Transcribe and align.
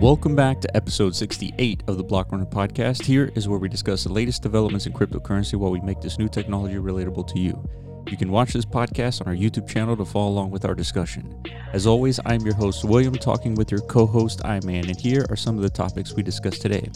Welcome 0.00 0.36
back 0.36 0.60
to 0.60 0.76
episode 0.76 1.16
68 1.16 1.84
of 1.86 1.96
the 1.96 2.04
Block 2.04 2.30
Runner 2.30 2.44
podcast. 2.44 3.06
Here 3.06 3.32
is 3.34 3.48
where 3.48 3.58
we 3.58 3.70
discuss 3.70 4.04
the 4.04 4.12
latest 4.12 4.42
developments 4.42 4.84
in 4.84 4.92
cryptocurrency 4.92 5.54
while 5.54 5.70
we 5.70 5.80
make 5.80 6.02
this 6.02 6.18
new 6.18 6.28
technology 6.28 6.74
relatable 6.74 7.26
to 7.28 7.38
you. 7.38 7.66
You 8.06 8.18
can 8.18 8.30
watch 8.30 8.52
this 8.52 8.66
podcast 8.66 9.22
on 9.22 9.26
our 9.26 9.34
YouTube 9.34 9.66
channel 9.66 9.96
to 9.96 10.04
follow 10.04 10.28
along 10.28 10.50
with 10.50 10.66
our 10.66 10.74
discussion. 10.74 11.42
As 11.72 11.86
always, 11.86 12.20
I'm 12.26 12.42
your 12.42 12.54
host, 12.54 12.84
William, 12.84 13.14
talking 13.14 13.54
with 13.54 13.70
your 13.70 13.80
co 13.80 14.06
host, 14.06 14.44
Iman, 14.44 14.86
and 14.86 15.00
here 15.00 15.24
are 15.30 15.36
some 15.36 15.56
of 15.56 15.62
the 15.62 15.70
topics 15.70 16.12
we 16.12 16.22
discussed 16.22 16.60
today. 16.60 16.90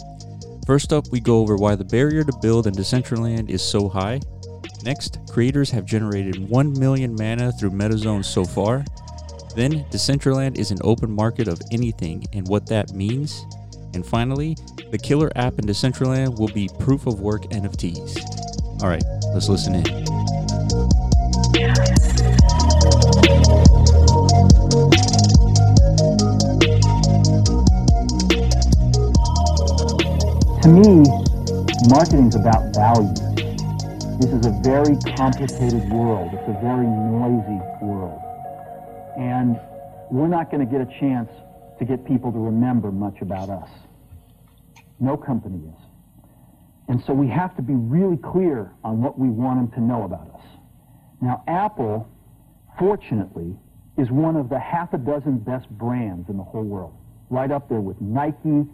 First 0.67 0.93
up, 0.93 1.07
we 1.11 1.19
go 1.19 1.39
over 1.39 1.55
why 1.55 1.73
the 1.73 1.83
barrier 1.83 2.23
to 2.23 2.37
build 2.39 2.67
in 2.67 2.75
Decentraland 2.75 3.49
is 3.49 3.63
so 3.63 3.89
high. 3.89 4.19
Next, 4.83 5.17
creators 5.31 5.71
have 5.71 5.85
generated 5.85 6.47
1 6.47 6.79
million 6.79 7.15
mana 7.15 7.51
through 7.51 7.71
MetaZone 7.71 8.23
so 8.23 8.45
far. 8.45 8.85
Then, 9.55 9.83
Decentraland 9.91 10.57
is 10.57 10.71
an 10.71 10.77
open 10.81 11.11
market 11.11 11.47
of 11.47 11.61
anything 11.71 12.25
and 12.33 12.47
what 12.47 12.67
that 12.67 12.93
means. 12.93 13.45
And 13.93 14.05
finally, 14.05 14.55
the 14.91 14.97
killer 14.97 15.29
app 15.35 15.59
in 15.59 15.65
Decentraland 15.65 16.39
will 16.39 16.47
be 16.47 16.69
proof 16.79 17.05
of 17.05 17.19
work 17.19 17.43
NFTs. 17.43 18.81
All 18.81 18.87
right, 18.87 19.03
let's 19.33 19.49
listen 19.49 19.75
in. 19.75 19.83
To 30.61 30.69
me, 30.69 31.03
marketing 31.89 32.27
is 32.27 32.35
about 32.35 32.73
value. 32.73 33.13
This 34.17 34.31
is 34.31 34.45
a 34.45 34.51
very 34.63 34.95
complicated 35.17 35.91
world. 35.91 36.33
It's 36.33 36.47
a 36.47 36.53
very 36.61 36.87
noisy 36.87 37.59
world. 37.81 38.30
And 39.17 39.59
we're 40.09 40.27
not 40.27 40.51
going 40.51 40.65
to 40.65 40.71
get 40.71 40.81
a 40.81 40.99
chance 40.99 41.29
to 41.79 41.85
get 41.85 42.05
people 42.05 42.31
to 42.31 42.37
remember 42.39 42.91
much 42.91 43.21
about 43.21 43.49
us. 43.49 43.69
No 44.99 45.17
company 45.17 45.57
is. 45.67 45.81
And 46.87 47.03
so 47.05 47.13
we 47.13 47.27
have 47.27 47.55
to 47.55 47.61
be 47.61 47.73
really 47.73 48.17
clear 48.17 48.71
on 48.83 49.01
what 49.01 49.17
we 49.17 49.29
want 49.29 49.59
them 49.59 49.79
to 49.79 49.81
know 49.81 50.03
about 50.03 50.29
us. 50.35 50.41
Now, 51.21 51.43
Apple, 51.47 52.07
fortunately, 52.77 53.55
is 53.97 54.09
one 54.11 54.35
of 54.35 54.49
the 54.49 54.59
half 54.59 54.93
a 54.93 54.97
dozen 54.97 55.37
best 55.39 55.69
brands 55.69 56.29
in 56.29 56.37
the 56.37 56.43
whole 56.43 56.63
world, 56.63 56.93
right 57.29 57.51
up 57.51 57.69
there 57.69 57.81
with 57.81 57.99
Nike, 58.01 58.65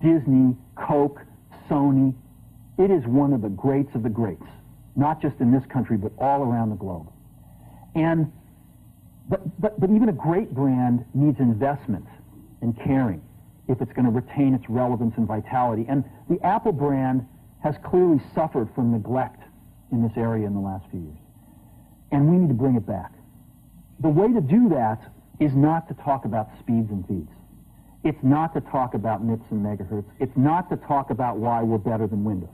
Disney, 0.00 0.56
Coke, 0.76 1.20
Sony. 1.68 2.14
It 2.78 2.90
is 2.90 3.04
one 3.06 3.32
of 3.32 3.42
the 3.42 3.48
greats 3.48 3.94
of 3.94 4.02
the 4.02 4.10
greats, 4.10 4.46
not 4.94 5.20
just 5.20 5.40
in 5.40 5.50
this 5.50 5.64
country, 5.66 5.96
but 5.96 6.12
all 6.18 6.42
around 6.42 6.70
the 6.70 6.76
globe. 6.76 7.10
And 7.94 8.30
but, 9.28 9.60
but, 9.60 9.80
but 9.80 9.90
even 9.90 10.08
a 10.08 10.12
great 10.12 10.54
brand 10.54 11.04
needs 11.14 11.38
investment 11.40 12.06
and 12.62 12.78
caring 12.84 13.22
if 13.68 13.80
it's 13.80 13.92
going 13.92 14.04
to 14.04 14.12
retain 14.12 14.54
its 14.54 14.64
relevance 14.68 15.14
and 15.16 15.26
vitality. 15.26 15.84
And 15.88 16.04
the 16.28 16.40
Apple 16.44 16.72
brand 16.72 17.26
has 17.62 17.74
clearly 17.84 18.20
suffered 18.34 18.68
from 18.74 18.92
neglect 18.92 19.42
in 19.90 20.02
this 20.02 20.12
area 20.16 20.46
in 20.46 20.54
the 20.54 20.60
last 20.60 20.84
few 20.90 21.00
years 21.00 21.18
and 22.12 22.30
we 22.30 22.36
need 22.36 22.48
to 22.48 22.54
bring 22.54 22.76
it 22.76 22.86
back. 22.86 23.12
The 24.00 24.08
way 24.08 24.32
to 24.32 24.40
do 24.40 24.68
that 24.70 25.00
is 25.40 25.54
not 25.54 25.88
to 25.88 25.94
talk 25.94 26.24
about 26.24 26.48
speeds 26.60 26.90
and 26.90 27.06
feeds. 27.06 27.30
It's 28.04 28.22
not 28.22 28.54
to 28.54 28.60
talk 28.60 28.94
about 28.94 29.24
MIPS 29.24 29.44
and 29.50 29.64
megahertz. 29.64 30.06
It's 30.20 30.36
not 30.36 30.70
to 30.70 30.76
talk 30.76 31.10
about 31.10 31.38
why 31.38 31.62
we're 31.62 31.78
better 31.78 32.06
than 32.06 32.24
Windows. 32.24 32.48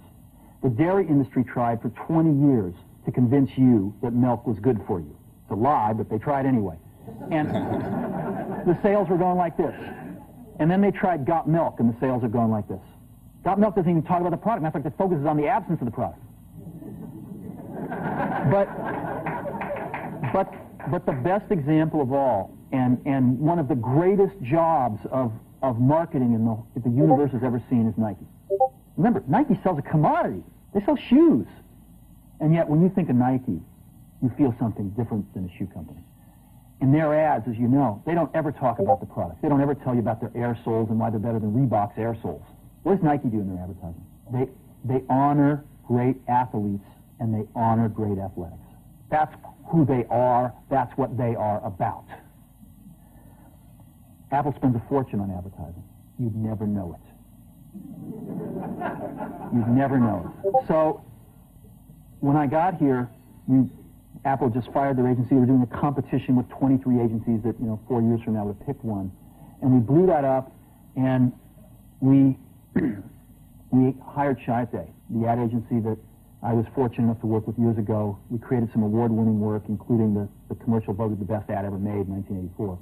The 0.63 0.71
dairy 0.71 1.07
industry 1.07 1.45
tried 1.45 1.83
for 1.83 1.91
20 1.91 2.49
years 2.49 2.75
to 3.05 3.13
convince 3.13 3.51
you 3.57 3.95
that 4.03 4.13
milk 4.13 4.47
was 4.47 4.59
good 4.61 4.81
for 4.87 5.01
you. 5.01 5.15
A 5.53 5.57
lie, 5.57 5.93
but 5.93 6.09
they 6.09 6.19
tried 6.19 6.47
anyway. 6.47 6.77
And 7.31 7.49
the 8.67 8.79
sales 8.83 9.09
were 9.09 9.19
going 9.19 9.37
like 9.37 9.57
this. 9.57 9.75
And 10.59 10.71
then 10.71 10.81
they 10.81 10.91
tried 10.91 11.25
Got 11.25 11.49
Milk, 11.49 11.81
and 11.81 11.93
the 11.93 11.99
sales 12.01 12.23
are 12.25 12.29
going 12.29 12.51
like 12.51 12.69
this. 12.69 12.81
Got 13.45 13.59
Milk 13.59 13.75
doesn't 13.75 13.91
even 13.91 14.03
talk 14.03 14.21
about 14.21 14.31
the 14.31 14.37
product. 14.37 14.63
Matter 14.63 14.79
of 14.79 14.85
fact, 14.85 14.95
it 14.95 14.99
focuses 14.99 15.27
on 15.27 15.37
the 15.37 15.49
absence 15.49 15.81
of 15.81 15.87
the 15.87 15.91
product. 15.91 16.21
But 18.51 18.69
but, 20.33 20.55
but 20.91 21.05
the 21.05 21.13
best 21.13 21.51
example 21.51 22.01
of 22.01 22.13
all, 22.13 22.57
and, 22.73 23.01
and 23.05 23.39
one 23.39 23.59
of 23.59 23.69
the 23.69 23.75
greatest 23.75 24.41
jobs 24.43 25.01
of, 25.11 25.33
of 25.63 25.79
marketing 25.79 26.33
in 26.33 26.45
the, 26.45 26.57
that 26.75 26.85
the 26.85 26.91
universe 26.91 27.31
has 27.33 27.43
ever 27.45 27.63
seen 27.69 27.87
is 27.87 27.95
Nike. 27.99 28.27
Remember, 28.97 29.23
Nike 29.29 29.59
sells 29.63 29.79
a 29.79 29.83
commodity. 29.83 30.43
They 30.75 30.83
sell 30.85 30.97
shoes. 30.97 31.47
And 32.41 32.55
yet, 32.55 32.69
when 32.69 32.83
you 32.83 32.89
think 32.89 33.11
of 33.11 33.17
Nike, 33.17 33.61
you 34.23 34.31
feel 34.39 34.55
something 34.59 34.91
different 34.91 35.33
than 35.35 35.45
a 35.45 35.59
shoe 35.59 35.67
company. 35.67 36.01
In 36.81 36.93
their 36.93 37.15
ads, 37.15 37.47
as 37.49 37.57
you 37.57 37.69
know, 37.69 38.03
they 38.07 38.15
don't 38.15 38.35
ever 38.35 38.51
talk 38.53 38.79
about 38.79 39.01
the 39.01 39.07
product. 39.07 39.43
They 39.43 39.49
don't 39.49 39.61
ever 39.61 39.75
tell 39.75 39.95
you 39.95 40.01
about 40.01 40.21
their 40.21 40.33
air 40.35 40.59
soles 40.65 40.89
and 40.91 40.99
why 40.99 41.11
they're 41.11 41.21
better 41.21 41.39
than 41.39 41.53
Reebok's 41.53 41.99
air 41.99 42.17
soles. 42.23 42.43
What 42.83 42.95
does 42.97 43.05
Nike 43.05 43.29
do 43.29 43.41
in 43.41 43.55
their 43.55 43.63
advertising? 43.63 44.05
They, 44.33 44.49
they 44.85 45.05
honor 45.09 45.65
great 45.87 46.17
athletes 46.29 46.85
and 47.21 47.33
they 47.35 47.47
honor 47.55 47.89
great 47.89 48.19
athletics. 48.19 48.59
That's 49.11 49.33
who 49.67 49.85
they 49.85 50.07
are. 50.11 50.53
That's 50.71 50.91
what 50.97 51.17
they 51.17 51.35
are 51.37 51.65
about. 51.65 52.05
Apple 54.33 54.55
spends 54.57 54.75
a 54.75 54.83
fortune 54.89 55.21
on 55.21 55.31
advertising. 55.31 55.85
You'd 56.19 56.35
never 56.35 56.67
know 56.67 56.97
it. 56.99 57.01
You'd 59.55 59.69
never 59.69 59.99
know 59.99 60.35
it. 60.45 60.67
So 60.67 61.05
when 62.21 62.37
I 62.37 62.47
got 62.47 62.77
here, 62.79 63.11
we, 63.47 63.69
Apple 64.25 64.51
just 64.51 64.71
fired 64.73 64.97
their 64.97 65.09
agency. 65.09 65.35
Were 65.35 65.47
doing 65.47 65.63
a 65.63 65.81
competition 65.81 66.37
with 66.37 66.49
23 66.51 67.01
agencies 67.01 67.43
that, 67.45 67.59
you 67.59 67.67
know, 67.67 67.81
four 67.89 68.01
years 68.03 68.21
from 68.23 68.35
now 68.35 68.45
would 68.45 68.61
pick 68.67 68.83
one. 68.85 69.11
And 69.63 69.75
we 69.75 69.81
blew 69.81 70.07
that 70.07 70.25
up, 70.25 70.53
and 70.97 71.33
we, 72.01 72.39
we 73.71 73.95
hired 74.05 74.39
Chiat/Day, 74.41 74.87
the 75.11 75.27
ad 75.27 75.39
agency 75.39 75.81
that 75.81 75.99
I 76.43 76.53
was 76.53 76.67
fortunate 76.75 77.05
enough 77.05 77.21
to 77.21 77.27
work 77.27 77.47
with 77.47 77.59
years 77.59 77.79
ago. 77.79 78.19
We 78.29 78.39
created 78.39 78.71
some 78.73 78.83
award-winning 78.83 79.41
work, 79.41 79.65
including 79.69 80.15
the, 80.15 80.29
the 80.49 80.57
commercial 80.63 80.93
voted 80.93 81.21
the 81.21 81.25
best 81.25 81.51
ad 81.51 81.65
ever 81.65 81.79
made 81.79 82.07
in 82.07 82.15
1984 82.15 82.79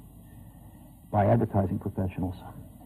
by 1.11 1.25
advertising 1.25 1.77
professionals. 1.77 2.35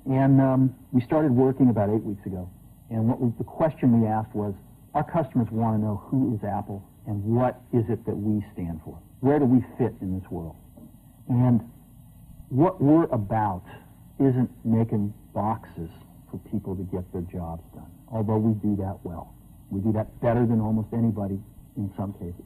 And 0.06 0.42
um, 0.42 0.76
we 0.92 1.02
started 1.02 1.32
working 1.32 1.70
about 1.70 1.90
eight 1.90 2.04
weeks 2.04 2.26
ago. 2.26 2.50
And 2.90 3.08
what 3.08 3.20
we, 3.20 3.32
the 3.38 3.44
question 3.44 4.02
we 4.02 4.08
asked 4.08 4.36
was, 4.36 4.54
our 4.94 5.04
customers 5.04 5.48
want 5.52 5.80
to 5.80 5.84
know 5.84 6.04
who 6.08 6.36
is 6.36 6.44
Apple 6.44 6.84
and 7.08 7.24
what 7.24 7.62
is 7.74 7.86
it 7.90 8.06
that 8.06 8.16
we 8.16 8.44
stand 8.54 8.82
for? 8.84 8.98
Where 9.20 9.40
do 9.40 9.46
we 9.46 9.64
fit 9.78 9.94
in 10.02 10.20
this 10.20 10.30
world? 10.32 10.56
And 11.30 11.62
what 12.50 12.82
we're 12.82 13.06
about 13.06 13.64
isn't 14.20 14.50
making 14.64 15.14
boxes 15.34 15.90
for 16.32 16.38
people 16.52 16.76
to 16.76 16.84
get 16.84 17.12
their 17.12 17.22
jobs 17.24 17.64
done, 17.74 17.92
although 18.12 18.38
we 18.38 18.54
do 18.56 18.76
that 18.78 18.98
well. 19.04 19.34
We 19.70 19.82
do 19.82 19.92
that 19.94 20.20
better 20.22 20.46
than 20.46 20.62
almost 20.62 20.90
anybody 20.94 21.40
in 21.76 21.92
some 21.98 22.14
cases. 22.14 22.46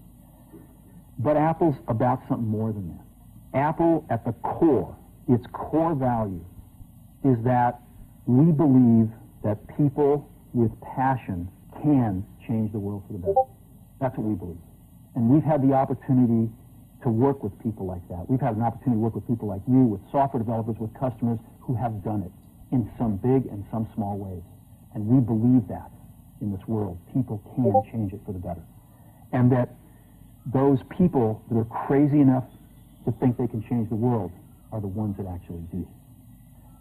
But 1.19 1.37
Apple's 1.37 1.75
about 1.87 2.21
something 2.29 2.47
more 2.47 2.71
than 2.71 2.89
that. 2.89 3.57
Apple, 3.57 4.05
at 4.09 4.25
the 4.25 4.31
core, 4.33 4.95
its 5.27 5.45
core 5.51 5.95
value 5.95 6.43
is 7.23 7.37
that 7.43 7.81
we 8.25 8.51
believe 8.51 9.09
that 9.43 9.57
people 9.77 10.29
with 10.53 10.71
passion 10.81 11.49
can 11.81 12.25
change 12.47 12.71
the 12.71 12.79
world 12.79 13.03
for 13.07 13.13
the 13.13 13.19
better. 13.19 13.33
That's 13.99 14.17
what 14.17 14.25
we 14.27 14.35
believe. 14.35 14.61
And 15.15 15.29
we've 15.29 15.43
had 15.43 15.61
the 15.61 15.73
opportunity 15.73 16.49
to 17.03 17.09
work 17.09 17.43
with 17.43 17.57
people 17.63 17.85
like 17.85 18.05
that. 18.09 18.29
We've 18.29 18.41
had 18.41 18.55
an 18.55 18.61
opportunity 18.61 18.99
to 18.99 19.03
work 19.03 19.15
with 19.15 19.27
people 19.27 19.47
like 19.47 19.61
you, 19.67 19.83
with 19.83 20.01
software 20.11 20.41
developers, 20.41 20.75
with 20.79 20.93
customers 20.99 21.39
who 21.61 21.75
have 21.75 22.03
done 22.03 22.23
it 22.23 22.31
in 22.73 22.89
some 22.97 23.17
big 23.17 23.45
and 23.51 23.65
some 23.71 23.87
small 23.95 24.17
ways. 24.17 24.43
And 24.93 25.07
we 25.07 25.19
believe 25.19 25.67
that 25.69 25.91
in 26.41 26.51
this 26.51 26.61
world. 26.67 26.97
People 27.13 27.41
can 27.55 27.91
change 27.91 28.13
it 28.13 28.21
for 28.25 28.31
the 28.31 28.39
better. 28.39 28.63
And 29.31 29.51
that 29.51 29.75
those 30.53 30.79
people 30.97 31.43
that 31.49 31.57
are 31.57 31.85
crazy 31.87 32.19
enough 32.19 32.45
to 33.05 33.11
think 33.19 33.37
they 33.37 33.47
can 33.47 33.63
change 33.69 33.89
the 33.89 33.95
world 33.95 34.31
are 34.71 34.81
the 34.81 34.87
ones 34.87 35.15
that 35.17 35.27
actually 35.27 35.63
do. 35.71 35.87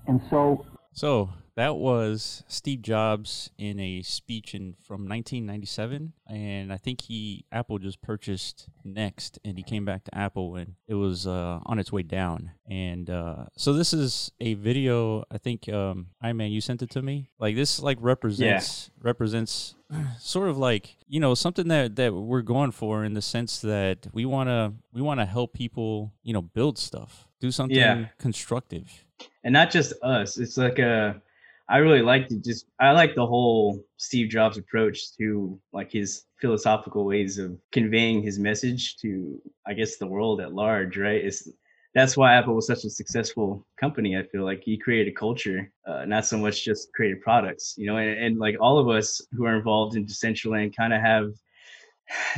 And 0.06 0.20
so. 0.30 0.64
So 0.92 1.30
that 1.58 1.74
was 1.74 2.44
Steve 2.46 2.82
Jobs 2.82 3.50
in 3.58 3.80
a 3.80 4.02
speech 4.02 4.54
in 4.54 4.76
from 4.80 5.08
1997, 5.08 6.12
and 6.28 6.72
I 6.72 6.76
think 6.76 7.00
he 7.00 7.46
Apple 7.50 7.80
just 7.80 8.00
purchased 8.00 8.68
Next, 8.84 9.40
and 9.44 9.58
he 9.58 9.64
came 9.64 9.84
back 9.84 10.04
to 10.04 10.16
Apple, 10.16 10.54
and 10.54 10.74
it 10.86 10.94
was 10.94 11.26
uh, 11.26 11.58
on 11.66 11.80
its 11.80 11.90
way 11.90 12.04
down. 12.04 12.52
And 12.70 13.10
uh, 13.10 13.46
so 13.56 13.72
this 13.72 13.92
is 13.92 14.30
a 14.38 14.54
video. 14.54 15.24
I 15.32 15.38
think 15.38 15.68
um, 15.68 16.06
Iman, 16.22 16.52
you 16.52 16.60
sent 16.60 16.80
it 16.82 16.90
to 16.90 17.02
me. 17.02 17.28
Like 17.40 17.56
this, 17.56 17.80
like 17.80 17.98
represents 18.00 18.92
yeah. 18.96 19.04
represents 19.04 19.74
sort 20.20 20.48
of 20.48 20.58
like 20.58 20.96
you 21.08 21.18
know 21.18 21.34
something 21.34 21.66
that 21.66 21.96
that 21.96 22.14
we're 22.14 22.42
going 22.42 22.70
for 22.70 23.04
in 23.04 23.14
the 23.14 23.22
sense 23.22 23.58
that 23.62 24.06
we 24.12 24.24
want 24.24 24.48
to 24.48 24.74
we 24.92 25.02
want 25.02 25.18
to 25.18 25.26
help 25.26 25.54
people 25.54 26.12
you 26.22 26.32
know 26.32 26.42
build 26.42 26.78
stuff 26.78 27.26
do 27.40 27.50
something 27.50 27.76
yeah. 27.76 28.06
constructive 28.18 29.04
and 29.42 29.52
not 29.52 29.70
just 29.70 29.92
us 30.02 30.38
it's 30.38 30.56
like 30.56 30.78
a 30.78 31.20
I 31.68 31.78
really 31.78 32.02
like 32.02 32.28
to 32.28 32.36
just 32.36 32.66
I 32.80 32.92
like 32.92 33.14
the 33.14 33.26
whole 33.26 33.84
Steve 33.98 34.30
Jobs 34.30 34.56
approach 34.56 35.14
to 35.18 35.60
like 35.72 35.92
his 35.92 36.24
philosophical 36.40 37.04
ways 37.04 37.38
of 37.38 37.58
conveying 37.72 38.22
his 38.22 38.38
message 38.38 38.96
to 38.98 39.40
I 39.66 39.74
guess 39.74 39.96
the 39.96 40.06
world 40.06 40.40
at 40.40 40.54
large, 40.54 40.96
right? 40.96 41.22
It's 41.22 41.48
that's 41.94 42.16
why 42.16 42.34
Apple 42.34 42.54
was 42.54 42.66
such 42.66 42.84
a 42.84 42.90
successful 42.90 43.66
company. 43.78 44.16
I 44.16 44.22
feel 44.24 44.44
like 44.44 44.62
he 44.64 44.78
created 44.78 45.12
a 45.12 45.16
culture, 45.16 45.70
uh, 45.86 46.04
not 46.04 46.26
so 46.26 46.38
much 46.38 46.64
just 46.64 46.92
created 46.92 47.20
products, 47.22 47.74
you 47.76 47.86
know. 47.86 47.96
And, 47.96 48.18
and 48.18 48.38
like 48.38 48.56
all 48.60 48.78
of 48.78 48.88
us 48.88 49.20
who 49.32 49.44
are 49.44 49.56
involved 49.56 49.96
in 49.96 50.06
Decentraland 50.06 50.76
kind 50.76 50.92
of 50.92 51.00
have 51.00 51.32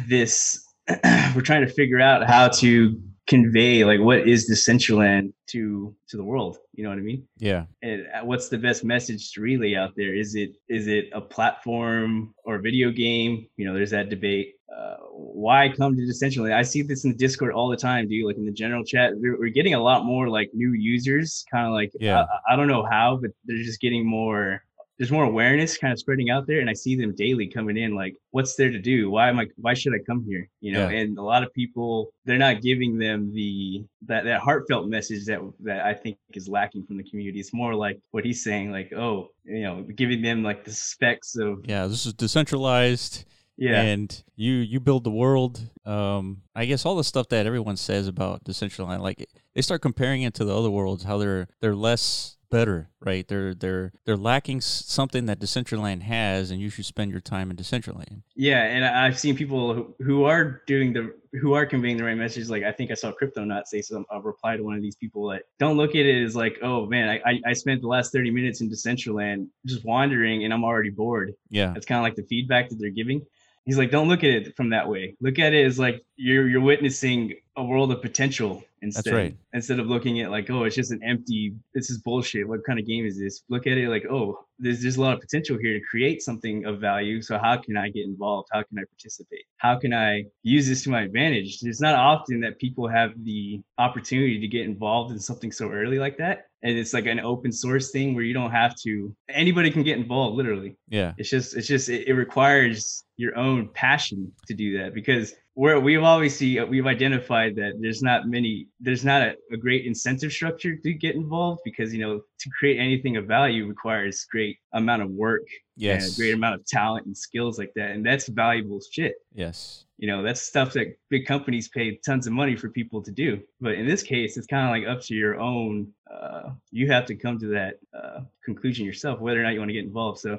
this. 0.09 0.67
we're 1.35 1.43
trying 1.43 1.65
to 1.65 1.73
figure 1.73 2.01
out 2.01 2.27
how 2.27 2.49
to 2.49 3.01
convey 3.31 3.85
like 3.85 4.01
what 4.01 4.27
is 4.27 4.51
Decentraland 4.51 5.33
to 5.53 5.95
to 6.09 6.17
the 6.17 6.25
world. 6.25 6.59
You 6.75 6.83
know 6.83 6.91
what 6.91 6.99
I 6.99 7.03
mean? 7.03 7.27
Yeah. 7.39 7.65
And 7.81 8.07
uh, 8.13 8.25
what's 8.25 8.49
the 8.49 8.59
best 8.59 8.83
message 8.85 9.33
to 9.33 9.41
relay 9.41 9.77
out 9.77 9.93
there? 9.97 10.15
Is 10.15 10.35
it 10.35 10.57
is 10.69 10.89
it 10.89 11.05
a 11.13 11.21
platform 11.21 12.35
or 12.45 12.57
a 12.57 12.61
video 12.61 12.91
game? 12.91 13.47
You 13.57 13.67
know, 13.67 13.75
there's 13.75 13.93
that 13.93 14.11
debate. 14.11 14.55
Uh, 14.77 14.97
why 15.13 15.69
come 15.69 15.97
to 15.97 16.03
Decentraland? 16.03 16.55
I 16.55 16.63
see 16.63 16.83
this 16.83 17.05
in 17.05 17.13
the 17.13 17.17
Discord 17.17 17.53
all 17.53 17.69
the 17.69 17.77
time, 17.77 18.09
dude. 18.09 18.27
Like 18.27 18.37
in 18.37 18.47
the 18.47 18.53
general 18.53 18.85
chat, 18.85 19.13
we're, 19.17 19.39
we're 19.39 19.51
getting 19.51 19.75
a 19.75 19.81
lot 19.81 20.05
more 20.05 20.29
like 20.29 20.51
new 20.53 20.73
users. 20.73 21.45
Kind 21.51 21.67
of 21.67 21.73
like, 21.73 21.93
Yeah. 22.01 22.23
I, 22.23 22.53
I 22.53 22.57
don't 22.57 22.69
know 22.69 22.85
how, 22.85 23.17
but 23.21 23.31
they're 23.45 23.63
just 23.63 23.81
getting 23.81 24.05
more. 24.05 24.63
There's 25.01 25.11
more 25.11 25.25
awareness 25.25 25.79
kind 25.79 25.93
of 25.95 25.99
spreading 25.99 26.29
out 26.29 26.47
there, 26.47 26.61
and 26.61 26.69
I 26.69 26.75
see 26.75 26.95
them 26.95 27.15
daily 27.17 27.47
coming 27.49 27.79
in. 27.79 27.95
Like, 27.95 28.15
what's 28.33 28.55
there 28.57 28.71
to 28.71 28.79
do? 28.79 29.11
Why 29.11 29.31
am 29.31 29.39
I? 29.41 29.47
Why 29.57 29.73
should 29.73 29.95
I 29.95 29.99
come 30.07 30.23
here? 30.29 30.47
You 30.61 30.73
know, 30.75 30.91
Yeah. 30.91 30.99
and 30.99 31.17
a 31.17 31.23
lot 31.23 31.43
of 31.43 31.53
people 31.55 32.13
they're 32.27 32.37
not 32.37 32.61
giving 32.61 32.99
them 32.99 33.33
the 33.33 33.87
that 34.07 34.25
that 34.25 34.41
heartfelt 34.43 34.89
message 34.89 35.25
that 35.25 35.41
that 35.61 35.81
I 35.87 35.95
think 35.95 36.19
is 36.35 36.49
lacking 36.49 36.85
from 36.85 36.99
the 36.99 37.05
community. 37.05 37.41
It's 37.41 37.55
more 37.55 37.75
like 37.75 37.99
what 38.11 38.27
he's 38.27 38.45
saying, 38.45 38.73
like, 38.73 38.93
oh, 38.93 39.29
you 39.45 39.63
know, 39.63 39.83
giving 39.97 40.21
them 40.21 40.43
like 40.43 40.65
the 40.65 40.73
specs 40.73 41.35
of 41.35 41.65
Yeah. 41.67 41.87
This 41.87 42.05
is 42.05 42.13
decentralized. 42.13 43.25
yeah, 43.57 43.81
and 43.83 44.23
you 44.37 44.53
you 44.53 44.81
build 44.81 45.05
the 45.05 45.11
world 45.11 45.61
um 45.85 46.41
i 46.55 46.65
guess 46.65 46.87
all 46.87 46.97
the 46.97 47.05
stuff 47.05 47.29
that 47.29 47.45
everyone 47.47 47.77
says 47.77 48.07
about 48.09 48.43
decentraland 48.45 49.01
like 49.01 49.27
they 49.55 49.61
start 49.61 49.83
comparing 49.83 50.23
it 50.23 50.33
to 50.33 50.45
the 50.47 50.57
other 50.57 50.71
worlds 50.71 51.05
how 51.05 51.19
they're 51.19 51.47
they're 51.61 51.77
less 51.77 52.39
better 52.51 52.89
right 53.01 53.29
they're 53.29 53.55
they're 53.55 53.93
they're 54.05 54.17
lacking 54.17 54.61
something 54.61 55.27
that 55.27 55.39
decentraland 55.39 56.03
has 56.03 56.51
and 56.51 56.61
you 56.61 56.69
should 56.69 56.85
spend 56.85 57.11
your 57.11 57.21
time 57.21 57.51
in 57.51 57.57
decentraland 57.57 58.23
yeah. 58.41 58.63
And 58.63 58.87
I've 58.87 59.19
seen 59.19 59.37
people 59.37 59.75
who, 59.75 59.95
who 60.03 60.25
are 60.25 60.63
doing 60.67 60.95
the 60.95 61.15
who 61.43 61.53
are 61.53 61.67
conveying 61.67 61.99
the 61.99 62.05
right 62.05 62.17
message. 62.17 62.49
Like 62.49 62.63
I 62.63 62.73
think 62.73 62.91
I 62.91 62.95
saw 62.95 63.13
Crypto 63.13 63.45
not 63.45 63.69
say 63.69 63.83
some 63.83 64.07
a 64.11 64.19
reply 64.19 64.57
to 64.57 64.63
one 64.63 64.75
of 64.75 64.81
these 64.81 64.97
people 64.97 65.29
that 65.29 65.43
don't 65.59 65.77
look 65.77 65.91
at 65.91 66.07
it 66.07 66.25
as 66.25 66.35
like, 66.35 66.57
oh 66.63 66.87
man, 66.87 67.11
I 67.11 67.21
I, 67.31 67.41
I 67.49 67.53
spent 67.53 67.83
the 67.83 67.89
last 67.89 68.13
thirty 68.13 68.31
minutes 68.31 68.63
in 68.63 68.71
Decentraland 68.71 69.49
just 69.67 69.85
wandering, 69.85 70.45
and 70.45 70.55
I'm 70.55 70.65
already 70.65 70.89
bored. 70.89 71.35
yeah 71.51 71.73
That's 71.75 71.85
kind 71.85 71.99
of 71.99 72.03
like 72.03 72.17
the 72.17 72.23
feedback 72.23 72.71
that 72.71 72.77
they're 72.77 72.89
giving. 72.89 73.27
He's 73.67 73.77
like, 73.77 73.91
don't 73.91 74.09
look 74.09 74.25
at 74.25 74.31
it 74.31 74.57
from 74.57 74.71
that 74.71 74.89
way. 74.89 75.17
Look 75.21 75.39
at 75.39 75.53
it 75.53 75.67
as 75.67 75.79
like 75.79 76.03
you're 76.17 76.49
you're 76.49 76.63
witnessing 76.63 77.35
a 77.57 77.63
world 77.63 77.93
of 77.93 78.01
potential 78.01 78.65
instead. 78.83 79.15
right. 79.15 79.37
Instead 79.53 79.81
of 79.81 79.87
looking 79.87 80.21
at 80.21 80.31
like, 80.31 80.49
oh, 80.51 80.65
it's 80.65 80.77
just 80.77 80.93
an 80.93 81.01
empty. 81.05 81.55
This 81.75 81.91
is 81.91 81.99
bullshit. 81.99 82.49
What 82.49 82.65
kind 82.65 82.79
of 82.79 82.87
game 82.87 83.07
is 83.07 83.19
this? 83.19 83.43
Look 83.49 83.67
at 83.67 83.79
it 83.79 83.89
like, 83.89 84.05
oh, 84.11 84.39
there's 84.59 84.83
there's 84.83 84.97
a 84.97 85.01
lot 85.01 85.15
of 85.15 85.21
potential 85.21 85.59
here 85.61 85.75
to 85.79 85.85
create 85.91 86.23
something 86.23 86.65
of 86.65 86.81
value. 86.81 87.23
So 87.23 87.39
how 87.39 87.57
can 87.57 87.77
I 87.77 87.89
get 87.91 88.05
involved? 88.05 88.49
How 88.53 88.63
can 88.63 88.79
I 88.79 88.83
participate? 88.85 89.45
How 89.59 89.79
can 89.79 89.93
I 89.93 90.25
use 90.43 90.69
this 90.69 90.85
to 90.85 90.91
my 90.91 91.03
advantage? 91.03 91.59
It's 91.63 91.81
not 91.81 91.95
often 91.95 92.41
that 92.41 92.59
people 92.59 92.89
have 92.89 93.13
the 93.23 93.61
opportunity 93.79 94.41
to 94.41 94.49
get 94.49 94.63
involved 94.67 95.13
in 95.13 95.19
something 95.19 95.53
so 95.53 95.71
early 95.71 95.99
like 95.99 96.19
that. 96.19 96.47
And 96.63 96.77
it's 96.77 96.93
like 96.93 97.07
an 97.07 97.21
open 97.21 97.53
source 97.53 97.91
thing 97.91 98.15
where 98.15 98.23
you 98.23 98.35
don't 98.35 98.51
have 98.51 98.77
to. 98.83 99.15
Anybody 99.31 99.71
can 99.71 99.83
get 99.83 99.97
involved, 99.97 100.37
literally 100.37 100.77
yeah 100.89 101.15
it's 101.17 101.31
just 101.31 101.57
it's 101.57 101.67
just 101.67 101.89
it, 101.89 102.09
it 102.09 102.15
requires 102.15 103.05
your 103.17 103.37
own 103.37 103.69
passion 103.75 104.33
to 104.47 104.55
do 104.55 104.79
that 104.79 104.95
because 104.95 105.35
we're 105.61 105.79
we've 105.79 106.03
always 106.03 106.35
see 106.35 106.59
we've 106.63 106.87
identified 106.87 107.55
that 107.55 107.75
there's 107.83 108.03
not 108.03 108.27
many 108.27 108.67
there's 108.81 109.05
not 109.05 109.21
a, 109.21 109.35
a 109.53 109.59
great 109.59 109.85
incentive 109.85 110.33
structure 110.33 110.75
to 110.75 110.95
get 110.95 111.15
involved 111.15 111.61
because 111.67 111.93
you 111.93 112.01
know 112.01 112.23
to 112.39 112.51
create 112.59 112.79
anything 112.79 113.19
of 113.19 113.27
value 113.27 113.67
requires 113.67 114.25
great 114.33 114.57
amount 114.73 115.03
of 115.03 115.11
work 115.11 115.43
and 115.43 115.85
yes 115.85 116.15
a 116.15 116.17
great 116.19 116.33
amount 116.33 116.55
of 116.55 116.65
talent 116.65 117.05
and 117.05 117.15
skills 117.15 117.59
like 117.59 117.73
that 117.77 117.91
and 117.91 118.05
that's 118.05 118.27
valuable 118.29 118.81
shit. 118.91 119.17
Yes. 119.35 119.85
You 119.99 120.09
know 120.09 120.23
that's 120.23 120.41
stuff 120.41 120.73
that 120.73 120.97
big 121.11 121.27
companies 121.27 121.69
pay 121.69 121.97
tons 122.07 122.27
of 122.27 122.33
money 122.33 122.57
for 122.57 122.71
people 122.71 123.03
to 123.03 123.11
do 123.11 123.39
but 123.61 123.75
in 123.75 123.87
this 123.87 124.03
case 124.03 124.39
it's 124.39 124.47
kind 124.47 124.65
of 124.65 124.71
like 124.71 124.91
up 124.91 125.05
to 125.09 125.15
your 125.15 125.39
own 125.39 125.93
uh, 126.11 126.49
you 126.71 126.91
have 126.91 127.05
to 127.05 127.15
come 127.15 127.39
to 127.39 127.49
that 127.49 127.75
uh, 127.93 128.21
conclusion 128.47 128.87
yourself 128.87 129.21
whether 129.21 129.39
or 129.39 129.43
not 129.43 129.53
you 129.53 129.59
want 129.59 129.69
to 129.69 129.75
get 129.75 129.85
involved 129.85 130.21
so 130.21 130.39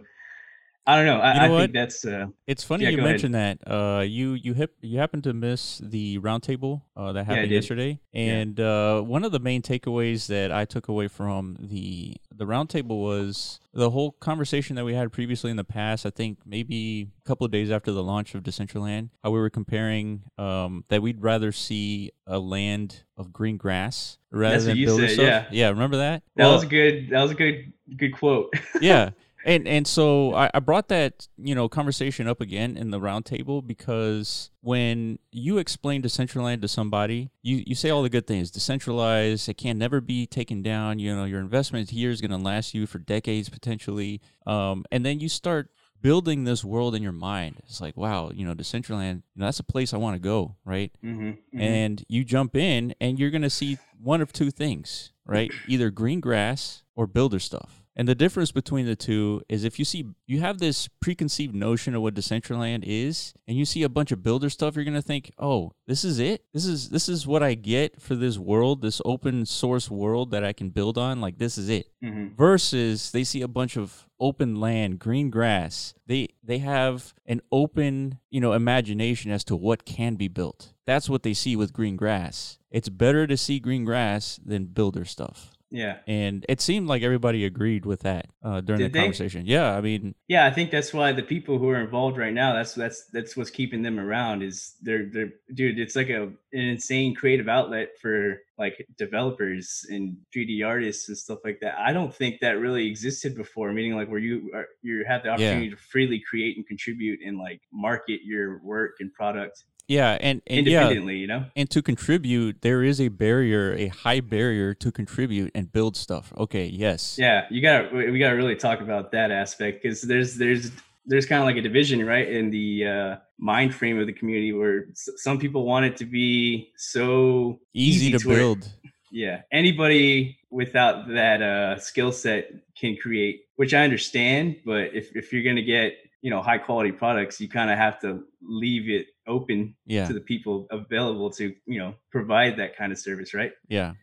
i 0.88 0.96
don't 0.96 1.06
know. 1.06 1.20
I, 1.20 1.34
You 1.34 1.40
know 1.50 1.56
I 1.58 1.62
think 1.62 1.74
that's 1.74 2.06
uh, 2.06 2.26
it's 2.48 2.64
funny 2.64 2.84
Yeah, 2.86 2.90
you 2.90 2.98
go 2.98 3.04
ahead. 3.04 3.12
mentioned 3.14 3.36
that 3.36 3.60
uh 3.68 4.02
you 4.02 4.34
you 4.34 4.54
hip 4.54 4.74
you 4.82 4.98
happen 4.98 5.22
to 5.22 5.34
miss 5.34 5.78
the 5.84 6.18
roundtable 6.20 6.82
uh, 6.98 7.12
that 7.14 7.26
happened 7.26 7.50
did. 7.50 7.56
yesterday. 7.56 8.00
And 8.14 8.60
uh 8.60 9.02
one 9.02 9.24
of 9.24 9.32
the 9.32 9.40
main 9.40 9.62
takeaways 9.62 10.28
that 10.28 10.52
i 10.52 10.66
took 10.66 10.88
away 10.88 11.08
from 11.08 11.56
the 11.60 12.16
the 12.36 12.46
roundtable 12.46 13.00
was 13.02 13.60
the 13.74 13.92
whole 13.92 14.12
conversation 14.14 14.76
that 14.76 14.84
we 14.84 14.96
had 14.96 15.12
previously 15.12 15.52
in 15.52 15.58
the 15.58 15.64
past 15.64 16.06
i 16.06 16.10
think 16.10 16.40
maybe 16.46 17.08
a 17.24 17.28
couple 17.28 17.46
of 17.46 17.52
days 17.52 17.70
after 17.70 17.92
the 17.92 18.04
launch 18.04 18.34
of 18.34 18.42
decentraland 18.44 19.10
how 19.24 19.30
we 19.30 19.40
were 19.40 19.50
comparing 19.52 20.24
um 20.40 20.84
that 20.90 21.02
we'd 21.04 21.22
rather 21.22 21.52
see 21.52 22.12
a 22.26 22.40
land 22.40 23.04
of 23.18 23.32
green 23.32 23.58
grass 23.58 24.18
rather 24.32 24.56
That's 24.56 24.66
than 24.66 25.00
said, 25.00 25.10
stuff. 25.12 25.26
yeah. 25.26 25.46
yeah 25.52 25.70
remember 25.70 25.98
that? 25.98 26.24
That 26.36 26.46
Well, 26.46 26.54
was 26.54 26.64
a 26.64 26.68
good 26.68 27.10
that 27.12 27.22
was 27.22 27.32
a 27.32 27.36
good 27.36 27.72
good 27.98 28.14
quote. 28.14 28.54
Yeah 28.82 29.12
and 29.46 29.68
and 29.68 29.88
so 29.88 30.34
I, 30.34 30.50
I 30.54 30.60
brought 30.60 30.88
that 30.90 31.28
you 31.38 31.56
know 31.56 31.68
conversation 31.70 32.28
up 32.28 32.42
again 32.42 32.78
in 32.78 32.92
the 32.92 33.00
roundtable 33.00 33.66
because 33.66 34.52
when 34.62 35.20
you 35.32 35.58
explain 35.58 36.02
decentraland 36.02 36.62
to 36.62 36.68
somebody 36.68 37.32
you, 37.42 37.64
you 37.66 37.76
say 37.76 37.90
all 37.90 38.04
the 38.04 38.10
good 38.10 38.28
things 38.28 38.52
decentralized 38.52 39.50
it 39.50 39.58
can 39.58 39.78
never 39.78 40.02
be 40.02 40.26
taken 40.26 40.62
down 40.62 41.00
you 41.00 41.16
know 41.16 41.26
your 41.26 41.40
investment 41.40 41.90
here 41.90 42.10
is 42.10 42.22
going 42.22 42.32
to 42.32 42.38
last 42.38 42.74
you 42.74 42.86
for 42.86 43.00
decades 43.00 43.50
potentially 43.50 44.22
um, 44.46 44.86
and 44.92 45.06
then 45.06 45.20
you 45.20 45.30
start 45.30 45.70
building 46.02 46.46
this 46.46 46.64
world 46.64 46.96
in 46.96 47.04
your 47.04 47.12
mind 47.12 47.58
it's 47.60 47.80
like 47.80 47.96
wow 47.96 48.32
you 48.34 48.46
know 48.46 48.56
decentraland 48.56 49.22
you 49.36 49.40
know, 49.40 49.46
that's 49.46 49.60
a 49.60 49.64
place 49.64 49.94
i 49.94 49.98
want 49.98 50.16
to 50.16 50.20
go 50.20 50.56
right 50.66 50.92
mm-hmm, 51.04 51.32
and 51.60 52.04
you 52.08 52.24
jump 52.24 52.56
in 52.56 52.94
and 53.00 53.20
you're 53.20 53.30
going 53.30 53.42
to 53.44 53.50
see 53.50 53.78
one 54.02 54.22
of 54.22 54.34
two 54.34 54.52
things, 54.52 55.12
right? 55.26 55.52
Either 55.68 55.90
green 55.90 56.20
grass 56.20 56.84
or 56.96 57.08
builder 57.08 57.40
stuff. 57.40 57.81
And 58.02 58.08
the 58.08 58.16
difference 58.16 58.52
between 58.52 58.88
the 58.88 58.96
two 58.96 59.44
is 59.48 59.64
if 59.64 59.78
you 59.78 59.86
see 59.86 60.08
you 60.26 60.40
have 60.40 60.58
this 60.58 60.88
preconceived 60.88 61.54
notion 61.54 61.94
of 61.94 62.02
what 62.02 62.16
Decentraland 62.16 62.84
is 62.84 63.32
and 63.48 63.56
you 63.56 63.64
see 63.64 63.84
a 63.84 63.90
bunch 63.90 64.12
of 64.12 64.24
builder 64.24 64.50
stuff 64.50 64.76
you're 64.76 64.84
going 64.84 64.96
to 64.96 65.04
think, 65.04 65.32
"Oh, 65.38 65.74
this 65.86 66.04
is 66.04 66.18
it? 66.18 66.44
This 66.52 66.66
is 66.66 66.90
this 66.90 67.08
is 67.08 67.28
what 67.28 67.44
I 67.44 67.54
get 67.54 68.02
for 68.02 68.16
this 68.16 68.40
world, 68.40 68.82
this 68.82 69.04
open 69.06 69.46
source 69.46 69.92
world 69.92 70.32
that 70.32 70.44
I 70.44 70.52
can 70.52 70.72
build 70.72 70.98
on, 70.98 71.22
like 71.22 71.38
this 71.38 71.60
is 71.60 71.70
it." 71.70 71.92
mm-hmm. 72.04 72.36
versus 72.36 73.12
they 73.12 73.24
see 73.24 73.44
a 73.44 73.48
bunch 73.48 73.78
of 73.78 74.08
open 74.20 74.56
land 74.56 75.00
green 75.00 75.30
grass 75.30 75.94
they 76.06 76.28
they 76.44 76.60
have 76.60 77.14
an 77.26 77.42
open 77.52 78.20
you 78.30 78.40
know 78.40 78.54
imagination 78.54 79.32
as 79.32 79.44
to 79.44 79.56
what 79.56 79.86
can 79.86 80.16
be 80.16 80.28
built 80.28 80.74
that's 80.86 81.10
what 81.10 81.24
they 81.24 81.34
see 81.34 81.56
with 81.56 81.74
green 81.74 81.96
grass 81.96 82.60
it's 82.70 82.90
better 82.90 83.26
to 83.26 83.36
see 83.36 83.60
green 83.60 83.84
grass 83.84 84.40
than 84.46 84.66
builder 84.66 85.06
stuff 85.06 85.52
yeah. 85.72 86.00
And 86.06 86.46
it 86.50 86.60
seemed 86.60 86.88
like 86.88 87.02
everybody 87.02 87.46
agreed 87.46 87.86
with 87.86 88.02
that 88.02 88.28
uh, 88.44 88.60
during 88.62 88.82
Did 88.82 88.94
the 88.94 89.00
conversation. 89.00 89.46
Yeah 89.46 89.76
i 89.76 89.82
mean 89.82 90.16
yeah 90.28 90.46
i 90.46 90.52
think 90.52 90.72
that's 90.72 90.94
why 90.94 91.12
the 91.12 91.24
people 91.24 91.58
who 91.58 91.70
are 91.70 91.80
involved 91.80 92.18
right 92.18 92.34
now 92.34 92.54
that's 92.54 92.74
that's 92.74 93.06
that's 93.14 93.38
what's 93.38 93.50
keeping 93.50 93.82
them 93.82 94.00
around 94.00 94.44
is 94.44 94.76
they're 94.82 95.06
they're 95.12 95.32
dude 95.54 95.80
it's 95.80 95.96
like 95.96 96.10
a 96.10 96.24
an 96.24 96.36
insane 96.52 97.16
creative 97.16 97.48
outlet 97.48 97.90
for 98.02 98.42
like 98.58 98.86
developers 98.98 99.86
and 99.90 100.18
3d 100.36 100.66
artists 100.66 101.10
and 101.10 101.18
stuff 101.18 101.40
like 101.44 101.60
that. 101.62 101.80
I 101.80 101.94
don't 101.94 102.14
think 102.14 102.42
that 102.42 102.60
really 102.60 102.88
existed 102.88 103.36
before 103.36 103.74
meaning 103.74 103.96
like 103.96 104.10
where 104.10 104.20
you 104.20 104.52
are 104.54 104.68
you 104.82 105.04
have 105.08 105.24
the 105.24 105.30
opportunity 105.30 105.72
to 105.72 105.78
freely 105.78 106.22
create 106.30 106.58
and 106.58 106.68
contribute 106.68 107.22
and 107.26 107.38
like 107.38 107.62
market 107.74 108.22
your 108.24 108.62
work 108.64 108.98
and 109.00 109.12
product 109.14 109.64
yeah 109.92 110.18
and, 110.28 110.42
and 110.48 110.66
yeah. 110.68 110.90
You 110.90 111.28
know? 111.28 111.46
And 111.60 111.68
to 111.76 111.80
contribute 111.82 112.62
there 112.62 112.82
is 112.92 112.98
a 113.08 113.10
barrier 113.10 113.66
a 113.86 113.88
high 114.04 114.22
barrier 114.36 114.74
to 114.84 114.92
contribute 114.92 115.52
and 115.58 115.72
build 115.78 115.94
stuff. 116.06 116.26
Okay 116.44 116.66
yes. 116.66 117.18
Yeah, 117.26 117.40
you 117.54 117.62
got 117.62 117.76
to 117.90 118.12
we 118.12 118.18
got 118.24 118.32
to 118.34 118.38
really 118.42 118.56
talk 118.68 118.80
about 118.88 119.12
that 119.12 119.30
aspect 119.44 119.74
because 119.84 120.02
there's 120.12 120.32
there's 120.44 120.72
there's 121.10 121.26
kind 121.26 121.42
of 121.42 121.48
like 121.50 121.58
a 121.58 121.66
division, 121.70 122.06
right, 122.06 122.28
in 122.30 122.52
the 122.52 122.70
uh, 122.96 123.16
mind 123.40 123.74
frame 123.74 123.98
of 124.00 124.06
the 124.06 124.14
community 124.14 124.54
where 124.54 124.86
s- 124.92 125.10
some 125.18 125.38
people 125.40 125.66
want 125.66 125.84
it 125.90 125.98
to 125.98 126.06
be 126.06 126.70
so 126.78 127.60
easy, 127.74 128.12
to 128.16 128.28
where- 128.28 128.38
build. 128.38 128.72
Yeah, 129.14 129.42
anybody 129.52 130.38
without 130.52 130.96
that 131.10 131.42
uh, 131.42 131.80
skill 131.80 132.12
set 132.14 132.52
can 132.80 132.96
create, 132.96 133.42
which 133.58 133.74
I 133.74 133.84
understand. 133.84 134.58
But 134.64 134.94
if 135.00 135.06
if 135.16 135.34
you're 135.34 135.44
gonna 135.44 135.68
get 135.78 135.98
you 136.22 136.30
know 136.30 136.42
high 136.42 136.58
quality 136.58 136.92
products, 136.92 137.40
you 137.42 137.50
kind 137.50 137.72
of 137.72 137.78
have 137.78 138.00
to 138.02 138.24
leave 138.42 138.90
it 138.90 139.08
open 139.28 139.76
yeah 139.86 140.08
to 140.08 140.14
the 140.14 140.20
people 140.20 140.68
available 140.72 141.30
to 141.30 141.54
you 141.66 141.80
know 141.80 141.96
provide 142.12 142.58
that 142.58 142.76
kind 142.76 142.92
of 142.92 142.98
service, 142.98 143.34
right? 143.34 143.52
yeah 143.68 143.94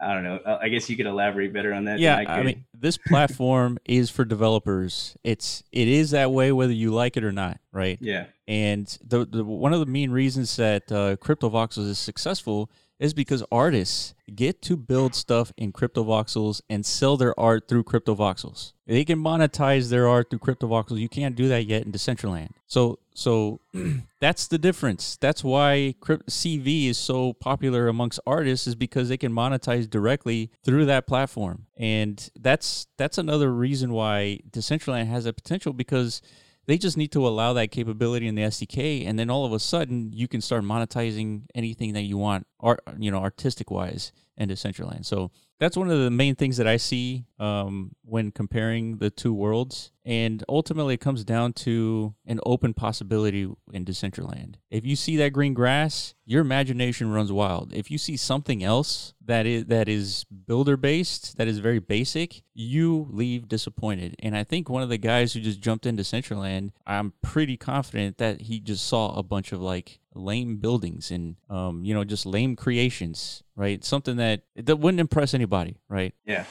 I 0.00 0.14
don't 0.14 0.22
know. 0.22 0.38
I 0.46 0.66
I 0.66 0.68
guess 0.68 0.88
you 0.88 0.96
could 0.96 1.06
elaborate 1.06 1.52
better 1.52 1.72
on 1.72 1.84
that. 1.84 1.98
yeah 1.98 2.16
I, 2.16 2.38
I, 2.38 2.42
mean 2.42 2.64
this 2.72 2.96
platform 2.96 3.78
is 3.84 4.10
for 4.10 4.24
developers 4.24 5.16
it's 5.24 5.62
it 5.72 5.88
is 5.88 6.12
that 6.12 6.30
way 6.30 6.52
whether 6.52 6.72
you 6.72 6.92
like 6.92 7.16
it 7.16 7.24
or 7.24 7.32
not 7.32 7.58
right 7.72 7.98
yeah. 8.00 8.26
and 8.46 8.86
the, 9.04 9.24
the 9.24 9.44
one 9.44 9.72
of 9.72 9.80
the 9.80 9.86
main 9.86 10.10
reasons 10.10 10.54
that 10.56 10.90
uh, 10.92 11.16
cryptovoxels 11.16 11.88
is 11.88 11.98
successful 11.98 12.70
is 12.98 13.14
because 13.14 13.44
artists 13.52 14.14
get 14.34 14.60
to 14.62 14.76
build 14.76 15.14
stuff 15.14 15.52
in 15.56 15.72
CryptoVoxels 15.72 16.60
and 16.68 16.84
sell 16.84 17.16
their 17.16 17.38
art 17.38 17.68
through 17.68 17.84
CryptoVoxels. 17.84 18.72
They 18.86 19.04
can 19.04 19.18
monetize 19.18 19.90
their 19.90 20.08
art 20.08 20.30
through 20.30 20.40
CryptoVoxels. 20.40 20.98
You 20.98 21.08
can't 21.08 21.36
do 21.36 21.48
that 21.48 21.66
yet 21.66 21.84
in 21.84 21.92
Decentraland. 21.92 22.50
So 22.66 22.98
so 23.14 23.60
that's 24.20 24.46
the 24.46 24.58
difference. 24.58 25.16
That's 25.20 25.44
why 25.44 25.94
CV 26.00 26.88
is 26.88 26.98
so 26.98 27.32
popular 27.34 27.88
amongst 27.88 28.20
artists 28.26 28.66
is 28.66 28.74
because 28.74 29.08
they 29.08 29.16
can 29.16 29.32
monetize 29.32 29.88
directly 29.88 30.50
through 30.64 30.86
that 30.86 31.06
platform. 31.06 31.66
And 31.76 32.30
that's 32.38 32.86
that's 32.96 33.18
another 33.18 33.52
reason 33.52 33.92
why 33.92 34.40
Decentraland 34.50 35.08
has 35.08 35.26
a 35.26 35.32
potential 35.32 35.72
because 35.72 36.22
they 36.68 36.76
just 36.76 36.98
need 36.98 37.10
to 37.12 37.26
allow 37.26 37.54
that 37.54 37.70
capability 37.70 38.28
in 38.28 38.34
the 38.34 38.42
SDK, 38.42 39.06
and 39.06 39.18
then 39.18 39.30
all 39.30 39.46
of 39.46 39.54
a 39.54 39.58
sudden 39.58 40.12
you 40.12 40.28
can 40.28 40.42
start 40.42 40.62
monetizing 40.62 41.44
anything 41.54 41.94
that 41.94 42.02
you 42.02 42.18
want, 42.18 42.46
art, 42.60 42.80
you 42.98 43.10
know, 43.10 43.18
artistic 43.18 43.70
wise, 43.70 44.12
into 44.36 44.54
Decentraland. 44.54 45.06
So 45.06 45.30
that's 45.58 45.76
one 45.76 45.90
of 45.90 45.98
the 45.98 46.10
main 46.10 46.34
things 46.34 46.56
that 46.56 46.66
I 46.66 46.76
see 46.76 47.24
um, 47.38 47.92
when 48.04 48.30
comparing 48.30 48.98
the 48.98 49.10
two 49.10 49.34
worlds. 49.34 49.90
And 50.04 50.42
ultimately, 50.48 50.94
it 50.94 51.00
comes 51.00 51.22
down 51.24 51.52
to 51.54 52.14
an 52.24 52.40
open 52.46 52.72
possibility 52.72 53.42
in 53.72 53.84
Decentraland. 53.84 54.54
If 54.70 54.86
you 54.86 54.96
see 54.96 55.16
that 55.18 55.34
green 55.34 55.52
grass, 55.52 56.14
your 56.24 56.40
imagination 56.40 57.12
runs 57.12 57.30
wild. 57.30 57.74
If 57.74 57.90
you 57.90 57.98
see 57.98 58.16
something 58.16 58.64
else 58.64 59.12
that 59.26 59.44
is 59.44 59.66
that 59.66 59.88
is 59.88 60.24
builder 60.24 60.78
based, 60.78 61.36
that 61.36 61.46
is 61.46 61.58
very 61.58 61.78
basic, 61.78 62.42
you 62.54 63.06
leave 63.10 63.48
disappointed. 63.48 64.16
And 64.20 64.34
I 64.34 64.44
think 64.44 64.70
one 64.70 64.82
of 64.82 64.88
the 64.88 64.96
guys 64.96 65.34
who 65.34 65.40
just 65.40 65.60
jumped 65.60 65.84
into 65.84 66.02
Decentraland, 66.02 66.70
I'm 66.86 67.12
pretty 67.20 67.58
confident 67.58 68.16
that 68.16 68.42
he 68.42 68.60
just 68.60 68.86
saw 68.86 69.14
a 69.14 69.22
bunch 69.22 69.52
of 69.52 69.60
like 69.60 70.00
lame 70.18 70.56
buildings 70.56 71.10
and 71.10 71.36
um, 71.48 71.84
you 71.84 71.94
know 71.94 72.04
just 72.04 72.26
lame 72.26 72.56
creations, 72.56 73.42
right? 73.56 73.84
Something 73.84 74.16
that 74.16 74.42
that 74.56 74.76
wouldn't 74.76 75.00
impress 75.00 75.32
anybody, 75.34 75.76
right? 75.88 76.14
Yeah. 76.26 76.44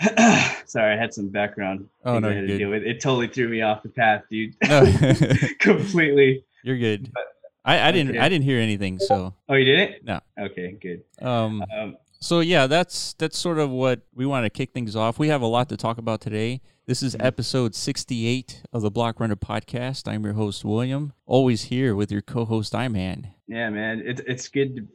Sorry, 0.66 0.94
I 0.94 0.96
had 0.96 1.12
some 1.12 1.28
background. 1.28 1.86
Oh 2.04 2.18
no, 2.18 2.30
I 2.30 2.34
had 2.34 2.46
to 2.46 2.58
deal 2.58 2.70
with. 2.70 2.82
It 2.84 3.00
totally 3.00 3.28
threw 3.28 3.48
me 3.48 3.60
off 3.62 3.82
the 3.82 3.90
path, 3.90 4.22
dude. 4.30 4.54
No. 4.66 4.80
Completely. 5.58 6.44
You're 6.62 6.78
good. 6.78 7.12
I, 7.64 7.88
I 7.88 7.92
didn't 7.92 8.10
Okay. 8.12 8.18
I 8.18 8.28
didn't 8.30 8.44
hear 8.44 8.58
anything, 8.58 8.98
so 8.98 9.34
Oh, 9.48 9.54
you 9.54 9.64
didn't? 9.64 10.04
No. 10.04 10.20
Okay, 10.38 10.72
good. 10.80 11.02
um 11.24 11.62
Um, 11.76 11.96
So 12.20 12.40
yeah, 12.40 12.66
that's 12.66 13.12
that's 13.14 13.36
sort 13.38 13.58
of 13.58 13.70
what 13.70 14.00
we 14.14 14.24
want 14.24 14.46
to 14.46 14.50
kick 14.50 14.72
things 14.72 14.96
off. 14.96 15.18
We 15.18 15.28
have 15.28 15.42
a 15.42 15.46
lot 15.46 15.68
to 15.68 15.76
talk 15.76 15.98
about 15.98 16.20
today. 16.22 16.62
This 16.90 17.04
is 17.04 17.14
mm-hmm. 17.14 17.24
episode 17.24 17.76
68 17.76 18.64
of 18.72 18.82
the 18.82 18.90
Block 18.90 19.20
Runner 19.20 19.36
podcast. 19.36 20.08
I'm 20.08 20.24
your 20.24 20.32
host 20.32 20.64
William, 20.64 21.12
always 21.24 21.62
here 21.62 21.94
with 21.94 22.10
your 22.10 22.20
co-host 22.20 22.74
Iman. 22.74 23.28
yeah, 23.46 23.70
man, 23.70 24.02
it's 24.04 24.20
it's 24.26 24.48
good. 24.48 24.74
To, 24.74 24.88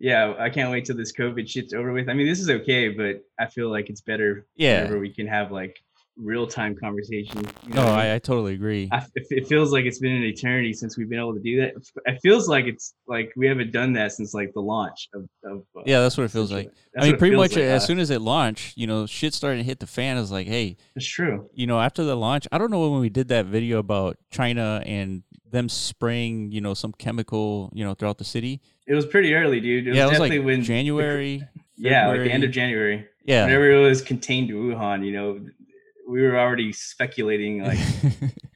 yeah, 0.00 0.34
I 0.40 0.50
can't 0.50 0.72
wait 0.72 0.86
till 0.86 0.96
this 0.96 1.12
COVID 1.12 1.48
shit's 1.48 1.72
over 1.72 1.92
with. 1.92 2.08
I 2.08 2.14
mean, 2.14 2.26
this 2.26 2.40
is 2.40 2.50
okay, 2.50 2.88
but 2.88 3.24
I 3.38 3.46
feel 3.46 3.70
like 3.70 3.90
it's 3.90 4.00
better 4.00 4.44
Yeah. 4.56 4.78
whenever 4.78 4.98
we 4.98 5.10
can 5.10 5.28
have 5.28 5.52
like 5.52 5.80
real 6.16 6.46
time 6.46 6.74
conversation. 6.74 7.40
You 7.66 7.74
No, 7.74 7.76
know 7.76 7.84
what 7.84 7.92
I 7.92 8.02
mean? 8.02 8.10
I, 8.12 8.14
I 8.14 8.18
totally 8.18 8.54
agree. 8.54 8.88
I, 8.92 9.04
it 9.14 9.46
feels 9.46 9.72
like 9.72 9.84
it's 9.84 9.98
been 9.98 10.12
an 10.12 10.22
eternity 10.24 10.72
since 10.72 10.96
we've 10.96 11.08
been 11.08 11.18
able 11.18 11.34
to 11.34 11.40
do 11.40 11.60
that. 11.60 11.74
It 12.06 12.20
feels 12.22 12.48
like 12.48 12.66
it's 12.66 12.94
like 13.06 13.32
we 13.36 13.46
haven't 13.46 13.72
done 13.72 13.92
that 13.94 14.12
since 14.12 14.34
like 14.34 14.52
the 14.54 14.60
launch 14.60 15.08
of. 15.14 15.28
of 15.44 15.62
uh, 15.76 15.82
Yeah, 15.84 16.00
that's 16.00 16.16
what 16.16 16.24
it 16.24 16.30
feels 16.30 16.50
like. 16.52 16.70
I 16.98 17.04
mean, 17.08 17.16
pretty 17.18 17.36
much 17.36 17.52
like, 17.56 17.64
as 17.64 17.82
uh, 17.82 17.86
soon 17.86 17.98
as 17.98 18.10
it 18.10 18.20
launched, 18.20 18.76
you 18.76 18.86
know, 18.86 19.06
shit 19.06 19.34
started 19.34 19.58
to 19.58 19.64
hit 19.64 19.80
the 19.80 19.86
fan. 19.86 20.16
I 20.16 20.20
was 20.20 20.32
like, 20.32 20.46
hey, 20.46 20.76
It's 20.94 21.06
true. 21.06 21.48
you 21.52 21.66
know, 21.66 21.80
after 21.80 22.04
the 22.04 22.16
launch, 22.16 22.46
I 22.50 22.58
don't 22.58 22.70
know 22.70 22.88
when 22.90 23.00
we 23.00 23.10
did 23.10 23.28
that 23.28 23.46
video 23.46 23.78
about 23.78 24.16
China 24.30 24.82
and 24.86 25.22
them 25.50 25.68
spraying, 25.68 26.50
you 26.52 26.60
know, 26.60 26.74
some 26.74 26.92
chemical, 26.92 27.70
you 27.74 27.84
know, 27.84 27.94
throughout 27.94 28.18
the 28.18 28.24
city. 28.24 28.60
It 28.86 28.94
was 28.94 29.06
pretty 29.06 29.34
early, 29.34 29.60
dude. 29.60 29.86
It 29.86 29.90
was 29.90 29.96
yeah, 29.96 30.04
it 30.04 30.08
was 30.08 30.18
definitely 30.18 30.38
like 30.38 30.46
when 30.46 30.62
January. 30.62 31.42
Yeah, 31.76 32.08
like 32.08 32.20
the 32.20 32.32
end 32.32 32.44
of 32.44 32.50
January. 32.50 33.06
Yeah. 33.24 33.44
Whenever 33.44 33.70
it 33.70 33.82
was 33.86 34.00
contained 34.00 34.48
to 34.48 34.54
Wuhan, 34.54 35.04
you 35.04 35.12
know, 35.12 35.40
we 36.08 36.22
were 36.22 36.38
already 36.38 36.72
speculating, 36.72 37.62
like 37.64 37.78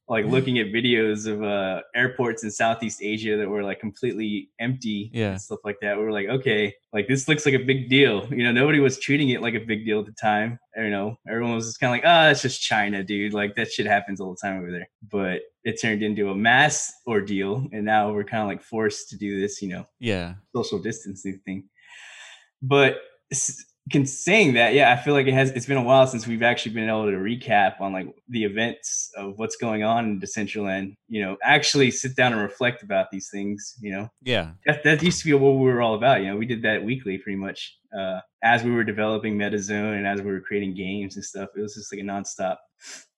like 0.07 0.25
looking 0.25 0.59
at 0.59 0.67
videos 0.67 1.25
of 1.25 1.41
uh, 1.41 1.81
airports 1.95 2.43
in 2.43 2.51
Southeast 2.51 2.99
Asia 3.01 3.37
that 3.37 3.47
were 3.47 3.63
like 3.63 3.79
completely 3.79 4.49
empty 4.59 5.09
Yeah. 5.13 5.31
and 5.31 5.41
stuff 5.41 5.59
like 5.63 5.77
that. 5.81 5.97
We 5.97 6.03
were 6.03 6.11
like, 6.11 6.27
okay, 6.27 6.73
like 6.91 7.07
this 7.07 7.29
looks 7.29 7.45
like 7.45 7.55
a 7.55 7.63
big 7.63 7.89
deal. 7.89 8.27
You 8.29 8.43
know, 8.43 8.51
nobody 8.51 8.81
was 8.81 8.99
treating 8.99 9.29
it 9.29 9.41
like 9.41 9.53
a 9.53 9.59
big 9.59 9.85
deal 9.85 9.99
at 10.01 10.05
the 10.05 10.11
time. 10.11 10.59
You 10.75 10.89
know, 10.89 11.17
everyone 11.27 11.55
was 11.55 11.65
just 11.67 11.79
kind 11.79 11.91
of 11.91 11.95
like, 11.95 12.03
ah, 12.05 12.29
it's 12.29 12.41
just 12.41 12.61
China, 12.61 13.03
dude. 13.05 13.33
Like 13.33 13.55
that 13.55 13.71
shit 13.71 13.85
happens 13.85 14.19
all 14.19 14.31
the 14.31 14.45
time 14.45 14.57
over 14.59 14.69
there. 14.71 14.89
But 15.09 15.41
it 15.63 15.79
turned 15.81 16.03
into 16.03 16.29
a 16.29 16.35
mass 16.35 16.91
ordeal, 17.07 17.67
and 17.71 17.85
now 17.85 18.11
we're 18.11 18.25
kind 18.25 18.41
of 18.43 18.49
like 18.49 18.63
forced 18.63 19.09
to 19.11 19.17
do 19.17 19.39
this, 19.39 19.61
you 19.61 19.69
know, 19.69 19.85
yeah. 19.99 20.33
social 20.53 20.79
distancing 20.79 21.39
thing. 21.45 21.69
But 22.61 22.97
can 23.89 24.05
saying 24.05 24.53
that, 24.53 24.73
yeah, 24.73 24.91
I 24.91 24.95
feel 25.01 25.13
like 25.13 25.27
it 25.27 25.33
has. 25.33 25.51
It's 25.51 25.65
been 25.65 25.77
a 25.77 25.83
while 25.83 26.05
since 26.07 26.27
we've 26.27 26.43
actually 26.43 26.73
been 26.75 26.87
able 26.87 27.05
to 27.05 27.17
recap 27.17 27.81
on 27.81 27.91
like 27.93 28.07
the 28.29 28.43
events 28.43 29.09
of 29.17 29.37
what's 29.37 29.55
going 29.55 29.83
on 29.83 30.05
in 30.05 30.19
Decentraland. 30.21 30.95
You 31.09 31.23
know, 31.25 31.37
actually 31.43 31.91
sit 31.91 32.15
down 32.15 32.33
and 32.33 32.41
reflect 32.41 32.83
about 32.83 33.09
these 33.11 33.29
things. 33.31 33.75
You 33.81 33.91
know, 33.93 34.09
Yeah. 34.21 34.51
that 34.65 34.83
that 34.83 35.01
used 35.01 35.19
to 35.21 35.25
be 35.25 35.33
what 35.33 35.53
we 35.53 35.65
were 35.65 35.81
all 35.81 35.95
about. 35.95 36.21
You 36.21 36.27
know, 36.27 36.37
we 36.37 36.45
did 36.45 36.61
that 36.61 36.83
weekly 36.83 37.17
pretty 37.17 37.37
much 37.37 37.75
uh, 37.97 38.19
as 38.43 38.63
we 38.63 38.71
were 38.71 38.83
developing 38.83 39.37
MetaZone 39.37 39.97
and 39.97 40.05
as 40.07 40.21
we 40.21 40.31
were 40.31 40.41
creating 40.41 40.75
games 40.75 41.15
and 41.15 41.25
stuff. 41.25 41.49
It 41.57 41.61
was 41.61 41.73
just 41.75 41.91
like 41.91 42.01
a 42.01 42.05
nonstop, 42.05 42.57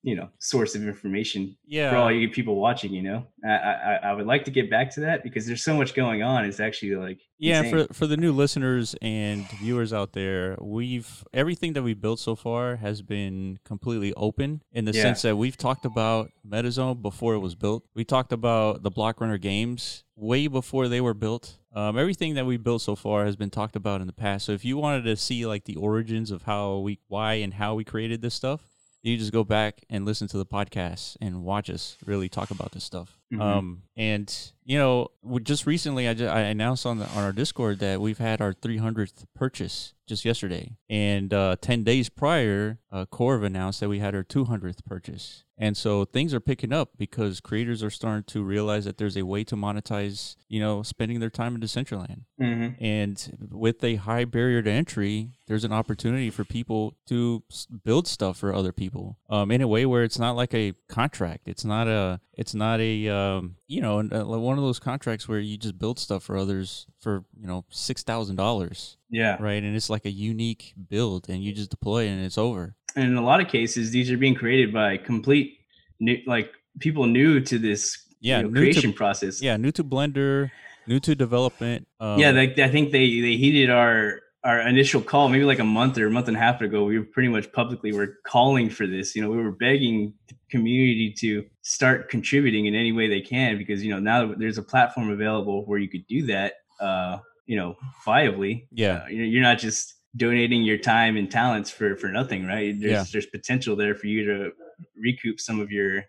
you 0.05 0.15
know, 0.15 0.27
source 0.37 0.75
of 0.75 0.83
information 0.85 1.55
Yeah. 1.65 1.89
for 1.89 1.95
all 1.95 2.11
you 2.11 2.29
people 2.29 2.55
watching. 2.57 2.93
You 2.93 3.01
know, 3.03 3.27
I, 3.45 3.49
I 3.49 3.99
I 4.09 4.13
would 4.13 4.25
like 4.27 4.43
to 4.45 4.51
get 4.51 4.69
back 4.69 4.91
to 4.95 4.99
that 5.01 5.23
because 5.23 5.45
there's 5.47 5.63
so 5.63 5.75
much 5.77 5.93
going 5.95 6.21
on. 6.21 6.43
It's 6.45 6.59
actually 6.59 6.95
like 6.95 7.19
Yeah, 7.39 7.59
insane. 7.61 7.87
for 7.87 7.93
for 7.93 8.07
the 8.07 8.17
new 8.17 8.33
listeners 8.33 8.95
and 9.01 9.47
viewers 9.61 9.93
out 9.93 10.11
there, 10.13 10.57
we've 10.61 11.23
everything 11.33 11.71
that 11.73 11.83
we 11.83 11.93
built 11.93 12.19
so 12.19 12.35
far 12.35 12.75
has 12.77 13.01
been 13.01 13.59
completely 13.63 14.13
open 14.15 14.61
in 14.73 14.83
the 14.85 14.91
Yeah. 14.91 15.03
sense 15.03 15.21
that 15.21 15.37
we've 15.37 15.55
talked 15.57 15.85
about 15.85 16.31
MetaZone 16.45 17.01
before 17.01 17.33
it 17.35 17.39
was 17.39 17.55
built. 17.55 17.83
We 17.95 18.03
talked 18.03 18.33
about 18.33 18.83
the 18.83 18.91
Block 18.91 19.21
Runner 19.21 19.37
games 19.37 20.03
way 20.15 20.47
before 20.47 20.89
they 20.89 20.99
were 21.01 21.13
built. 21.13 21.57
Um, 21.73 21.97
everything 21.97 22.35
that 22.35 22.45
we 22.45 22.57
built 22.57 22.81
so 22.83 22.95
far 22.95 23.25
has 23.25 23.35
been 23.35 23.49
talked 23.49 23.75
about 23.75 23.99
in 24.01 24.05
the 24.07 24.13
past. 24.13 24.45
So 24.45 24.51
if 24.51 24.63
you 24.63 24.77
wanted 24.77 25.03
to 25.05 25.15
see 25.15 25.45
like 25.47 25.63
the 25.63 25.75
origins 25.77 26.29
of 26.29 26.43
how 26.43 26.79
we, 26.79 26.99
why, 27.07 27.35
and 27.35 27.53
how 27.55 27.73
we 27.73 27.83
created 27.83 28.21
this 28.21 28.35
stuff, 28.35 28.72
you 29.03 29.17
just 29.17 29.33
go 29.33 29.43
back 29.43 29.83
and 29.89 30.05
listen 30.05 30.27
to 30.29 30.37
the 30.37 30.45
podcast 30.45 31.17
and 31.19 31.43
watch 31.43 31.69
us 31.69 31.97
really 32.05 32.29
talk 32.29 32.51
about 32.51 32.71
this 32.71 32.85
stuff. 32.85 33.19
Mhm. 33.31 33.41
Um, 33.41 33.83
and 33.95 34.51
you 34.65 34.77
know, 34.77 35.09
we- 35.21 35.41
just 35.41 35.65
recently, 35.67 36.07
I, 36.07 36.13
ju- 36.13 36.25
I 36.27 36.41
announced 36.41 36.85
on 36.85 36.97
the 36.99 37.05
on 37.09 37.23
our 37.23 37.33
Discord 37.33 37.79
that 37.79 37.99
we've 37.99 38.17
had 38.17 38.39
our 38.41 38.53
300th 38.53 39.25
purchase 39.35 39.93
just 40.07 40.23
yesterday, 40.25 40.77
and 40.89 41.33
uh, 41.33 41.55
10 41.61 41.83
days 41.83 42.07
prior, 42.09 42.79
uh, 42.91 43.05
Corv 43.11 43.43
announced 43.43 43.79
that 43.81 43.89
we 43.89 43.99
had 43.99 44.15
our 44.15 44.23
200th 44.23 44.83
purchase. 44.85 45.43
And 45.57 45.75
so 45.77 46.03
things 46.05 46.33
are 46.33 46.39
picking 46.41 46.73
up 46.73 46.91
because 46.97 47.39
creators 47.39 47.83
are 47.83 47.89
starting 47.89 48.23
to 48.25 48.43
realize 48.43 48.83
that 48.85 48.97
there's 48.97 49.15
a 49.17 49.23
way 49.25 49.43
to 49.45 49.55
monetize, 49.55 50.35
you 50.49 50.59
know, 50.59 50.81
spending 50.83 51.19
their 51.19 51.29
time 51.29 51.55
in 51.55 51.61
Decentraland. 51.61 52.21
Mhm. 52.41 52.75
And 52.81 53.47
with 53.51 53.83
a 53.83 53.95
high 53.95 54.25
barrier 54.25 54.61
to 54.61 54.71
entry, 54.71 55.29
there's 55.47 55.63
an 55.63 55.71
opportunity 55.73 56.29
for 56.29 56.43
people 56.43 56.95
to 57.07 57.43
build 57.85 58.07
stuff 58.07 58.37
for 58.37 58.53
other 58.53 58.71
people 58.73 59.17
um, 59.29 59.51
in 59.51 59.61
a 59.61 59.67
way 59.67 59.85
where 59.85 60.03
it's 60.03 60.19
not 60.19 60.35
like 60.35 60.53
a 60.53 60.73
contract. 60.89 61.47
It's 61.47 61.65
not 61.65 61.87
a. 61.87 62.19
It's 62.35 62.55
not 62.55 62.79
a. 62.79 63.09
Um, 63.09 63.55
you 63.67 63.79
know, 63.81 63.99
uh, 63.99 64.25
one 64.25 64.57
of 64.57 64.63
those 64.63 64.79
contracts 64.79 65.27
where 65.27 65.39
you 65.39 65.57
just 65.57 65.77
build 65.77 65.99
stuff 65.99 66.23
for 66.23 66.35
others 66.37 66.87
for 66.99 67.23
you 67.39 67.45
know 67.47 67.63
six 67.69 68.01
thousand 68.03 68.37
dollars, 68.37 68.97
Yeah. 69.11 69.37
right? 69.39 69.61
And 69.61 69.75
it's 69.75 69.89
like 69.89 70.05
a 70.05 70.11
unique 70.11 70.73
build, 70.89 71.29
and 71.29 71.43
you 71.43 71.53
just 71.53 71.69
deploy 71.69 72.05
it, 72.05 72.09
and 72.09 72.25
it's 72.25 72.37
over. 72.37 72.75
And 72.95 73.05
in 73.05 73.15
a 73.17 73.23
lot 73.23 73.39
of 73.41 73.47
cases, 73.47 73.91
these 73.91 74.09
are 74.11 74.17
being 74.17 74.35
created 74.35 74.73
by 74.73 74.97
complete 74.97 75.59
new, 75.99 76.17
like 76.25 76.51
people 76.79 77.05
new 77.05 77.39
to 77.41 77.59
this 77.59 78.03
Yeah, 78.19 78.37
you 78.37 78.43
know, 78.43 78.49
new 78.49 78.53
to- 78.55 78.71
creation 78.71 78.93
process. 78.93 79.41
Yeah, 79.41 79.57
new 79.57 79.71
to 79.71 79.83
Blender, 79.83 80.49
new 80.87 80.99
to 81.01 81.13
development. 81.15 81.87
Um, 81.99 82.17
yeah. 82.19 82.31
Like 82.31 82.57
I 82.57 82.69
think 82.69 82.91
they 82.91 83.21
they 83.21 83.37
heeded 83.37 83.69
our 83.69 84.21
our 84.43 84.59
initial 84.61 85.01
call 85.01 85.29
maybe 85.29 85.45
like 85.45 85.59
a 85.59 85.63
month 85.63 85.97
or 85.97 86.07
a 86.07 86.11
month 86.11 86.27
and 86.27 86.35
a 86.35 86.39
half 86.39 86.59
ago. 86.61 86.83
We 86.83 86.99
were 86.99 87.05
pretty 87.05 87.29
much 87.29 87.51
publicly 87.53 87.93
were 87.93 88.17
calling 88.25 88.69
for 88.69 88.85
this. 88.85 89.15
You 89.15 89.21
know, 89.21 89.29
we 89.29 89.37
were 89.37 89.51
begging 89.51 90.13
the 90.27 90.35
community 90.51 91.13
to 91.19 91.45
start 91.61 92.09
contributing 92.09 92.65
in 92.65 92.75
any 92.75 92.91
way 92.91 93.07
they 93.07 93.21
can 93.21 93.57
because 93.57 93.83
you 93.83 93.91
know 93.91 93.99
now 93.99 94.33
there's 94.35 94.57
a 94.57 94.63
platform 94.63 95.09
available 95.11 95.65
where 95.65 95.79
you 95.79 95.87
could 95.89 96.05
do 96.07 96.25
that. 96.27 96.55
Uh, 96.79 97.19
you 97.45 97.55
know, 97.55 97.75
viably. 98.05 98.67
Yeah. 98.71 99.03
Uh, 99.03 99.07
you're 99.07 99.25
you're 99.25 99.41
not 99.41 99.59
just 99.59 99.95
donating 100.15 100.63
your 100.63 100.77
time 100.77 101.17
and 101.17 101.31
talents 101.31 101.69
for 101.69 101.95
for 101.95 102.07
nothing, 102.09 102.45
right? 102.45 102.79
There's 102.79 102.91
Yeah. 102.91 103.05
there's 103.11 103.25
potential 103.27 103.75
there 103.75 103.95
for 103.95 104.07
you 104.07 104.25
to 104.25 104.51
recoup 104.97 105.39
some 105.39 105.59
of 105.59 105.71
your 105.71 106.03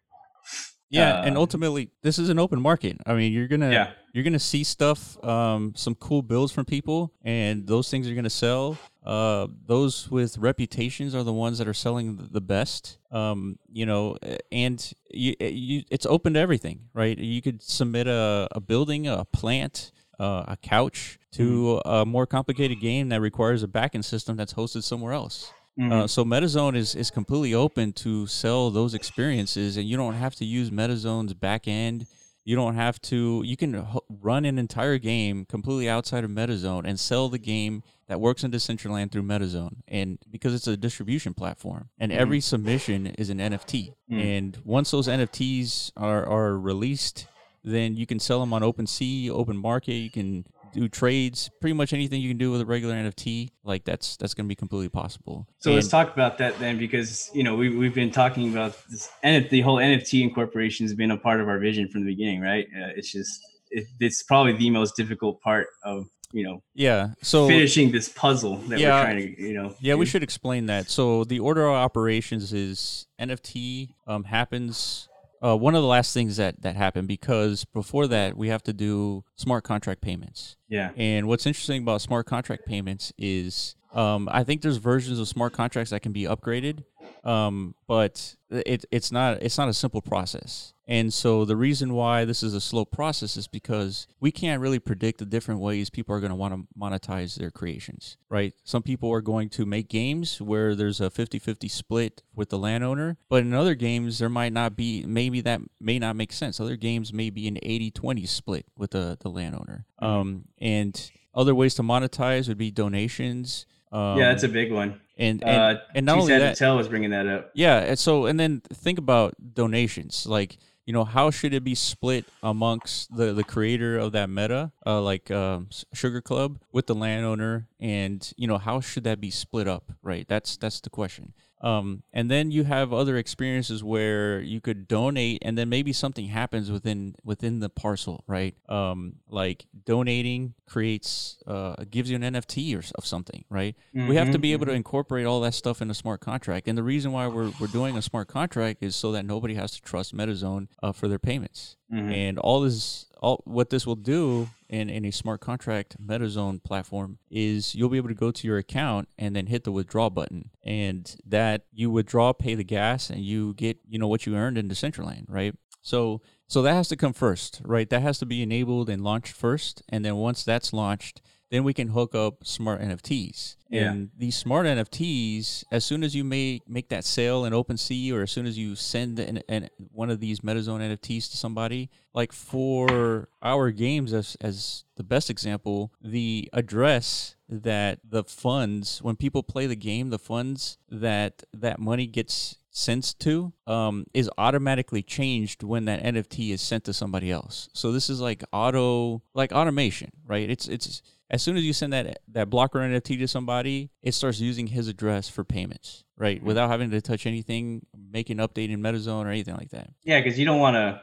Yeah, 0.91 1.23
and 1.25 1.37
Uh, 1.37 1.41
ultimately, 1.41 1.91
this 2.03 2.19
is 2.19 2.29
an 2.29 2.39
open 2.39 2.61
market. 2.61 2.99
I 3.07 3.15
mean, 3.15 3.33
you're 3.33 3.49
gonna 3.49 3.71
Yeah. 3.71 3.91
you're 4.13 4.23
gonna 4.23 4.39
see 4.39 4.63
stuff, 4.63 5.23
um, 5.25 5.73
some 5.75 5.95
cool 5.97 6.23
builds 6.23 6.53
from 6.53 6.65
people, 6.67 7.13
and 7.25 7.67
those 7.67 7.91
things 7.91 8.09
are 8.09 8.15
gonna 8.15 8.31
sell. 8.31 8.79
Uh, 9.05 9.49
those 9.67 10.09
with 10.11 10.39
reputations 10.39 11.15
are 11.15 11.25
the 11.25 11.33
ones 11.33 11.59
that 11.59 11.67
are 11.67 11.75
selling 11.75 12.29
the 12.31 12.41
best. 12.41 12.99
Um, 13.11 13.59
you 13.73 13.87
know, 13.87 14.17
and 14.53 14.93
you, 15.13 15.35
you, 15.41 15.83
it's 15.91 16.07
open 16.07 16.35
to 16.35 16.41
everything, 16.41 16.89
right? 16.95 17.19
You 17.19 17.43
could 17.43 17.63
submit 17.63 18.07
a, 18.07 18.47
a 18.53 18.61
building, 18.61 19.07
a 19.09 19.25
plant, 19.25 19.91
uh, 20.21 20.45
a 20.47 20.57
couch 20.57 21.19
to 21.33 21.81
a 21.85 22.07
more 22.07 22.27
complicated 22.27 22.81
game 22.81 23.09
that 23.09 23.21
requires 23.21 23.63
a 23.65 23.69
backend 23.69 24.05
system 24.05 24.37
that's 24.37 24.55
hosted 24.55 24.85
somewhere 24.85 25.13
else. 25.13 25.53
Mhm. 25.79 25.93
Uh, 25.93 26.07
so 26.07 26.25
MetaZone 26.25 26.77
is 26.77 26.95
is 26.95 27.11
completely 27.11 27.53
open 27.55 27.93
to 27.95 28.27
sell 28.27 28.71
those 28.71 28.95
experiences, 28.95 29.77
and 29.77 29.89
you 29.89 29.97
don't 29.97 30.15
have 30.15 30.35
to 30.37 30.45
use 30.45 30.71
MetaZone's 30.71 31.35
backend. 31.35 32.07
You 32.45 32.55
don't 32.57 32.75
have 32.75 33.01
to. 33.03 33.43
You 33.45 33.57
can 33.57 33.75
ho- 33.75 34.05
run 34.09 34.45
an 34.45 34.59
entire 34.59 34.99
game 34.99 35.47
completely 35.47 35.89
outside 35.89 36.23
of 36.25 36.31
MetaZone 36.31 36.85
and 36.87 37.01
sell 37.01 37.29
the 37.29 37.39
game 37.39 37.83
that 38.07 38.21
works 38.21 38.45
in 38.45 38.51
Decentraland 38.51 39.11
through 39.11 39.23
MetaZone, 39.23 39.77
and 39.89 40.19
because 40.31 40.55
it's 40.55 40.67
a 40.67 40.77
distribution 40.77 41.33
platform, 41.35 41.89
and 41.99 42.13
Mhm. 42.13 42.17
every 42.17 42.41
submission 42.41 43.07
is 43.07 43.31
an 43.31 43.41
NFT, 43.41 43.93
Mm. 44.11 44.21
and 44.23 44.59
once 44.65 44.91
those 44.91 45.09
NFTs 45.09 45.91
are 45.97 46.25
are 46.29 46.59
released, 46.59 47.27
then 47.65 47.97
you 47.97 48.05
can 48.07 48.21
sell 48.21 48.41
them 48.41 48.53
on 48.53 48.61
OpenSea, 48.63 49.31
Open 49.31 49.57
Market. 49.57 49.95
You 49.95 50.11
can 50.11 50.45
do 50.75 50.89
trades, 50.89 51.51
pretty 51.61 51.75
much 51.75 51.93
anything 51.93 52.21
you 52.21 52.29
can 52.29 52.39
do 52.39 52.51
with 52.51 52.61
a 52.61 52.67
regular 52.67 52.95
NFT. 52.95 53.51
Like 53.65 53.85
that's 53.85 54.17
that's 54.17 54.35
going 54.35 54.47
to 54.47 54.49
be 54.49 54.55
completely 54.55 54.89
possible. 54.89 55.47
So 55.59 55.73
let's 55.73 55.89
talk 55.89 56.13
about 56.13 56.39
that 56.39 56.59
then, 56.59 56.79
because 56.79 57.31
you 57.35 57.43
know 57.43 57.55
we 57.57 57.75
we've 57.75 57.95
been 57.95 58.11
talking 58.11 58.53
about 58.53 58.77
this, 58.91 59.09
and 59.23 59.49
the 59.51 59.61
whole 59.63 59.77
NFT 59.77 60.23
incorporation 60.23 60.85
has 60.85 60.95
been 60.95 61.11
a 61.11 61.17
part 61.17 61.41
of 61.41 61.49
our 61.49 61.59
vision 61.59 61.89
from 61.89 62.05
the 62.05 62.13
beginning, 62.13 62.41
right? 62.41 62.67
Uh, 62.77 62.91
it's 62.97 63.11
just 63.11 63.41
it, 63.71 63.87
it's 64.01 64.23
probably 64.23 64.53
the 64.53 64.71
most 64.71 64.97
difficult 64.97 65.41
part 65.41 65.69
of 65.85 66.07
you 66.33 66.43
know 66.43 66.63
Yeah. 66.75 67.11
So 67.23 67.47
finishing 67.47 67.93
this 67.93 68.09
puzzle 68.09 68.57
that 68.69 68.79
Yeah. 68.81 68.99
we're 68.99 69.05
trying 69.05 69.37
to 69.37 69.43
you 69.43 69.55
know. 69.55 69.75
yeah, 69.81 69.95
we 69.95 70.05
should 70.07 70.23
explain 70.23 70.67
that. 70.67 70.91
So 70.91 71.25
the 71.25 71.39
order 71.41 71.67
of 71.67 71.75
operations 71.75 72.53
is 72.53 73.07
NFT 73.21 73.91
um, 74.07 74.25
happens. 74.25 75.09
Uh, 75.45 75.57
one 75.57 75.75
of 75.75 75.83
the 75.83 75.89
last 75.89 76.15
things 76.15 76.39
that 76.39 76.63
that 76.63 76.75
happened 76.75 77.07
because 77.07 77.65
before 77.67 78.07
that 78.07 78.37
we 78.37 78.49
have 78.49 78.63
to 78.63 78.73
do 78.73 79.25
smart 79.37 79.65
contract 79.65 80.01
payments. 80.01 80.57
Yeah. 80.69 80.91
And 80.97 81.29
what's 81.29 81.47
interesting 81.47 81.83
about 81.83 82.01
smart 82.01 82.27
contract 82.27 82.65
payments 82.67 83.13
is 83.19 83.77
um, 83.95 84.29
I 84.33 84.43
think 84.43 84.63
there's 84.63 84.79
versions 84.79 85.19
of 85.19 85.29
smart 85.29 85.53
contracts 85.53 85.91
that 85.91 86.01
can 86.01 86.13
be 86.13 86.25
upgraded, 86.25 86.85
um, 87.23 87.75
but 87.87 88.37
it, 88.51 88.85
it's 88.91 89.13
not 89.13 89.43
it's 89.43 89.57
not 89.57 89.69
a 89.69 89.75
simple 89.75 90.03
process. 90.03 90.74
And 90.87 91.15
so 91.15 91.47
the 91.47 91.57
reason 91.57 91.95
why 91.95 92.27
this 92.27 92.43
is 92.43 92.53
a 92.53 92.61
slow 92.61 92.85
process 92.85 93.39
is 93.39 93.47
because 93.49 94.07
we 94.21 94.31
can't 94.31 94.61
really 94.61 94.79
predict 94.79 95.19
the 95.19 95.25
different 95.25 95.61
ways 95.61 95.89
people 95.89 96.15
are 96.15 96.21
going 96.21 96.29
to 96.31 96.37
want 96.37 96.53
to 96.55 96.67
monetize 96.79 97.37
their 97.37 97.51
creations, 97.51 98.19
right? 98.29 98.53
Some 98.65 98.83
people 98.83 99.11
are 99.11 99.23
going 99.23 99.49
to 99.51 99.65
make 99.65 99.89
games 99.89 100.43
where 100.43 100.75
there's 100.75 101.01
a 101.01 101.09
50-50 101.09 101.71
split 101.71 102.23
with 102.35 102.51
the 102.51 102.59
landowner, 102.59 103.17
but 103.31 103.43
in 103.43 103.55
other 103.55 103.75
games 103.75 104.19
there 104.19 104.29
might 104.29 104.53
not 104.53 104.77
be 104.77 105.05
maybe 105.07 105.41
that 105.41 105.63
may 105.81 105.99
not 105.99 106.17
make 106.17 106.33
sense. 106.33 106.61
Other 106.61 106.77
games 106.77 107.15
may 107.15 107.31
be 107.31 107.49
an 107.49 107.57
80-20 107.65 108.29
split 108.29 108.67
with 108.77 108.91
the 108.91 109.17
the 109.21 109.31
landowner. 109.31 109.87
Um, 110.01 110.45
and 110.59 111.11
other 111.35 111.55
ways 111.55 111.75
to 111.77 111.83
monetize 111.83 112.47
would 112.49 112.59
be 112.59 112.71
donations. 112.71 113.65
Um, 113.91 114.19
yeah, 114.19 114.29
that's 114.29 114.43
a 114.43 114.49
big 114.49 114.71
one. 114.73 115.01
and 115.17 115.43
and, 115.43 115.79
Uh, 115.79 115.81
and 115.95 116.05
not 116.05 116.19
only 116.19 116.37
that, 116.39 116.57
Tell 116.57 116.77
was 116.77 116.89
bringing 116.89 117.11
that 117.11 117.27
up. 117.27 117.53
yeah. 117.55 117.79
And 117.79 117.99
so 117.99 118.27
and 118.27 118.39
then 118.39 118.61
think 118.73 118.99
about 118.99 119.35
donations. 119.55 120.27
Like 120.27 120.59
you 120.87 120.93
know, 120.93 121.05
how 121.05 121.31
should 121.31 121.55
it 121.55 121.65
be 121.65 121.75
split 121.75 122.27
amongst 122.43 123.17
the 123.17 123.33
the 123.33 123.45
creator 123.45 123.99
of 123.99 124.13
that 124.13 124.29
meta, 124.29 124.73
uh, 124.85 125.01
like 125.01 125.31
um, 125.31 125.69
Sugar 125.93 126.21
Club, 126.21 126.59
with 126.73 126.87
the 126.87 126.95
landowner, 126.95 127.69
and 127.81 128.33
you 128.37 128.47
know, 128.47 128.59
how 128.59 128.81
should 128.81 129.05
that 129.05 129.21
be 129.21 129.31
split 129.31 129.67
up? 129.67 129.93
Right. 130.03 130.27
That's 130.29 130.57
that's 130.57 130.81
the 130.81 130.91
question. 130.91 131.33
Um, 131.65 132.03
and 132.13 132.31
then 132.31 132.51
you 132.51 132.65
have 132.65 132.93
other 132.93 133.17
experiences 133.17 133.83
where 133.83 134.39
you 134.41 134.61
could 134.61 134.87
donate, 134.87 135.39
and 135.41 135.57
then 135.57 135.71
maybe 135.71 135.95
something 135.95 136.27
happens 136.27 136.71
within 136.71 137.15
within 137.25 137.61
the 137.61 137.71
parcel, 137.71 138.23
right? 138.27 138.55
Um, 138.69 139.15
like 139.31 139.65
donating 139.87 140.53
creates 140.67 141.39
uh, 141.47 141.77
gives 141.91 142.11
you 142.11 142.17
an 142.17 142.23
NFT 142.23 142.77
or 142.77 142.83
of 142.97 143.07
something, 143.07 143.47
right? 143.49 143.75
We 143.95 144.17
have 144.17 144.31
to 144.33 144.39
be 144.39 144.53
able 144.53 144.67
to 144.67 144.73
mhm. 144.73 144.77
incorporate 144.77 145.25
all 145.25 145.41
that 145.41 145.55
stuff 145.55 145.81
in 145.81 145.91
a 145.91 145.95
smart 145.95 146.21
contract, 146.21 146.69
and 146.69 146.77
the 146.77 146.83
reason 146.83 147.13
why 147.13 147.29
we're 147.29 147.51
we're 147.59 147.67
doing 147.69 147.97
a 147.97 148.03
smart 148.03 148.29
contract 148.29 148.83
is 148.83 148.95
so 148.95 149.13
that 149.13 149.25
nobody 149.25 149.55
has 149.55 149.73
to 149.73 149.81
trust 149.81 150.15
MetaZone 150.15 150.69
uh, 150.83 150.93
for 150.93 151.09
their 151.09 151.19
payments. 151.19 151.77
Mhm. 151.91 152.13
And 152.13 152.39
all 152.39 152.61
this, 152.61 153.07
all 153.25 153.43
what 153.47 153.71
this 153.71 153.87
will 153.87 153.97
do 153.97 154.49
in, 154.69 154.91
in 154.91 155.05
a 155.07 155.11
smart 155.11 155.41
contract 155.41 155.97
MetaZone 156.05 156.63
platform 156.63 157.19
is 157.31 157.75
you'll 157.75 157.89
be 157.89 157.97
able 157.97 158.11
to 158.11 158.15
go 158.15 158.31
to 158.31 158.47
your 158.47 158.59
account 158.59 159.09
and 159.19 159.35
then 159.35 159.47
hit 159.47 159.65
the 159.65 159.73
withdraw 159.73 160.11
button, 160.11 160.51
and 160.63 161.17
that 161.27 161.63
you 161.73 161.91
withdraw, 161.91 162.33
pay 162.33 162.55
the 162.55 162.65
gas, 162.65 163.09
and 163.09 163.21
you 163.21 163.55
get 163.55 163.79
you 163.89 163.99
know 163.99 164.09
what 164.09 164.27
you 164.27 164.37
earned 164.37 164.59
in 164.59 164.69
Decentraland, 164.69 165.25
right? 165.29 165.55
So 165.81 166.21
so 166.47 166.61
that 166.63 166.75
has 166.75 166.89
to 166.89 166.97
come 166.97 167.15
first, 167.15 167.63
right? 167.65 167.89
That 167.89 168.03
has 168.03 168.19
to 168.19 168.27
be 168.27 168.43
enabled 168.43 168.91
and 168.91 169.03
launched 169.03 169.33
first, 169.33 169.83
and 169.89 170.05
then 170.05 170.17
once 170.17 170.45
that's 170.45 170.75
launched, 170.75 171.23
then 171.51 171.65
we 171.65 171.75
can 171.75 171.89
hook 171.89 172.15
up 172.15 172.45
smart 172.45 172.81
NFTs. 172.81 173.57
Yeah. 173.69 173.91
And 173.91 174.11
these 174.17 174.37
smart 174.37 174.67
NFTs, 174.67 175.65
as 175.71 175.85
soon 175.85 176.03
as 176.03 176.15
you 176.15 176.25
make 176.25 176.69
make 176.69 176.89
that 176.89 177.05
sale 177.05 177.45
in 177.45 177.53
OpenSea, 177.53 178.13
or 178.13 178.23
as 178.23 178.31
soon 178.31 178.47
as 178.47 178.57
you 178.57 178.75
send 178.77 179.19
an, 179.19 179.43
an, 179.49 179.69
one 179.93 180.11
of 180.11 180.21
these 180.21 180.41
MetaZone 180.41 180.81
NFTs 180.81 181.31
to 181.31 181.37
somebody, 181.37 181.91
like 182.13 182.33
for 182.33 183.29
our 183.43 183.71
games, 183.71 184.13
as 184.13 184.37
as 184.41 184.85
the 184.97 185.03
best 185.03 185.31
example, 185.31 185.93
the 186.01 186.49
address 186.53 187.37
that 187.49 187.99
the 188.09 188.25
funds 188.25 189.03
when 189.03 189.17
people 189.17 189.43
play 189.43 189.67
the 189.67 189.77
game, 189.77 190.11
the 190.11 190.19
funds 190.19 190.79
that 190.89 191.43
that 191.53 191.79
money 191.79 192.07
gets 192.07 192.57
sent 192.75 193.19
to 193.21 193.53
um, 193.69 194.05
is 194.13 194.29
automatically 194.37 195.03
changed 195.03 195.63
when 195.63 195.85
that 195.85 196.03
NFT 196.03 196.51
is 196.51 196.61
sent 196.61 196.85
to 196.85 196.93
somebody 196.93 197.31
else. 197.31 197.69
So 197.73 197.93
this 197.93 198.11
is 198.11 198.21
like 198.21 198.43
auto 198.53 199.23
like 199.33 199.53
automation, 199.53 200.11
right? 200.27 200.51
It's 200.51 200.69
it's 200.69 201.01
as 201.35 201.43
soon 201.43 201.57
as 201.57 201.65
you 201.65 201.73
send 201.73 201.93
that 201.93 202.21
that 202.29 202.49
blocker 202.49 202.79
NFT 202.79 203.19
to 203.19 203.27
somebody, 203.27 203.91
it 204.03 204.13
starts 204.15 204.39
using 204.39 204.69
his 204.69 204.87
address 204.87 205.29
for 205.29 205.43
payments, 205.43 206.05
right? 206.17 206.41
Without 206.43 206.71
having 206.71 206.91
to 206.93 207.01
touch 207.01 207.27
anything, 207.27 207.85
make 208.11 208.31
an 208.31 208.39
update 208.39 208.71
in 208.71 208.81
MetaZone 208.81 209.25
or 209.25 209.31
anything 209.31 209.57
like 209.57 209.71
that. 209.71 209.91
Yeah, 210.05 210.21
because 210.21 210.39
you 210.39 210.45
don't 210.45 210.61
want 210.61 210.75
to 210.77 211.01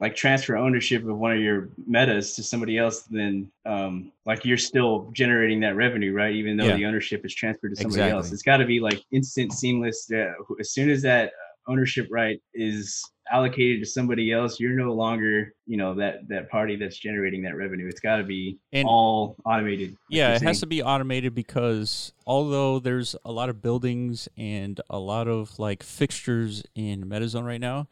like 0.00 0.14
transfer 0.14 0.56
ownership 0.56 1.04
of 1.04 1.18
one 1.18 1.32
of 1.32 1.40
your 1.40 1.70
metas 1.88 2.34
to 2.36 2.42
somebody 2.44 2.78
else. 2.78 3.00
Then, 3.10 3.50
um, 3.66 4.12
like 4.24 4.44
you're 4.44 4.56
still 4.56 5.10
generating 5.12 5.58
that 5.60 5.74
revenue, 5.74 6.12
right? 6.12 6.32
Even 6.34 6.56
though 6.56 6.66
Yeah. 6.66 6.76
the 6.76 6.86
ownership 6.86 7.26
is 7.26 7.34
transferred 7.34 7.70
to 7.74 7.82
somebody 7.82 8.08
else, 8.10 8.30
it's 8.30 8.42
got 8.42 8.58
to 8.58 8.64
be 8.64 8.78
like 8.78 9.02
instant, 9.10 9.52
seamless. 9.52 10.06
Yeah, 10.08 10.34
as 10.60 10.70
soon 10.70 10.88
as 10.88 11.02
that 11.02 11.32
ownership 11.66 12.06
right 12.10 12.40
is 12.54 13.02
allocated 13.32 13.80
to 13.80 13.86
somebody 13.86 14.32
else, 14.32 14.58
you're 14.60 14.72
no 14.76 14.92
longer, 14.92 15.54
you 15.66 15.76
know, 15.76 15.94
that 15.94 16.26
that 16.28 16.50
party 16.50 16.76
that's 16.76 16.98
generating 16.98 17.42
that 17.42 17.56
revenue. 17.56 17.86
It's 17.86 18.00
got 18.00 18.16
to 18.16 18.24
be 18.24 18.58
And- 18.72 18.86
all 18.86 19.36
automated. 19.44 19.90
like 19.90 19.98
Yeah, 20.08 20.34
it 20.34 20.42
has 20.42 20.60
to 20.60 20.66
be 20.66 20.82
automated 20.82 21.34
because 21.34 22.12
although 22.26 22.78
there's 22.78 23.14
a 23.24 23.32
lot 23.32 23.48
of 23.48 23.60
buildings 23.62 24.28
and 24.36 24.80
a 24.90 24.98
lot 24.98 25.28
of 25.28 25.58
like 25.58 25.82
fixtures 25.82 26.62
in 26.74 27.04
MetaZone 27.04 27.44
right 27.44 27.60
now, 27.60 27.88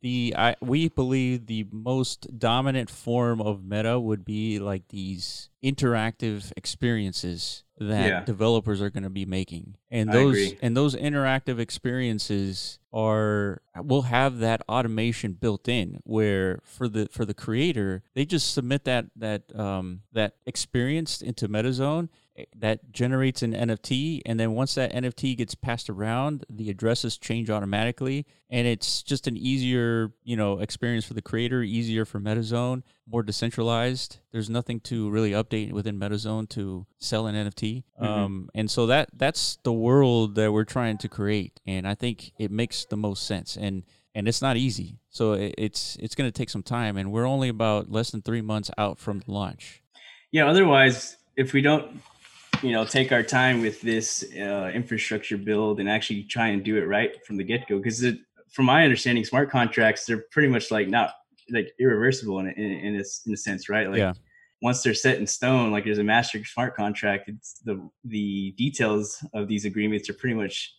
the 0.00 0.34
I 0.36 0.56
we 0.60 0.88
believe 0.88 1.46
the 1.46 1.66
most 1.70 2.38
dominant 2.38 2.88
form 2.90 3.40
of 3.40 3.64
meta 3.64 4.00
would 4.00 4.24
be 4.24 4.58
like 4.58 4.88
these 4.88 5.50
interactive 5.62 6.52
experiences 6.56 7.64
that 7.78 8.06
Yeah. 8.06 8.24
developers 8.24 8.80
are 8.80 8.90
going 8.90 9.02
to 9.02 9.10
be 9.10 9.24
making. 9.26 9.76
And 9.90 10.12
those 10.12 10.36
and 10.62 10.76
those 10.76 10.94
interactive 10.94 11.58
experiences 11.58 12.78
are 12.92 13.62
will 13.82 14.02
have 14.02 14.38
that 14.38 14.62
automation 14.68 15.32
built 15.32 15.68
in 15.68 16.00
where 16.04 16.60
for 16.62 16.88
the 16.88 17.08
for 17.10 17.24
the 17.24 17.34
creator 17.34 18.02
they 18.14 18.24
just 18.24 18.52
submit 18.54 18.84
that 18.84 19.06
that 19.16 19.54
um 19.58 20.02
that 20.12 20.36
experience 20.46 21.20
into 21.20 21.48
MetaZone 21.48 22.08
that 22.56 22.90
generates 22.92 23.42
an 23.42 23.52
NFT 23.52 24.20
and 24.26 24.40
then 24.40 24.52
once 24.52 24.74
that 24.74 24.92
NFT 24.92 25.36
gets 25.36 25.54
passed 25.54 25.88
around 25.88 26.44
the 26.50 26.68
addresses 26.68 27.16
change 27.16 27.48
automatically 27.48 28.26
and 28.50 28.66
it's 28.66 29.02
just 29.04 29.28
an 29.28 29.36
easier 29.36 30.12
you 30.24 30.36
know 30.36 30.58
experience 30.58 31.04
for 31.04 31.14
the 31.14 31.22
creator 31.22 31.62
easier 31.62 32.04
for 32.04 32.18
MetaZone 32.20 32.82
more 33.08 33.22
decentralized. 33.22 34.18
There's 34.32 34.50
nothing 34.50 34.80
to 34.80 35.08
really 35.10 35.30
update 35.30 35.72
within 35.72 35.98
MetaZone 35.98 36.48
to 36.50 36.86
sell 36.98 37.26
an 37.28 37.36
NFT 37.36 37.84
Mhm. 38.00 38.04
um 38.04 38.48
and 38.54 38.68
so 38.70 38.86
that 38.86 39.10
that's 39.14 39.58
the 39.62 39.72
world 39.72 40.34
that 40.34 40.52
we're 40.52 40.64
trying 40.64 40.98
to 40.98 41.08
create 41.08 41.60
and 41.66 41.86
I 41.86 41.94
think 41.94 42.32
it 42.38 42.50
makes 42.50 42.84
the 42.84 42.96
most 42.96 43.26
sense 43.26 43.56
and 43.56 43.84
and 44.16 44.28
it's 44.28 44.40
not 44.42 44.56
easy. 44.56 44.98
So 45.10 45.32
it, 45.34 45.54
it's 45.58 45.96
it's 46.00 46.14
going 46.16 46.28
to 46.28 46.36
take 46.36 46.50
some 46.50 46.62
time 46.64 46.96
and 46.96 47.12
we're 47.12 47.26
only 47.26 47.48
about 47.48 47.90
less 47.92 48.10
than 48.10 48.22
3 48.22 48.40
months 48.42 48.70
out 48.76 48.98
from 48.98 49.20
the 49.20 49.30
launch. 49.30 49.82
Yeah 50.32 50.48
otherwise 50.48 51.16
if 51.36 51.52
we 51.52 51.60
don't 51.60 52.00
you 52.62 52.72
know 52.72 52.84
take 52.84 53.12
our 53.12 53.22
time 53.22 53.60
with 53.60 53.80
this 53.80 54.24
uh, 54.38 54.70
infrastructure 54.74 55.36
build 55.36 55.80
and 55.80 55.88
actually 55.88 56.22
try 56.24 56.48
and 56.48 56.64
do 56.64 56.76
it 56.76 56.86
right 56.86 57.24
from 57.26 57.36
the 57.36 57.44
get-go 57.44 57.78
because 57.78 58.04
from 58.50 58.64
my 58.66 58.84
understanding 58.84 59.24
smart 59.24 59.50
contracts 59.50 60.04
they're 60.06 60.24
pretty 60.30 60.48
much 60.48 60.70
like 60.70 60.88
not 60.88 61.12
like 61.50 61.72
irreversible 61.78 62.38
in 62.38 62.48
in, 62.48 62.70
in, 62.70 62.94
a, 62.96 63.04
in 63.26 63.34
a 63.34 63.36
sense 63.36 63.68
right 63.68 63.88
like 63.90 63.98
Yeah. 63.98 64.12
once 64.62 64.82
they're 64.82 64.94
set 64.94 65.18
in 65.18 65.26
stone 65.26 65.72
like 65.72 65.84
there's 65.84 65.98
a 65.98 66.04
master 66.04 66.42
smart 66.44 66.74
contract 66.76 67.28
it's 67.28 67.60
the 67.64 67.88
the 68.04 68.52
details 68.52 69.24
of 69.34 69.48
these 69.48 69.64
agreements 69.64 70.08
are 70.08 70.14
pretty 70.14 70.34
much 70.36 70.74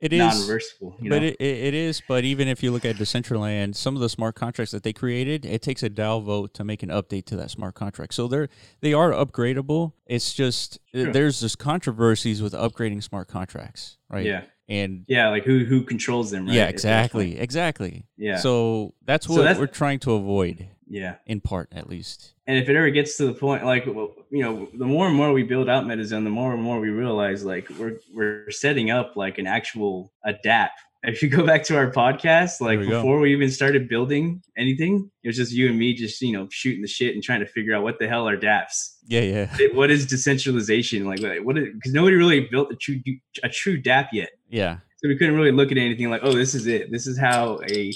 It 0.00 0.12
is 0.14 0.18
non-reversible. 0.18 0.96
You 1.00 1.10
but 1.10 1.20
know? 1.20 1.28
it, 1.28 1.36
it, 1.38 1.58
it 1.64 1.74
is. 1.74 2.00
But 2.06 2.24
even 2.24 2.48
if 2.48 2.62
you 2.62 2.70
look 2.70 2.84
at 2.84 2.96
Decentraland, 2.96 3.74
some 3.76 3.94
of 3.94 4.00
the 4.00 4.08
smart 4.08 4.34
contracts 4.34 4.72
that 4.72 4.82
they 4.82 4.92
created, 4.92 5.44
it 5.44 5.60
takes 5.60 5.82
a 5.82 5.90
DAO 5.90 6.22
vote 6.22 6.54
to 6.54 6.64
make 6.64 6.82
an 6.82 6.88
update 6.88 7.26
to 7.26 7.36
that 7.36 7.50
smart 7.50 7.74
contract. 7.74 8.14
So 8.14 8.26
they're 8.26 8.48
they 8.80 8.94
are 8.94 9.12
upgradable. 9.12 9.92
It's 10.06 10.32
just 10.32 10.78
Sure. 10.94 11.12
there's 11.12 11.40
just 11.40 11.58
controversies 11.58 12.42
with 12.42 12.52
upgrading 12.52 13.02
smart 13.02 13.28
contracts, 13.28 13.98
right? 14.08 14.26
Yeah. 14.26 14.42
And 14.70 15.04
yeah, 15.08 15.28
like 15.30 15.44
who 15.44 15.64
who 15.64 15.82
controls 15.82 16.30
them? 16.30 16.46
Right? 16.46 16.54
yeah, 16.54 16.68
exactly, 16.68 17.38
exactly. 17.38 18.06
Yeah. 18.16 18.36
So 18.38 18.94
that's 19.04 19.26
So 19.26 19.32
what 19.34 19.42
that's- 19.42 19.58
we're 19.58 19.66
trying 19.66 19.98
to 20.00 20.12
avoid, 20.12 20.68
yeah. 20.88 21.16
in 21.26 21.40
part, 21.40 21.68
at 21.72 21.88
least. 21.90 22.34
And 22.46 22.56
if 22.56 22.68
it 22.68 22.76
ever 22.76 22.88
gets 22.90 23.16
to 23.18 23.26
the 23.26 23.32
point, 23.32 23.64
like 23.64 23.84
well, 23.86 24.12
you 24.30 24.42
know, 24.44 24.68
the 24.72 24.86
more 24.86 25.06
and 25.08 25.16
more 25.16 25.32
we 25.32 25.42
build 25.42 25.68
out 25.68 25.84
MetaZone, 25.84 26.22
the 26.24 26.30
more 26.30 26.52
and 26.54 26.62
more 26.62 26.78
we 26.80 26.88
realize 26.90 27.44
like 27.44 27.68
we're 27.78 27.98
we're 28.14 28.50
setting 28.50 28.90
up 28.92 29.16
like 29.16 29.38
an 29.38 29.46
actual 29.48 30.12
a 30.24 30.32
DApp. 30.34 30.70
If 31.02 31.22
you 31.22 31.30
go 31.30 31.46
back 31.46 31.64
to 31.64 31.76
our 31.78 31.90
podcast, 31.90 32.60
like 32.60 32.78
we 32.78 32.86
go. 32.86 33.00
before 33.00 33.20
we 33.20 33.32
even 33.32 33.50
started 33.50 33.88
building 33.88 34.42
anything, 34.58 35.10
it 35.24 35.28
was 35.28 35.36
just 35.36 35.50
you 35.50 35.68
and 35.70 35.78
me 35.78 35.94
just 35.94 36.20
you 36.20 36.32
know 36.32 36.46
shooting 36.50 36.82
the 36.82 36.88
shit 36.88 37.14
and 37.14 37.22
trying 37.24 37.40
to 37.40 37.46
figure 37.46 37.74
out 37.74 37.82
what 37.82 37.98
the 37.98 38.06
hell 38.06 38.28
are 38.28 38.36
DApps. 38.36 38.96
Yeah, 39.06 39.22
yeah, 39.22 39.56
It- 39.58 39.74
what 39.74 39.90
is 39.90 40.06
decentralization 40.06 41.06
like? 41.06 41.20
like, 41.20 41.40
What? 41.42 41.54
Because 41.56 41.92
nobody 41.94 42.16
really 42.16 42.40
built 42.50 42.70
a 42.70 42.76
true 42.76 43.00
a 43.42 43.48
true 43.48 43.80
DApp 43.80 44.08
yet. 44.12 44.28
yeah, 44.50 44.76
So 44.98 45.08
we 45.08 45.16
couldn't 45.16 45.36
really 45.36 45.52
look 45.52 45.72
at 45.72 45.78
anything 45.78 46.10
like, 46.10 46.20
oh, 46.22 46.32
this 46.32 46.54
is 46.54 46.66
it. 46.66 46.90
This 46.92 47.06
is 47.06 47.18
how 47.18 47.60
a 47.70 47.92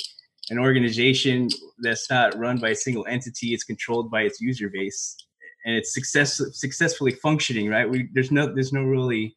an 0.51 0.59
organization 0.59 1.49
that's 1.81 2.09
not 2.11 2.37
run 2.39 2.59
by 2.59 2.71
a 2.71 2.75
single 2.75 3.05
entity, 3.07 3.53
it's 3.55 3.65
controlled 3.65 4.11
by 4.11 4.23
its 4.23 4.41
user 4.41 4.69
base, 4.71 5.17
and 5.67 5.75
it's 5.77 5.93
success 5.95 6.41
successfully 6.53 7.13
functioning. 7.13 7.69
Right? 7.69 7.89
We 7.89 8.09
there's 8.15 8.31
no 8.31 8.53
there's 8.55 8.73
no 8.73 8.83
really 8.83 9.37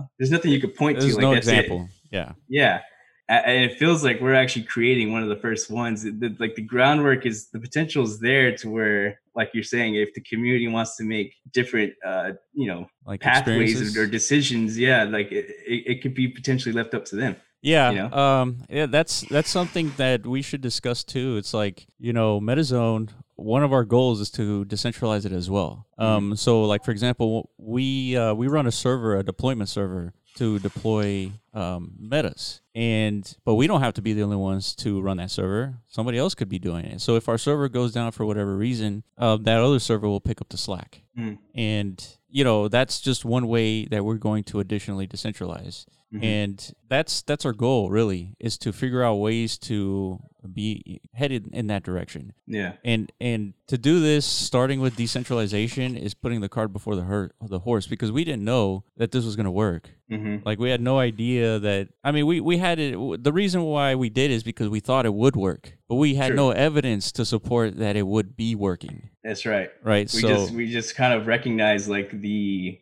uh, 0.00 0.04
there's 0.18 0.30
nothing 0.32 0.50
you 0.50 0.60
could 0.60 0.74
point 0.74 0.98
there's 0.98 1.14
to. 1.14 1.20
no 1.20 1.30
like 1.30 1.36
that's 1.36 1.46
it. 1.48 1.52
example. 1.58 1.88
Yeah, 2.10 2.32
Yeah. 2.48 2.80
And 3.26 3.64
it 3.64 3.78
feels 3.78 4.04
like 4.04 4.20
we're 4.20 4.34
actually 4.34 4.64
creating 4.64 5.10
one 5.10 5.22
of 5.22 5.30
the 5.30 5.36
first 5.36 5.70
ones. 5.70 6.04
Like 6.38 6.56
the 6.56 6.62
groundwork 6.62 7.24
is 7.24 7.48
the 7.48 7.58
potential 7.58 8.04
is 8.04 8.20
there 8.20 8.54
to 8.58 8.68
where, 8.68 9.20
like 9.34 9.50
you're 9.54 9.64
saying, 9.64 9.94
if 9.94 10.12
the 10.12 10.20
community 10.20 10.68
wants 10.68 10.96
to 10.98 11.04
make 11.04 11.34
different, 11.50 11.94
uh, 12.04 12.32
you 12.52 12.66
know, 12.66 12.86
like 13.06 13.20
pathways 13.20 13.96
or, 13.96 14.02
or 14.02 14.06
decisions, 14.06 14.78
yeah, 14.78 15.04
like 15.04 15.32
it, 15.32 15.46
it, 15.66 15.84
it 15.86 16.02
could 16.02 16.14
be 16.14 16.28
potentially 16.28 16.74
left 16.74 16.92
up 16.92 17.06
to 17.06 17.16
them. 17.16 17.36
Yeah, 17.62 17.90
you 17.90 17.96
know? 17.96 18.12
um, 18.12 18.58
yeah, 18.68 18.84
that's 18.84 19.22
that's 19.22 19.48
something 19.48 19.94
that 19.96 20.26
we 20.26 20.42
should 20.42 20.60
discuss 20.60 21.02
too. 21.02 21.38
It's 21.38 21.54
like 21.54 21.86
you 21.98 22.12
know, 22.12 22.40
MetaZone. 22.40 23.08
One 23.36 23.64
of 23.64 23.72
our 23.72 23.84
goals 23.84 24.20
is 24.20 24.30
to 24.32 24.64
decentralize 24.66 25.24
it 25.24 25.32
as 25.32 25.48
well. 25.48 25.86
Mm-hmm. 25.98 26.04
Um, 26.04 26.36
so 26.36 26.62
like 26.64 26.84
for 26.84 26.90
example, 26.90 27.50
we 27.56 28.18
uh, 28.18 28.34
we 28.34 28.48
run 28.48 28.66
a 28.66 28.72
server, 28.72 29.16
a 29.16 29.22
deployment 29.22 29.70
server 29.70 30.12
to 30.34 30.58
deploy 30.58 31.30
um, 31.52 31.92
metas, 31.98 32.60
and 32.74 33.36
but 33.44 33.54
we 33.54 33.66
don't 33.66 33.80
have 33.80 33.94
to 33.94 34.02
be 34.02 34.12
the 34.12 34.22
only 34.22 34.36
ones 34.36 34.74
to 34.76 35.00
run 35.00 35.16
that 35.18 35.30
server. 35.30 35.74
Somebody 35.86 36.18
else 36.18 36.34
could 36.34 36.48
be 36.48 36.58
doing 36.58 36.84
it. 36.84 37.00
So 37.00 37.16
if 37.16 37.28
our 37.28 37.38
server 37.38 37.68
goes 37.68 37.92
down 37.92 38.12
for 38.12 38.26
whatever 38.26 38.56
reason, 38.56 39.04
uh, 39.18 39.36
that 39.42 39.60
other 39.60 39.78
server 39.78 40.08
will 40.08 40.20
pick 40.20 40.40
up 40.40 40.48
the 40.48 40.56
slack, 40.56 41.02
Mm. 41.18 41.38
and 41.54 42.16
you 42.28 42.42
know 42.44 42.66
that's 42.68 43.00
just 43.00 43.24
one 43.24 43.46
way 43.46 43.84
that 43.86 44.04
we're 44.04 44.16
going 44.16 44.42
to 44.44 44.58
additionally 44.60 45.06
decentralize 45.06 45.84
Mhm. 46.12 46.24
and 46.24 46.74
that's 46.88 47.22
that's 47.22 47.44
our 47.46 47.52
goal 47.52 47.90
really 47.90 48.34
is 48.40 48.58
to 48.58 48.72
figure 48.72 49.02
out 49.04 49.14
ways 49.16 49.56
to 49.58 50.18
be 50.48 51.00
headed 51.14 51.48
in 51.52 51.66
that 51.68 51.82
direction 51.82 52.32
Yeah. 52.46 52.72
and 52.84 53.10
and 53.20 53.54
to 53.68 53.78
do 53.78 54.00
this 54.00 54.24
starting 54.26 54.80
with 54.80 54.94
decentralization 54.96 55.96
is 55.96 56.14
putting 56.14 56.40
the 56.40 56.48
cart 56.48 56.72
before 56.72 56.94
the 56.96 57.02
her- 57.02 57.32
the 57.40 57.60
horse 57.60 57.86
because 57.86 58.12
we 58.12 58.24
didn't 58.24 58.44
know 58.44 58.84
that 58.96 59.10
this 59.12 59.24
was 59.24 59.36
going 59.36 59.44
to 59.46 59.50
work 59.50 59.90
hmm 60.10 60.36
like 60.44 60.58
we 60.58 60.68
had 60.70 60.80
no 60.80 60.98
idea 60.98 61.58
that 61.58 61.88
i 62.04 62.12
mean 62.12 62.26
we 62.26 62.40
we 62.40 62.58
had 62.58 62.78
it 62.78 63.22
the 63.24 63.32
reason 63.32 63.62
why 63.62 63.94
we 63.94 64.10
did 64.10 64.30
is 64.30 64.42
because 64.42 64.68
we 64.68 64.80
thought 64.80 65.06
it 65.06 65.14
would 65.14 65.34
work 65.36 65.72
but 65.88 65.94
we 65.96 66.14
had 66.14 66.28
Sure. 66.28 66.36
no 66.36 66.50
evidence 66.50 67.10
to 67.12 67.24
support 67.24 67.76
that 67.78 67.96
it 67.96 68.06
would 68.06 68.36
be 68.36 68.54
working 68.54 69.10
That's 69.22 69.46
right. 69.46 69.70
right 69.82 70.10
We 70.12 70.20
so 70.20 70.28
just 70.28 70.52
we 70.52 70.70
just 70.70 70.94
kind 70.94 71.14
of 71.14 71.26
recognize 71.26 71.88
like 71.88 72.10
the 72.20 72.78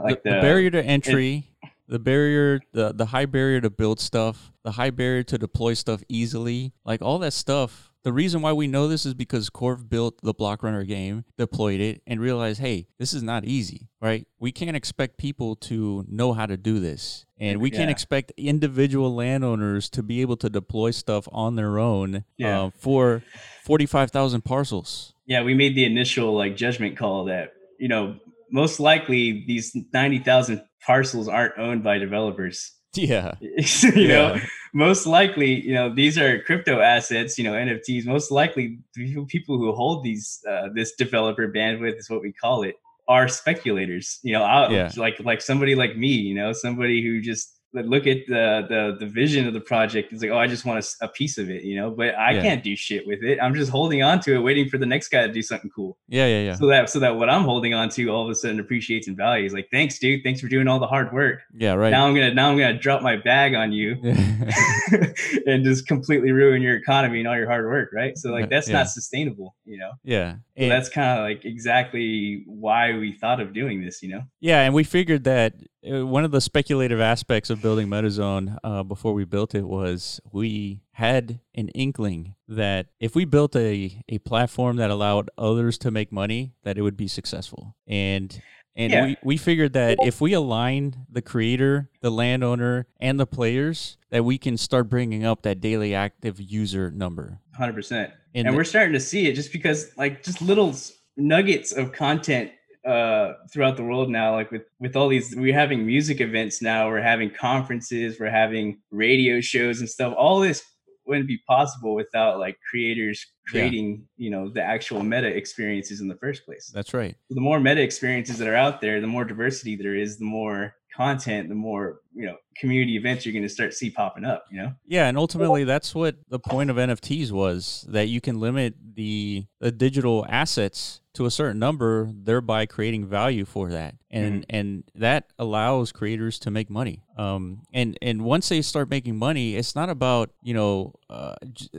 like 0.00 0.22
the, 0.22 0.30
the, 0.30 0.34
the 0.36 0.40
barrier 0.40 0.70
to 0.70 0.84
entry, 0.84 1.50
the 1.88 1.98
barrier, 1.98 2.60
the 2.72 2.92
the 2.92 3.06
high 3.06 3.26
barrier 3.26 3.60
to 3.60 3.70
build 3.70 3.98
stuff, 4.00 4.52
the 4.66 4.72
high 4.72 4.90
barrier 4.90 5.22
to 5.22 5.38
deploy 5.38 5.74
stuff 5.74 6.02
easily, 6.08 6.72
like 6.84 7.00
all 7.00 7.20
that 7.20 7.32
stuff. 7.32 7.92
The 8.02 8.12
reason 8.12 8.42
why 8.42 8.52
we 8.52 8.66
know 8.66 8.88
this 8.88 9.06
is 9.06 9.14
because 9.14 9.48
Corv 9.48 9.88
built 9.88 10.20
the 10.22 10.34
Block 10.34 10.64
Runner 10.64 10.82
game, 10.82 11.24
deployed 11.38 11.78
it, 11.80 12.02
and 12.04 12.20
realized, 12.20 12.60
hey, 12.60 12.88
this 12.98 13.14
is 13.14 13.22
not 13.22 13.44
easy, 13.44 13.88
right? 14.00 14.26
We 14.40 14.50
can't 14.50 14.76
expect 14.76 15.18
people 15.18 15.54
to 15.70 16.04
know 16.08 16.32
how 16.32 16.46
to 16.46 16.56
do 16.56 16.80
this. 16.80 17.26
And 17.38 17.60
we 17.60 17.70
can't 17.70 17.90
expect 17.90 18.32
individual 18.36 19.14
landowners 19.14 19.88
to 19.90 20.02
be 20.02 20.20
able 20.20 20.36
to 20.38 20.50
deploy 20.50 20.90
stuff 20.90 21.28
on 21.30 21.54
their 21.54 21.78
own 21.78 22.24
Yeah. 22.36 22.62
uh, 22.62 22.70
for 22.76 23.22
45,000 23.64 24.42
parcels. 24.44 25.14
yeah 25.26 25.42
we 25.42 25.54
made 25.54 25.76
the 25.76 25.84
initial 25.84 26.34
like 26.36 26.56
judgment 26.56 26.96
call 26.96 27.24
that 27.26 27.52
you 27.78 27.88
know 27.88 28.16
most 28.50 28.78
likely 28.80 29.44
these 29.46 29.72
90,000 29.92 30.62
parcels 30.86 31.26
aren't 31.28 31.58
owned 31.58 31.82
by 31.82 31.98
developers 31.98 32.72
Yeah. 33.14 33.34
you 33.40 34.08
know 34.08 34.38
most 34.72 35.06
likely 35.06 35.60
you 35.66 35.72
know 35.74 35.94
these 35.94 36.18
are 36.18 36.40
crypto 36.42 36.80
assets 36.80 37.38
you 37.38 37.44
know 37.44 37.52
nfts 37.52 38.04
most 38.06 38.30
likely 38.30 38.78
the 38.94 39.24
people- 39.26 39.58
who 39.58 39.72
hold 39.72 40.04
these 40.04 40.40
uh, 40.48 40.68
this 40.74 40.92
developer 40.94 41.50
bandwidth 41.50 41.96
is 41.98 42.10
what 42.10 42.20
we 42.22 42.32
call 42.32 42.62
it 42.62 42.76
are 43.08 43.28
speculators 43.28 44.18
you 44.22 44.32
know 44.32 44.42
I, 44.42 44.70
Yeah. 44.70 44.90
like 44.96 45.20
like 45.20 45.40
somebody 45.40 45.74
like 45.74 45.96
me 45.96 46.08
you 46.08 46.34
know 46.34 46.52
somebody 46.52 47.02
who 47.02 47.20
just 47.20 47.55
look 47.84 48.06
at 48.06 48.18
the, 48.26 48.64
the 48.68 48.96
the 49.00 49.06
vision 49.06 49.46
of 49.46 49.52
the 49.52 49.60
project 49.60 50.12
it's 50.12 50.22
like 50.22 50.30
oh 50.30 50.38
i 50.38 50.46
just 50.46 50.64
want 50.64 50.82
a 51.02 51.08
piece 51.08 51.36
of 51.36 51.50
it 51.50 51.62
you 51.62 51.76
know 51.76 51.90
but 51.90 52.14
i 52.14 52.30
Yeah. 52.32 52.40
can't 52.42 52.64
do 52.64 52.74
shit 52.76 53.06
with 53.06 53.22
it 53.22 53.38
i'm 53.42 53.54
just 53.54 53.70
holding 53.70 54.02
on 54.02 54.20
to 54.20 54.34
it 54.34 54.38
waiting 54.38 54.68
for 54.70 54.78
the 54.78 54.86
next 54.86 55.08
guy 55.08 55.26
to 55.26 55.32
do 55.32 55.42
something 55.42 55.70
cool 55.70 55.98
Yeah, 56.08 56.26
yeah, 56.26 56.40
yeah. 56.42 56.54
so 56.54 56.66
that 56.68 56.88
so 56.88 56.98
that 57.00 57.16
what 57.16 57.28
i'm 57.28 57.42
holding 57.42 57.74
on 57.74 57.90
to 57.90 58.08
all 58.08 58.24
of 58.24 58.30
a 58.30 58.34
sudden 58.34 58.58
appreciates 58.60 59.08
in 59.08 59.16
value 59.16 59.44
is 59.44 59.52
like 59.52 59.68
thanks 59.70 59.98
dude 59.98 60.22
thanks 60.24 60.40
for 60.40 60.48
doing 60.48 60.68
all 60.68 60.78
the 60.78 60.86
hard 60.86 61.12
work 61.12 61.40
Yeah, 61.54 61.74
right. 61.74 61.90
now 61.90 62.06
i'm 62.06 62.14
gonna 62.14 62.32
now 62.32 62.48
i'm 62.50 62.56
gonna 62.56 62.78
drop 62.78 63.02
my 63.02 63.16
bag 63.16 63.54
on 63.54 63.72
you 63.72 63.96
and 65.46 65.64
just 65.64 65.86
completely 65.86 66.32
ruin 66.32 66.62
your 66.62 66.76
economy 66.76 67.18
and 67.20 67.28
all 67.28 67.36
your 67.36 67.46
hard 67.48 67.66
work, 67.66 67.90
right? 67.92 68.16
So 68.16 68.30
like 68.30 68.48
that's 68.48 68.68
Yeah. 68.68 68.78
not 68.78 68.88
sustainable, 68.90 69.54
you 69.64 69.78
know. 69.78 69.92
yeah. 70.04 70.36
And- 70.56 70.70
that's 70.70 70.88
kind 70.88 71.18
of 71.18 71.24
like 71.24 71.44
exactly 71.44 72.42
why 72.46 72.96
we 72.96 73.12
thought 73.12 73.40
of 73.40 73.52
doing 73.52 73.84
this, 73.84 74.02
you 74.02 74.08
know. 74.08 74.22
Yeah, 74.40 74.62
and 74.62 74.74
we 74.74 74.84
figured 74.84 75.24
that 75.24 75.54
uh, 75.88 76.06
one 76.06 76.24
of 76.24 76.30
the 76.30 76.40
speculative 76.40 77.00
aspects 77.00 77.50
of 77.50 77.60
building 77.62 77.88
MetaZone 77.88 78.56
uh, 78.64 78.82
before 78.82 79.12
we 79.12 79.24
built 79.24 79.54
it 79.54 79.66
was 79.66 80.20
we 80.32 80.80
had 80.92 81.40
an 81.54 81.68
inkling 81.68 82.34
that 82.48 82.86
if 83.00 83.14
we 83.14 83.24
built 83.24 83.54
a, 83.54 84.02
a 84.08 84.18
platform 84.18 84.76
that 84.76 84.90
allowed 84.90 85.30
others 85.36 85.76
to 85.78 85.90
make 85.90 86.10
money, 86.10 86.54
that 86.64 86.78
it 86.78 86.82
would 86.82 86.96
be 86.96 87.08
successful. 87.08 87.76
And 87.86 88.40
and 88.76 88.92
Yeah. 88.92 89.04
we, 89.06 89.16
we 89.24 89.36
figured 89.36 89.72
that 89.72 89.98
if 90.02 90.20
we 90.20 90.32
align 90.32 91.06
the 91.10 91.22
creator, 91.22 91.88
the 92.02 92.10
landowner, 92.10 92.86
and 93.00 93.18
the 93.18 93.26
players, 93.26 93.96
that 94.10 94.24
we 94.24 94.38
can 94.38 94.56
start 94.56 94.88
bringing 94.88 95.24
up 95.24 95.42
that 95.42 95.60
daily 95.60 95.94
active 95.94 96.40
user 96.40 96.90
number. 96.90 97.40
Hundred 97.54 97.74
percent. 97.74 98.12
And 98.34 98.46
And 98.46 98.52
the- 98.54 98.56
we're 98.58 98.64
starting 98.64 98.92
to 98.92 99.00
see 99.00 99.26
it 99.26 99.34
just 99.34 99.52
because 99.52 99.90
like 99.96 100.22
just 100.22 100.42
little 100.42 100.74
nuggets 101.16 101.72
of 101.72 101.92
content 101.92 102.50
uh 102.86 103.32
throughout 103.52 103.76
the 103.76 103.82
world 103.82 104.08
now 104.10 104.32
like 104.34 104.50
with 104.52 104.62
with 104.78 104.94
all 104.94 105.08
these 105.08 105.34
we're 105.34 105.52
having 105.52 105.84
music 105.84 106.20
events 106.20 106.62
now 106.62 106.86
we're 106.88 107.00
having 107.00 107.28
conferences 107.30 108.18
we're 108.20 108.30
having 108.30 108.78
radio 108.92 109.40
shows 109.40 109.80
and 109.80 109.88
stuff 109.88 110.14
all 110.16 110.38
this 110.38 110.62
wouldn't 111.06 111.26
be 111.28 111.38
possible 111.46 111.94
without 111.94 112.38
like 112.38 112.56
creators 112.70 113.24
Yeah. 113.46 113.60
creating 113.60 114.06
you 114.16 114.30
know 114.30 114.48
the 114.50 114.62
actual 114.62 115.02
meta 115.02 115.28
experiences 115.28 116.00
in 116.00 116.08
the 116.08 116.16
first 116.16 116.44
place 116.44 116.70
That's 116.74 116.92
right. 116.94 117.14
the 117.30 117.40
more 117.40 117.60
meta 117.60 117.82
experiences 117.82 118.38
that 118.38 118.48
are 118.48 118.56
out 118.56 118.80
there, 118.80 119.00
the 119.00 119.06
more 119.06 119.24
diversity 119.24 119.76
there 119.76 119.94
is, 119.94 120.18
the 120.18 120.24
more 120.24 120.74
content, 120.96 121.48
the 121.50 121.54
more 121.54 122.00
you 122.14 122.24
know 122.26 122.36
community 122.58 122.96
events 122.96 123.24
you're 123.26 123.32
going 123.34 123.42
to 123.42 123.48
start 123.50 123.74
see 123.74 123.90
popping 123.90 124.24
up. 124.24 124.44
You 124.50 124.62
know, 124.62 124.72
Yeah, 124.86 125.08
and 125.08 125.18
ultimately 125.18 125.64
that's 125.64 125.94
what 125.94 126.16
the 126.30 126.38
point 126.38 126.70
of 126.70 126.76
NFTs 126.76 127.30
was 127.32 127.84
that 127.90 128.08
you 128.08 128.20
can 128.22 128.40
limit 128.40 128.74
the 128.94 129.44
the 129.60 129.70
digital 129.70 130.24
assets 130.28 131.02
to 131.16 131.26
a 131.26 131.30
certain 131.30 131.58
number, 131.58 132.08
thereby 132.12 132.66
creating 132.66 133.06
value 133.06 133.44
for 133.44 133.70
that, 133.70 133.94
and 134.10 134.44
and 134.50 134.84
that 134.94 135.32
allows 135.38 135.92
creators 135.92 136.38
to 136.40 136.50
make 136.50 136.70
money. 136.70 137.02
Um, 137.18 137.62
and 137.72 137.98
and 138.02 138.22
once 138.24 138.48
they 138.48 138.62
start 138.62 138.88
making 138.90 139.16
money, 139.16 139.56
it's 139.56 139.74
not 139.74 139.88
about 139.90 140.30
you 140.42 140.54
know 140.54 140.94
uh, 141.10 141.34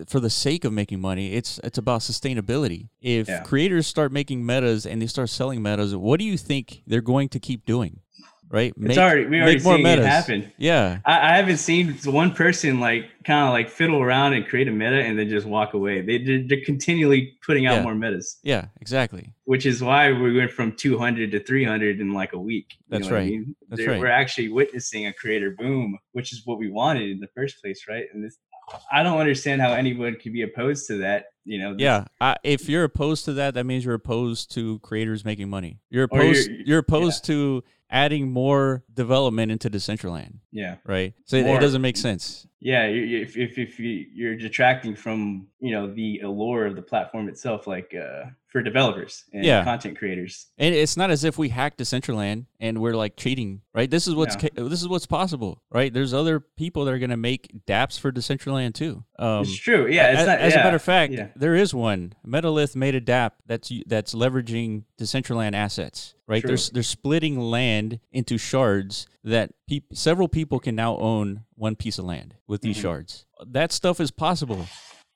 for 0.07 0.19
the 0.19 0.29
sake 0.29 0.65
of 0.65 0.73
making 0.73 0.99
money. 1.01 1.33
It's 1.33 1.59
it's 1.63 1.77
about 1.77 2.01
sustainability. 2.01 2.89
If 3.01 3.27
Yeah. 3.27 3.41
creators 3.43 3.87
start 3.87 4.11
making 4.11 4.45
metas 4.45 4.85
and 4.85 5.01
they 5.01 5.07
start 5.07 5.29
selling 5.29 5.61
metas, 5.61 5.95
what 5.95 6.19
do 6.19 6.25
you 6.25 6.37
think 6.37 6.81
they're 6.87 7.01
going 7.01 7.29
to 7.29 7.39
keep 7.39 7.65
doing? 7.65 7.99
Right? 8.49 8.73
It's 8.81 8.97
already 8.97 9.25
we 9.25 9.39
already 9.41 9.59
seen 9.59 9.85
it 9.85 9.99
happen. 9.99 10.51
Yeah, 10.57 10.99
I, 11.05 11.33
I 11.33 11.35
haven't 11.37 11.57
seen 11.57 11.93
one 12.05 12.33
person 12.33 12.79
like 12.79 13.05
kind 13.23 13.45
of 13.47 13.53
like 13.53 13.69
fiddle 13.69 14.01
around 14.01 14.33
and 14.33 14.47
create 14.47 14.67
a 14.67 14.71
meta 14.71 15.01
and 15.01 15.17
then 15.19 15.29
just 15.29 15.45
walk 15.45 15.73
away. 15.73 16.01
They 16.01 16.43
they're, 16.47 16.61
continually 16.65 17.37
putting 17.45 17.65
out 17.65 17.75
Yeah. 17.77 17.83
more 17.83 17.95
metas, 17.95 18.37
yeah, 18.43 18.67
exactly. 18.81 19.33
which 19.45 19.65
is 19.65 19.81
why 19.81 20.11
we 20.11 20.35
went 20.37 20.51
from 20.51 20.71
200 20.73 21.31
to 21.31 21.39
300 21.43 21.99
in 21.99 22.13
like 22.13 22.33
a 22.33 22.39
week. 22.39 22.77
That's 22.89 23.05
what 23.05 23.13
I 23.13 23.17
right. 23.19 23.29
mean? 23.31 23.55
That's 23.69 23.81
They're- 23.81 23.91
right. 23.91 23.99
We're 23.99 24.07
actually 24.07 24.49
witnessing 24.49 25.07
a 25.07 25.13
creator 25.13 25.51
boom, 25.51 25.97
which 26.13 26.31
is 26.33 26.41
what 26.45 26.57
we 26.57 26.69
wanted 26.69 27.09
in 27.09 27.19
the 27.19 27.27
first 27.35 27.61
place, 27.61 27.85
right? 27.89 28.05
And 28.13 28.23
this, 28.23 28.37
I 28.91 29.01
don't 29.03 29.17
understand 29.19 29.61
how 29.61 29.71
anyone 29.73 30.15
could 30.21 30.33
be 30.33 30.41
opposed 30.41 30.87
to 30.87 30.97
that. 30.99 31.25
You 31.45 31.59
know, 31.59 31.73
this- 31.73 31.81
Yeah, 31.81 32.05
I, 32.19 32.35
if 32.43 32.67
you're 32.67 32.83
opposed 32.83 33.23
to 33.25 33.33
that, 33.33 33.53
that 33.53 33.65
means 33.65 33.85
you're 33.85 33.93
opposed 33.93 34.51
to 34.55 34.79
creators 34.79 35.23
making 35.23 35.49
money. 35.49 35.79
You're 35.89 36.07
Or 36.11 36.21
you're- 36.23 36.31
opposed. 36.31 36.49
You're, 36.65 36.79
opposed 36.79 37.25
to 37.25 37.63
adding 37.89 38.31
more 38.31 38.83
development 38.93 39.51
into 39.51 39.69
Decentraland, 39.69 40.35
yeah. 40.51 40.75
right? 40.85 41.13
So 41.25 41.37
it, 41.37 41.45
it 41.45 41.59
doesn't 41.61 41.81
make 41.81 41.97
sense. 41.97 42.45
yeah 42.59 42.83
if, 42.85 43.37
if, 43.37 43.57
if 43.57 43.79
you- 43.79 44.05
you're 44.13 44.35
detracting 44.35 44.95
from 44.95 45.47
you 45.59 45.71
know 45.71 45.93
the 45.93 46.19
allure 46.23 46.65
of 46.65 46.75
the 46.75 46.81
platform 46.81 47.29
itself 47.29 47.67
like 47.67 47.93
uh 47.95 48.25
for 48.47 48.61
developers 48.63 49.25
and 49.33 49.43
Yeah. 49.45 49.63
content 49.63 49.97
creators 49.97 50.47
And 50.57 50.73
it's 50.73 50.97
not 50.97 51.11
as 51.11 51.23
if 51.23 51.37
we 51.37 51.49
hacked 51.49 51.77
Decentraland 51.79 52.45
and 52.59 52.79
we're 52.81 52.95
like 52.95 53.15
cheating, 53.17 53.61
right? 53.73 53.89
This 53.91 54.07
is 54.07 54.15
what's 54.15 54.35
No. 54.35 54.41
ca- 54.49 54.69
this 54.69 54.81
is 54.81 54.87
what's 54.87 55.05
possible, 55.05 55.61
right? 55.69 55.93
There's 55.93 56.13
other 56.13 56.39
people 56.39 56.85
that 56.85 56.93
are 56.93 56.99
gonna 56.99 57.17
make 57.17 57.51
DApps 57.67 57.99
for 57.99 58.11
Decentraland 58.11 58.73
too. 58.73 59.03
Um, 59.19 59.41
it's 59.43 59.55
true 59.55 59.87
yeah 59.87 60.11
it's 60.11 60.21
as, 60.21 60.27
not 60.27 60.39
as 60.39 60.53
yeah, 60.53 60.59
a 60.61 60.63
matter 60.63 60.75
of 60.77 60.81
fact, 60.81 61.13
yeah 61.13 61.27
there 61.35 61.55
is 61.55 61.73
one. 61.73 62.13
Metalith 62.25 62.75
made 62.75 62.95
a 62.95 63.01
DApp 63.01 63.31
that's 63.45 63.71
that's 63.85 64.13
leveraging 64.15 64.83
Decentraland 64.99 65.53
assets. 65.53 66.15
Right, 66.27 66.41
True. 66.41 66.49
they're 66.57 66.73
they're 66.73 66.83
splitting 66.83 67.39
land 67.39 67.99
into 68.11 68.37
shards 68.37 69.07
that 69.23 69.51
peop- 69.67 69.93
several 69.93 70.27
people 70.27 70.59
can 70.59 70.75
now 70.75 70.97
own 70.97 71.45
one 71.55 71.75
piece 71.75 71.97
of 71.97 72.05
land 72.05 72.35
with 72.47 72.61
these 72.61 72.77
Mhm. 72.77 72.81
shards. 72.81 73.25
That 73.45 73.71
stuff 73.71 73.99
is 73.99 74.11
possible. 74.11 74.67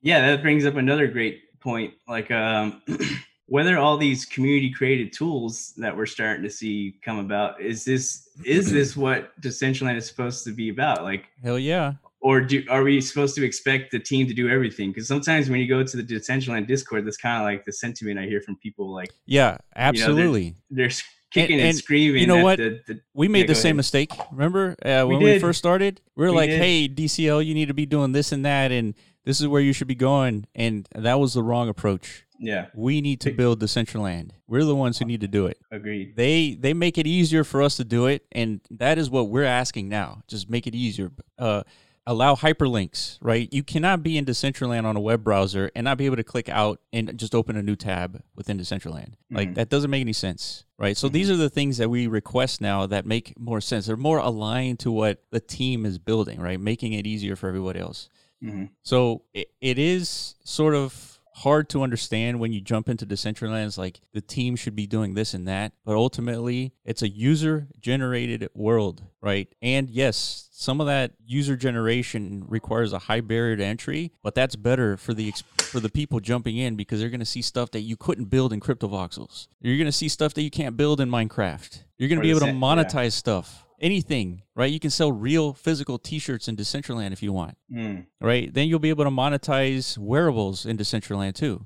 yeah 0.03 0.25
that 0.27 0.41
brings 0.41 0.65
up 0.65 0.75
another 0.77 1.05
great 1.07 1.59
point 1.59 1.93
like 2.07 2.31
um 2.31 2.81
whether 3.47 3.77
all 3.77 3.97
these 3.97 4.25
community 4.25 4.71
created 4.71 5.11
tools 5.13 5.73
that 5.77 5.95
we're 5.95 6.05
starting 6.07 6.41
to 6.43 6.49
see 6.49 6.95
come 7.03 7.19
about 7.19 7.61
is 7.61 7.83
this 7.85 8.29
is 8.45 8.71
this 8.71 8.95
what 8.97 9.39
decentraland 9.41 9.97
is 9.97 10.07
supposed 10.07 10.43
to 10.45 10.51
be 10.53 10.69
about 10.69 11.03
like 11.03 11.25
Hell 11.43 11.59
yeah, 11.59 11.93
or 12.21 12.41
do 12.41 12.63
are 12.69 12.83
we 12.83 13.01
supposed 13.01 13.35
to 13.35 13.43
expect 13.45 13.91
the 13.91 13.99
team 13.99 14.27
to 14.27 14.33
do 14.33 14.47
everything 14.49 14.89
because 14.91 15.07
sometimes 15.07 15.49
when 15.49 15.59
you 15.59 15.67
go 15.67 15.83
to 15.83 15.97
the 15.97 16.03
decentraland 16.03 16.67
discord 16.67 17.05
that's 17.05 17.17
kind 17.17 17.37
of 17.41 17.43
like 17.43 17.65
the 17.65 17.73
sentiment 17.73 18.19
i 18.19 18.25
hear 18.25 18.41
from 18.41 18.55
people 18.57 18.93
like 18.93 19.11
yeah, 19.25 19.57
absolutely. 19.75 20.55
they're 20.69 20.85
s- 20.87 21.03
kicking 21.31 21.59
and, 21.59 21.69
and 21.69 21.77
screaming 21.77 22.21
you 22.21 22.27
know 22.27 22.37
at 22.39 22.43
what? 22.43 22.57
the, 22.57 22.79
the 22.87 22.99
We 23.13 23.27
made 23.27 23.41
Yeah, 23.41 23.45
the 23.47 23.55
same 23.55 23.69
ahead. 23.71 23.75
mistake. 23.77 24.11
Remember 24.31 24.75
uh, 24.85 25.05
We 25.07 25.15
when 25.15 25.23
we 25.23 25.39
first 25.39 25.59
started? 25.59 26.01
We 26.15 26.25
were 26.25 26.31
We 26.31 26.37
like, 26.37 26.49
did. 26.49 26.59
"Hey, 26.61 26.87
DCL, 26.89 27.45
you 27.45 27.53
need 27.53 27.69
to 27.69 27.73
be 27.73 27.85
doing 27.85 28.11
this 28.11 28.31
and 28.33 28.45
that, 28.45 28.71
and 28.71 28.93
this 29.23 29.39
is 29.39 29.47
where 29.47 29.61
you 29.61 29.71
should 29.73 29.87
be 29.87 29.95
going." 29.95 30.45
And 30.53 30.87
that 30.93 31.19
was 31.21 31.33
the 31.33 31.41
wrong 31.43 31.69
approach. 31.69 32.25
yeah 32.37 32.65
We 32.75 32.99
need 33.01 33.21
to 33.21 33.31
build 33.31 33.61
Decentraland. 33.61 34.31
We're 34.47 34.65
the 34.65 34.75
ones 34.75 34.97
who 34.99 35.05
need 35.05 35.21
to 35.21 35.27
do 35.29 35.45
it. 35.45 35.57
agreed 35.71 36.15
They 36.17 36.55
they 36.59 36.73
make 36.73 36.97
it 36.97 37.07
easier 37.07 37.43
for 37.45 37.61
us 37.61 37.77
to 37.77 37.85
do 37.85 38.07
it, 38.07 38.25
and 38.33 38.59
that 38.69 38.97
is 38.97 39.09
what 39.09 39.29
we're 39.29 39.45
asking 39.61 39.87
now. 39.89 40.23
Just 40.27 40.49
make 40.49 40.67
it 40.67 40.75
easier. 40.75 41.11
Uh, 41.39 41.63
allow 42.11 42.35
hyperlinks. 42.35 43.17
Right? 43.21 43.47
You 43.51 43.63
cannot 43.63 44.03
be 44.03 44.17
in 44.17 44.25
Decentraland 44.25 44.85
on 44.85 44.95
a 44.95 44.99
web 44.99 45.23
browser 45.23 45.71
and 45.75 45.85
not 45.85 45.97
be 45.97 46.05
able 46.05 46.17
to 46.17 46.23
click 46.23 46.49
out 46.49 46.79
and 46.93 47.17
just 47.17 47.33
open 47.33 47.55
a 47.55 47.63
new 47.63 47.75
tab 47.75 48.21
within 48.35 48.57
Decentraland. 48.59 49.13
Like 49.29 49.49
Mhm. 49.51 49.55
that 49.55 49.69
doesn't 49.69 49.89
make 49.89 50.01
any 50.01 50.13
sense. 50.13 50.65
Right? 50.77 50.97
So 50.97 51.07
Mhm. 51.09 51.13
these 51.13 51.29
are 51.29 51.37
the 51.37 51.49
things 51.49 51.77
that 51.77 51.89
we 51.89 52.07
request 52.07 52.61
now 52.61 52.85
that 52.87 53.05
make 53.05 53.33
more 53.39 53.61
sense. 53.61 53.85
They're 53.85 53.97
more 53.97 54.17
aligned 54.19 54.79
to 54.79 54.91
what 54.91 55.23
the 55.31 55.39
team 55.39 55.85
is 55.85 55.97
building. 55.97 56.39
Right? 56.39 56.59
Making 56.59 56.93
it 56.93 57.05
easier 57.07 57.35
for 57.35 57.47
everybody 57.47 57.79
else. 57.79 58.09
hmm 58.41 58.65
So 58.83 59.21
it, 59.33 59.49
it 59.61 59.77
is 59.77 60.35
sort 60.43 60.73
of 60.75 61.10
hard 61.33 61.69
to 61.69 61.81
understand 61.81 62.39
when 62.39 62.51
you 62.51 62.61
jump 62.61 62.89
into 62.89 63.05
Decentraland. 63.05 63.65
It's 63.65 63.77
like 63.77 64.01
the 64.13 64.21
team 64.21 64.55
should 64.55 64.75
be 64.75 64.87
doing 64.87 65.13
this 65.13 65.33
and 65.33 65.47
that, 65.47 65.73
but 65.85 65.95
ultimately 65.95 66.73
it's 66.83 67.01
a 67.01 67.09
user 67.09 67.67
generated 67.79 68.49
world, 68.53 69.03
right? 69.21 69.47
And 69.61 69.89
yes, 69.89 70.49
some 70.51 70.79
of 70.79 70.87
that 70.87 71.13
user 71.25 71.55
generation 71.55 72.45
requires 72.47 72.93
a 72.93 72.99
high 72.99 73.21
barrier 73.21 73.55
to 73.55 73.63
entry, 73.63 74.11
but 74.21 74.35
that's 74.35 74.55
better 74.55 74.97
for 74.97 75.13
the 75.13 75.33
for 75.57 75.79
the 75.79 75.89
people 75.89 76.19
jumping 76.19 76.57
in 76.57 76.75
because 76.75 76.99
they're 76.99 77.09
going 77.09 77.19
to 77.19 77.25
see 77.25 77.41
stuff 77.41 77.71
that 77.71 77.81
you 77.81 77.95
couldn't 77.95 78.25
build 78.25 78.53
in 78.53 78.59
CryptoVoxels. 78.59 79.47
You're 79.61 79.77
going 79.77 79.85
to 79.85 79.91
see 79.91 80.09
stuff 80.09 80.33
that 80.35 80.43
you 80.43 80.51
can't 80.51 80.77
build 80.77 81.01
in 81.01 81.09
Minecraft. 81.09 81.83
You're 81.97 82.09
going 82.09 82.19
to 82.19 82.23
be 82.23 82.29
able 82.29 82.41
to 82.41 82.47
sa- 82.47 82.51
yeah. 82.51 82.59
monetize 82.59 83.13
stuff. 83.13 83.60
Anything, 83.81 84.43
right? 84.55 84.71
You 84.71 84.79
can 84.79 84.91
sell 84.91 85.11
real 85.11 85.53
physical 85.53 85.97
t-shirts 85.97 86.47
in 86.47 86.55
Decentraland 86.55 87.11
if 87.13 87.23
you 87.23 87.33
want 87.33 87.57
Mm. 87.73 88.05
right? 88.21 88.53
Then 88.53 88.67
you'll 88.67 88.79
be 88.79 88.89
able 88.89 89.05
to 89.05 89.09
monetize 89.09 89.97
wearables 89.97 90.65
in 90.65 90.77
Decentraland 90.77 91.33
too. 91.33 91.65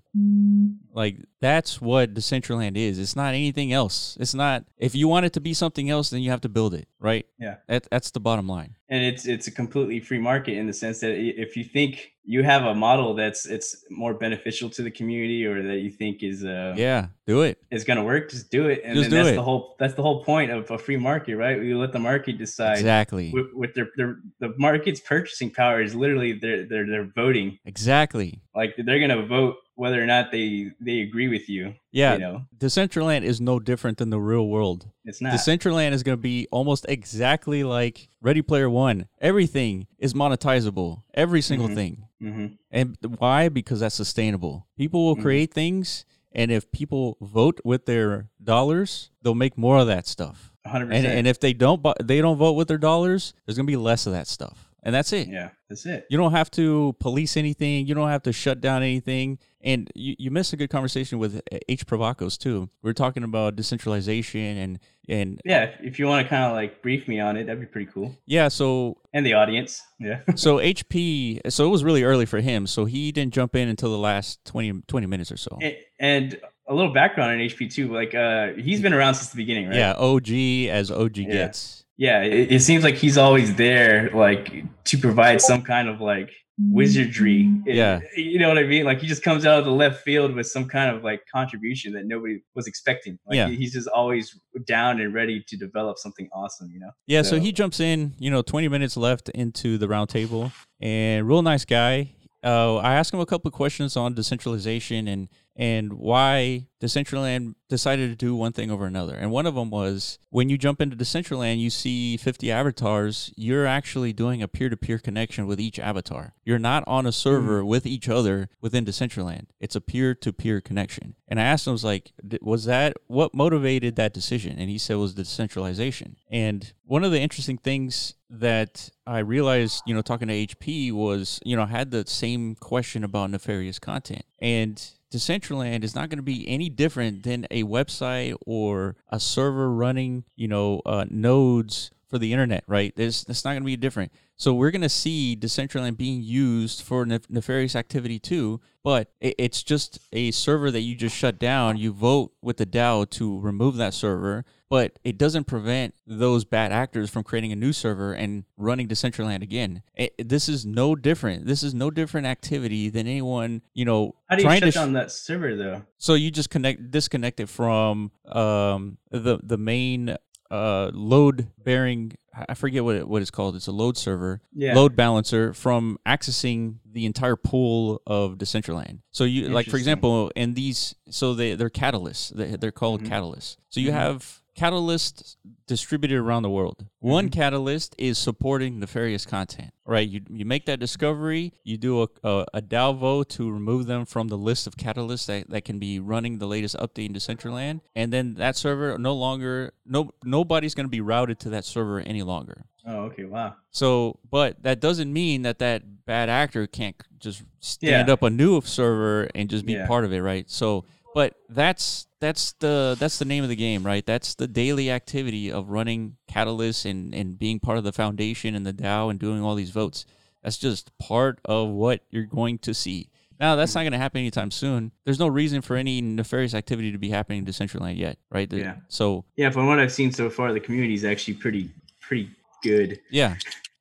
Like 0.94 1.18
that's 1.42 1.82
what 1.82 2.14
Decentraland 2.14 2.78
is. 2.78 2.98
It's 3.00 3.16
not 3.16 3.34
anything 3.34 3.74
else. 3.74 4.18
It's 4.20 4.34
not 4.34 4.64
if 4.78 4.96
you 4.96 5.08
want 5.10 5.26
it 5.26 5.34
to 5.34 5.42
be 5.42 5.54
something 5.54 5.90
else, 5.90 6.10
then 6.10 6.22
you 6.22 6.32
have 6.32 6.42
to 6.42 6.50
build 6.50 6.74
it, 6.74 6.88
right? 7.00 7.26
Yeah. 7.38 7.58
That 7.68 7.88
that's 7.92 8.12
the 8.12 8.20
bottom 8.22 8.48
line. 8.48 8.76
and 8.88 9.04
it's 9.04 9.26
it's 9.28 9.48
a 9.48 9.52
completely 9.52 10.00
free 10.00 10.20
market 10.20 10.58
in 10.58 10.68
the 10.68 10.74
sense 10.74 11.00
that 11.02 11.12
if 11.18 11.58
you 11.58 11.64
think 11.66 12.14
you 12.28 12.44
have 12.44 12.64
a 12.64 12.74
model 12.74 13.14
that's 13.14 13.46
it's 13.46 13.86
more 13.90 14.14
beneficial 14.14 14.70
to 14.72 14.82
the 14.82 14.90
community 14.92 15.46
or 15.46 15.62
that 15.62 15.78
you 15.78 15.92
think 15.92 16.24
is 16.24 16.44
uh 16.44 16.74
Yeah, 16.76 17.08
do 17.28 17.42
it 17.44 17.58
it. 17.70 17.76
is 17.76 17.84
going 17.84 17.98
to 17.98 18.04
work 18.04 18.32
just 18.32 18.50
do 18.50 18.68
it 18.68 18.82
and 18.84 18.96
Just 18.96 19.10
then 19.10 19.20
do 19.20 19.24
that's 19.24 19.34
it. 19.34 19.36
the 19.36 19.44
whole 19.44 19.76
that's 19.80 19.94
the 19.94 20.02
whole 20.02 20.24
point 20.24 20.50
of 20.52 20.70
a 20.72 20.78
free 20.78 20.98
market 20.98 21.36
right 21.38 21.60
we 21.60 21.74
let 21.76 21.92
the 21.94 22.00
market 22.00 22.38
decide 22.38 22.78
Exactly. 22.78 23.32
with, 23.32 23.54
with 23.54 23.74
their, 23.76 23.90
their 23.98 24.18
the 24.40 24.54
market's 24.58 25.00
purchasing 25.00 25.52
power 25.52 25.82
is 25.82 25.94
literally 25.94 26.34
they're 26.34 26.66
they're, 26.66 26.88
they're 26.88 27.12
voting 27.16 27.60
Exactly. 27.66 28.42
like 28.56 28.74
they're 28.78 29.00
going 29.00 29.10
to 29.22 29.26
vote 29.26 29.56
whether 29.76 30.02
or 30.02 30.06
not 30.06 30.32
they 30.32 30.72
they 30.80 31.02
agree 31.02 31.28
with 31.28 31.48
you 31.50 31.76
Yeah. 31.92 32.14
you 32.14 32.20
know 32.20 32.46
Decentraland 32.58 33.24
is 33.24 33.40
no 33.42 33.60
different 33.60 33.98
than 33.98 34.10
the 34.10 34.20
real 34.20 34.48
world. 34.48 34.88
it's 35.04 35.22
not 35.22 35.34
Decentraland 35.34 35.92
is 35.92 36.04
going 36.04 36.18
to 36.18 36.22
be 36.22 36.48
almost 36.52 36.86
exactly 36.90 37.64
like 37.64 38.08
Ready 38.22 38.42
Player 38.42 38.70
One. 38.70 39.08
Everything 39.22 39.88
is 40.00 40.14
monetizable. 40.14 41.04
Every 41.14 41.42
single 41.42 41.70
Mhm. 41.70 41.76
thing. 41.76 42.04
hmm 42.20 42.46
And 42.72 42.98
why? 43.20 43.50
Because 43.50 43.80
that's 43.82 43.96
sustainable. 43.96 44.66
People 44.78 45.06
will 45.06 45.16
Mhm. 45.18 45.22
create 45.22 45.54
things, 45.54 46.06
and 46.32 46.52
if 46.52 46.72
people 46.72 47.18
vote 47.22 47.60
with 47.64 47.86
their 47.86 48.30
dollars, 48.44 49.12
they'll 49.22 49.36
make 49.36 49.58
more 49.58 49.78
of 49.78 49.88
that 49.88 50.08
stuff. 50.08 50.52
100% 50.66 51.06
And 51.06 51.18
and 51.20 51.28
if 51.28 51.40
they 51.40 51.54
don't, 51.54 51.86
they 52.04 52.22
don't 52.22 52.38
vote 52.38 52.54
with 52.54 52.68
their 52.68 52.78
dollars, 52.80 53.34
there's 53.46 53.56
gonna 53.58 53.68
be 53.68 53.76
less 53.78 54.08
of 54.08 54.14
that 54.14 54.28
stuff, 54.28 54.65
and 54.86 54.96
that's 54.96 55.12
it. 55.12 55.28
yeah 55.28 55.50
that's 55.68 55.86
it 55.86 56.06
You 56.10 56.18
don't 56.18 56.32
have 56.32 56.50
to 56.52 56.96
police 57.00 57.36
anything. 57.36 57.88
You 57.88 57.96
don't 57.96 58.10
have 58.10 58.24
to 58.24 58.32
shut 58.32 58.62
down 58.62 58.84
anything. 58.84 59.40
And 59.62 59.90
you, 59.96 60.16
you 60.20 60.30
missed 60.32 60.54
a 60.54 60.58
good 60.58 60.70
conversation 60.70 61.18
with 61.18 61.42
HPrivakos 61.68 62.38
too. 62.38 62.70
We 62.84 62.92
are 62.92 62.94
talking 62.94 63.24
about 63.24 63.56
decentralization 63.56 64.58
and 64.58 64.80
and 65.08 65.40
yeah 65.46 65.72
if, 65.82 66.00
you 66.00 66.08
want 66.08 66.26
to 66.26 66.30
kind 66.30 66.46
of 66.46 66.54
like 66.54 66.82
brief 66.82 67.08
me 67.08 67.20
on 67.20 67.38
it 67.38 67.46
that'd 67.46 67.60
be 67.60 67.66
pretty 67.68 67.90
cool 67.92 68.16
yeah. 68.26 68.48
So 68.48 68.98
and 69.14 69.26
the 69.26 69.34
audience 69.34 69.82
yeah 70.00 70.22
so 70.36 70.58
HP. 70.58 71.40
So 71.52 71.66
it 71.66 71.70
was 71.70 71.84
really 71.84 72.04
early 72.04 72.26
for 72.26 72.40
him. 72.42 72.68
So 72.68 72.86
he 72.86 73.12
didn't 73.12 73.34
jump 73.34 73.56
in 73.56 73.68
until 73.70 73.90
the 73.92 73.98
last 73.98 74.44
20, 74.46 74.84
20 74.88 75.08
minutes 75.08 75.32
or 75.32 75.38
so. 75.38 75.58
A- 75.62 75.80
and 76.00 76.40
a 76.68 76.74
little 76.74 76.92
background 76.94 77.32
on 77.32 77.38
HP 77.38 77.72
too. 77.74 77.94
like 77.94 78.14
uh 78.16 78.54
he's 78.54 78.82
been 78.82 78.94
around 78.94 79.16
since 79.16 79.30
the 79.30 79.38
beginning 79.38 79.68
right 79.68 79.78
Yeah, 79.78 79.94
OG 79.94 80.30
as 80.70 80.92
OG 80.92 81.18
Yeah. 81.18 81.28
gets. 81.34 81.85
Yeah 81.98 82.22
it, 82.22 82.52
it 82.52 82.60
seems 82.62 82.84
like 82.84 82.96
he's 82.96 83.18
always 83.18 83.56
there 83.56 84.10
like 84.14 84.64
to 84.86 84.98
provide 84.98 85.42
some 85.42 85.62
kind 85.62 85.88
of 85.90 86.02
like 86.02 86.30
wizardry 86.72 87.50
It- 87.66 87.76
Yeah. 87.76 88.00
you 88.16 88.40
know 88.40 88.48
what 88.50 88.58
i 88.58 88.64
mean 88.64 88.86
like 88.86 89.00
he 89.02 89.08
just 89.08 89.24
comes 89.24 89.46
out 89.46 89.60
of 89.60 89.66
the 89.66 89.72
left 89.72 90.04
field 90.04 90.34
with 90.36 90.48
some 90.48 90.68
kind 90.68 90.96
of 90.96 91.04
like 91.04 91.22
contribution 91.34 91.94
that 91.94 92.06
nobody 92.06 92.40
was 92.56 92.68
expecting 92.68 93.18
like 93.28 93.36
Yeah. 93.38 93.48
he's 93.50 93.74
just 93.74 93.88
always 93.90 94.38
down 94.66 95.00
and 95.02 95.14
ready 95.14 95.44
to 95.48 95.58
develop 95.58 95.98
something 95.98 96.28
awesome 96.34 96.70
you 96.74 96.80
know 96.80 96.92
Yeah, 97.08 97.22
so 97.24 97.32
So- 97.32 97.40
he 97.40 97.52
jumps 97.52 97.80
in, 97.80 98.14
you 98.20 98.30
know, 98.30 98.42
20 98.42 98.68
minutes 98.70 98.96
left 98.98 99.30
into 99.30 99.78
the 99.78 99.88
round 99.88 100.10
table, 100.10 100.52
and 100.80 101.28
real 101.28 101.42
nice 101.42 101.66
guy. 101.66 102.12
Uh, 102.44 102.76
I 102.78 102.94
asked 102.96 103.14
him 103.14 103.20
a 103.20 103.26
couple 103.26 103.50
of 103.50 103.54
questions 103.54 103.98
on 103.98 104.14
decentralization 104.14 105.08
and 105.08 105.28
and 105.56 105.94
why 105.94 106.68
Decentraland 106.82 107.56
decided 107.70 108.10
to 108.10 108.16
do 108.16 108.36
one 108.36 108.52
thing 108.52 108.70
over 108.70 108.86
another. 108.86 109.16
And 109.16 109.32
one 109.32 109.46
of 109.46 109.56
them 109.56 109.70
was 109.70 110.20
when 110.30 110.50
you 110.50 110.58
jump 110.58 110.82
into 110.82 110.96
Decentraland, 110.96 111.60
you 111.60 111.70
see 111.70 112.18
50 112.18 112.52
avatars. 112.52 113.34
You're 113.36 113.66
actually 113.66 114.14
doing 114.14 114.44
a 114.44 114.48
peer-to-peer 114.48 115.00
connection 115.00 115.48
with 115.48 115.60
each 115.60 115.80
avatar. 115.80 116.34
You're 116.44 116.60
not 116.60 116.84
on 116.88 117.06
a 117.06 117.12
server 117.12 117.62
hmm. 117.62 117.68
with 117.68 117.86
each 117.86 118.10
other 118.10 118.50
within 118.62 118.86
Decentraland. 118.86 119.48
It's 119.60 119.76
a 119.76 119.82
peer-to-peer 119.82 120.62
connection. 120.62 121.16
And 121.28 121.40
I 121.40 121.44
asked 121.44 121.66
him, 121.66 121.72
I 121.72 121.74
was 121.74 121.84
like, 121.84 122.12
was 122.42 122.66
that 122.66 122.98
what 123.08 123.34
motivated 123.34 123.96
that 123.96 124.14
decision? 124.14 124.60
And 124.60 124.70
he 124.70 124.78
said 124.78 124.96
it 124.96 124.98
was 124.98 125.16
the 125.16 125.24
decentralization. 125.24 126.18
And 126.30 126.72
one 126.84 127.04
of 127.04 127.12
the 127.12 127.22
interesting 127.22 127.58
things 127.58 128.14
that 128.30 128.90
I 129.08 129.20
realized, 129.20 129.82
you 129.88 129.96
know, 129.96 130.02
talking 130.02 130.28
to 130.28 130.34
HP 130.34 130.92
was, 130.92 131.40
you 131.46 131.56
know, 131.56 131.64
I 131.64 131.68
had 131.68 131.92
the 131.92 132.06
same 132.06 132.56
question 132.56 133.04
about 133.04 133.32
nefarious 133.32 133.80
content. 133.80 134.26
And 134.40 134.84
Decentraland 135.16 135.86
is 135.86 135.96
not 135.96 136.10
going 136.10 136.18
to 136.18 136.24
be 136.24 136.46
any 136.48 136.70
different 136.70 137.24
than 137.24 137.48
a 137.50 137.64
website 137.64 138.36
or 138.46 138.98
a 139.10 139.20
server 139.20 139.72
running, 139.72 140.26
you 140.36 140.50
know, 140.50 140.82
uh, 140.86 141.06
nodes 141.10 141.92
for 142.10 142.18
the 142.18 142.34
internet, 142.34 142.66
right? 142.68 142.94
There's, 142.98 143.24
that's 143.24 143.46
not 143.46 143.52
going 143.52 143.64
to 143.64 143.66
be 143.66 143.78
different. 143.78 144.12
So 144.36 144.54
we're 144.54 144.72
going 144.72 144.82
to 144.82 144.90
see 144.90 145.38
Decentraland 145.40 145.96
being 145.96 146.22
used 146.22 146.82
for 146.82 147.06
nef- 147.06 147.30
nefarious 147.30 147.78
activity 147.78 148.20
too, 148.20 148.60
but 148.84 149.14
it, 149.22 149.36
it's 149.38 149.64
just 149.64 150.00
a 150.12 150.32
server 150.32 150.70
that 150.70 150.82
you 150.82 150.96
just 150.96 151.16
shut 151.16 151.40
down. 151.40 151.78
You 151.78 151.94
vote 151.94 152.34
with 152.42 152.58
the 152.58 152.66
DAO 152.66 153.10
to 153.12 153.40
remove 153.40 153.78
that 153.78 153.94
server, 153.94 154.44
but 154.70 154.98
it 155.04 155.18
doesn't 155.18 155.46
prevent 155.46 155.94
those 156.08 156.44
bad 156.46 156.72
actors 156.72 157.10
from 157.10 157.24
creating 157.24 157.52
a 157.52 157.56
new 157.56 157.72
server 157.72 158.14
and 158.14 158.44
running 158.58 158.88
Decentraland 158.88 159.42
again. 159.44 159.84
It, 159.96 160.14
this 160.30 160.50
is 160.50 160.66
no 160.66 160.96
different. 160.96 161.46
This 161.46 161.62
is 161.64 161.74
no 161.74 161.92
different 161.92 162.28
activity 162.28 162.90
than 162.90 163.08
anyone, 163.08 163.62
you 163.74 163.86
know, 163.86 164.16
How 164.28 164.36
do 164.36 164.42
you 164.42 164.48
trying 164.48 164.60
shut 164.62 164.68
to 164.68 164.72
sh- 164.72 164.76
down 164.76 164.94
that 164.94 165.12
server 165.12 165.56
though? 165.56 165.82
so 165.98 166.14
you 166.16 166.32
just 166.32 166.50
connect 166.50 166.92
disconnect 166.92 167.40
it 167.40 167.50
from 167.50 168.12
um 168.26 168.98
the 169.12 169.40
the 169.44 169.58
main 169.58 170.16
uh 170.52 170.92
load 170.94 171.48
bearing 171.64 172.14
I 172.50 172.54
forget 172.54 172.84
what 172.84 172.96
it, 172.98 173.08
what 173.08 173.22
it's 173.22 173.32
called. 173.32 173.56
It's 173.56 173.68
a 173.68 173.72
load 173.72 173.98
server, 173.98 174.42
Yeah. 174.54 174.76
load 174.76 174.96
balancer 174.98 175.54
from 175.54 175.98
accessing 176.06 176.80
the 176.86 177.06
entire 177.06 177.38
pool 177.38 178.02
of 178.06 178.34
Decentraland. 178.38 179.00
So 179.12 179.24
you 179.24 179.48
like 179.50 179.68
for 179.68 179.78
example, 179.78 180.32
in 180.36 180.54
these 180.54 180.96
so 181.10 181.34
they 181.34 181.56
they're 181.56 181.70
catalysts. 181.70 182.34
They, 182.34 182.58
they're 182.58 182.72
called 182.74 183.04
Mhm. 183.04 183.08
catalysts. 183.10 183.56
So 183.70 183.80
you 183.80 183.92
Mhm. 183.92 183.94
have 183.94 184.42
catalysts 184.56 185.36
distributed 185.68 186.18
around 186.18 186.44
the 186.44 186.50
world. 186.50 186.86
One 187.00 187.26
Mm-hmm. 187.26 187.40
catalyst 187.40 187.96
is 187.98 188.18
supporting 188.18 188.80
nefarious 188.80 189.26
content, 189.26 189.72
right? 189.86 190.08
You, 190.08 190.22
you 190.30 190.46
make 190.46 190.66
that 190.68 190.80
discovery, 190.80 191.54
you 191.64 191.78
do 191.78 192.04
a, 192.04 192.08
a, 192.24 192.46
a 192.56 192.62
DAO 192.62 192.98
vote 192.98 193.30
to 193.32 193.52
remove 193.52 193.86
them 193.86 194.06
from 194.06 194.28
the 194.30 194.38
list 194.38 194.66
of 194.68 194.76
catalysts 194.78 195.26
that, 195.28 195.50
that 195.50 195.66
can 195.66 195.80
be 195.80 196.00
running 196.00 196.38
the 196.40 196.48
latest 196.48 196.76
update 196.78 197.08
in 197.08 197.14
Decentraland, 197.14 197.82
and 197.96 198.14
then 198.14 198.36
that 198.36 198.56
server 198.56 198.98
no 198.98 199.14
longer, 199.14 199.74
no 199.86 200.12
nobody's 200.24 200.74
going 200.76 200.86
to 200.86 200.90
be 200.92 201.02
routed 201.02 201.40
to 201.42 201.50
that 201.50 201.66
server 201.66 202.00
any 202.00 202.24
longer. 202.24 202.66
Oh, 202.88 203.06
okay. 203.06 203.26
Wow. 203.26 203.56
So, 203.72 204.20
but 204.30 204.62
that 204.64 204.80
doesn't 204.80 205.12
mean 205.12 205.42
that 205.42 205.58
that 205.60 206.06
bad 206.06 206.30
actor 206.30 206.68
can't 206.68 206.96
just 207.18 207.44
stand 207.60 208.08
Yeah. 208.08 208.14
up 208.14 208.22
a 208.22 208.30
new 208.30 208.62
server 208.62 209.28
and 209.34 209.50
just 209.50 209.66
be 209.66 209.74
Yeah. 209.74 209.88
part 209.88 210.06
of 210.06 210.14
it, 210.14 210.22
right? 210.22 210.48
So, 210.50 210.86
but 211.16 211.34
that's 211.50 212.06
that's 212.20 212.52
the 212.60 212.96
that's 213.00 213.18
the 213.20 213.26
name 213.26 213.42
of 213.44 213.50
the 213.50 213.56
game, 213.56 213.84
right? 213.86 214.06
That's 214.06 214.36
the 214.36 214.48
daily 214.48 214.92
activity 214.92 215.50
of 215.52 215.70
running 215.70 216.18
Catalyst 216.28 216.86
and 216.86 217.16
and 217.16 217.40
being 217.40 217.60
part 217.60 217.78
of 217.80 217.84
the 217.86 217.92
foundation 217.94 218.54
and 218.54 218.66
the 218.66 218.74
DAO 218.74 219.10
and 219.10 219.18
doing 219.18 219.42
all 219.42 219.56
these 219.56 219.70
votes. 219.72 220.06
That's 220.44 220.58
just 220.58 220.96
part 221.00 221.40
of 221.46 221.70
what 221.70 222.02
you're 222.12 222.26
going 222.26 222.60
to 222.60 222.74
see. 222.76 223.10
Now, 223.40 223.56
that's 223.56 223.74
not 223.76 223.82
going 223.82 223.92
to 223.94 223.98
happen 223.98 224.20
anytime 224.20 224.52
soon. 224.52 224.92
There's 225.06 225.20
no 225.20 225.28
reason 225.28 225.62
for 225.62 225.76
any 225.76 226.02
nefarious 226.02 226.54
activity 226.54 226.92
to 226.92 226.98
be 226.98 227.10
happening 227.10 227.40
in 227.40 227.46
Decentraland 227.46 227.98
yet, 227.98 228.18
right? 228.32 228.50
The- 228.50 228.60
Yeah. 228.60 228.76
So, 228.88 229.26
Yeah, 229.36 229.50
from 229.50 229.68
what 229.68 229.78
I've 229.80 229.92
seen 229.92 230.12
so 230.14 230.30
far, 230.30 230.54
the 230.54 230.60
community 230.62 230.94
is 230.94 231.04
actually 231.04 231.34
pretty 231.36 231.70
pretty 232.00 232.30
good. 232.62 233.00
yeah, 233.10 233.36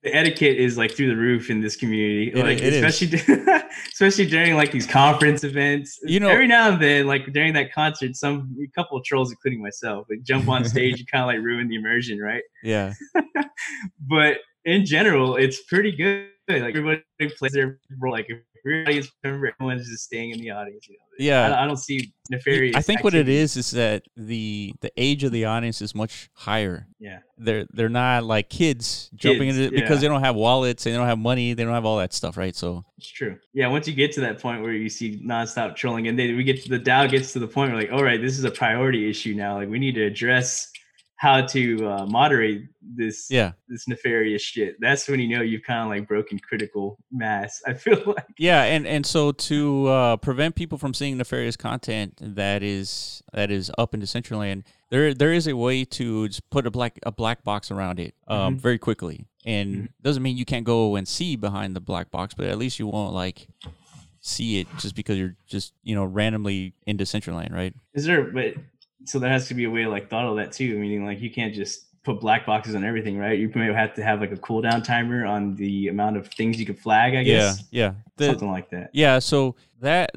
The 0.05 0.15
etiquette 0.15 0.59
is 0.59 0.77
like 0.77 0.93
through 0.95 1.09
the 1.09 1.17
roof 1.17 1.49
in 1.49 1.61
this 1.63 1.77
community, 1.77 2.29
It- 2.29 2.45
like 2.45 2.61
it 2.61 2.75
especially 2.75 3.63
especially 3.93 4.27
during 4.27 4.55
like 4.55 4.71
these 4.71 4.87
conference 4.87 5.45
events. 5.45 5.99
You 6.03 6.21
know- 6.21 6.29
every 6.29 6.47
now 6.47 6.71
and 6.73 6.81
then, 6.83 7.07
like 7.07 7.33
during 7.33 7.55
that 7.55 7.73
concert, 7.73 8.15
some 8.15 8.55
a 8.63 8.69
couple 8.79 8.99
of 8.99 9.05
trolls, 9.05 9.31
including 9.31 9.63
myself, 9.63 10.07
would 10.11 10.25
jump 10.25 10.49
on 10.49 10.65
stage 10.65 11.01
and 11.01 11.11
kind 11.11 11.23
of 11.23 11.29
like 11.29 11.39
ruin 11.39 11.69
the 11.69 11.77
immersion, 11.77 12.19
right? 12.19 12.43
yeah, 12.63 12.93
but 14.01 14.39
in 14.67 14.85
general, 14.85 15.37
it's 15.37 15.63
pretty 15.63 15.93
good. 15.93 16.29
Like 16.49 16.77
everybody 16.77 17.03
plays 17.39 17.53
their 17.53 17.79
role. 17.99 18.13
Like 18.13 18.27
if 18.29 18.39
an 18.73 18.87
audience 18.87 19.13
member, 19.23 19.49
everyone's 19.49 19.89
just 19.89 20.05
staying 20.05 20.31
in 20.31 20.41
the 20.41 20.51
audience. 20.51 20.89
You 20.89 20.95
know? 20.95 21.05
yeah. 21.19 21.45
I, 21.45 21.49
don't- 21.49 21.59
I 21.59 21.67
don't 21.67 21.77
see 21.77 22.13
nefarious. 22.31 22.77
I 22.77 22.81
think 22.81 23.05
what 23.05 23.15
it 23.15 23.29
is 23.29 23.57
is 23.57 23.71
that 23.73 24.05
the 24.17 24.75
the 24.81 24.91
age 24.97 25.25
of 25.25 25.33
the 25.33 25.45
audience 25.45 25.83
is 25.83 25.95
much 25.95 26.31
higher. 26.33 26.87
Yeah, 26.99 27.19
They're 27.37 27.67
they're 27.73 27.89
not 27.89 28.25
like 28.25 28.49
kids 28.49 29.11
jumping 29.15 29.49
Kids, 29.49 29.59
into 29.59 29.77
it 29.77 29.81
because 29.81 29.99
yeah. 30.03 30.09
they 30.09 30.15
don't 30.15 30.23
have 30.23 30.35
wallets, 30.37 30.87
and 30.87 30.95
they 30.95 30.99
don't 30.99 31.07
have 31.07 31.19
money, 31.19 31.53
they 31.53 31.65
don't 31.65 31.75
have 31.75 31.85
all 31.85 31.99
that 31.99 32.13
stuff, 32.13 32.37
right? 32.37 32.57
So 32.57 32.85
it's 32.97 33.09
true. 33.09 33.39
Yeah, 33.53 33.69
once 33.69 33.87
you 33.87 33.95
get 33.95 34.13
to 34.13 34.21
that 34.23 34.41
point 34.41 34.63
where 34.63 34.73
you 34.73 34.89
see 34.89 35.21
nonstop 35.25 35.77
trolling, 35.77 36.09
and 36.09 36.19
then 36.19 36.37
we 36.37 36.45
get 36.45 36.63
to 36.63 36.69
the 36.71 36.81
DAO 36.81 37.11
gets 37.11 37.33
to 37.35 37.39
the 37.39 37.49
point 37.49 37.73
where 37.73 37.83
like, 37.83 37.93
all 37.93 38.03
right, 38.03 38.21
this 38.21 38.39
is 38.39 38.45
a 38.45 38.51
priority 38.51 39.09
issue 39.09 39.35
now. 39.35 39.57
Like 39.57 39.69
we 39.69 39.79
need 39.79 39.95
to 39.97 40.05
address 40.05 40.71
how 41.25 41.41
to 41.47 41.89
uh, 41.89 42.07
moderate 42.07 42.63
this 42.83 43.29
yeah, 43.31 43.53
this 43.67 43.89
nefarious 43.89 44.43
shit. 44.43 44.77
That's 44.79 45.09
when 45.09 45.19
you 45.21 45.35
know 45.37 45.43
you've 45.43 45.63
kind 45.63 45.81
of 45.81 45.89
like 45.89 46.07
broken 46.07 46.39
critical 46.39 46.99
mass. 47.11 47.63
I 47.67 47.73
feel 47.85 48.03
like. 48.07 48.27
yeah, 48.39 48.65
and 48.65 48.87
and 48.87 49.07
so 49.07 49.33
to 49.33 49.87
uh, 49.89 50.17
prevent 50.19 50.55
people 50.55 50.77
from 50.77 50.93
seeing 50.93 51.17
nefarious 51.17 51.57
content 51.57 52.13
that 52.21 52.63
is 52.63 53.23
that 53.33 53.51
is 53.51 53.71
up 53.79 53.95
in 53.95 54.01
Decentraland, 54.03 54.65
there 54.91 55.15
there 55.15 55.33
is 55.33 55.49
a 55.49 55.57
way 55.57 55.85
to 55.87 56.29
just 56.29 56.49
put 56.51 56.67
a 56.67 56.71
black 56.71 56.99
a 57.05 57.11
black 57.13 57.43
box 57.43 57.71
around 57.71 57.99
it 57.99 58.15
um, 58.29 58.57
Mhm. 58.57 58.61
very 58.61 58.79
quickly, 58.79 59.25
and 59.47 59.75
Mhm. 59.75 59.89
doesn't 60.03 60.23
mean 60.23 60.37
you 60.37 60.45
can't 60.45 60.67
go 60.67 60.95
and 60.97 61.09
see 61.09 61.37
behind 61.37 61.75
the 61.75 61.81
black 61.81 62.11
box, 62.11 62.35
but 62.35 62.47
at 62.47 62.59
least 62.59 62.79
you 62.79 62.87
won't 62.87 63.15
like 63.15 63.49
see 64.21 64.59
it 64.61 64.67
just 64.79 64.95
because 64.95 65.19
you're 65.19 65.37
just 65.47 65.73
you 65.83 65.95
know 65.95 66.05
randomly 66.05 66.75
in 66.87 66.97
Decentraland, 66.99 67.53
right? 67.53 67.75
Is 67.95 68.05
there, 68.05 68.25
but 68.25 68.55
so 69.05 69.19
there 69.19 69.31
has 69.31 69.49
to 69.49 69.55
be 69.55 69.65
a 69.65 69.71
way 69.71 69.83
to 69.83 69.91
like 69.91 70.11
throttle 70.11 70.35
that 70.37 70.53
too. 70.53 70.79
Meaning, 70.79 71.05
like 71.05 71.21
you 71.21 71.31
can't 71.31 71.55
just 71.55 71.87
put 72.05 72.21
black 72.21 72.47
boxes 72.47 72.75
on 72.75 72.85
everything, 72.85 73.19
right? 73.19 73.39
You 73.39 73.51
may 73.55 73.73
have 73.73 73.95
to 73.95 74.05
have 74.05 74.21
like 74.21 74.31
a 74.33 74.37
cooldown 74.37 74.85
timer 74.85 75.25
on 75.25 75.57
the 75.57 75.89
amount 75.89 76.17
of 76.17 76.29
things 76.29 76.61
you 76.61 76.67
can 76.67 76.77
flag. 76.77 77.15
I 77.15 77.23
guess 77.25 77.65
Yeah, 77.71 77.87
yeah. 77.87 77.95
The- 78.17 78.27
something 78.27 78.51
like 78.51 78.71
that. 78.71 78.91
Yeah, 78.93 79.19
so 79.19 79.57
that 79.81 80.13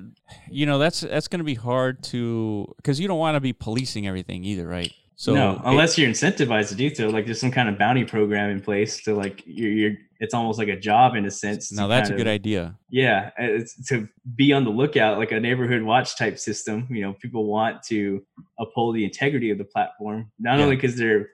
you 0.49 0.65
know 0.65 0.77
that's 0.77 1.01
that's 1.01 1.27
going 1.27 1.39
to 1.39 1.45
be 1.45 1.55
hard 1.55 2.03
to 2.03 2.73
because 2.77 2.99
you 2.99 3.07
don't 3.07 3.19
want 3.19 3.35
to 3.35 3.41
be 3.41 3.53
policing 3.53 4.07
everything 4.07 4.43
either, 4.43 4.67
right? 4.67 4.93
So 5.19 5.33
no, 5.33 5.53
it- 5.53 5.61
unless 5.65 5.97
you're 5.97 6.09
incentivized 6.09 6.69
to 6.69 6.75
do 6.75 6.93
so. 6.93 7.07
Like 7.09 7.25
there's 7.25 7.39
some 7.41 7.51
kind 7.51 7.67
of 7.67 7.77
bounty 7.77 8.05
program 8.05 8.51
in 8.51 8.61
place 8.61 9.01
to 9.03 9.15
like 9.15 9.41
you're, 9.45 9.71
you're 9.71 9.93
it's 10.19 10.33
almost 10.33 10.57
like 10.59 10.67
a 10.67 10.79
job 10.79 11.15
in 11.15 11.25
a 11.25 11.31
sense. 11.31 11.71
now 11.71 11.87
that's 11.87 12.09
a 12.09 12.13
good 12.13 12.27
of- 12.27 12.31
idea. 12.33 12.75
Yeah, 12.89 13.31
it's 13.37 13.73
to 13.89 14.07
be 14.35 14.53
on 14.53 14.63
the 14.63 14.69
lookout, 14.71 15.17
like 15.17 15.31
a 15.31 15.39
neighborhood 15.39 15.81
watch 15.81 16.17
type 16.17 16.37
system. 16.39 16.87
You 16.89 17.01
know, 17.01 17.13
people 17.13 17.45
want 17.45 17.81
to 17.83 18.23
uphold 18.59 18.95
the 18.95 19.03
integrity 19.05 19.49
of 19.51 19.57
the 19.57 19.65
platform, 19.65 20.31
not 20.39 20.57
Yeah. 20.59 20.63
only 20.65 20.75
because 20.75 20.95
they're 20.95 21.29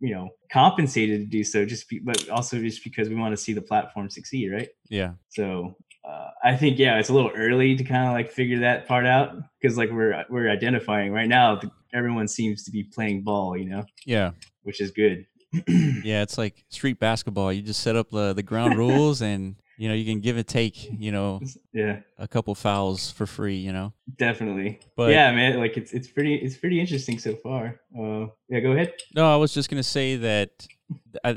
you 0.00 0.14
know 0.14 0.28
compensated 0.52 1.20
to 1.20 1.26
do 1.26 1.42
so, 1.42 1.64
just 1.64 1.88
be, 1.88 1.98
but 1.98 2.28
also 2.28 2.58
just 2.60 2.84
because 2.84 3.08
we 3.08 3.14
want 3.14 3.32
to 3.32 3.36
see 3.42 3.54
the 3.54 3.62
platform 3.62 4.08
succeed, 4.10 4.52
right? 4.52 4.68
Yeah, 4.90 5.12
So 5.30 5.74
uh, 6.08 6.30
I 6.42 6.56
think 6.56 6.78
yeah, 6.78 6.98
it's 6.98 7.08
a 7.08 7.14
little 7.14 7.30
early 7.34 7.76
to 7.76 7.84
kind 7.84 8.06
of 8.06 8.12
like 8.12 8.30
figure 8.30 8.60
that 8.60 8.86
part 8.86 9.06
out 9.06 9.36
because 9.60 9.78
like 9.78 9.90
we're 9.90 10.24
we're 10.28 10.50
identifying 10.50 11.12
right 11.12 11.28
now. 11.28 11.60
Everyone 11.94 12.28
seems 12.28 12.64
to 12.64 12.70
be 12.70 12.84
playing 12.84 13.22
ball, 13.22 13.56
you 13.56 13.64
know, 13.66 13.84
yeah, 14.04 14.32
which 14.62 14.80
is 14.80 14.90
good. 14.90 15.26
yeah. 15.68 16.22
It's 16.22 16.36
like 16.36 16.64
street 16.68 16.98
basketball. 16.98 17.52
You 17.52 17.62
just 17.62 17.80
set 17.80 17.96
up 17.96 18.10
the 18.10 18.34
the 18.34 18.42
ground 18.42 18.76
rules, 18.78 19.22
and 19.22 19.56
you 19.78 19.88
know 19.88 19.94
you 19.94 20.04
can 20.04 20.20
give 20.20 20.36
and 20.36 20.46
take. 20.46 20.90
You 20.92 21.12
know, 21.12 21.40
yeah, 21.72 22.00
a 22.18 22.28
couple 22.28 22.54
fouls 22.54 23.10
for 23.10 23.24
free. 23.24 23.56
You 23.56 23.72
know, 23.72 23.94
definitely. 24.16 24.80
but 24.96 25.10
yeah, 25.10 25.32
man, 25.32 25.58
like 25.58 25.78
it's 25.78 25.92
it's 25.92 26.08
pretty 26.08 26.34
it's 26.34 26.56
pretty 26.56 26.80
interesting 26.80 27.18
so 27.18 27.34
far. 27.36 27.80
Uh, 27.98 28.26
yeah, 28.50 28.60
go 28.60 28.72
ahead. 28.72 28.92
No, 29.14 29.32
I 29.32 29.36
was 29.36 29.54
just 29.54 29.70
gonna 29.70 29.82
say 29.82 30.16
that 30.16 30.66
uh, 31.24 31.34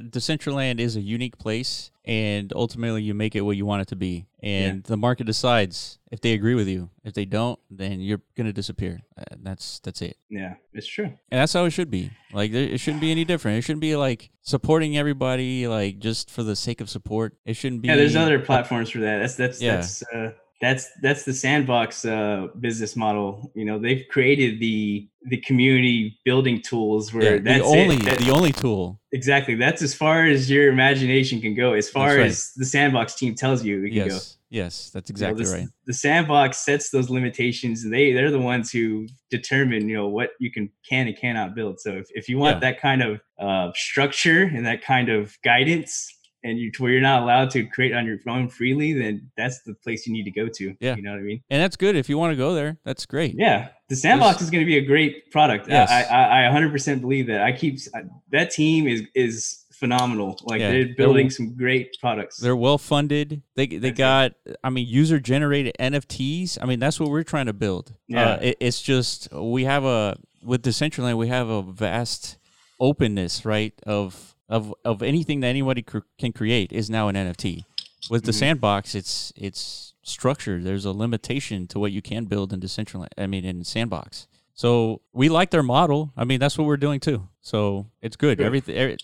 Land 0.47 0.79
is 0.79 0.95
a 0.95 1.01
unique 1.01 1.37
place, 1.37 1.91
and 2.05 2.51
ultimately 2.55 3.03
you 3.03 3.13
make 3.13 3.35
it 3.35 3.41
what 3.41 3.55
you 3.57 3.65
want 3.65 3.81
it 3.81 3.87
to 3.89 3.95
be, 3.95 4.27
and 4.41 4.83
the 4.83 4.97
market 4.97 5.25
decides 5.25 5.99
if 6.11 6.21
they 6.21 6.33
agree 6.33 6.55
with 6.55 6.67
you. 6.67 6.89
If 7.03 7.13
they 7.13 7.25
don't, 7.25 7.59
then 7.69 7.99
you're 7.99 8.21
gonna 8.35 8.53
disappear. 8.53 8.99
Uh, 9.17 9.23
that's 9.41 9.79
that's 9.79 10.01
it, 10.01 10.17
Yeah, 10.29 10.55
it's 10.73 10.87
true. 10.87 11.05
and 11.05 11.39
that's 11.41 11.53
how 11.53 11.65
it 11.65 11.71
should 11.71 11.89
be. 11.91 12.11
Like 12.33 12.51
there, 12.51 12.63
it 12.63 12.79
shouldn't 12.79 13.01
be 13.01 13.11
any 13.11 13.25
different. 13.25 13.57
It 13.57 13.61
shouldn't 13.61 13.81
be 13.81 13.95
like 13.95 14.29
supporting 14.41 14.97
everybody 14.97 15.67
like 15.67 15.99
just 15.99 16.29
for 16.29 16.43
the 16.43 16.55
sake 16.55 16.81
of 16.81 16.89
support. 16.89 17.37
It 17.45 17.55
shouldn't 17.55 17.81
be. 17.81 17.87
Yeah, 17.87 17.95
there's 17.95 18.15
other 18.15 18.39
platforms 18.39 18.89
for 18.89 18.99
that. 18.99 19.19
That's 19.19 19.35
that's 19.35 19.61
Yeah. 19.61 19.75
that's 19.77 20.03
uh, 20.13 20.31
that's 20.61 20.87
that's 21.01 21.23
the 21.23 21.33
sandbox 21.33 22.03
uh, 22.05 22.47
business 22.59 22.95
model. 22.95 23.51
You 23.55 23.65
know, 23.65 23.77
they've 23.79 24.05
created 24.09 24.59
the 24.59 25.07
the 25.29 25.37
community 25.37 26.17
building 26.25 26.61
tools 26.61 27.13
where 27.13 27.35
Yeah, 27.35 27.41
that's 27.43 27.59
the 27.71 27.77
only 27.79 27.95
it. 27.97 28.03
That- 28.05 28.19
the 28.19 28.31
only 28.31 28.51
tool. 28.53 28.99
exactly 29.11 29.55
that's 29.55 29.81
as 29.81 29.93
far 29.93 30.25
as 30.25 30.49
your 30.49 30.69
imagination 30.71 31.41
can 31.41 31.53
go. 31.53 31.73
As 31.73 31.89
far 31.89 32.09
right. 32.17 32.27
as 32.27 32.53
the 32.55 32.65
sandbox 32.65 33.15
team 33.15 33.35
tells 33.35 33.63
you, 33.63 33.83
it 33.85 33.89
can 33.89 34.07
go. 34.07 34.13
Yes, 34.15 34.37
yes, 34.49 34.89
that's 34.89 35.09
You 35.09 35.13
know, 35.13 35.15
exactly 35.15 35.43
this- 35.43 35.53
right. 35.53 35.67
The 35.85 35.93
sandbox 35.93 36.57
sets 36.65 36.89
those 36.89 37.09
limitations, 37.09 37.83
and 37.83 37.93
they 37.93 38.11
they're 38.13 38.31
the 38.31 38.39
ones 38.39 38.71
who 38.71 39.07
determine 39.29 39.87
you 39.89 39.95
know 39.95 40.07
what 40.07 40.31
you 40.39 40.49
can 40.51 40.69
can 40.89 41.07
and 41.07 41.15
cannot 41.17 41.53
build. 41.55 41.79
So 41.79 41.91
if, 41.97 42.07
if 42.15 42.29
you 42.29 42.37
want 42.39 42.55
Yeah. 42.57 42.71
that 42.71 42.81
kind 42.81 43.01
of 43.03 43.21
uh, 43.39 43.71
structure 43.75 44.41
and 44.43 44.65
that 44.65 44.81
kind 44.81 45.09
of 45.09 45.37
guidance, 45.43 46.11
and 46.43 46.57
you 46.59 46.71
where 46.77 46.91
you're 46.91 47.01
not 47.01 47.23
allowed 47.23 47.49
to 47.51 47.65
create 47.65 47.93
on 47.93 48.05
your 48.05 48.19
phone 48.19 48.47
freely, 48.47 48.93
then 48.93 49.29
that's 49.35 49.61
the 49.63 49.73
place 49.73 50.05
you 50.07 50.13
need 50.13 50.23
to 50.23 50.31
go 50.31 50.47
to. 50.47 50.75
Yeah. 50.79 50.95
you 50.95 51.01
know 51.01 51.11
what 51.11 51.19
I 51.19 51.23
mean. 51.23 51.41
And 51.49 51.61
that's 51.61 51.75
good 51.75 51.95
if 51.95 52.09
you 52.09 52.17
want 52.17 52.31
to 52.31 52.37
go 52.37 52.53
there. 52.53 52.77
That's 52.85 53.05
great. 53.05 53.35
Yeah, 53.37 53.69
the 53.89 53.95
sandbox 53.95 54.37
There's- 54.37 54.43
is 54.43 54.49
going 54.51 54.61
to 54.61 54.65
be 54.65 54.77
a 54.77 54.85
great 54.85 55.31
product. 55.31 55.67
Yes. 55.67 55.89
I, 55.89 56.03
I 56.03 56.47
I 56.47 56.51
100% 56.51 57.01
believe 57.01 57.27
that. 57.27 57.41
I 57.41 57.51
keep 57.51 57.79
I, 57.95 58.03
that 58.31 58.51
team 58.51 58.87
is 58.87 59.03
is 59.15 59.63
phenomenal. 59.73 60.39
Like 60.43 60.59
Yeah, 60.59 60.71
they're 60.71 60.85
they're- 60.85 60.95
building 60.95 61.29
some 61.29 61.55
great 61.55 61.95
products. 61.99 62.37
They're 62.37 62.55
well 62.55 62.77
funded. 62.77 63.41
They 63.55 63.67
they 63.67 63.77
That's 63.77 63.97
got 63.97 64.31
I 64.63 64.69
mean 64.69 64.87
user 64.87 65.19
generated 65.19 65.75
NFTs. 65.79 66.57
I 66.61 66.65
mean 66.65 66.79
that's 66.79 66.99
what 66.99 67.09
we're 67.09 67.23
trying 67.23 67.45
to 67.47 67.53
build. 67.53 67.93
Yeah. 68.07 68.29
Uh, 68.31 68.39
it, 68.41 68.57
it's 68.59 68.81
just 68.81 69.31
we 69.33 69.65
have 69.65 69.83
a 69.85 70.17
with 70.43 70.61
Decentraland 70.63 71.17
we 71.17 71.27
have 71.27 71.49
a 71.49 71.61
vast 71.61 72.37
openness 72.79 73.43
right 73.45 73.73
of 73.85 74.35
of 74.49 74.73
of 74.85 75.01
anything 75.03 75.39
that 75.41 75.47
anybody 75.47 75.81
cr- 75.81 75.99
can 76.17 76.31
create 76.33 76.71
is 76.71 76.89
now 76.89 77.07
an 77.07 77.15
NFT. 77.15 77.65
With 78.09 78.23
the 78.25 78.31
Mhm. 78.31 78.39
sandbox, 78.39 78.95
it's 78.95 79.33
it's 79.35 79.93
structured. 80.03 80.63
There's 80.63 80.85
a 80.85 80.91
limitation 80.91 81.67
to 81.67 81.79
what 81.79 81.91
you 81.91 82.01
can 82.01 82.25
build 82.25 82.53
in 82.53 82.59
Decentraland. 82.59 83.09
I 83.17 83.27
mean 83.27 83.43
in 83.45 83.63
sandbox. 83.63 84.27
So 84.53 85.01
we 85.13 85.29
like 85.29 85.51
their 85.51 85.63
model. 85.63 86.13
I 86.15 86.23
mean 86.23 86.39
that's 86.39 86.57
what 86.57 86.65
we're 86.65 86.77
doing 86.77 86.99
too. 86.99 87.27
So 87.41 87.87
it's 88.01 88.15
good. 88.15 88.37
Good. 88.37 88.45
Everything 88.47 88.75
every, 88.75 88.97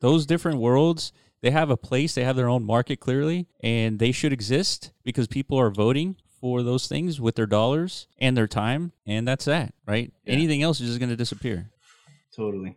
those 0.00 0.26
different 0.26 0.58
worlds 0.58 1.12
they 1.42 1.50
have 1.52 1.70
a 1.70 1.76
place 1.76 2.14
they 2.14 2.24
have 2.24 2.36
their 2.36 2.50
own 2.50 2.62
market 2.64 3.00
clearly 3.00 3.46
and 3.62 3.98
they 3.98 4.12
should 4.12 4.32
exist 4.32 4.92
because 5.04 5.26
people 5.26 5.58
are 5.58 5.70
voting 5.70 6.16
for 6.38 6.62
those 6.62 6.86
things 6.86 7.18
with 7.18 7.34
their 7.34 7.46
dollars 7.46 8.06
and 8.18 8.36
their 8.36 8.46
time 8.46 8.92
and 9.06 9.26
that's 9.26 9.46
that 9.46 9.72
right 9.86 10.12
Yeah. 10.26 10.34
anything 10.34 10.62
else 10.62 10.80
is 10.82 10.88
just 10.88 10.98
going 11.00 11.08
to 11.10 11.16
disappear 11.16 11.70
totally. 12.36 12.76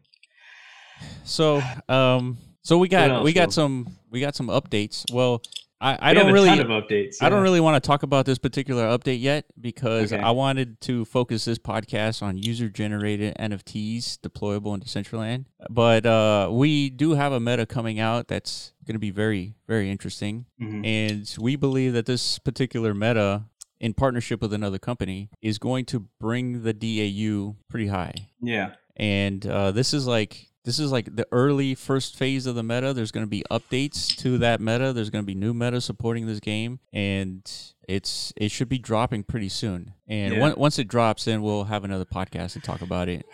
So 1.23 1.61
um 1.89 2.37
so 2.61 2.77
we 2.77 2.87
got 2.87 3.23
we 3.23 3.33
got 3.33 3.51
some 3.53 3.87
we 4.09 4.19
got 4.19 4.35
some 4.35 4.47
updates 4.47 5.03
well 5.13 5.41
i 5.81 6.11
i 6.11 6.13
don't 6.13 6.31
really 6.31 6.49
updates. 6.49 7.17
I 7.21 7.29
don't 7.29 7.41
really 7.43 7.59
want 7.59 7.81
to 7.81 7.85
talk 7.85 8.03
about 8.03 8.25
this 8.25 8.37
particular 8.37 8.83
update 8.85 9.19
yet 9.21 9.45
because 9.59 10.13
Okay. 10.13 10.21
I 10.21 10.31
wanted 10.31 10.79
to 10.81 11.03
focus 11.05 11.43
this 11.45 11.57
podcast 11.59 12.21
on 12.23 12.37
user 12.37 12.69
generated 12.69 13.35
NFTs 13.37 14.19
deployable 14.19 14.73
in 14.75 14.79
Decentraland. 14.81 15.45
But 15.69 16.05
uh, 16.05 16.49
we 16.51 16.89
do 16.89 17.15
have 17.15 17.33
a 17.33 17.39
meta 17.41 17.65
coming 17.65 17.99
out 17.99 18.27
that's 18.29 18.71
going 18.87 18.95
to 18.95 18.99
be 18.99 19.11
very, 19.11 19.55
very 19.67 19.89
interesting. 19.91 20.45
Mhm. 20.61 20.85
And 20.85 21.35
we 21.39 21.57
believe 21.57 21.91
that 21.93 22.05
this 22.05 22.39
particular 22.39 22.93
meta, 22.93 23.43
in 23.81 23.93
partnership 23.93 24.41
with 24.41 24.53
another 24.53 24.79
company, 24.79 25.29
is 25.41 25.57
going 25.57 25.83
to 25.85 26.07
bring 26.19 26.63
the 26.63 26.73
DAU 26.73 27.55
pretty 27.69 27.87
high 27.87 28.29
Yeah. 28.41 28.75
and 28.95 29.45
uh, 29.45 29.71
this 29.71 29.93
is 29.93 30.07
like 30.07 30.47
this 30.65 30.79
is 30.79 30.91
like 30.91 31.15
the 31.15 31.27
early 31.31 31.75
first 31.75 32.15
phase 32.15 32.45
of 32.45 32.55
the 32.55 32.63
meta. 32.63 32.93
There's 32.93 33.11
going 33.11 33.25
to 33.25 33.29
be 33.29 33.43
updates 33.51 34.15
to 34.17 34.37
that 34.39 34.61
meta. 34.61 34.93
There's 34.93 35.09
going 35.09 35.23
to 35.23 35.25
be 35.27 35.35
new 35.35 35.53
meta 35.53 35.81
supporting 35.81 36.25
this 36.25 36.39
game, 36.39 36.79
and 36.93 37.41
it's 37.87 38.33
it 38.37 38.49
should 38.49 38.69
be 38.69 38.77
dropping 38.77 39.23
pretty 39.23 39.49
soon. 39.49 39.93
And 40.07 40.35
Yeah. 40.35 40.41
on- 40.45 40.55
once 40.57 40.79
it 40.79 40.87
drops, 40.87 41.25
then 41.25 41.41
we'll 41.41 41.65
have 41.65 41.83
another 41.83 42.05
podcast 42.05 42.53
to 42.53 42.59
talk 42.61 42.81
about 42.81 43.09
it. 43.09 43.25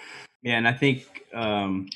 Yeah, 0.42 0.58
and 0.58 0.68
I 0.68 0.74
think 0.74 1.06
um, 1.34 1.88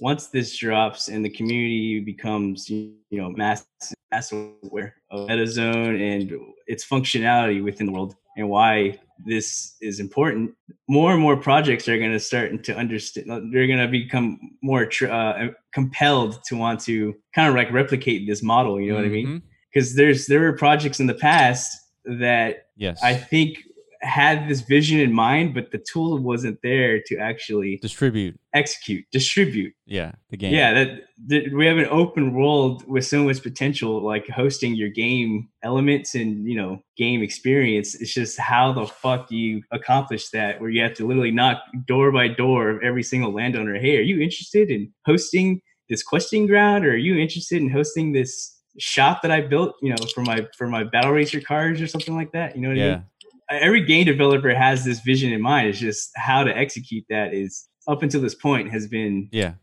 once 0.00 0.28
this 0.28 0.56
drops 0.56 1.08
and 1.08 1.24
the 1.24 1.30
community 1.30 2.00
becomes, 2.00 2.68
you 2.70 2.94
know, 3.10 3.30
mass, 3.30 3.66
mass 4.12 4.30
aware 4.32 4.94
of 5.10 5.28
MetaZone 5.28 6.00
and 6.00 6.32
its 6.66 6.86
functionality 6.86 7.62
within 7.64 7.86
the 7.86 7.92
world 7.92 8.14
and 8.38 8.48
why 8.48 8.98
this 9.26 9.76
is 9.82 9.98
important, 9.98 10.54
more 10.88 11.12
and 11.12 11.20
more 11.20 11.36
projects 11.36 11.88
are 11.88 11.98
going 11.98 12.12
to 12.12 12.20
start 12.20 12.62
to 12.64 12.76
understand. 12.76 13.26
They're 13.52 13.66
going 13.66 13.80
to 13.80 13.88
become 13.88 14.38
more 14.62 14.86
tr- 14.86 15.10
uh, 15.10 15.48
compelled 15.72 16.42
to 16.44 16.56
want 16.56 16.80
to 16.82 17.14
kind 17.34 17.48
of 17.48 17.54
like 17.54 17.70
replicate 17.72 18.26
this 18.28 18.42
model. 18.42 18.80
You 18.80 18.92
know 18.92 18.98
what 18.98 19.04
I 19.04 19.08
mean? 19.08 19.26
Mhm. 19.26 19.42
Because 19.72 19.96
there's 19.96 20.26
there 20.26 20.40
were 20.40 20.52
projects 20.52 21.00
in 21.00 21.06
the 21.06 21.14
past 21.14 21.76
that 22.04 22.68
Yes. 22.76 23.02
I 23.02 23.14
think 23.14 23.64
had 24.00 24.48
this 24.48 24.60
vision 24.60 25.00
in 25.00 25.12
mind, 25.12 25.54
but 25.54 25.70
the 25.72 25.78
tool 25.78 26.18
wasn't 26.18 26.58
there 26.62 27.00
to 27.06 27.16
actually 27.16 27.78
Distribute. 27.78 28.38
execute, 28.54 29.04
distribute. 29.10 29.74
Yeah. 29.86 30.12
The 30.30 30.36
game. 30.36 30.54
Yeah, 30.54 30.72
that, 30.74 31.00
that 31.26 31.52
we 31.52 31.66
have 31.66 31.78
an 31.78 31.88
open 31.90 32.32
world 32.32 32.86
with 32.86 33.06
so 33.06 33.24
much 33.24 33.42
potential, 33.42 34.00
like 34.04 34.28
hosting 34.28 34.74
your 34.74 34.88
game 34.88 35.48
elements 35.64 36.14
and 36.14 36.46
you 36.48 36.56
know 36.56 36.80
game 36.96 37.22
experience. 37.22 37.94
It's 37.96 38.14
just 38.14 38.38
how 38.38 38.72
the 38.72 38.86
fuck 38.86 39.28
do 39.28 39.36
you 39.36 39.62
accomplish 39.72 40.28
that? 40.30 40.60
Where 40.60 40.70
you 40.70 40.82
have 40.82 40.94
to 40.94 41.06
literally 41.06 41.32
knock 41.32 41.58
door 41.86 42.12
by 42.12 42.28
door 42.28 42.70
of 42.70 42.82
every 42.82 43.02
single 43.02 43.32
landowner. 43.32 43.78
Hey, 43.78 43.96
are 43.98 44.02
you 44.02 44.20
interested 44.20 44.70
in 44.70 44.92
hosting 45.06 45.60
this 45.88 46.02
questing 46.02 46.46
ground, 46.46 46.84
or 46.84 46.90
are 46.92 46.96
you 46.96 47.16
interested 47.18 47.60
in 47.60 47.70
hosting 47.70 48.12
this 48.12 48.54
shop 48.78 49.22
that 49.22 49.30
I 49.32 49.40
built? 49.40 49.74
You 49.82 49.90
know, 49.90 49.96
for 50.14 50.22
my 50.22 50.46
for 50.56 50.68
my 50.68 50.84
battle 50.84 51.12
racer 51.12 51.40
cars 51.40 51.80
or 51.80 51.86
something 51.88 52.14
like 52.14 52.32
that. 52.32 52.54
You 52.54 52.62
know 52.62 52.68
what 52.68 52.78
I 52.78 52.80
mean? 52.90 53.04
Every 53.50 53.84
game 53.84 54.04
developer 54.06 54.54
has 54.54 54.84
this 54.84 55.00
vision 55.00 55.32
in 55.32 55.40
mind. 55.40 55.68
It's 55.68 55.78
just 55.78 56.10
how 56.16 56.44
to 56.44 56.56
execute 56.56 57.04
that 57.10 57.34
is 57.34 57.68
up 57.86 58.02
until 58.02 58.20
this 58.20 58.34
point 58.34 58.70
has 58.70 58.86
been 58.86 59.28
Yeah. 59.32 59.54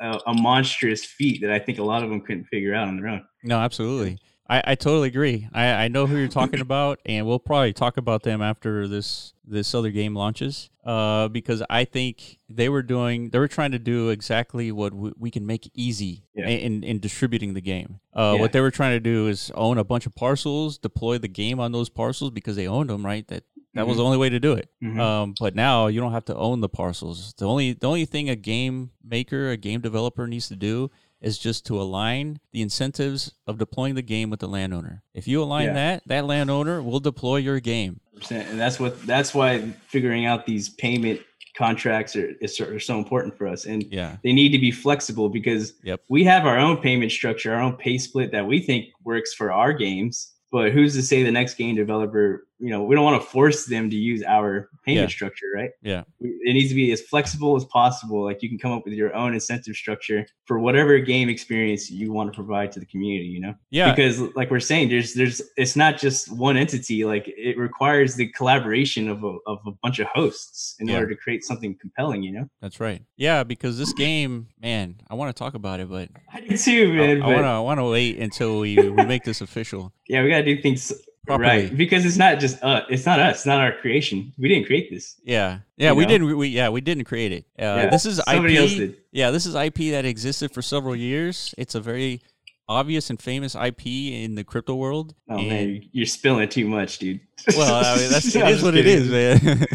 a, 0.00 0.18
a 0.26 0.34
monstrous 0.34 1.04
feat 1.04 1.40
that 1.42 1.50
I 1.50 1.58
think 1.58 1.78
a 1.78 1.82
lot 1.82 2.02
of 2.04 2.10
them 2.10 2.20
couldn't 2.20 2.44
figure 2.44 2.74
out 2.74 2.88
on 2.88 2.96
their 2.96 3.08
own. 3.08 3.24
No, 3.42 3.58
absolutely. 3.58 4.18
I, 4.48 4.62
I 4.66 4.74
totally 4.74 5.08
agree. 5.08 5.48
I, 5.54 5.66
I 5.84 5.88
know 5.88 6.06
who 6.06 6.16
you're 6.18 6.28
talking 6.28 6.60
about, 6.68 7.00
and 7.06 7.26
we'll 7.26 7.38
probably 7.38 7.72
talk 7.72 7.96
about 7.96 8.22
them 8.22 8.42
after 8.42 8.86
this 8.88 9.32
this 9.46 9.74
other 9.74 9.90
game 9.90 10.14
launches. 10.14 10.70
Uh, 10.84 11.28
because 11.28 11.62
I 11.70 11.84
think 11.84 12.38
they 12.48 12.68
were 12.68 12.82
doing, 12.82 13.30
they 13.30 13.38
were 13.38 13.48
trying 13.48 13.72
to 13.72 13.78
do 13.78 14.10
exactly 14.10 14.70
what 14.72 14.92
we, 14.92 15.12
we 15.18 15.30
can 15.30 15.46
make 15.46 15.70
easy 15.74 16.24
Yeah. 16.34 16.46
in 16.48 16.84
in 16.84 16.98
distributing 16.98 17.54
the 17.54 17.60
game. 17.62 18.00
Uh, 18.14 18.32
Yeah. 18.34 18.40
what 18.42 18.52
they 18.52 18.60
were 18.60 18.70
trying 18.70 18.92
to 18.96 19.00
do 19.00 19.28
is 19.28 19.50
own 19.54 19.78
a 19.78 19.84
bunch 19.84 20.04
of 20.06 20.14
parcels, 20.14 20.76
deploy 20.78 21.16
the 21.18 21.28
game 21.28 21.58
on 21.60 21.72
those 21.72 21.88
parcels 21.88 22.30
because 22.30 22.56
they 22.56 22.66
owned 22.68 22.90
them, 22.90 23.04
right? 23.04 23.26
That 23.28 23.44
that 23.72 23.86
was 23.88 23.94
Mhm. 23.96 23.98
the 23.98 24.04
only 24.04 24.18
way 24.18 24.28
to 24.28 24.38
do 24.38 24.52
it. 24.52 24.68
Mhm. 24.82 25.00
Um, 25.00 25.34
but 25.40 25.54
now 25.56 25.88
you 25.88 26.00
don't 26.00 26.12
have 26.12 26.26
to 26.26 26.36
own 26.36 26.60
the 26.60 26.68
parcels. 26.68 27.34
The 27.38 27.46
only 27.46 27.72
the 27.72 27.86
only 27.88 28.04
thing 28.04 28.28
a 28.30 28.36
game 28.36 28.90
maker, 29.02 29.50
a 29.50 29.56
game 29.56 29.80
developer 29.80 30.26
needs 30.26 30.48
to 30.48 30.56
do 30.56 30.90
is 31.24 31.38
just 31.38 31.64
to 31.66 31.80
align 31.80 32.38
the 32.52 32.60
incentives 32.62 33.32
of 33.46 33.58
deploying 33.58 33.94
the 33.94 34.02
game 34.02 34.28
with 34.30 34.40
the 34.40 34.46
landowner. 34.48 35.02
If 35.14 35.26
you 35.26 35.42
align 35.42 35.68
Yeah. 35.68 35.72
that, 35.74 36.02
that 36.06 36.26
landowner 36.26 36.82
will 36.82 37.00
deploy 37.00 37.36
your 37.36 37.60
game. 37.60 38.00
and 38.30 38.60
that's 38.60 38.78
what 38.78 39.04
that's 39.06 39.34
why 39.34 39.60
figuring 39.88 40.24
out 40.26 40.46
these 40.46 40.68
payment 40.68 41.20
contracts 41.56 42.14
are, 42.16 42.34
are 42.60 42.78
so 42.80 42.98
important 42.98 43.36
for 43.36 43.46
us 43.46 43.64
and 43.64 43.84
Yeah. 43.90 44.16
they 44.22 44.32
need 44.32 44.50
to 44.50 44.58
be 44.58 44.70
flexible 44.70 45.28
because 45.28 45.72
Yep. 45.82 46.00
we 46.08 46.24
have 46.24 46.46
our 46.46 46.58
own 46.58 46.76
payment 46.78 47.10
structure 47.10 47.52
our 47.54 47.60
own 47.60 47.76
pay 47.76 47.96
split 47.98 48.30
that 48.32 48.46
we 48.46 48.60
think 48.60 48.86
works 49.04 49.32
for 49.34 49.50
our 49.52 49.72
games 49.72 50.32
but 50.52 50.72
who's 50.72 50.94
to 50.94 51.02
say 51.02 51.22
the 51.24 51.30
next 51.32 51.54
game 51.54 51.74
developer 51.74 52.46
you 52.60 52.70
know 52.70 52.84
we 52.84 52.94
don't 52.94 53.04
want 53.04 53.20
to 53.20 53.28
force 53.28 53.66
them 53.66 53.90
to 53.90 53.96
use 53.96 54.22
our 54.22 54.68
payment 54.84 55.08
Yeah. 55.10 55.12
structure 55.14 55.46
right 55.54 55.70
Yeah. 55.82 56.02
it 56.20 56.54
needs 56.54 56.68
to 56.68 56.74
be 56.74 56.92
as 56.92 57.00
flexible 57.00 57.56
as 57.56 57.64
possible 57.64 58.22
like 58.22 58.42
you 58.42 58.48
can 58.48 58.58
come 58.58 58.70
up 58.72 58.84
with 58.84 58.94
your 58.94 59.12
own 59.14 59.34
incentive 59.34 59.74
structure 59.74 60.24
for 60.46 60.58
whatever 60.60 60.98
game 61.00 61.28
experience 61.28 61.90
you 61.90 62.12
want 62.12 62.32
to 62.32 62.34
provide 62.36 62.70
to 62.72 62.80
the 62.80 62.86
community 62.86 63.26
you 63.26 63.40
know 63.40 63.54
Yeah. 63.70 63.90
because 63.92 64.20
like 64.36 64.50
we're 64.52 64.60
saying 64.60 64.88
there's 64.88 65.14
there's 65.14 65.42
it's 65.56 65.74
not 65.74 65.98
just 65.98 66.30
one 66.30 66.56
entity 66.56 67.04
like 67.04 67.24
it 67.36 67.58
requires 67.58 68.14
the 68.14 68.28
collaboration 68.28 69.08
of 69.08 69.24
a, 69.24 69.36
of 69.46 69.58
a 69.66 69.72
bunch 69.82 69.98
of 69.98 70.06
hosts 70.06 70.76
in 70.78 70.86
Yeah. 70.86 70.98
order 70.98 71.08
to 71.08 71.16
create 71.16 71.42
something 71.44 71.76
compelling 71.80 72.22
you 72.22 72.32
know 72.32 72.48
That's 72.60 72.78
right. 72.78 73.02
Yeah, 73.16 73.42
because 73.44 73.78
this 73.78 73.92
game, 73.92 74.48
man, 74.60 74.96
I 75.10 75.14
want 75.14 75.34
to 75.34 75.38
talk 75.38 75.54
about 75.54 75.80
it, 75.80 75.88
but 75.88 76.08
i 76.32 76.40
do 76.40 76.56
too 76.56 76.92
man 76.92 77.16
I 77.22 77.26
but 77.26 77.34
want 77.34 77.44
to 77.44 77.48
I 77.48 77.60
want 77.60 77.80
to 77.80 77.84
wait 77.90 78.18
until 78.18 78.60
we, 78.60 78.88
we 78.90 79.04
make 79.06 79.24
this 79.24 79.40
official. 79.40 79.92
yeah 80.08 80.22
we 80.22 80.28
gotta 80.30 80.44
do 80.44 80.60
things 80.60 80.92
Properly. 81.26 81.48
right 81.48 81.76
because 81.76 82.04
it's 82.04 82.16
not 82.18 82.38
just 82.38 82.62
uh 82.62 82.82
it's 82.90 83.06
not 83.06 83.18
us 83.18 83.36
it's 83.36 83.46
not 83.46 83.58
our 83.60 83.72
creation 83.72 84.32
we 84.38 84.48
didn't 84.48 84.66
create 84.66 84.90
this 84.90 85.16
Yeah. 85.24 85.60
Yeah, 85.76 85.90
You 85.90 85.96
we 85.96 86.02
know? 86.04 86.08
didn't 86.08 86.36
we 86.36 86.48
yeah, 86.48 86.68
we 86.68 86.80
didn't 86.80 87.04
create 87.04 87.32
it. 87.32 87.44
Uh, 87.58 87.62
Yeah, 87.64 87.90
this 87.90 88.04
is 88.06 88.20
somebody 88.28 88.54
IP. 88.54 88.60
else 88.60 88.74
did. 88.74 88.96
Yeah, 89.12 89.30
this 89.30 89.46
is 89.46 89.54
IP 89.54 89.90
that 89.92 90.04
existed 90.04 90.52
for 90.52 90.60
several 90.62 90.94
years. 90.94 91.54
It's 91.56 91.74
a 91.74 91.80
very 91.80 92.20
obvious 92.68 93.10
and 93.10 93.20
famous 93.20 93.54
IP 93.54 93.86
in 93.86 94.34
the 94.36 94.44
crypto 94.44 94.74
world. 94.74 95.14
oh 95.28 95.38
and- 95.38 95.48
man 95.48 95.82
you're 95.92 96.06
spilling 96.06 96.48
too 96.48 96.66
much 96.66 96.98
dude 96.98 97.20
Well, 97.56 97.74
I 97.84 97.96
mean, 97.96 98.10
that's 98.10 98.26
it 98.36 98.48
is 98.48 98.62
what 98.62 98.76
it 98.76 98.84
kidding. 98.84 99.02
is, 99.02 99.10
man. 99.10 99.66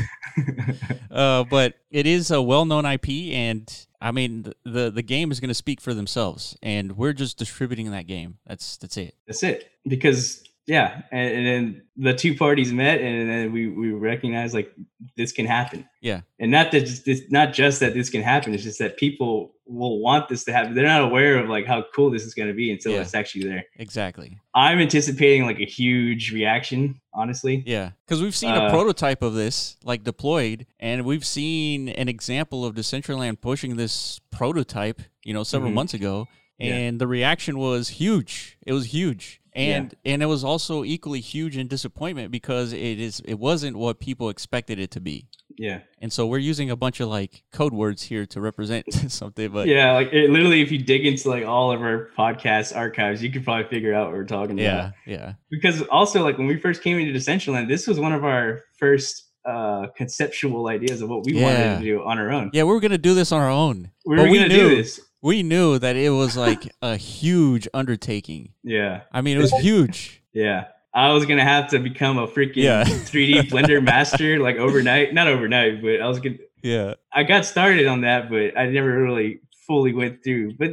uh, 1.11 1.43
but 1.45 1.75
it 1.91 2.05
is 2.07 2.31
a 2.31 2.41
well-known 2.41 2.85
IP, 2.85 3.09
and 3.33 3.85
I 4.01 4.11
mean, 4.11 4.43
the 4.43 4.53
the, 4.65 4.91
the 4.91 5.01
game 5.01 5.31
is 5.31 5.39
going 5.39 5.49
to 5.49 5.53
speak 5.55 5.81
for 5.81 5.93
themselves, 5.93 6.57
and 6.63 6.95
we're 6.97 7.13
just 7.13 7.37
distributing 7.37 7.91
that 7.91 8.07
game. 8.07 8.37
That's 8.47 8.77
that's 8.77 8.97
it. 8.97 9.15
That's 9.27 9.43
it. 9.43 9.69
Because 9.87 10.43
yeah, 10.69 11.01
and, 11.11 11.27
and 11.37 11.45
then 11.47 11.81
the 11.97 12.13
two 12.13 12.35
parties 12.35 12.71
met, 12.71 13.01
and 13.01 13.29
then 13.29 13.51
we 13.51 13.67
we 13.67 13.91
recognize 13.91 14.53
like 14.53 14.71
this 15.17 15.31
can 15.33 15.45
happen. 15.45 15.87
Yeah. 16.01 16.21
and 16.39 16.49
not 16.51 16.71
that 16.71 16.81
just 16.85 17.03
this, 17.05 17.21
not 17.29 17.51
just 17.53 17.79
that 17.81 17.93
this 17.93 18.09
can 18.09 18.21
happen. 18.21 18.53
It's 18.53 18.63
just 18.63 18.79
that 18.79 18.95
people 18.97 19.53
will 19.65 19.99
want 19.99 20.29
this 20.29 20.43
to 20.45 20.51
happen. 20.53 20.73
They're 20.75 20.85
not 20.85 21.01
aware 21.03 21.37
of 21.37 21.49
like 21.49 21.65
how 21.65 21.83
cool 21.95 22.09
this 22.09 22.23
is 22.23 22.33
going 22.33 22.47
to 22.47 22.53
be 22.55 22.71
until 22.71 22.93
Yeah. 22.93 23.01
it's 23.01 23.13
actually 23.13 23.43
there. 23.51 23.63
Exactly. 23.77 24.37
I'm 24.55 24.79
anticipating 24.79 25.43
like 25.45 25.59
a 25.59 25.65
huge 25.65 26.31
reaction. 26.31 26.99
Honestly, 27.13 27.63
Yeah, 27.65 27.91
because 28.05 28.21
we've 28.21 28.35
seen 28.35 28.51
a 28.53 28.65
Uh, 28.65 28.69
prototype 28.69 29.21
of 29.21 29.33
this 29.33 29.75
like 29.83 30.03
deployed, 30.03 30.65
and 30.79 31.03
we've 31.03 31.25
seen 31.25 31.89
an 31.89 32.07
example 32.07 32.63
of 32.65 32.75
Decentraland 32.75 33.41
pushing 33.41 33.75
this 33.75 34.21
prototype, 34.31 35.01
you 35.25 35.33
know, 35.33 35.43
several 35.43 35.71
Mhm. 35.71 35.75
months 35.79 35.93
ago, 35.93 36.27
Yeah. 36.57 36.75
and 36.75 37.01
the 37.01 37.07
reaction 37.07 37.57
was 37.59 37.89
huge. 38.01 38.57
It 38.65 38.73
was 38.73 38.93
huge, 38.93 39.41
and 39.59 39.95
and 40.05 40.21
it 40.23 40.27
was 40.27 40.43
also 40.43 40.83
equally 40.83 41.19
huge 41.21 41.57
in 41.57 41.67
disappointment 41.67 42.31
because 42.31 42.73
it 42.73 42.99
is 42.99 43.21
it 43.25 43.39
wasn't 43.39 43.75
what 43.77 43.99
people 43.99 44.29
expected 44.29 44.79
it 44.79 44.91
to 44.91 44.99
be. 44.99 45.27
Yeah. 45.57 45.79
And 46.01 46.13
so 46.13 46.25
we're 46.25 46.37
using 46.37 46.69
a 46.69 46.75
bunch 46.77 47.01
of 47.01 47.09
like 47.09 47.43
code 47.51 47.73
words 47.73 48.03
here 48.03 48.25
to 48.27 48.39
represent 48.39 48.85
something, 49.11 49.51
but 49.51 49.67
yeah, 49.67 49.91
like 49.91 50.13
it, 50.13 50.29
literally, 50.29 50.61
if 50.61 50.71
you 50.71 50.77
dig 50.77 51.05
into 51.05 51.29
like 51.29 51.45
all 51.45 51.71
of 51.71 51.81
our 51.81 52.09
podcast 52.17 52.73
archives, 52.75 53.21
you 53.21 53.29
could 53.29 53.43
probably 53.43 53.65
figure 53.67 53.93
out 53.93 54.07
what 54.07 54.13
we're 54.15 54.23
talking 54.25 54.57
yeah, 54.57 54.79
about. 54.79 54.93
yeah, 55.05 55.33
Because 55.51 55.81
also, 55.91 56.23
like 56.23 56.37
when 56.37 56.47
we 56.47 56.57
first 56.57 56.81
came 56.81 56.97
into 56.97 57.11
Decentraland, 57.11 57.67
this 57.67 57.87
was 57.87 57.99
one 57.99 58.13
of 58.13 58.23
our 58.23 58.61
first 58.77 59.25
uh 59.45 59.87
conceptual 59.97 60.67
ideas 60.67 61.01
of 61.01 61.09
what 61.09 61.25
we 61.25 61.33
Yeah. 61.33 61.43
wanted 61.43 61.79
to 61.79 61.83
do 61.83 62.03
on 62.03 62.19
our 62.19 62.31
own. 62.31 62.51
yeah. 62.53 62.63
We 62.63 62.69
were 62.71 62.79
gonna 62.79 62.97
do 62.97 63.13
this 63.13 63.31
on 63.33 63.41
our 63.41 63.49
own. 63.49 63.91
We 64.05 64.15
But 64.15 64.23
were 64.25 64.31
we 64.31 64.37
gonna 64.37 64.49
knew- 64.49 64.69
do 64.69 64.75
this. 64.77 65.01
We 65.21 65.43
knew 65.43 65.77
that 65.79 65.95
it 65.95 66.11
was 66.11 66.37
like 66.37 66.71
a 66.81 66.95
huge 66.95 67.67
undertaking. 67.73 68.53
Yeah, 68.63 69.01
I 69.11 69.21
mean, 69.21 69.37
it 69.37 69.41
was 69.41 69.51
huge. 69.59 70.21
yeah. 70.33 70.65
I 70.91 71.11
was 71.13 71.25
gonna 71.27 71.43
have 71.43 71.69
to 71.69 71.79
become 71.79 72.17
a 72.17 72.27
freaking 72.27 72.55
Yeah. 72.57 72.83
3D 72.85 73.49
Blender 73.51 73.81
master 73.83 74.39
like 74.39 74.55
overnight. 74.57 75.13
Not 75.13 75.27
overnight, 75.27 75.81
but 75.83 76.01
I 76.01 76.07
was 76.07 76.19
gonna. 76.19 76.37
Yeah, 76.63 76.95
I 77.13 77.23
got 77.23 77.45
started 77.45 77.85
on 77.87 78.01
that, 78.01 78.29
but 78.29 78.57
I 78.57 78.65
never 78.67 79.01
really 79.03 79.39
fully 79.67 79.93
went 79.93 80.23
through. 80.23 80.55
But 80.57 80.71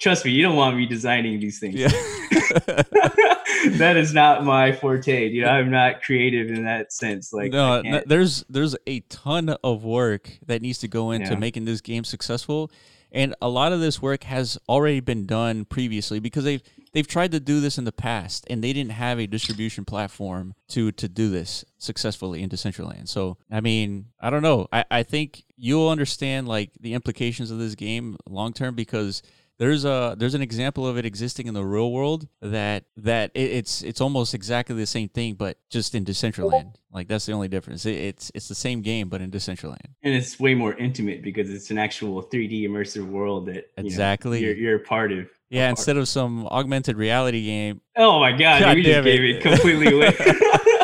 trust 0.00 0.24
me, 0.24 0.32
you 0.32 0.42
don't 0.42 0.56
want 0.56 0.76
me 0.76 0.84
designing 0.86 1.38
these 1.38 1.60
things. 1.60 1.76
yeah. 1.76 1.88
that 3.78 3.94
is 3.96 4.12
not 4.12 4.44
my 4.44 4.72
forte. 4.72 5.28
You 5.28 5.42
know, 5.42 5.48
I'm 5.48 5.70
not 5.70 6.02
creative 6.02 6.48
in 6.48 6.64
that 6.64 6.92
sense. 6.92 7.32
Like, 7.32 7.52
no, 7.52 7.82
no, 7.82 8.02
there's 8.06 8.44
there's 8.50 8.76
a 8.86 9.00
ton 9.08 9.50
of 9.62 9.84
work 9.84 10.30
that 10.46 10.60
needs 10.62 10.78
to 10.80 10.88
go 10.88 11.12
into 11.12 11.32
Yeah. 11.32 11.38
making 11.38 11.64
this 11.66 11.80
game 11.80 12.04
successful, 12.04 12.70
and 13.16 13.34
a 13.40 13.48
lot 13.48 13.72
of 13.72 13.80
this 13.80 14.00
work 14.02 14.24
has 14.24 14.58
already 14.68 15.00
been 15.00 15.24
done 15.24 15.64
previously 15.64 16.20
because 16.20 16.44
they've 16.44 16.62
they've 16.92 17.08
tried 17.08 17.32
to 17.32 17.40
do 17.40 17.60
this 17.60 17.78
in 17.78 17.84
the 17.84 17.90
past 17.90 18.46
and 18.48 18.62
they 18.62 18.72
didn't 18.72 18.92
have 18.92 19.18
a 19.18 19.26
distribution 19.26 19.84
platform 19.84 20.54
to 20.68 20.92
to 20.92 21.08
do 21.08 21.30
this 21.30 21.64
successfully 21.78 22.42
in 22.42 22.50
Decentraland. 22.50 23.08
So 23.08 23.38
I 23.50 23.60
mean, 23.60 24.06
I 24.20 24.28
don't 24.30 24.42
know. 24.42 24.68
I 24.70 24.84
I 24.90 25.02
think 25.02 25.44
you'll 25.56 25.88
understand 25.88 26.46
like 26.46 26.70
the 26.78 26.92
implications 26.92 27.50
of 27.50 27.58
this 27.58 27.74
game 27.74 28.18
long 28.28 28.52
term 28.52 28.74
because 28.74 29.22
there's 29.58 29.84
a 29.84 30.14
there's 30.18 30.34
an 30.34 30.42
example 30.42 30.86
of 30.86 30.98
it 30.98 31.06
existing 31.06 31.46
in 31.46 31.54
the 31.54 31.64
real 31.64 31.90
world 31.92 32.28
that 32.42 32.84
that 32.96 33.30
it, 33.34 33.50
it's 33.50 33.82
it's 33.82 34.00
almost 34.00 34.34
exactly 34.34 34.76
the 34.76 34.86
same 34.86 35.08
thing 35.08 35.34
but 35.34 35.58
just 35.70 35.94
in 35.94 36.04
Decentraland. 36.04 36.74
Like 36.92 37.08
that's 37.08 37.26
the 37.26 37.32
only 37.32 37.48
difference. 37.48 37.86
It, 37.86 37.94
it's 37.96 38.30
it's 38.34 38.48
the 38.48 38.54
same 38.54 38.82
game 38.82 39.08
but 39.08 39.20
in 39.20 39.30
Decentraland. 39.30 39.86
and 40.02 40.14
it's 40.14 40.38
way 40.38 40.54
more 40.54 40.74
intimate 40.74 41.22
because 41.22 41.50
it's 41.50 41.70
an 41.70 41.78
actual 41.78 42.22
3D 42.22 42.62
immersive 42.68 43.06
world 43.06 43.46
that 43.46 43.54
you 43.76 43.82
know, 43.82 43.86
Exactly. 43.86 44.42
you're, 44.42 44.54
you're 44.54 44.76
a 44.76 44.80
part 44.80 45.12
of. 45.12 45.28
Yeah, 45.48 45.70
instead 45.70 45.96
of 45.96 46.08
some 46.08 46.46
augmented 46.48 46.96
reality 46.96 47.44
game. 47.44 47.80
Oh 47.96 48.18
my 48.20 48.32
god, 48.32 48.60
God 48.62 48.74
just 48.76 48.84
gave 48.84 49.06
it. 49.06 49.36
it 49.36 49.42
completely 49.42 49.94
away. 49.94 50.08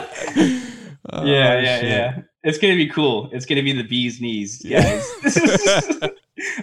Oh, 1.10 1.24
yeah, 1.24 1.60
yeah, 1.60 1.76
shit. 1.80 1.88
yeah. 1.88 2.20
It's 2.44 2.58
gonna 2.58 2.76
be 2.76 2.88
cool. 2.88 3.28
It's 3.32 3.46
gonna 3.46 3.62
be 3.62 3.72
the 3.72 3.82
bee's 3.84 4.20
knees, 4.20 4.62
guys. 4.62 5.08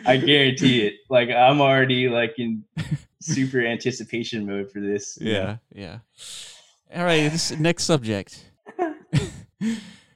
I 0.05 0.17
guarantee 0.17 0.85
it. 0.87 0.95
Like 1.09 1.29
I'm 1.29 1.61
already 1.61 2.09
like 2.09 2.33
in 2.37 2.63
super 3.21 3.61
anticipation 3.65 4.45
mode 4.45 4.71
for 4.71 4.79
this. 4.81 5.17
Yeah, 5.21 5.57
yeah. 5.73 5.99
All 6.95 7.03
right, 7.03 7.29
this 7.31 7.51
next 7.51 7.83
subject. 7.83 8.49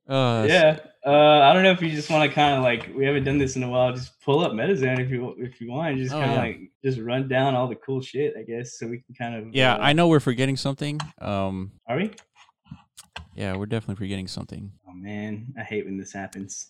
uh, 0.07 0.45
yeah. 0.47 0.79
Uh, 1.05 1.39
I 1.41 1.51
don't 1.53 1.63
know 1.63 1.71
if 1.71 1.81
you 1.81 1.89
just 1.91 2.09
want 2.09 2.29
to 2.29 2.33
kind 2.33 2.55
of 2.55 2.63
like 2.63 2.89
we 2.95 3.05
haven't 3.05 3.25
done 3.25 3.37
this 3.37 3.55
in 3.57 3.63
a 3.63 3.69
while. 3.69 3.91
Just 3.93 4.19
pull 4.21 4.39
up 4.39 4.53
Metazone 4.53 4.99
if 4.99 5.09
you 5.09 5.35
if 5.37 5.59
you 5.59 5.69
want. 5.69 5.97
Just 5.97 6.13
Oh, 6.13 6.19
kind 6.19 6.31
of 6.31 6.35
yeah. 6.37 6.41
like 6.41 6.59
just 6.83 6.99
run 6.99 7.27
down 7.27 7.55
all 7.55 7.67
the 7.67 7.75
cool 7.75 8.01
shit, 8.01 8.33
I 8.39 8.43
guess, 8.43 8.77
so 8.79 8.87
we 8.87 8.99
can 9.01 9.13
kind 9.15 9.35
of. 9.35 9.53
Yeah, 9.53 9.75
uh, 9.75 9.79
I 9.79 9.93
know 9.93 10.07
we're 10.07 10.21
forgetting 10.21 10.55
something. 10.55 10.99
Um, 11.19 11.71
Are 11.87 11.97
we? 11.97 12.11
Yeah, 13.35 13.55
we're 13.55 13.65
definitely 13.65 13.95
forgetting 14.03 14.27
something. 14.27 14.71
Oh 14.87 14.93
man, 14.93 15.53
I 15.57 15.63
hate 15.63 15.85
when 15.85 15.97
this 15.97 16.13
happens. 16.13 16.67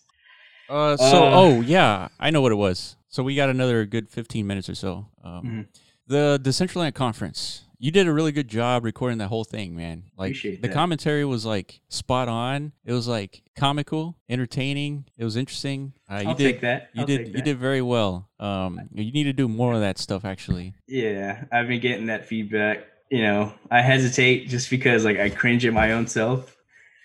Uh, 0.68 0.96
so 0.96 1.24
Uh, 1.24 1.30
oh 1.34 1.60
yeah, 1.60 2.08
I 2.18 2.30
know 2.30 2.40
what 2.40 2.52
it 2.52 2.56
was. 2.56 2.96
So 3.08 3.22
we 3.22 3.34
got 3.36 3.50
another 3.50 3.84
good 3.84 4.08
fifteen 4.08 4.46
minutes 4.46 4.68
or 4.68 4.74
so. 4.74 5.08
Um, 5.22 5.42
Mhm. 5.44 5.66
the 6.06 6.40
Decentraland 6.42 6.94
conference. 6.94 7.60
You 7.78 7.90
did 7.90 8.06
a 8.06 8.12
really 8.14 8.32
good 8.32 8.48
job 8.48 8.82
recording 8.82 9.18
that 9.18 9.28
whole 9.28 9.44
thing, 9.44 9.76
man. 9.76 10.04
Like 10.16 10.28
Appreciate 10.28 10.62
the 10.62 10.68
that. 10.68 10.74
commentary 10.74 11.22
was 11.26 11.44
like 11.44 11.80
spot 11.90 12.28
on. 12.28 12.72
It 12.86 12.92
was 12.94 13.06
like 13.06 13.42
comical, 13.56 14.16
entertaining. 14.26 15.04
It 15.18 15.24
was 15.24 15.36
interesting. 15.36 15.92
Uh, 16.10 16.20
you 16.22 16.28
I'll 16.28 16.34
did 16.34 16.44
take 16.52 16.60
that. 16.62 16.88
you 16.94 17.00
I'll 17.00 17.06
did 17.06 17.26
take 17.26 17.36
you 17.36 17.42
did 17.42 17.58
very 17.58 17.82
well. 17.82 18.30
Um, 18.40 18.88
you 18.94 19.12
need 19.12 19.24
to 19.24 19.34
do 19.34 19.48
more 19.48 19.74
of 19.74 19.80
that 19.80 19.98
stuff 19.98 20.24
actually. 20.24 20.72
Yeah, 20.88 21.44
I've 21.52 21.68
been 21.68 21.80
getting 21.80 22.06
that 22.06 22.24
feedback. 22.26 22.86
You 23.10 23.22
know, 23.22 23.52
I 23.70 23.82
hesitate 23.82 24.48
just 24.48 24.70
because 24.70 25.04
like 25.04 25.18
I 25.18 25.28
cringe 25.28 25.66
at 25.66 25.74
my 25.74 25.92
own 25.92 26.06
self. 26.06 26.53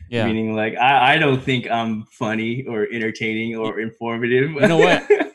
Yeah. 0.10 0.26
Meaning 0.26 0.55
like 0.55 0.76
I, 0.78 1.16
I 1.16 1.18
don't 1.18 1.41
think 1.43 1.70
I'm 1.70 2.05
funny 2.12 2.66
or 2.68 2.88
entertaining 2.91 3.55
or 3.55 3.80
informative. 3.80 4.51
You 4.51 4.68
know 4.68 4.78
what? 4.78 5.07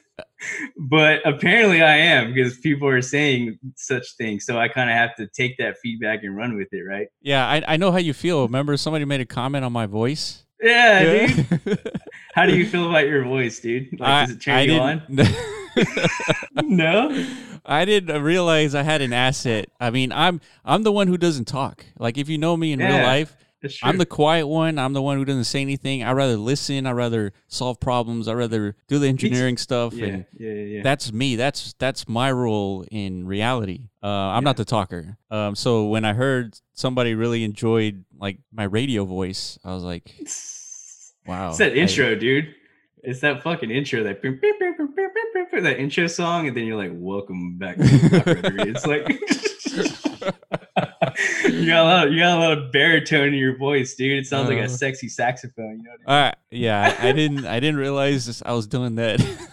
but 0.76 1.20
apparently 1.24 1.82
I 1.82 1.96
am 1.96 2.32
because 2.32 2.58
people 2.58 2.88
are 2.88 3.02
saying 3.02 3.58
such 3.76 4.16
things. 4.16 4.44
So 4.44 4.58
I 4.58 4.68
kind 4.68 4.90
of 4.90 4.96
have 4.96 5.14
to 5.16 5.26
take 5.28 5.56
that 5.58 5.78
feedback 5.78 6.22
and 6.22 6.36
run 6.36 6.56
with 6.56 6.68
it, 6.72 6.82
right? 6.82 7.08
Yeah, 7.22 7.46
I, 7.46 7.62
I 7.66 7.76
know 7.76 7.92
how 7.92 7.98
you 7.98 8.12
feel. 8.12 8.42
Remember 8.42 8.76
somebody 8.76 9.04
made 9.04 9.20
a 9.20 9.26
comment 9.26 9.64
on 9.64 9.72
my 9.72 9.86
voice? 9.86 10.44
Yeah, 10.62 11.26
dude. 11.26 11.92
How 12.34 12.46
do 12.46 12.56
you 12.56 12.66
feel 12.66 12.88
about 12.88 13.06
your 13.06 13.24
voice, 13.24 13.60
dude? 13.60 14.00
Like, 14.00 14.28
does 14.28 14.36
it 14.36 14.40
turn 14.40 14.68
you 14.68 14.78
on? 14.78 15.02
No. 16.62 17.26
I 17.66 17.84
didn't 17.84 18.22
realize 18.22 18.74
I 18.74 18.82
had 18.82 19.02
an 19.02 19.12
asset. 19.12 19.68
I 19.80 19.90
mean, 19.90 20.12
I'm 20.12 20.40
I'm 20.64 20.84
the 20.84 20.92
one 20.92 21.08
who 21.08 21.18
doesn't 21.18 21.46
talk. 21.46 21.84
Like 21.98 22.16
if 22.16 22.28
you 22.28 22.38
know 22.38 22.56
me 22.56 22.72
in 22.72 22.78
real 22.78 23.02
life. 23.02 23.36
I'm 23.82 23.98
the 23.98 24.06
quiet 24.06 24.46
one. 24.46 24.78
I'm 24.78 24.92
the 24.92 25.02
one 25.02 25.16
who 25.18 25.24
doesn't 25.24 25.44
say 25.44 25.60
anything. 25.62 26.02
I 26.02 26.12
rather 26.12 26.36
listen. 26.36 26.86
I 26.86 26.92
rather 26.92 27.32
solve 27.48 27.80
problems. 27.80 28.28
I 28.28 28.34
rather 28.34 28.76
do 28.88 28.98
the 28.98 29.08
engineering 29.08 29.56
stuff. 29.56 29.92
yeah, 29.94 30.06
And 30.06 30.26
yeah, 30.38 30.52
yeah. 30.52 30.82
that's 30.82 31.12
me. 31.12 31.36
That's 31.36 31.74
that's 31.78 32.08
my 32.08 32.30
role 32.32 32.84
in 32.90 33.26
reality. 33.26 33.88
Uh, 34.02 34.06
I'm 34.08 34.44
not 34.44 34.56
the 34.56 34.64
talker. 34.64 35.16
Um, 35.30 35.54
so 35.54 35.86
when 35.86 36.04
I 36.04 36.12
heard 36.12 36.58
somebody 36.74 37.14
really 37.14 37.44
enjoyed 37.44 38.04
like 38.18 38.38
my 38.52 38.64
radio 38.64 39.04
voice, 39.04 39.58
I 39.64 39.74
was 39.74 39.82
like, 39.82 40.14
wow. 41.26 41.48
It's 41.50 41.58
that 41.58 41.72
I- 41.72 41.76
intro, 41.76 42.14
dude. 42.14 42.54
It's 43.06 43.20
that 43.20 43.42
fucking 43.42 43.70
intro, 43.70 44.02
that 44.04 44.22
beep, 44.22 44.40
beep, 44.40 44.54
beep, 44.58 45.62
that 45.62 45.78
intro 45.78 46.06
song, 46.06 46.48
and 46.48 46.56
then 46.56 46.64
you're 46.64 46.78
like, 46.78 46.90
"Welcome 46.94 47.58
back." 47.58 47.76
To 47.76 47.82
the 47.82 48.64
it's 48.66 48.86
like 48.86 50.34
you 51.44 51.66
got 51.66 51.80
a 51.80 51.84
lot, 51.84 52.06
of, 52.06 52.12
you 52.12 52.20
got 52.20 52.36
a 52.36 52.40
lot 52.40 52.58
of 52.58 52.72
baritone 52.72 53.28
in 53.28 53.34
your 53.34 53.56
voice, 53.56 53.94
dude. 53.94 54.18
It 54.18 54.26
sounds 54.26 54.48
like 54.48 54.58
Uh. 54.58 54.62
a 54.62 54.68
sexy 54.68 55.08
saxophone. 55.08 55.78
You 55.78 55.82
know 55.84 55.90
what 56.04 56.12
I 56.12 56.16
All 56.18 56.24
right. 56.26 56.36
Yeah, 56.50 56.96
I, 57.00 57.08
I 57.08 57.12
didn't. 57.12 57.46
I 57.46 57.60
didn't 57.60 57.76
realize 57.76 58.26
this, 58.26 58.42
I 58.44 58.52
was 58.52 58.66
doing 58.66 58.94
that. 58.96 59.20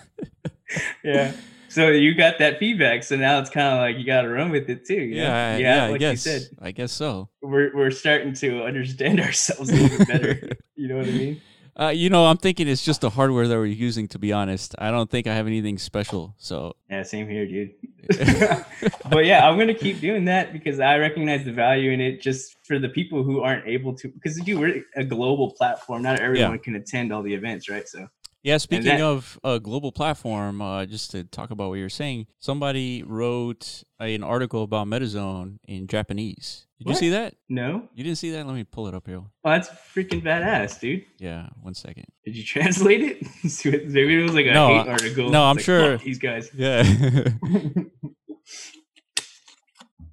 Yeah. 1.03 1.33
So 1.67 1.87
you 1.89 2.13
got 2.15 2.39
that 2.39 2.59
feedback, 2.59 3.03
so 3.03 3.15
now 3.15 3.39
it's 3.39 3.49
kind 3.49 3.73
of 3.73 3.79
like 3.79 3.97
you 3.97 4.05
got 4.05 4.21
to 4.23 4.29
run 4.29 4.51
with 4.51 4.69
it 4.69 4.85
too. 4.85 5.07
know? 5.07 5.15
yeah, 5.15 5.57
yeah. 5.57 5.85
I 5.85 5.89
like 5.89 5.99
guess. 5.99 6.25
you 6.25 6.31
said, 6.39 6.49
I 6.61 6.71
guess 6.71 6.91
so. 6.91 7.29
we're 7.41 7.75
we're 7.75 7.91
starting 7.91 8.33
to 8.35 8.63
understand 8.63 9.19
ourselves 9.25 9.69
a 9.69 9.73
little 9.75 9.97
bit 9.99 10.07
better. 10.07 10.49
you 10.75 10.87
know 10.89 10.97
what 10.97 11.07
I 11.07 11.11
mean? 11.11 11.41
Uh, 11.79 11.87
you 11.87 12.09
know, 12.09 12.25
I'm 12.25 12.37
thinking 12.37 12.67
it's 12.67 12.83
just 12.83 13.01
the 13.01 13.09
hardware 13.09 13.47
that 13.47 13.55
we're 13.55 13.65
using. 13.65 14.07
To 14.09 14.19
be 14.19 14.33
honest, 14.33 14.75
I 14.77 14.91
don't 14.91 15.09
think 15.09 15.27
I 15.27 15.33
have 15.33 15.47
anything 15.47 15.77
special. 15.77 16.35
So, 16.37 16.75
Yeah, 16.89 17.03
same 17.03 17.29
here, 17.29 17.47
dude. 17.47 17.71
but 19.09 19.25
yeah, 19.25 19.47
I'm 19.47 19.57
gonna 19.57 19.73
keep 19.73 19.99
doing 20.01 20.25
that 20.25 20.53
because 20.53 20.79
I 20.79 20.97
recognize 20.97 21.45
the 21.45 21.53
value 21.53 21.91
in 21.91 22.01
it. 22.01 22.21
Just 22.21 22.57
for 22.65 22.77
the 22.77 22.89
people 22.89 23.23
who 23.23 23.41
aren't 23.41 23.67
able 23.67 23.95
to, 23.95 24.09
because 24.09 24.39
dude, 24.41 24.59
we're 24.59 24.83
a 24.95 25.03
global 25.03 25.51
platform. 25.51 26.03
Not 26.03 26.19
everyone 26.19 26.59
can 26.59 26.75
attend 26.75 27.13
all 27.13 27.23
the 27.23 27.33
events, 27.33 27.69
right? 27.69 27.87
So 27.87 28.07
yeah. 28.43 28.57
Speaking 28.57 28.85
that- 28.85 29.01
of 29.01 29.39
a 29.43 29.59
global 29.59 29.91
platform, 29.91 30.61
uh, 30.61 30.85
just 30.85 31.11
to 31.11 31.23
talk 31.23 31.51
about 31.51 31.69
what 31.69 31.75
you're 31.75 31.89
saying, 31.89 32.27
somebody 32.39 33.03
wrote 33.03 33.83
an 33.99 34.23
article 34.23 34.63
about 34.63 34.87
MetaZone 34.87 35.57
in 35.67 35.87
Japanese. 35.87 36.67
Did 36.79 36.87
you 36.89 36.95
see 36.95 37.09
that? 37.09 37.35
no, 37.47 37.87
You 37.93 38.03
didn't 38.03 38.17
see 38.17 38.31
that? 38.31 38.47
Let 38.47 38.55
me 38.55 38.63
pull 38.63 38.87
it 38.87 38.95
up 38.95 39.05
here. 39.05 39.19
well, 39.19 39.29
that's 39.53 39.69
freaking 39.69 40.23
badass, 40.23 40.79
dude. 40.79 41.05
Yeah, 41.19 41.49
one 41.61 41.75
second. 41.75 42.05
Did 42.25 42.35
you 42.35 42.43
translate 42.55 43.01
it? 43.01 43.17
What- 43.65 43.85
Maybe 43.87 44.19
it 44.19 44.23
was 44.23 44.33
like 44.33 44.47
a 44.47 44.51
No, 44.53 44.67
hate 44.67 44.87
article. 44.89 45.29
no, 45.29 45.43
I'm 45.43 45.57
like, 45.57 45.65
sure- 45.65 45.97
these 45.97 46.17
guys. 46.17 46.49
Yeah. 46.55 46.81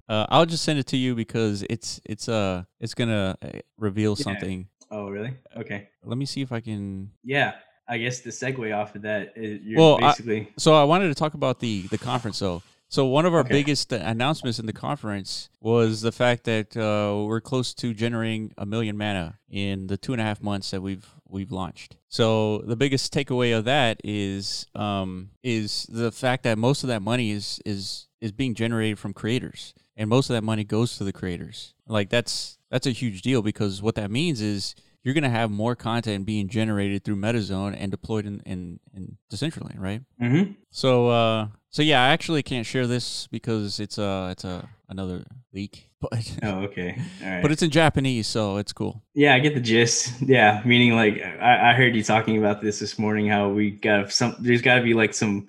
uh, 0.07 0.25
I'll 0.29 0.45
just 0.45 0.63
send 0.63 0.79
it 0.79 0.87
to 0.87 0.97
you 0.97 1.15
because 1.15 1.63
it's 1.69 1.99
it's 2.05 2.29
uh 2.29 2.63
it's 2.79 2.93
gonna 2.93 3.35
uh, 3.41 3.49
reveal 3.77 4.15
Yeah. 4.17 4.23
something. 4.23 4.67
Oh, 4.91 5.09
really? 5.09 5.33
Okay. 5.55 5.89
Let 6.03 6.17
me 6.17 6.25
see 6.25 6.41
if 6.41 6.51
I 6.51 6.61
can. 6.61 7.11
Yeah, 7.23 7.53
I 7.89 7.97
guess 7.97 8.19
the 8.19 8.29
segue 8.29 8.75
off 8.77 8.95
of 8.95 9.01
that 9.01 9.33
is 9.35 9.61
you're 9.63 9.79
Well, 9.79 9.95
I- 9.97 10.09
basically. 10.11 10.47
So 10.57 10.73
I 10.75 10.83
wanted 10.83 11.07
to 11.09 11.15
talk 11.15 11.33
about 11.33 11.59
the 11.59 11.81
the 11.87 11.97
conference 11.97 12.39
though. 12.39 12.61
So 12.91 13.05
one 13.05 13.25
of 13.27 13.33
our 13.35 13.41
Okay. 13.41 13.49
biggest 13.51 13.91
announcements 13.93 14.57
in 14.57 14.65
the 14.65 14.73
conference 14.73 15.49
was 15.61 16.01
the 16.01 16.11
fact 16.11 16.45
that 16.45 16.75
uh, 16.75 17.23
we're 17.25 17.39
close 17.41 17.71
to 17.75 17.93
generating 17.93 18.51
a 18.57 18.65
million 18.65 18.97
mana 18.97 19.37
in 19.49 19.85
the 19.87 19.95
two 19.97 20.11
and 20.11 20.19
a 20.21 20.23
half 20.25 20.41
months 20.41 20.71
that 20.71 20.81
we've 20.81 21.07
we've 21.27 21.51
launched. 21.51 21.97
So 22.07 22.59
the 22.65 22.75
biggest 22.75 23.13
takeaway 23.13 23.55
of 23.55 23.65
that 23.65 23.99
is 24.03 24.65
um, 24.75 25.29
is 25.43 25.85
the 25.89 26.11
fact 26.11 26.43
that 26.43 26.57
most 26.57 26.83
of 26.83 26.87
that 26.89 27.01
money 27.01 27.31
is 27.31 27.59
is 27.65 28.07
is 28.21 28.31
being 28.31 28.53
generated 28.55 28.97
from 28.99 29.13
creators, 29.13 29.73
and 29.95 30.09
most 30.09 30.29
of 30.29 30.33
that 30.35 30.43
money 30.43 30.63
goes 30.63 30.97
to 30.97 31.03
the 31.03 31.13
creators. 31.13 31.73
Like 31.87 32.09
that's 32.09 32.57
that's 32.71 32.87
a 32.87 32.91
huge 32.91 33.21
deal 33.21 33.41
because 33.43 33.81
what 33.83 33.95
that 33.95 34.09
means 34.11 34.41
is 34.41 34.73
you're 35.03 35.13
going 35.13 35.23
to 35.23 35.29
have 35.29 35.49
more 35.49 35.75
content 35.75 36.25
being 36.25 36.49
generated 36.49 37.03
through 37.03 37.15
MetaZone 37.15 37.75
and 37.77 37.91
deployed 37.91 38.25
in 38.25 38.41
in, 38.45 38.79
in 38.93 39.17
Decentraland, 39.31 39.79
right? 39.79 40.01
Mm-hmm. 40.21 40.53
So 40.71 41.07
uh, 41.09 41.47
so 41.69 41.81
yeah, 41.81 42.03
I 42.03 42.09
actually 42.09 42.43
can't 42.43 42.65
share 42.65 42.87
this 42.87 43.27
because 43.27 43.79
it's 43.79 43.97
a 43.97 44.29
it's 44.31 44.43
a 44.43 44.67
another 44.89 45.23
leak, 45.53 45.89
but 46.01 46.31
Oh, 46.43 46.59
okay. 46.61 46.99
All 47.23 47.29
right. 47.29 47.41
but 47.41 47.51
it's 47.51 47.61
in 47.61 47.69
Japanese, 47.69 48.27
so 48.27 48.57
it's 48.57 48.73
cool. 48.73 49.03
Yeah, 49.13 49.35
I 49.35 49.39
get 49.39 49.53
the 49.53 49.61
gist. 49.61 50.21
Yeah, 50.21 50.61
meaning 50.65 50.95
like 50.95 51.21
I, 51.23 51.71
I 51.71 51.73
heard 51.73 51.95
you 51.95 52.03
talking 52.03 52.37
about 52.37 52.61
this 52.61 52.79
this 52.79 52.99
morning. 52.99 53.27
How 53.27 53.49
we 53.49 53.71
got 53.71 54.11
some. 54.11 54.35
There's 54.39 54.61
got 54.61 54.75
to 54.75 54.83
be 54.83 54.93
like 54.93 55.13
some 55.13 55.47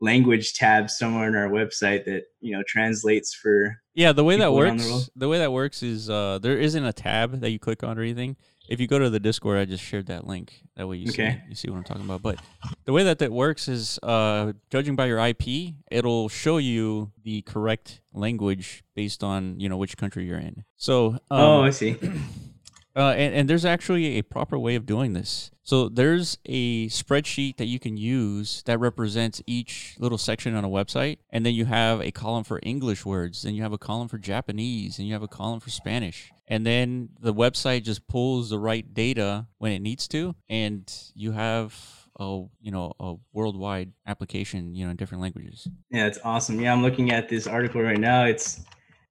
language 0.00 0.54
tab 0.54 0.88
somewhere 0.90 1.26
on 1.26 1.34
our 1.34 1.48
website 1.48 2.04
that 2.04 2.24
you 2.40 2.56
know 2.56 2.62
translates 2.66 3.34
for. 3.34 3.76
Yeah, 3.94 4.12
the 4.12 4.24
way 4.24 4.36
that 4.36 4.48
around 4.48 4.78
the 4.78 4.92
works, 4.92 5.10
the, 5.16 5.28
way 5.28 5.38
that 5.38 5.52
works 5.52 5.82
is 5.82 6.08
uh, 6.08 6.38
there 6.40 6.56
isn't 6.56 6.84
a 6.84 6.92
tab 6.92 7.40
that 7.40 7.50
you 7.50 7.58
click 7.58 7.82
on 7.82 7.98
or 7.98 8.02
anything. 8.02 8.36
If 8.68 8.80
you 8.80 8.86
go 8.86 8.98
to 8.98 9.08
the 9.10 9.18
Discord, 9.20 9.58
I 9.58 9.64
just 9.64 9.82
shared 9.82 10.06
that 10.06 10.26
link. 10.26 10.52
That 10.76 10.86
way 10.86 10.98
you 10.98 11.08
Okay. 11.10 11.40
see 11.42 11.48
you 11.48 11.54
see 11.54 11.70
what 11.70 11.78
I'm 11.78 11.84
talking 11.84 12.04
about. 12.04 12.22
But 12.22 12.38
the 12.84 12.92
way 12.92 13.02
that 13.04 13.18
that 13.20 13.32
works 13.32 13.66
is, 13.68 13.98
uh, 14.02 14.52
judging 14.70 14.94
by 14.94 15.06
your 15.06 15.18
IP, 15.18 15.74
it'll 15.90 16.28
show 16.28 16.58
you 16.58 17.10
the 17.22 17.42
correct 17.42 18.00
language 18.12 18.82
based 18.94 19.24
on 19.24 19.58
you 19.58 19.68
know 19.68 19.76
which 19.78 19.96
country 19.96 20.26
you're 20.26 20.38
in. 20.38 20.64
So 20.76 21.12
um, 21.30 21.40
oh, 21.40 21.62
I 21.62 21.70
see. 21.70 21.96
uh, 22.96 23.14
and, 23.16 23.34
and 23.34 23.50
there's 23.50 23.64
actually 23.64 24.18
a 24.18 24.22
proper 24.22 24.58
way 24.58 24.74
of 24.74 24.86
doing 24.86 25.12
this. 25.12 25.50
So 25.62 25.88
there's 25.88 26.38
a 26.46 26.88
spreadsheet 26.88 27.58
that 27.58 27.66
you 27.66 27.78
can 27.78 27.96
use 27.96 28.62
that 28.66 28.80
represents 28.80 29.42
each 29.46 29.96
little 29.98 30.18
section 30.18 30.54
on 30.54 30.64
a 30.64 30.68
website. 30.68 31.18
And 31.30 31.44
then 31.44 31.54
you 31.54 31.66
have 31.66 32.00
a 32.00 32.10
column 32.10 32.44
for 32.44 32.58
English 32.62 33.04
words, 33.04 33.42
then 33.42 33.54
you 33.54 33.62
have 33.62 33.72
a 33.72 33.78
column 33.78 34.08
for 34.08 34.18
Japanese, 34.18 34.98
and 34.98 35.06
you 35.06 35.12
have 35.12 35.22
a 35.22 35.28
column 35.28 35.60
for 35.60 35.70
Spanish. 35.70 36.32
And 36.46 36.64
then 36.64 37.10
the 37.20 37.34
website 37.34 37.84
just 37.84 38.08
pulls 38.08 38.48
the 38.48 38.58
right 38.58 38.94
data 38.94 39.46
when 39.58 39.72
it 39.72 39.80
needs 39.80 40.08
to, 40.08 40.34
and 40.48 40.90
you 41.14 41.32
have 41.32 42.08
a 42.18 42.42
you 42.60 42.72
know 42.72 42.92
a 42.98 43.14
worldwide 43.32 43.92
application 44.06 44.74
you 44.74 44.84
know 44.84 44.90
in 44.90 44.96
different 44.96 45.22
languages. 45.22 45.68
Yeah, 45.90 46.06
it's 46.06 46.18
awesome. 46.24 46.60
Yeah, 46.60 46.72
I'm 46.72 46.82
looking 46.82 47.12
at 47.12 47.28
this 47.28 47.46
article 47.46 47.82
right 47.82 48.00
now. 48.00 48.24
It's 48.24 48.60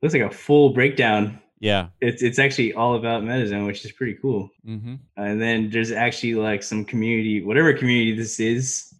looks 0.01 0.13
like 0.13 0.23
a 0.23 0.31
full 0.31 0.69
breakdown. 0.69 1.39
Yeah. 1.59 1.87
It's 2.01 2.21
it's 2.21 2.39
actually 2.39 2.73
all 2.73 2.95
about 2.95 3.23
MetaZone, 3.23 3.65
which 3.65 3.83
is 3.85 3.91
pretty 3.91 4.15
cool. 4.21 4.49
Mm-hmm. 4.67 4.95
and 5.17 5.41
then 5.41 5.69
there's 5.71 5.91
actually 5.91 6.35
like 6.35 6.61
some 6.63 6.85
community 6.85 7.43
whatever 7.43 7.73
community 7.73 8.15
this 8.15 8.39
is 8.39 8.93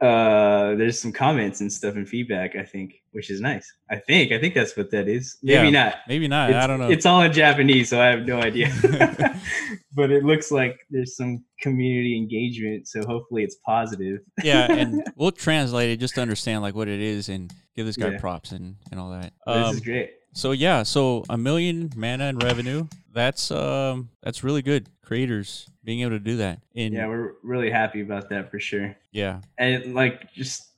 uh 0.00 0.74
there's 0.74 0.98
some 1.00 1.12
comments 1.12 1.60
and 1.60 1.72
stuff 1.72 1.94
and 1.94 2.08
feedback 2.08 2.56
i 2.56 2.64
think 2.64 2.94
which 3.12 3.30
is 3.30 3.40
nice 3.40 3.72
i 3.88 3.94
think 3.94 4.32
i 4.32 4.38
think 4.40 4.52
that's 4.52 4.76
what 4.76 4.90
that 4.90 5.06
is 5.06 5.36
maybe 5.44 5.68
Yeah, 5.68 5.84
not 5.84 5.94
Maybe 6.08 6.26
not. 6.26 6.50
it's, 6.50 6.56
I 6.58 6.66
don't 6.66 6.80
know. 6.80 6.90
it's 6.90 7.06
all 7.06 7.22
in 7.22 7.32
japanese 7.32 7.90
so 7.90 8.00
i 8.00 8.06
have 8.06 8.26
no 8.26 8.40
idea 8.40 8.66
but 9.94 10.10
it 10.10 10.24
looks 10.24 10.50
like 10.50 10.76
there's 10.90 11.14
some 11.16 11.44
community 11.60 12.16
engagement 12.16 12.88
so 12.88 13.04
hopefully 13.06 13.44
it's 13.44 13.56
positive 13.64 14.18
yeah, 14.42 14.72
and 14.72 15.04
we'll 15.14 15.30
translate 15.30 15.90
it 15.90 15.98
just 16.00 16.16
to 16.16 16.20
understand 16.20 16.62
like 16.62 16.74
what 16.74 16.88
it 16.88 16.98
is 17.00 17.28
and 17.28 17.52
give 17.76 17.86
this 17.86 17.96
guy 17.96 18.08
Yeah. 18.10 18.18
props 18.18 18.50
and 18.50 18.74
and 18.90 18.98
all 18.98 19.10
that. 19.10 19.32
this 19.46 19.56
Um, 19.68 19.74
is 19.76 19.80
great 19.80 20.10
so 20.32 20.52
yeah, 20.52 20.82
so 20.82 21.24
a 21.28 21.38
million 21.38 21.90
mana 21.96 22.26
in 22.26 22.38
revenue. 22.38 22.86
That's 23.12 23.50
um 23.50 24.10
that's 24.22 24.42
really 24.42 24.62
good. 24.62 24.88
Creators 25.02 25.68
being 25.84 26.00
able 26.00 26.10
to 26.12 26.18
do 26.18 26.36
that. 26.38 26.60
In 26.74 26.92
yeah 26.92 27.06
we're 27.06 27.34
really 27.42 27.70
happy 27.70 28.00
about 28.00 28.28
that 28.30 28.50
for 28.50 28.58
sure 28.58 28.96
yeah, 29.12 29.40
and 29.58 29.94
like 29.94 30.32
just 30.32 30.70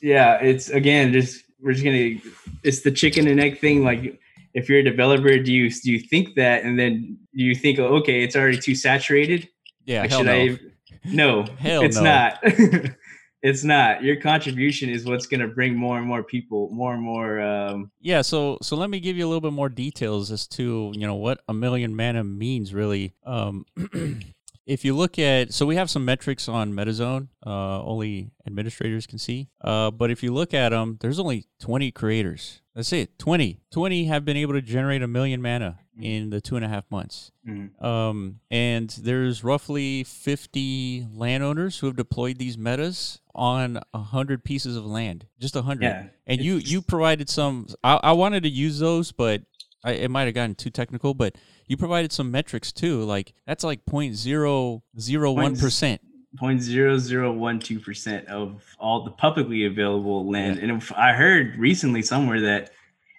yeah 0.00 0.38
it's 0.40 0.70
again 0.70 1.12
just 1.12 1.44
we're 1.60 1.72
just 1.72 1.84
gonna 1.84 2.16
it's 2.62 2.80
the 2.80 2.90
chicken 2.90 3.26
and 3.26 3.40
egg 3.40 3.58
thing 3.58 3.84
like 3.84 4.18
if 4.54 4.68
you're 4.68 4.78
a 4.78 4.82
developer 4.82 5.38
do 5.38 5.52
you 5.52 5.70
do 5.70 5.92
you 5.92 5.98
think 5.98 6.34
that 6.34 6.64
and 6.64 6.78
then 6.78 7.18
do 7.34 7.44
you 7.44 7.54
think 7.54 7.78
oh, 7.78 7.96
okay 7.96 8.22
it's 8.22 8.36
already 8.36 8.58
too 8.58 8.74
saturated 8.74 9.48
yeah. 9.84 10.02
Like, 10.02 10.10
hell 10.10 10.18
should 10.20 10.26
no. 10.26 10.32
I 10.32 10.58
no 11.04 11.42
Hell 11.58 11.82
it's 11.82 11.96
no. 11.96 12.02
not 12.02 12.42
it's 13.42 13.64
not 13.64 14.02
your 14.02 14.16
contribution 14.16 14.90
is 14.90 15.04
what's 15.04 15.26
gonna 15.26 15.48
bring 15.48 15.74
more 15.74 15.98
and 15.98 16.06
more 16.06 16.22
people 16.22 16.68
more 16.70 16.94
and 16.94 17.02
more 17.02 17.40
um 17.40 17.90
Yeah, 18.00 18.22
so 18.22 18.58
so 18.62 18.76
let 18.76 18.90
me 18.90 19.00
give 19.00 19.16
you 19.16 19.26
a 19.26 19.28
little 19.28 19.40
bit 19.40 19.52
more 19.52 19.68
details 19.68 20.30
as 20.30 20.46
to 20.48 20.92
you 20.94 21.06
know 21.06 21.14
what 21.14 21.40
a 21.48 21.54
million 21.54 21.94
mana 21.94 22.24
means 22.24 22.74
really. 22.74 23.14
Um, 23.24 23.64
if 24.66 24.84
you 24.84 24.94
look 24.94 25.18
at 25.18 25.52
so 25.52 25.66
we 25.66 25.76
have 25.76 25.90
some 25.90 26.04
metrics 26.04 26.48
on 26.48 26.72
MetaZone, 26.72 27.28
uh, 27.46 27.82
only 27.82 28.30
administrators 28.46 29.06
can 29.06 29.18
see. 29.18 29.48
Uh, 29.60 29.90
but 29.90 30.10
if 30.10 30.22
you 30.22 30.32
look 30.32 30.54
at 30.54 30.70
them, 30.70 30.98
there's 31.00 31.18
only 31.18 31.46
20 31.60 31.90
creators. 31.92 32.60
That's 32.74 32.92
it, 32.92 33.18
20. 33.18 33.60
20 33.72 34.04
have 34.04 34.24
been 34.24 34.36
able 34.36 34.54
to 34.54 34.62
generate 34.62 35.02
a 35.02 35.08
million 35.08 35.42
mana 35.42 35.80
in 36.02 36.30
the 36.30 36.40
two 36.40 36.56
and 36.56 36.64
a 36.64 36.68
half 36.68 36.84
months. 36.90 37.30
mhm. 37.46 37.82
Um, 37.82 38.40
and 38.50 38.90
there's 38.90 39.44
roughly 39.44 40.04
50 40.04 41.06
landowners 41.12 41.78
who 41.78 41.86
have 41.86 41.96
deployed 41.96 42.38
these 42.38 42.58
metas 42.58 43.20
on 43.34 43.80
100 43.92 44.44
pieces 44.44 44.76
of 44.76 44.84
land. 44.84 45.26
Just 45.38 45.54
100. 45.54 45.82
Yeah, 45.82 46.06
And 46.26 46.40
you 46.40 46.56
you 46.56 46.82
provided 46.82 47.28
some 47.28 47.66
I, 47.84 48.00
I 48.02 48.12
wanted 48.12 48.42
to 48.42 48.48
use 48.48 48.78
those, 48.78 49.12
but 49.12 49.42
I, 49.82 49.92
it 49.92 50.10
might 50.10 50.24
have 50.24 50.34
gotten 50.34 50.54
too 50.54 50.70
technical, 50.70 51.14
but 51.14 51.36
you 51.66 51.76
provided 51.76 52.12
some 52.12 52.30
metrics 52.30 52.72
too. 52.72 53.02
Like 53.04 53.32
that's 53.46 53.64
like 53.64 53.84
0.001%. 53.86 55.98
Point 56.38 56.62
zero 56.62 56.96
zero 56.98 57.32
one 57.32 57.58
two 57.58 57.80
percent 57.80 58.28
of 58.28 58.62
all 58.78 59.02
the 59.02 59.10
publicly 59.10 59.64
available 59.64 60.30
land, 60.30 60.60
and 60.60 60.70
if 60.70 60.92
I 60.92 61.12
heard 61.12 61.58
recently 61.58 62.02
somewhere 62.02 62.40
that 62.42 62.70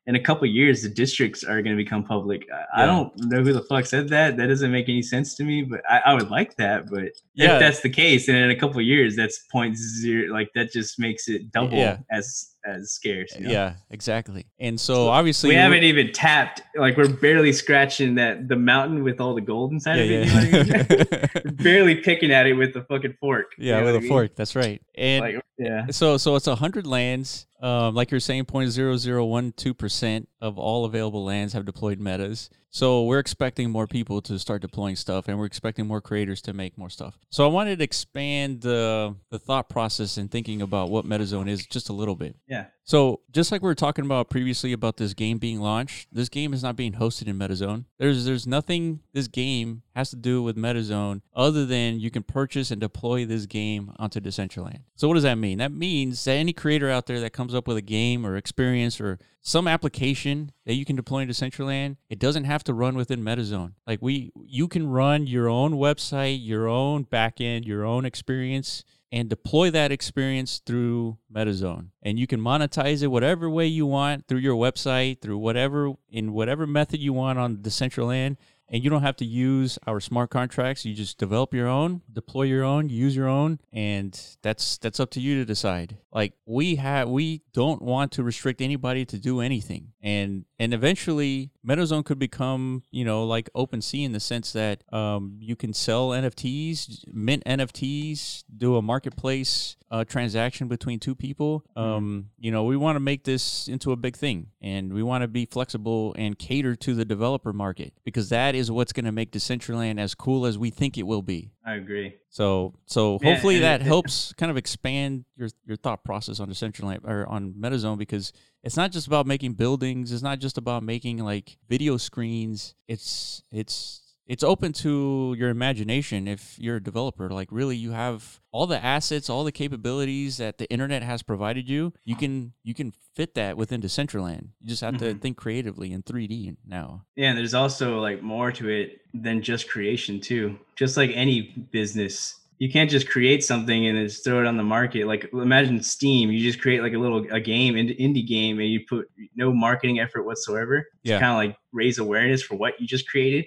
in 0.07 0.15
a 0.15 0.19
couple 0.19 0.47
of 0.47 0.53
years 0.53 0.81
the 0.81 0.89
districts 0.89 1.43
are 1.43 1.61
going 1.61 1.75
to 1.77 1.83
become 1.83 2.03
public. 2.03 2.47
I, 2.75 2.83
I 2.83 2.85
don't 2.85 3.11
know 3.17 3.43
who 3.43 3.53
the 3.53 3.61
fuck 3.61 3.85
said 3.85 4.09
that. 4.09 4.35
That 4.37 4.47
doesn't 4.47 4.71
make 4.71 4.89
any 4.89 5.01
sense 5.03 5.35
to 5.35 5.43
me, 5.43 5.61
but 5.63 5.81
I, 5.89 5.99
I 6.07 6.13
would 6.13 6.29
like 6.31 6.55
that. 6.57 6.89
But 6.89 7.11
Yeah. 7.35 7.53
if 7.55 7.59
that's 7.59 7.81
the 7.81 7.89
case, 7.89 8.27
and 8.27 8.37
in 8.37 8.49
a 8.51 8.55
couple 8.55 8.79
of 8.79 8.85
years, 8.85 9.15
that's 9.15 9.39
point 9.51 9.77
zero. 9.77 10.33
Like 10.33 10.49
that 10.55 10.71
just 10.71 10.99
makes 10.99 11.27
it 11.27 11.51
double 11.51 11.77
Yeah. 11.77 11.97
as 12.11 12.50
as 12.65 12.91
scarce. 12.91 13.35
you 13.37 13.45
know? 13.45 13.51
Yeah, 13.51 13.73
exactly. 13.89 14.45
And 14.59 14.79
so, 14.79 15.07
obviously 15.07 15.49
we 15.49 15.55
haven't 15.55 15.83
even 15.83 16.11
tapped. 16.11 16.61
Like 16.75 16.97
we're 16.97 17.09
barely 17.09 17.53
scratching 17.53 18.15
that 18.15 18.47
the 18.47 18.55
mountain 18.55 19.03
with 19.03 19.19
all 19.19 19.33
the 19.33 19.41
gold 19.41 19.71
inside 19.71 19.95
yeah, 19.97 20.03
of 20.03 20.11
it. 20.11 20.53
You 20.53 20.73
know 20.73 20.85
I 20.89 21.41
mean? 21.45 21.55
barely 21.63 21.95
picking 21.95 22.31
at 22.31 22.47
it 22.47 22.53
with 22.53 22.73
the 22.73 22.83
fucking 22.83 23.15
fork. 23.19 23.53
you 23.57 23.69
yeah, 23.69 23.79
know 23.79 23.85
with 23.85 23.95
a 23.95 23.97
I 23.97 24.01
mean? 24.01 24.09
fork. 24.09 24.35
That's 24.35 24.55
right. 24.55 24.81
And 24.95 25.25
Like 25.25 25.45
yeah. 25.57 25.87
So 25.91 26.17
so 26.17 26.35
it's 26.35 26.47
a 26.47 26.55
hundred 26.55 26.87
lands. 26.87 27.47
Um, 27.61 27.93
like 27.93 28.09
you're 28.09 28.19
saying, 28.19 28.45
0.0012 28.45 29.77
percent 29.77 30.27
of 30.41 30.57
all 30.57 30.85
available 30.85 31.23
lands 31.23 31.53
have 31.53 31.65
deployed 31.65 31.99
metas. 31.99 32.49
So 32.71 33.03
we're 33.03 33.19
expecting 33.19 33.69
more 33.69 33.85
people 33.85 34.21
to 34.23 34.39
start 34.39 34.61
deploying 34.61 34.95
stuff, 34.95 35.27
and 35.27 35.37
we're 35.37 35.45
expecting 35.45 35.85
more 35.87 36.01
creators 36.01 36.41
to 36.43 36.53
make 36.53 36.77
more 36.77 36.89
stuff. 36.89 37.17
So 37.29 37.45
I 37.45 37.47
wanted 37.47 37.77
to 37.77 37.83
expand 37.83 38.61
the 38.61 39.15
the 39.29 39.39
thought 39.39 39.69
process 39.69 40.17
and 40.17 40.31
thinking 40.31 40.61
about 40.61 40.89
what 40.89 41.05
MetaZone 41.05 41.49
is 41.49 41.65
just 41.65 41.89
a 41.89 41.93
little 41.93 42.15
bit. 42.15 42.35
Yeah. 42.47 42.65
So 42.83 43.21
just 43.31 43.51
like 43.51 43.61
we 43.61 43.67
were 43.67 43.75
talking 43.75 44.05
about 44.05 44.29
previously 44.29 44.73
about 44.73 44.97
this 44.97 45.13
game 45.13 45.37
being 45.37 45.59
launched, 45.61 46.07
this 46.11 46.29
game 46.29 46.53
is 46.53 46.63
not 46.63 46.75
being 46.75 46.93
hosted 46.93 47.27
in 47.27 47.37
MetaZone. 47.37 47.85
There's 47.99 48.25
there's 48.25 48.47
nothing 48.47 49.01
this 49.13 49.27
game 49.27 49.83
has 49.95 50.09
to 50.09 50.15
do 50.15 50.41
with 50.41 50.57
MetaZone 50.57 51.21
other 51.35 51.65
than 51.65 51.99
you 51.99 52.09
can 52.09 52.23
purchase 52.23 52.71
and 52.71 52.81
deploy 52.81 53.25
this 53.25 53.45
game 53.45 53.93
onto 53.97 54.19
Decentraland. 54.19 54.79
So 54.95 55.07
what 55.07 55.13
does 55.13 55.23
that 55.23 55.37
mean? 55.37 55.59
That 55.59 55.71
means 55.71 56.23
that 56.25 56.33
any 56.33 56.53
creator 56.53 56.89
out 56.89 57.05
there 57.05 57.19
that 57.19 57.33
comes 57.33 57.53
up 57.53 57.67
with 57.67 57.77
a 57.77 57.81
game 57.81 58.25
or 58.25 58.35
experience 58.35 58.99
or 58.99 59.19
some 59.41 59.67
application 59.67 60.51
that 60.65 60.75
you 60.75 60.85
can 60.85 60.95
deploy 60.95 61.19
into 61.19 61.33
Decentraland, 61.33 61.97
it 62.09 62.19
doesn't 62.19 62.43
have 62.43 62.63
to 62.65 62.73
run 62.73 62.95
within 62.95 63.21
MetaZone. 63.21 63.73
Like 63.85 64.01
we 64.01 64.31
you 64.43 64.67
can 64.67 64.87
run 64.87 65.27
your 65.27 65.47
own 65.49 65.73
website, 65.73 66.39
your 66.41 66.67
own 66.67 67.05
backend, 67.05 67.65
your 67.65 67.85
own 67.85 68.05
experience 68.05 68.83
and 69.11 69.29
deploy 69.29 69.69
that 69.71 69.91
experience 69.91 70.61
through 70.65 71.17
MetaZone. 71.33 71.87
And 72.01 72.17
you 72.17 72.27
can 72.27 72.39
monetize 72.39 73.03
it 73.03 73.07
whatever 73.07 73.49
way 73.49 73.67
you 73.67 73.85
want 73.85 74.27
through 74.27 74.39
your 74.39 74.55
website, 74.55 75.21
through 75.21 75.37
whatever 75.37 75.93
in 76.09 76.33
whatever 76.33 76.65
method 76.65 76.99
you 76.99 77.13
want 77.13 77.39
on 77.39 77.61
the 77.61 77.71
Central 77.71 77.91
Decentraland. 78.01 78.37
And 78.69 78.81
you 78.85 78.89
don't 78.89 79.01
have 79.01 79.17
to 79.17 79.25
use 79.25 79.77
our 79.85 79.99
smart 79.99 80.29
contracts. 80.29 80.85
You 80.85 80.93
just 80.93 81.17
develop 81.17 81.53
your 81.53 81.67
own, 81.67 82.03
deploy 82.11 82.43
your 82.43 82.63
own, 82.63 82.87
use 82.87 83.13
your 83.13 83.27
own, 83.27 83.59
and 83.73 84.17
that's 84.41 84.77
that's 84.77 84.99
up 84.99 85.11
to 85.11 85.19
you 85.19 85.35
to 85.35 85.45
decide. 85.45 85.97
Like 86.13 86.33
we 86.45 86.75
have 86.75 87.09
we 87.09 87.41
don't 87.51 87.81
want 87.81 88.13
to 88.13 88.23
restrict 88.23 88.61
anybody 88.61 89.03
to 89.05 89.17
do 89.17 89.41
anything. 89.41 89.90
And 90.03 90.45
and 90.57 90.73
eventually 90.73 91.51
MetaZone 91.65 92.03
could 92.05 92.17
become, 92.17 92.83
you 92.91 93.05
know, 93.05 93.23
like 93.23 93.49
OpenSea 93.55 94.03
in 94.03 94.13
the 94.13 94.19
sense 94.19 94.51
that 94.53 94.83
um, 94.93 95.37
you 95.39 95.55
can 95.55 95.73
sell 95.73 96.09
NFTs, 96.09 97.03
mint 97.13 97.43
NFTs, 97.45 98.43
do 98.55 98.77
a 98.77 98.81
marketplace 98.81 99.75
uh, 99.91 100.03
transaction 100.05 100.67
between 100.67 100.99
two 100.99 101.13
people. 101.13 101.63
Um, 101.75 102.29
you 102.39 102.51
know, 102.51 102.63
we 102.63 102.77
want 102.77 102.95
to 102.95 102.99
make 102.99 103.25
this 103.25 103.67
into 103.67 103.91
a 103.91 103.95
big 103.95 104.15
thing, 104.15 104.47
and 104.61 104.93
we 104.93 105.03
want 105.03 105.21
to 105.21 105.27
be 105.27 105.45
flexible 105.45 106.15
and 106.17 106.37
cater 106.39 106.75
to 106.77 106.95
the 106.95 107.05
developer 107.05 107.53
market 107.53 107.93
because 108.03 108.29
that 108.29 108.55
is 108.55 108.71
what's 108.71 108.93
going 108.93 109.05
to 109.05 109.11
make 109.11 109.31
Decentraland 109.31 109.99
as 109.99 110.15
cool 110.15 110.45
as 110.45 110.57
we 110.57 110.69
think 110.69 110.97
it 110.97 111.03
will 111.03 111.21
be. 111.21 111.51
I 111.63 111.75
agree. 111.75 112.15
So, 112.29 112.73
so 112.87 113.19
Yeah, 113.21 113.33
hopefully 113.33 113.59
that 113.59 113.81
it- 113.81 113.87
helps 113.87 114.33
kind 114.33 114.49
of 114.49 114.57
expand 114.57 115.25
your 115.35 115.49
your 115.65 115.77
thought 115.77 116.03
process 116.03 116.39
on 116.39 116.49
Decentraland 116.49 117.05
or 117.07 117.27
on 117.27 117.53
MetaZone 117.53 117.97
because 117.99 118.33
it's 118.63 118.75
not 118.77 118.91
just 118.91 119.05
about 119.07 119.27
making 119.27 119.53
buildings. 119.53 120.11
It's 120.11 120.23
not 120.23 120.39
just 120.39 120.57
about 120.57 120.81
making 120.83 121.19
like 121.19 121.57
video 121.69 121.97
screens. 121.97 122.73
It's 122.87 123.43
it's 123.51 124.10
it's 124.31 124.43
open 124.43 124.71
to 124.71 125.35
your 125.37 125.49
imagination 125.49 126.25
if 126.25 126.55
you're 126.57 126.77
a 126.77 126.83
developer. 126.83 127.29
Like 127.29 127.49
really 127.51 127.75
you 127.75 127.91
have 127.91 128.39
all 128.53 128.65
the 128.65 128.81
assets, 128.83 129.29
all 129.29 129.43
the 129.43 129.51
capabilities 129.51 130.37
that 130.37 130.57
the 130.57 130.71
internet 130.71 131.03
has 131.03 131.21
provided 131.21 131.67
you. 131.67 131.91
You 132.05 132.15
can 132.15 132.53
you 132.63 132.73
can 132.73 132.93
fit 133.15 133.33
that 133.35 133.57
within 133.57 133.81
Decentraland. 133.81 134.43
You 134.61 134.69
just 134.69 134.81
have 134.81 134.97
to 134.99 135.13
Mhm. 135.13 135.21
think 135.21 135.35
creatively 135.37 135.91
in 135.91 136.01
3D 136.03 136.55
now. 136.65 137.05
Yeah, 137.17 137.29
and 137.29 137.37
there's 137.37 137.53
also 137.53 137.99
like 137.99 138.21
more 138.23 138.51
to 138.53 138.69
it 138.69 139.01
than 139.13 139.41
just 139.41 139.69
creation 139.69 140.21
too. 140.21 140.57
Just 140.77 140.95
like 140.95 141.11
any 141.13 141.37
business, 141.71 142.39
you 142.57 142.69
can't 142.71 142.89
just 142.89 143.09
create 143.09 143.43
something 143.43 143.85
and 143.87 143.97
just 144.07 144.23
throw 144.23 144.39
it 144.39 144.47
on 144.47 144.55
the 144.55 144.63
market. 144.77 145.07
Like 145.07 145.29
imagine 145.33 145.83
Steam, 145.83 146.31
you 146.31 146.39
just 146.39 146.61
create 146.61 146.81
like 146.81 146.93
a 146.93 146.99
little 146.99 147.25
a 147.31 147.41
game, 147.41 147.75
ind- 147.75 147.97
indie 148.05 148.25
game, 148.25 148.59
and 148.61 148.69
you 148.69 148.79
put 148.87 149.09
no 149.35 149.51
marketing 149.53 149.99
effort 149.99 150.23
whatsoever. 150.23 150.87
Yeah. 151.03 151.19
kind 151.19 151.31
of 151.33 151.37
like 151.43 151.57
raise 151.73 151.97
awareness 151.99 152.41
for 152.41 152.55
what 152.55 152.79
you 152.79 152.87
just 152.87 153.09
created. 153.09 153.43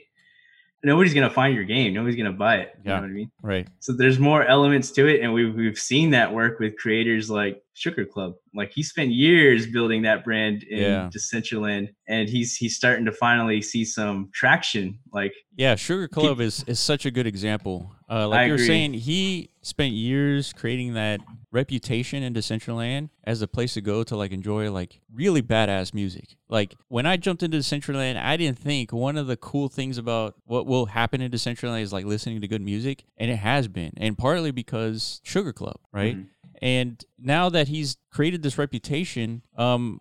Nobody's 0.85 1.15
gonna 1.15 1.31
find 1.31 1.55
your 1.55 1.65
game. 1.65 1.95
Nobody's 1.95 2.17
gonna 2.17 2.33
buy 2.33 2.57
it. 2.59 2.75
You 2.85 2.91
Yeah. 2.91 2.97
know 2.97 3.03
what 3.03 3.11
I 3.11 3.13
mean? 3.13 3.31
Right. 3.43 3.67
So 3.81 3.93
there's 3.93 4.19
more 4.19 4.45
elements 4.45 4.91
to 4.93 5.07
it, 5.09 5.21
and 5.23 5.33
we've 5.33 5.55
we've 5.55 5.79
seen 5.79 6.11
that 6.11 6.33
work 6.33 6.61
with 6.61 6.77
creators 6.77 7.31
like 7.31 7.63
Sugar 7.75 8.05
Club. 8.05 8.35
Like 8.55 8.71
he 8.73 8.83
spent 8.83 9.11
years 9.11 9.67
building 9.67 10.03
that 10.03 10.25
brand 10.25 10.63
in 10.63 10.79
Yeah. 10.79 11.11
Decentraland, 11.15 11.89
and 12.09 12.29
he's 12.29 12.57
he's 12.57 12.77
starting 12.77 13.05
to 13.07 13.13
finally 13.13 13.61
see 13.61 13.85
some 13.85 14.31
traction. 14.33 14.99
Like 15.13 15.33
Yeah, 15.57 15.75
Sugar 15.75 16.09
Club 16.09 16.41
is, 16.41 16.65
is 16.67 16.79
such 16.81 17.05
a 17.05 17.11
good 17.11 17.27
example. 17.27 17.91
Uh, 18.09 18.29
like 18.29 18.41
I 18.41 18.45
you 18.45 18.51
were 18.51 18.55
agree. 18.57 18.67
saying, 18.67 18.93
he 18.95 19.51
spent 19.63 19.93
years 19.95 20.53
creating 20.53 20.95
that 20.95 21.21
reputation 21.51 22.23
in 22.23 22.35
Decentraland 22.35 23.09
as 23.25 23.41
a 23.41 23.47
place 23.49 23.75
to 23.75 23.81
go 23.81 24.03
to 24.05 24.17
like 24.17 24.33
enjoy 24.33 24.71
like 24.71 25.01
really 25.13 25.41
badass 25.43 25.95
music. 25.95 26.37
Like 26.49 26.75
when 26.89 27.07
I 27.07 27.17
jumped 27.17 27.43
into 27.43 27.59
Decentraland, 27.59 28.21
I 28.23 28.37
didn't 28.37 28.59
think 28.59 28.93
one 28.93 29.17
of 29.17 29.27
the 29.27 29.37
cool 29.37 29.69
things 29.69 29.97
about 29.99 30.35
what 30.45 30.67
will 30.67 30.87
happen 30.87 31.21
in 31.21 31.31
Decentraland 31.31 31.81
is 31.83 31.93
like 31.93 32.05
listening 32.05 32.41
to 32.41 32.49
good 32.49 32.63
music, 32.63 33.05
and 33.17 33.31
it 33.31 33.37
has 33.37 33.67
been, 33.69 33.93
and 33.97 34.19
partly 34.19 34.51
because 34.51 35.21
Sugar 35.25 35.53
Club, 35.53 35.77
right? 35.93 36.17
Mhm. 36.17 36.27
And 36.63 37.03
now 37.19 37.49
that 37.49 37.69
he's 37.69 37.97
created 38.11 38.43
this 38.43 38.59
reputation, 38.59 39.43
um, 39.57 40.01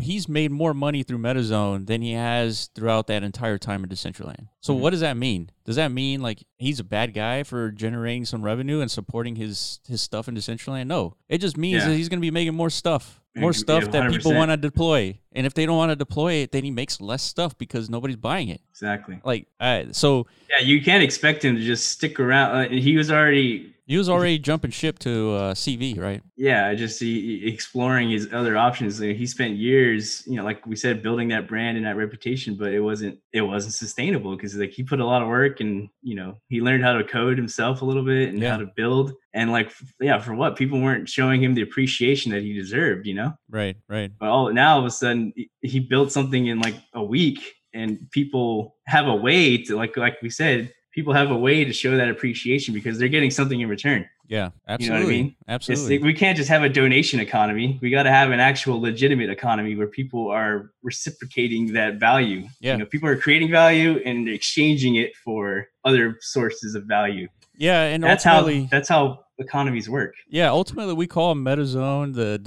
he's 0.00 0.28
made 0.28 0.50
more 0.50 0.74
money 0.74 1.02
through 1.02 1.18
MetaZone 1.18 1.86
than 1.86 2.02
he 2.02 2.12
has 2.12 2.68
throughout 2.74 3.06
that 3.06 3.22
entire 3.22 3.58
time 3.58 3.82
in 3.84 3.90
Decentraland. 3.90 4.48
So 4.60 4.74
Mhm. 4.74 4.80
what 4.80 4.90
does 4.90 5.00
that 5.00 5.16
mean? 5.16 5.50
Does 5.64 5.76
that 5.76 5.90
mean 5.92 6.20
like 6.20 6.44
he's 6.58 6.78
a 6.80 6.84
bad 6.84 7.14
guy 7.14 7.42
for 7.42 7.70
generating 7.70 8.24
some 8.24 8.42
revenue 8.42 8.80
and 8.80 8.90
supporting 8.90 9.36
his 9.36 9.80
his 9.88 10.02
stuff 10.02 10.28
in 10.28 10.34
Decentraland? 10.34 10.86
No, 10.88 11.16
it 11.28 11.38
just 11.38 11.56
means 11.56 11.82
Yeah. 11.82 11.88
that 11.88 11.96
he's 11.96 12.08
going 12.08 12.18
to 12.20 12.24
be 12.26 12.30
making 12.30 12.54
more 12.54 12.70
stuff, 12.70 13.20
more 13.34 13.50
Yeah, 13.52 13.58
stuff 13.58 13.90
that 13.92 14.10
people 14.10 14.34
want 14.34 14.50
to 14.50 14.56
deploy. 14.56 15.18
And 15.32 15.46
if 15.46 15.54
they 15.54 15.64
don't 15.66 15.76
want 15.76 15.90
to 15.90 15.96
deploy 15.96 16.34
it, 16.34 16.52
then 16.52 16.64
he 16.64 16.70
makes 16.70 17.00
less 17.00 17.22
stuff 17.22 17.56
because 17.56 17.88
nobody's 17.88 18.16
buying 18.16 18.48
it. 18.48 18.60
exactly. 18.70 19.20
Like, 19.24 19.46
uh, 19.60 19.84
so 19.92 20.26
Yeah, 20.50 20.66
you 20.66 20.82
can't 20.82 21.02
expect 21.02 21.44
him 21.44 21.56
to 21.56 21.62
just 21.62 21.88
stick 21.88 22.20
around. 22.20 22.50
Uh, 22.56 22.68
he 22.68 22.96
was 22.96 23.10
already 23.10 23.73
he 23.86 23.98
was 23.98 24.08
already 24.08 24.38
jumping 24.38 24.70
ship 24.70 24.98
to 25.00 25.32
uh, 25.32 25.54
CV, 25.54 25.98
right? 25.98 26.22
yeah 26.36 26.66
I 26.68 26.74
just 26.74 26.98
he, 27.00 27.46
exploring 27.46 28.10
his 28.10 28.28
other 28.32 28.56
options 28.56 28.98
he 28.98 29.26
spent 29.26 29.56
years 29.56 30.22
you 30.26 30.36
know 30.36 30.44
like 30.44 30.66
we 30.66 30.74
said 30.76 31.02
building 31.02 31.28
that 31.28 31.46
brand 31.46 31.76
and 31.76 31.86
that 31.86 31.96
reputation 31.96 32.56
but 32.56 32.72
it 32.72 32.80
wasn't 32.80 33.18
it 33.32 33.42
wasn't 33.42 33.74
sustainable 33.74 34.34
because 34.34 34.54
like 34.56 34.70
he 34.70 34.82
put 34.82 34.98
a 35.00 35.06
lot 35.06 35.22
of 35.22 35.28
work 35.28 35.60
and 35.60 35.88
you 36.02 36.16
know 36.16 36.40
he 36.48 36.60
learned 36.60 36.82
how 36.82 36.92
to 36.94 37.04
code 37.04 37.36
himself 37.38 37.82
a 37.82 37.84
little 37.84 38.04
bit 38.04 38.30
and 38.30 38.40
Yeah. 38.40 38.52
how 38.52 38.56
to 38.58 38.70
build 38.76 39.12
and 39.32 39.52
like 39.52 39.72
yeah 40.00 40.18
for 40.18 40.34
what 40.34 40.56
people 40.56 40.80
weren't 40.80 41.08
showing 41.08 41.42
him 41.42 41.54
the 41.54 41.62
appreciation 41.62 42.32
that 42.32 42.42
he 42.42 42.52
deserved 42.52 43.06
you 43.06 43.14
know 43.14 43.32
Right, 43.48 43.76
right. 43.88 44.10
but 44.18 44.28
all 44.28 44.52
now 44.52 44.74
all 44.74 44.80
of 44.80 44.86
a 44.86 44.90
sudden 44.90 45.32
he 45.62 45.78
built 45.80 46.10
something 46.10 46.46
in 46.46 46.58
like 46.60 46.76
a 46.94 47.02
week 47.02 47.40
and 47.72 47.98
people 48.10 48.76
have 48.86 49.06
a 49.06 49.14
way 49.14 49.58
to 49.64 49.76
like 49.76 49.96
like 49.96 50.16
we 50.22 50.30
said 50.30 50.72
people 50.94 51.12
have 51.12 51.30
a 51.30 51.36
way 51.36 51.64
to 51.64 51.72
show 51.72 51.96
that 51.96 52.08
appreciation 52.08 52.72
because 52.72 52.98
they're 52.98 53.08
getting 53.08 53.30
something 53.30 53.60
in 53.60 53.68
return 53.68 54.08
Yeah, 54.28 54.50
You 54.78 54.88
know 54.88 54.94
what 54.94 55.02
I 55.02 55.06
absolutely. 55.48 55.96
It's- 55.96 56.04
we 56.04 56.14
can't 56.14 56.36
just 56.36 56.48
have 56.48 56.62
a 56.62 56.68
donation 56.68 57.20
economy. 57.20 57.78
We 57.82 57.90
got 57.90 58.04
to 58.04 58.10
have 58.10 58.30
an 58.30 58.40
actual 58.40 58.80
legitimate 58.80 59.28
economy 59.28 59.76
where 59.76 59.88
people 59.88 60.30
are 60.30 60.70
reciprocating 60.82 61.72
that 61.74 61.96
value. 61.96 62.46
Yeah. 62.60 62.72
You 62.72 62.78
know, 62.78 62.86
people 62.86 63.08
are 63.08 63.16
creating 63.16 63.50
value 63.50 64.00
and 64.04 64.28
exchanging 64.28 64.94
it 64.96 65.14
for 65.16 65.68
other 65.84 66.16
sources 66.20 66.74
of 66.74 66.84
value. 66.84 67.28
Yeah, 67.56 67.82
and 67.84 68.02
That's 68.02 68.24
how 68.24 68.42
that's 68.70 68.88
how 68.88 69.20
economies 69.38 69.88
work. 69.90 70.14
Yeah, 70.28 70.50
ultimately 70.50 70.94
we 70.94 71.06
call 71.08 71.34
MetaZone 71.34 72.14
the 72.14 72.38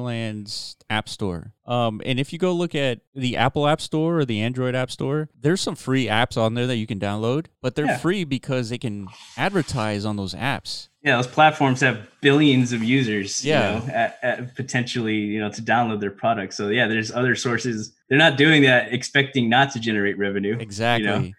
Decentraland's 0.00 0.76
app 0.88 1.08
store. 1.08 1.52
Um, 1.66 2.00
and 2.04 2.20
if 2.20 2.32
you 2.32 2.38
go 2.38 2.52
look 2.52 2.74
at 2.74 3.00
the 3.14 3.36
Apple 3.36 3.66
App 3.66 3.80
Store 3.80 4.18
or 4.20 4.24
the 4.24 4.40
Android 4.40 4.74
App 4.74 4.90
Store, 4.90 5.28
there's 5.40 5.60
some 5.60 5.74
free 5.74 6.06
apps 6.06 6.36
on 6.36 6.54
there 6.54 6.66
that 6.68 6.76
you 6.76 6.86
can 6.86 7.00
download, 7.00 7.46
but 7.60 7.74
they're 7.74 7.86
Yeah. 7.86 7.96
free 7.98 8.24
because 8.24 8.68
they 8.70 8.78
can 8.78 9.08
advertise 9.36 10.04
on 10.04 10.16
those 10.16 10.34
apps. 10.34 10.88
Yeah, 11.02 11.16
those 11.16 11.26
platforms 11.26 11.80
have 11.80 12.06
billions 12.20 12.72
of 12.72 12.82
users. 12.82 13.44
Yeah. 13.44 13.80
You 13.80 13.86
know, 13.86 13.92
at, 13.92 14.18
at 14.22 14.54
potentially, 14.56 15.16
you 15.16 15.40
know, 15.40 15.50
to 15.50 15.62
download 15.62 16.00
their 16.00 16.10
products. 16.10 16.56
So 16.56 16.68
yeah, 16.68 16.86
there's 16.86 17.10
other 17.12 17.34
sources. 17.34 17.92
They're 18.08 18.18
not 18.18 18.36
doing 18.36 18.62
that 18.62 18.92
expecting 18.92 19.48
not 19.48 19.72
to 19.72 19.80
generate 19.80 20.18
revenue. 20.18 20.56
Exactly. 20.58 21.34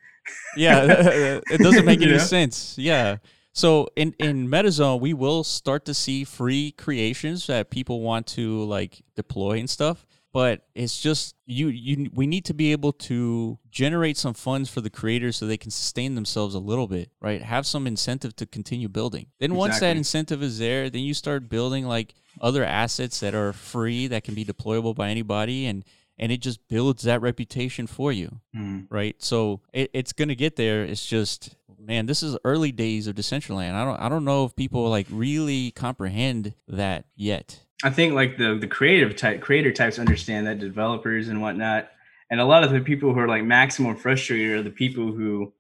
Yeah, 0.56 0.86
it 1.52 1.60
doesn't 1.60 1.86
make 1.86 2.02
any 2.02 2.14
know? 2.14 2.18
sense. 2.18 2.76
Yeah. 2.78 3.18
So 3.54 3.88
in 3.96 4.14
in 4.20 4.48
MetaZone, 4.50 5.00
we 5.00 5.14
will 5.14 5.44
start 5.44 5.86
to 5.86 5.94
see 5.94 6.24
free 6.24 6.72
creations 6.72 7.48
that 7.48 7.72
people 7.72 8.02
want 8.02 8.28
to 8.28 8.64
like 8.66 9.02
deploy 9.16 9.58
and 9.58 9.70
stuff. 9.70 10.06
But 10.32 10.68
it's 10.76 11.02
just 11.02 11.36
you 11.48 11.70
you 11.70 12.12
we 12.14 12.28
need 12.28 12.46
to 12.46 12.54
be 12.54 12.72
able 12.72 12.94
to 12.94 13.58
generate 13.72 14.18
some 14.18 14.36
funds 14.36 14.70
for 14.70 14.82
the 14.82 14.92
creators 14.92 15.38
so 15.38 15.48
they 15.48 15.58
can 15.58 15.72
sustain 15.72 16.14
themselves 16.14 16.54
a 16.54 16.60
little 16.60 16.88
bit, 16.88 17.10
right? 17.20 17.42
Have 17.42 17.66
some 17.66 17.88
incentive 17.88 18.36
to 18.36 18.46
continue 18.46 18.90
building. 18.90 19.28
Then 19.40 19.56
once 19.56 19.80
that 19.80 19.98
incentive 19.98 20.44
is 20.44 20.60
there, 20.60 20.92
then 20.92 21.02
you 21.02 21.16
start 21.16 21.50
building 21.50 21.88
like 21.88 22.14
other 22.40 22.64
assets 22.64 23.20
that 23.22 23.34
are 23.34 23.54
free 23.54 24.06
that 24.08 24.24
can 24.24 24.36
be 24.36 24.46
deployable 24.46 24.94
by 24.94 25.10
anybody 25.10 25.66
and 25.66 25.84
and 26.18 26.32
it 26.32 26.42
just 26.42 26.68
builds 26.68 27.04
that 27.04 27.22
reputation 27.22 27.88
for 27.88 28.12
you 28.12 28.40
Hmm. 28.54 28.82
right? 28.90 29.16
So 29.20 29.62
it, 29.74 29.90
it's 29.94 30.14
gonna 30.14 30.36
get 30.36 30.56
there. 30.56 30.84
It's 30.84 31.06
just, 31.06 31.56
man, 31.80 32.06
this 32.08 32.24
is 32.24 32.38
early 32.44 32.72
days 32.72 33.08
of 33.08 33.16
Decentraland. 33.16 33.74
I 33.74 33.86
don't, 33.86 34.00
I 34.00 34.10
don't 34.10 34.26
know 34.26 34.46
if 34.46 34.56
people 34.56 34.90
like 34.90 35.08
really 35.12 35.72
comprehend 35.72 36.54
that 36.68 37.06
yet. 37.16 37.64
I 37.84 37.92
think 37.92 38.14
like 38.14 38.38
the 38.38 38.58
the 38.60 38.68
creative 38.68 39.16
type 39.16 39.40
creator 39.42 39.72
types 39.72 40.00
understand 40.00 40.48
that 40.48 40.58
developers 40.60 41.28
and 41.28 41.42
whatnot, 41.42 41.90
and 42.32 42.40
a 42.42 42.46
lot 42.46 42.64
of 42.64 42.72
the 42.72 42.80
people 42.82 43.14
who 43.14 43.20
are 43.20 43.28
like 43.28 43.44
maximum 43.44 43.96
frustrated 43.96 44.58
are 44.58 44.64
the 44.64 44.72
people 44.72 45.12
who 45.12 45.54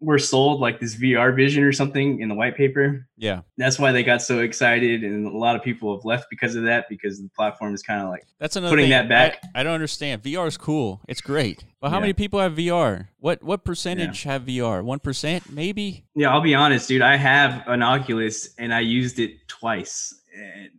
were 0.00 0.18
sold 0.18 0.60
like 0.60 0.78
this 0.78 0.94
VR 0.94 1.34
vision 1.34 1.64
or 1.64 1.72
something 1.72 2.20
in 2.20 2.28
the 2.28 2.34
white 2.34 2.56
paper. 2.56 3.06
Yeah, 3.16 3.40
That's 3.56 3.80
why 3.80 3.90
they 3.90 4.04
got 4.04 4.22
so 4.22 4.38
excited, 4.40 5.02
and 5.02 5.26
a 5.26 5.36
lot 5.36 5.56
of 5.56 5.62
people 5.62 5.96
have 5.96 6.04
left 6.04 6.26
because 6.30 6.54
of 6.54 6.62
that 6.64 6.86
because 6.88 7.20
the 7.20 7.28
platform 7.34 7.74
is 7.74 7.82
kind 7.82 8.02
of 8.02 8.08
like 8.08 8.22
that's 8.38 8.54
another 8.54 8.72
Putting 8.72 8.84
thing. 8.84 8.90
that 8.90 9.08
back- 9.08 9.38
I, 9.54 9.60
I 9.60 9.62
don't 9.64 9.72
understand. 9.74 10.22
VR 10.22 10.46
is 10.46 10.56
cool. 10.56 11.00
It's 11.08 11.20
great, 11.20 11.64
but 11.80 11.90
how 11.90 11.96
Yeah. 11.96 12.00
many 12.02 12.12
people 12.12 12.38
have 12.38 12.52
VR? 12.54 13.08
What 13.18 13.42
what 13.42 13.64
percentage 13.64 14.22
have 14.22 14.42
VR? 14.42 14.84
One 14.84 15.00
percent, 15.00 15.50
maybe. 15.50 16.04
yeah. 16.14 16.30
I'll 16.30 16.40
be 16.42 16.54
honest, 16.54 16.86
dude. 16.88 17.02
I 17.02 17.16
have 17.16 17.64
an 17.66 17.82
Oculus 17.82 18.54
and 18.58 18.72
I 18.72 18.80
used 18.80 19.18
it 19.18 19.48
twice, 19.48 20.14
and 20.32 20.70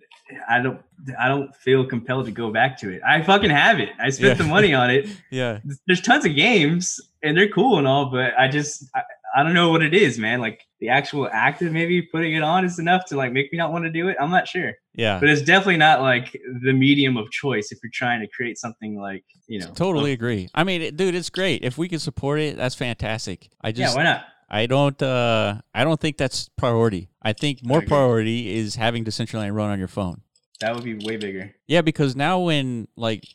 I 0.49 0.59
don't 0.61 0.80
I 1.19 1.27
don't 1.27 1.55
feel 1.55 1.86
compelled 1.86 2.25
to 2.25 2.32
go 2.32 2.51
back 2.51 2.77
to 2.80 2.89
it. 2.89 3.01
I 3.07 3.21
fucking 3.21 3.49
have 3.49 3.80
it. 3.80 3.89
I 3.99 4.09
spent 4.09 4.38
Yeah. 4.38 4.43
the 4.45 4.49
money 4.49 4.73
on 4.73 4.89
it. 4.89 5.07
Yeah, 5.32 5.59
there's 5.88 6.01
tons 6.01 6.25
of 6.25 6.36
games 6.36 6.99
and 7.23 7.38
they're 7.38 7.49
cool 7.49 7.77
and 7.77 7.88
all, 7.88 8.09
but 8.11 8.34
I 8.38 8.47
just 8.47 8.86
I, 8.95 9.01
I 9.36 9.43
don't 9.43 9.53
know 9.53 9.69
what 9.69 9.84
it 9.84 9.93
is, 9.93 10.17
man. 10.17 10.39
Like 10.41 10.65
the 10.80 10.89
actual 10.89 11.30
act 11.32 11.61
of 11.61 11.71
maybe 11.71 12.01
putting 12.01 12.34
it 12.34 12.41
on 12.41 12.65
is 12.65 12.80
enough 12.80 13.05
to 13.07 13.15
like 13.15 13.32
make 13.32 13.51
me 13.51 13.57
not 13.57 13.71
want 13.71 13.86
to 13.86 13.91
do 13.91 14.07
it. 14.09 14.17
I'm 14.19 14.32
not 14.32 14.47
sure, 14.47 14.73
yeah. 14.95 15.19
but 15.19 15.30
it's 15.30 15.41
definitely 15.41 15.77
not 15.77 16.01
like 16.01 16.32
the 16.63 16.73
medium 16.73 17.15
of 17.17 17.30
choice 17.32 17.71
if 17.71 17.80
you're 17.84 17.91
trying 17.93 18.21
to 18.21 18.27
create 18.27 18.57
something 18.57 18.99
like 18.99 19.23
you 19.47 19.59
know. 19.59 19.71
Totally 19.75 20.13
agree. 20.13 20.49
I 20.55 20.63
mean, 20.63 20.82
it, 20.82 20.97
dude, 20.97 21.15
it's 21.15 21.30
great. 21.30 21.63
If 21.63 21.77
we 21.77 21.88
can 21.88 21.99
support 21.99 22.39
it, 22.39 22.57
that's 22.57 22.75
fantastic. 22.75 23.49
I 23.61 23.71
just 23.71 23.95
Yeah, 23.95 23.97
why 23.97 24.03
not? 24.03 24.23
I 24.50 24.66
don't, 24.66 25.02
uh, 25.02 25.62
I 25.74 25.84
don't 25.84 26.00
think 26.00 26.18
that's 26.18 26.50
priority. 26.58 27.10
I 27.22 27.34
think 27.34 27.64
more 27.64 27.82
priority 27.82 28.56
is 28.58 28.76
having 28.76 29.06
Decentraland 29.06 29.54
run 29.54 29.70
on 29.70 29.78
your 29.80 29.88
phone. 29.88 30.22
That 30.62 30.76
would 30.76 30.84
be 30.84 30.95
way 30.95 31.18
bigger. 31.18 31.54
Yeah, 31.68 31.82
because 31.82 32.16
now 32.16 32.39
when 32.39 32.88
like 32.97 33.26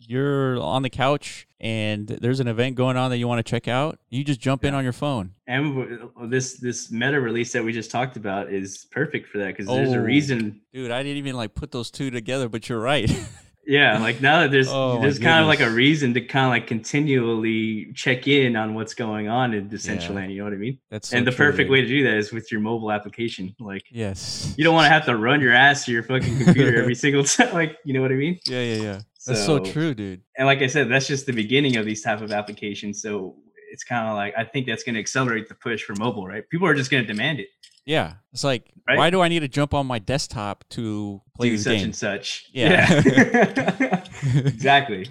you're 0.00 0.60
on 0.60 0.82
the 0.82 0.90
couch 0.90 1.46
and 1.60 2.06
there's 2.06 2.38
an 2.40 2.46
event 2.48 2.76
going 2.76 2.96
on 2.96 3.10
that 3.10 3.16
you 3.18 3.26
want 3.26 3.44
to 3.44 3.50
check 3.50 3.66
out, 3.66 3.98
you 4.10 4.22
just 4.24 4.40
jump 4.40 4.64
in 4.64 4.74
on 4.74 4.84
your 4.84 4.92
phone. 4.92 5.32
And 5.46 5.98
this 6.30 6.54
this 6.60 6.90
meta 6.90 7.20
release 7.20 7.52
that 7.52 7.64
we 7.64 7.72
just 7.72 7.90
talked 7.90 8.16
about 8.16 8.52
is 8.52 8.86
perfect 8.90 9.28
for 9.28 9.38
that 9.38 9.48
because 9.48 9.66
there's 9.66 9.90
Oh. 9.92 9.98
a 9.98 10.00
reason. 10.02 10.60
Dude, 10.72 10.90
I 10.90 11.02
didn't 11.02 11.18
even 11.18 11.34
like 11.36 11.54
put 11.54 11.72
those 11.72 11.90
two 11.90 12.10
together, 12.10 12.48
but 12.48 12.68
you're 12.68 12.80
right. 12.80 13.10
Yeah, 13.68 13.98
like 13.98 14.22
now 14.22 14.40
that 14.40 14.50
there's 14.50 14.68
Oh, 14.70 14.98
there's 15.00 15.18
kind 15.18 15.40
of 15.42 15.46
like 15.46 15.60
a 15.60 15.68
reason 15.68 16.14
to 16.14 16.22
kind 16.22 16.46
of 16.46 16.50
like 16.50 16.66
continually 16.66 17.92
check 17.94 18.26
in 18.26 18.56
on 18.56 18.74
what's 18.74 18.94
going 18.94 19.28
on 19.28 19.52
in 19.52 19.68
Decentraland. 19.68 20.30
You 20.32 20.38
know 20.38 20.44
what 20.44 20.54
I 20.54 20.56
mean? 20.56 20.78
That's 20.90 21.08
so 21.10 21.16
and 21.18 21.26
the 21.26 21.30
true, 21.30 21.46
perfect 21.46 21.66
dude. 21.66 21.70
way 21.72 21.80
to 21.82 21.86
do 21.86 22.02
that 22.04 22.14
is 22.16 22.32
with 22.32 22.50
your 22.50 22.62
mobile 22.62 22.90
application. 22.90 23.54
Like 23.60 23.82
Yes. 23.90 24.54
you 24.56 24.64
don't 24.64 24.74
want 24.74 24.86
to 24.86 24.90
have 24.90 25.04
to 25.06 25.16
run 25.16 25.40
your 25.42 25.52
ass 25.52 25.84
to 25.84 25.92
your 25.92 26.02
fucking 26.02 26.44
computer 26.44 26.80
every 26.80 26.94
single 27.04 27.24
time. 27.24 27.52
Like 27.52 27.76
you 27.84 27.92
know 27.92 28.00
what 28.02 28.10
I 28.10 28.14
mean? 28.16 28.38
Yeah, 28.46 28.62
yeah, 28.62 28.82
yeah. 28.82 29.00
That's 29.26 29.44
so 29.44 29.62
So- 29.62 29.70
true, 29.70 29.92
dude. 29.94 30.22
And 30.38 30.46
like 30.46 30.62
I 30.62 30.66
said, 30.66 30.88
that's 30.90 31.06
just 31.06 31.26
the 31.26 31.32
beginning 31.32 31.76
of 31.76 31.84
these 31.84 32.00
type 32.02 32.22
of 32.22 32.32
applications. 32.32 33.02
So 33.02 33.36
it's 33.70 33.84
kind 33.84 34.08
of 34.08 34.14
like 34.16 34.32
I 34.36 34.44
think 34.44 34.66
that's 34.66 34.82
going 34.82 34.94
to 34.94 35.00
accelerate 35.00 35.46
the 35.48 35.54
push 35.54 35.82
for 35.82 35.94
mobile, 35.98 36.26
right? 36.26 36.48
People 36.48 36.66
are 36.66 36.74
just 36.74 36.90
going 36.90 37.02
to 37.02 37.06
demand 37.06 37.38
it. 37.40 37.48
Yeah, 37.88 38.14
it's 38.34 38.44
like, 38.44 38.70
Right? 38.86 38.98
why 38.98 39.10
do 39.10 39.20
I 39.22 39.28
need 39.28 39.40
to 39.40 39.48
jump 39.48 39.72
on 39.74 39.86
my 39.86 39.98
desktop 39.98 40.64
to 40.70 41.22
play 41.34 41.50
do 41.50 41.58
such 41.58 41.72
game? 41.72 41.84
and 41.84 41.96
such. 41.96 42.44
Yeah. 42.52 43.02
Yeah. 43.04 44.04
exactly. 44.34 45.06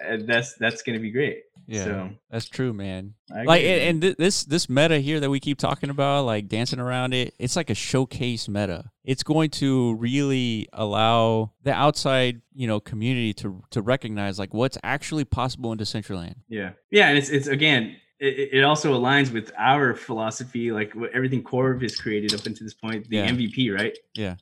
And 0.00 0.26
that's 0.26 0.54
that's 0.54 0.82
going 0.82 0.94
to 0.94 1.02
be 1.02 1.10
great. 1.10 1.42
yeah, 1.66 1.84
So 1.84 2.10
that's 2.30 2.46
true, 2.46 2.72
man. 2.72 3.14
I 3.34 3.44
like, 3.44 3.62
and, 3.62 3.80
and 3.82 4.02
th- 4.02 4.16
this 4.16 4.44
this 4.44 4.68
meta 4.68 4.98
here 4.98 5.20
that 5.20 5.30
we 5.30 5.40
keep 5.40 5.58
talking 5.58 5.90
about, 5.90 6.24
like 6.24 6.48
dancing 6.48 6.80
around 6.80 7.12
it, 7.14 7.34
it's 7.38 7.54
like 7.54 7.70
a 7.70 7.74
showcase 7.74 8.48
meta. 8.48 8.90
It's 9.04 9.22
going 9.22 9.50
to 9.50 9.94
really 9.96 10.68
allow 10.72 11.52
the 11.62 11.72
outside, 11.72 12.40
you 12.54 12.66
know, 12.66 12.80
community 12.80 13.32
to 13.34 13.62
to 13.70 13.82
recognize 13.82 14.38
like 14.38 14.54
what's 14.54 14.78
actually 14.82 15.24
possible 15.24 15.70
in 15.72 15.78
Decentraland. 15.78 16.36
Yeah, 16.48 16.70
yeah, 16.90 17.08
and 17.08 17.18
it's 17.18 17.28
it's 17.28 17.46
again, 17.46 17.96
it, 18.22 18.48
it 18.58 18.64
also 18.64 18.94
aligns 18.98 19.32
with 19.32 19.50
our 19.58 19.94
philosophy, 19.94 20.70
like 20.72 20.94
what 20.94 21.10
everything 21.12 21.42
Corv 21.42 21.82
has 21.82 21.96
created 21.96 22.32
up 22.34 22.46
until 22.46 22.64
this 22.66 22.74
point, 22.74 23.08
the 23.08 23.16
Yeah. 23.16 23.30
MVP, 23.30 23.74
right? 23.74 23.96
Yeah. 24.14 24.36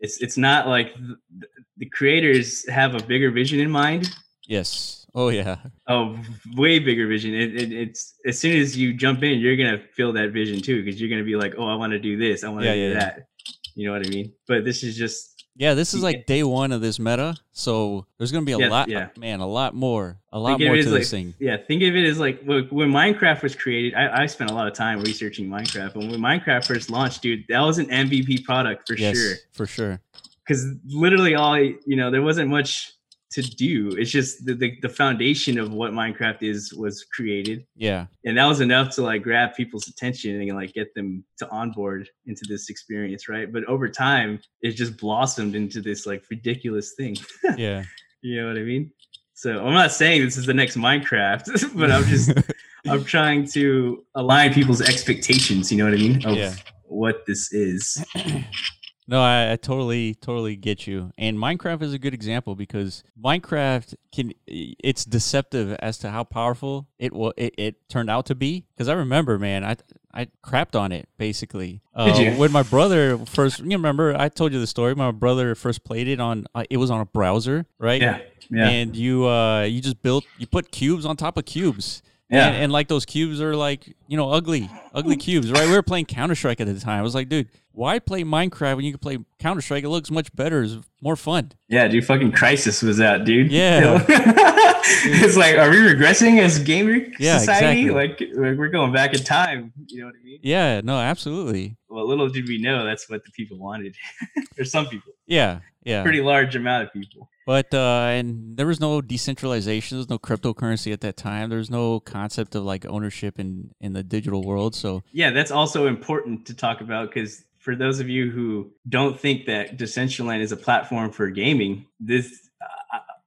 It's 0.00 0.20
it's 0.22 0.36
not 0.36 0.66
like 0.66 0.94
the, 1.40 1.46
the 1.76 1.86
creators 1.98 2.68
have 2.68 2.94
a 2.94 3.02
bigger 3.12 3.30
vision 3.30 3.60
in 3.60 3.70
mind, 3.70 4.10
Yes. 4.48 5.06
Oh 5.14 5.28
yeah. 5.28 5.58
a 5.86 6.16
way 6.56 6.78
bigger 6.78 7.06
vision. 7.06 7.34
It, 7.34 7.54
it, 7.62 7.72
it's 7.72 8.14
as 8.26 8.38
soon 8.38 8.56
as 8.60 8.76
you 8.76 8.94
jump 8.94 9.22
in, 9.22 9.38
you're 9.38 9.56
gonna 9.56 9.82
feel 9.94 10.12
that 10.14 10.30
vision 10.32 10.60
too, 10.60 10.82
because 10.82 10.98
you're 11.00 11.10
gonna 11.10 11.22
be 11.32 11.36
like, 11.36 11.54
oh, 11.58 11.68
I 11.68 11.76
want 11.76 11.92
to 11.92 11.98
do 11.98 12.16
this, 12.16 12.42
I 12.44 12.48
want 12.48 12.62
to 12.62 12.68
Yeah, 12.68 12.74
do 12.74 12.80
yeah. 12.88 12.98
that. 12.98 13.26
You 13.74 13.86
know 13.86 13.92
what 13.92 14.06
I 14.06 14.10
mean? 14.10 14.32
But 14.48 14.64
this 14.64 14.82
is 14.82 14.96
just 14.96 15.31
Yeah, 15.54 15.74
this 15.74 15.92
is 15.92 16.02
like 16.02 16.24
day 16.26 16.42
one 16.42 16.72
of 16.72 16.80
this 16.80 16.98
meta, 16.98 17.36
so 17.52 18.06
there's 18.16 18.32
gonna 18.32 18.46
be 18.46 18.52
a 18.52 18.58
Yeah, 18.58 18.68
lot, 18.68 18.88
yeah. 18.88 19.08
man, 19.18 19.40
a 19.40 19.46
lot 19.46 19.74
more, 19.74 20.18
a 20.32 20.38
lot 20.38 20.58
Think 20.58 20.68
more 20.68 20.74
to 20.74 20.80
as 20.80 20.86
this 20.86 20.92
like- 20.94 21.06
thing. 21.06 21.34
Yeah, 21.38 21.58
think 21.58 21.82
of 21.82 21.94
it 21.94 22.04
as 22.06 22.18
like 22.18 22.42
when 22.42 22.64
when 22.68 22.90
Minecraft 22.90 23.42
was 23.42 23.54
created. 23.54 23.94
I, 23.94 24.22
I 24.22 24.26
spent 24.26 24.50
a 24.50 24.54
lot 24.54 24.66
of 24.66 24.72
time 24.74 25.00
researching 25.02 25.48
Minecraft, 25.48 25.94
and 25.96 26.10
when 26.10 26.20
Minecraft 26.20 26.66
first 26.66 26.88
launched, 26.90 27.20
dude, 27.22 27.44
that 27.50 27.60
was 27.60 27.78
an 27.78 27.86
MVP 27.90 28.44
product 28.44 28.88
for 28.88 28.96
Yes, 28.96 29.16
sure. 29.16 29.34
for 29.52 29.66
sure. 29.66 30.00
Because 30.46 30.66
literally, 30.86 31.34
all 31.34 31.58
you 31.58 31.96
know, 31.96 32.10
there 32.10 32.22
wasn't 32.22 32.48
much 32.50 32.92
to 33.32 33.42
do. 33.42 33.90
It's 33.98 34.10
just 34.10 34.44
the, 34.46 34.54
the 34.54 34.78
the 34.82 34.88
foundation 34.88 35.58
of 35.58 35.72
what 35.72 35.92
Minecraft 35.92 36.42
is 36.42 36.72
was 36.74 37.04
created, 37.04 37.64
Yeah, 37.74 38.06
and 38.24 38.36
that 38.38 38.46
was 38.46 38.60
enough 38.60 38.94
to 38.96 39.02
like 39.02 39.22
grab 39.22 39.54
people's 39.54 39.88
attention 39.88 40.40
and 40.40 40.54
like 40.54 40.72
get 40.74 40.94
them 40.94 41.24
to 41.38 41.48
onboard 41.50 42.08
into 42.26 42.44
this 42.48 42.68
experience, 42.70 43.28
right? 43.28 43.52
But 43.52 43.64
over 43.64 43.88
time, 43.88 44.40
it 44.60 44.72
just 44.72 44.96
blossomed 44.98 45.54
into 45.54 45.80
this 45.80 46.06
like 46.06 46.22
ridiculous 46.30 46.92
thing. 46.96 47.16
yeah. 47.56 47.84
You 48.22 48.40
know 48.42 48.48
what 48.48 48.56
I 48.58 48.62
mean? 48.62 48.92
So 49.34 49.64
I'm 49.64 49.72
not 49.74 49.90
saying 49.92 50.22
this 50.24 50.36
is 50.36 50.46
the 50.46 50.54
next 50.54 50.76
Minecraft, 50.76 51.74
but 51.76 51.90
I'm 51.90 52.04
just 52.04 52.30
I'm 52.86 53.04
trying 53.04 53.46
to 53.52 54.04
align 54.14 54.52
people's 54.52 54.80
expectations. 54.82 55.70
You 55.72 55.78
know 55.78 55.84
what 55.84 55.94
I 55.94 55.96
mean? 55.96 56.24
Of 56.26 56.36
Yeah. 56.36 56.54
what 56.84 57.24
this 57.26 57.52
is. 57.52 58.04
No, 59.08 59.20
I, 59.20 59.52
I 59.52 59.56
totally, 59.56 60.14
totally 60.14 60.56
get 60.56 60.86
you. 60.86 61.12
And 61.18 61.36
Minecraft 61.36 61.82
is 61.82 61.92
a 61.92 61.98
good 61.98 62.14
example 62.14 62.54
because 62.54 63.02
Minecraft 63.22 63.94
can 64.12 64.32
it's 64.46 65.04
deceptive 65.04 65.72
as 65.80 65.98
to 65.98 66.10
how 66.10 66.24
powerful 66.24 66.86
it 66.98 67.12
will 67.12 67.34
it, 67.36 67.54
it 67.58 67.88
turned 67.88 68.10
out 68.10 68.26
to 68.26 68.34
be. 68.34 68.64
Because 68.74 68.88
I 68.88 68.94
remember, 68.94 69.38
man, 69.38 69.64
I 69.64 69.76
I 70.14 70.28
crapped 70.44 70.78
on 70.78 70.92
it 70.92 71.08
basically. 71.18 71.82
Uh, 71.94 72.12
Did 72.12 72.18
you? 72.34 72.38
When 72.38 72.52
my 72.52 72.62
brother 72.62 73.18
first, 73.18 73.58
you 73.58 73.70
remember, 73.70 74.14
I 74.16 74.28
told 74.28 74.52
you 74.52 74.60
the 74.60 74.66
story. 74.66 74.94
My 74.94 75.10
brother 75.10 75.54
first 75.54 75.84
played 75.84 76.06
it 76.06 76.20
on. 76.20 76.46
Uh, 76.54 76.64
it 76.70 76.76
was 76.76 76.90
on 76.90 77.00
a 77.00 77.06
browser, 77.06 77.66
right? 77.78 78.00
Yeah. 78.00 78.20
Yeah. 78.50 78.68
And 78.68 78.94
you 78.96 79.26
uh 79.26 79.62
you 79.62 79.80
just 79.80 80.02
built 80.02 80.24
you 80.38 80.46
put 80.46 80.70
cubes 80.70 81.04
on 81.06 81.16
top 81.16 81.36
of 81.36 81.44
cubes. 81.44 82.02
Yeah. 82.32 82.48
And, 82.48 82.56
and 82.64 82.72
like 82.72 82.88
those 82.88 83.04
cubes 83.04 83.40
are 83.40 83.54
like, 83.54 83.94
you 84.08 84.16
know, 84.16 84.30
ugly, 84.30 84.68
ugly 84.94 85.16
cubes, 85.16 85.50
right? 85.52 85.66
We 85.68 85.72
were 85.74 85.82
playing 85.82 86.06
Counter 86.06 86.34
Strike 86.34 86.60
at 86.60 86.66
the 86.66 86.80
time. 86.80 86.98
I 86.98 87.02
was 87.02 87.14
like, 87.14 87.28
dude, 87.28 87.48
why 87.72 87.98
play 87.98 88.24
Minecraft 88.24 88.76
when 88.76 88.84
you 88.84 88.92
can 88.92 88.98
play 88.98 89.18
Counter 89.38 89.60
Strike? 89.62 89.84
It 89.84 89.88
looks 89.90 90.10
much 90.10 90.34
better, 90.34 90.62
it's 90.62 90.76
more 91.00 91.16
fun. 91.16 91.52
yeah, 91.68 91.88
dude, 91.88 92.04
fucking 92.06 92.32
Crysis 92.32 92.82
was 92.82 93.00
out, 93.00 93.24
dude. 93.24 93.50
Yeah. 93.52 94.02
it's 94.08 95.36
like, 95.36 95.56
are 95.56 95.70
we 95.70 95.76
regressing 95.76 96.38
as 96.40 96.58
gamer 96.58 96.98
Yeah, 97.18 97.38
society? 97.38 97.82
exactly. 97.82 97.90
Like, 97.90 98.20
like 98.50 98.58
we're 98.58 98.68
going 98.68 98.92
back 98.92 99.14
in 99.14 99.22
time. 99.24 99.72
You 99.88 100.00
know 100.00 100.06
what 100.06 100.14
I 100.20 100.24
mean? 100.24 100.38
Yeah, 100.42 100.80
no, 100.82 100.98
absolutely. 100.98 101.76
Well, 101.88 102.06
little 102.08 102.28
did 102.28 102.46
we 102.48 102.58
know 102.58 102.84
that's 102.84 103.08
what 103.10 103.24
the 103.24 103.30
people 103.32 103.58
wanted, 103.58 103.94
or 104.58 104.64
some 104.64 104.86
people, 104.86 105.12
Yeah, 105.26 105.60
yeah. 105.84 106.02
pretty 106.02 106.20
large 106.20 106.56
amount 106.56 106.84
of 106.84 106.92
people. 106.92 107.28
But 107.46 107.74
uh 107.74 108.06
and 108.10 108.56
there 108.56 108.66
was 108.66 108.80
no 108.80 109.00
decentralization, 109.00 109.96
there 109.96 110.00
was 110.00 110.10
no 110.10 110.18
cryptocurrency 110.18 110.92
at 110.92 111.00
that 111.00 111.16
time. 111.16 111.48
There 111.48 111.58
was 111.58 111.70
no 111.70 112.00
concept 112.00 112.54
of 112.54 112.64
like 112.64 112.86
ownership 112.86 113.38
in 113.38 113.70
in 113.80 113.92
the 113.92 114.02
digital 114.02 114.42
world. 114.44 114.74
So 114.74 115.02
Yeah, 115.12 115.30
that's 115.30 115.50
also 115.50 115.86
important 115.86 116.46
to 116.46 116.54
talk 116.54 116.80
about 116.80 117.08
because 117.10 117.44
for 117.58 117.76
those 117.76 118.00
of 118.00 118.08
you 118.08 118.30
who 118.30 118.72
don't 118.88 119.18
think 119.18 119.46
that 119.46 119.76
Decentraland 119.76 120.40
is 120.40 120.52
a 120.52 120.56
platform 120.56 121.10
for 121.10 121.30
gaming, 121.30 121.86
this 122.00 122.50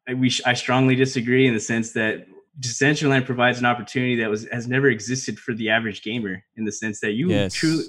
I, 0.07 0.13
we 0.13 0.31
I 0.45 0.53
strongly 0.53 0.95
disagree 0.95 1.47
in 1.47 1.53
the 1.53 1.59
sense 1.59 1.93
that 1.93 2.27
Decentraland 2.59 3.25
provides 3.25 3.59
an 3.59 3.65
opportunity 3.65 4.15
that 4.17 4.29
was 4.29 4.47
has 4.51 4.67
never 4.67 4.87
existed 4.87 5.39
for 5.39 5.53
the 5.53 5.69
average 5.69 6.03
gamer 6.03 6.43
in 6.55 6.65
the 6.65 6.71
sense 6.71 6.99
that 7.01 7.11
you 7.11 7.29
Yes. 7.29 7.53
truly 7.53 7.85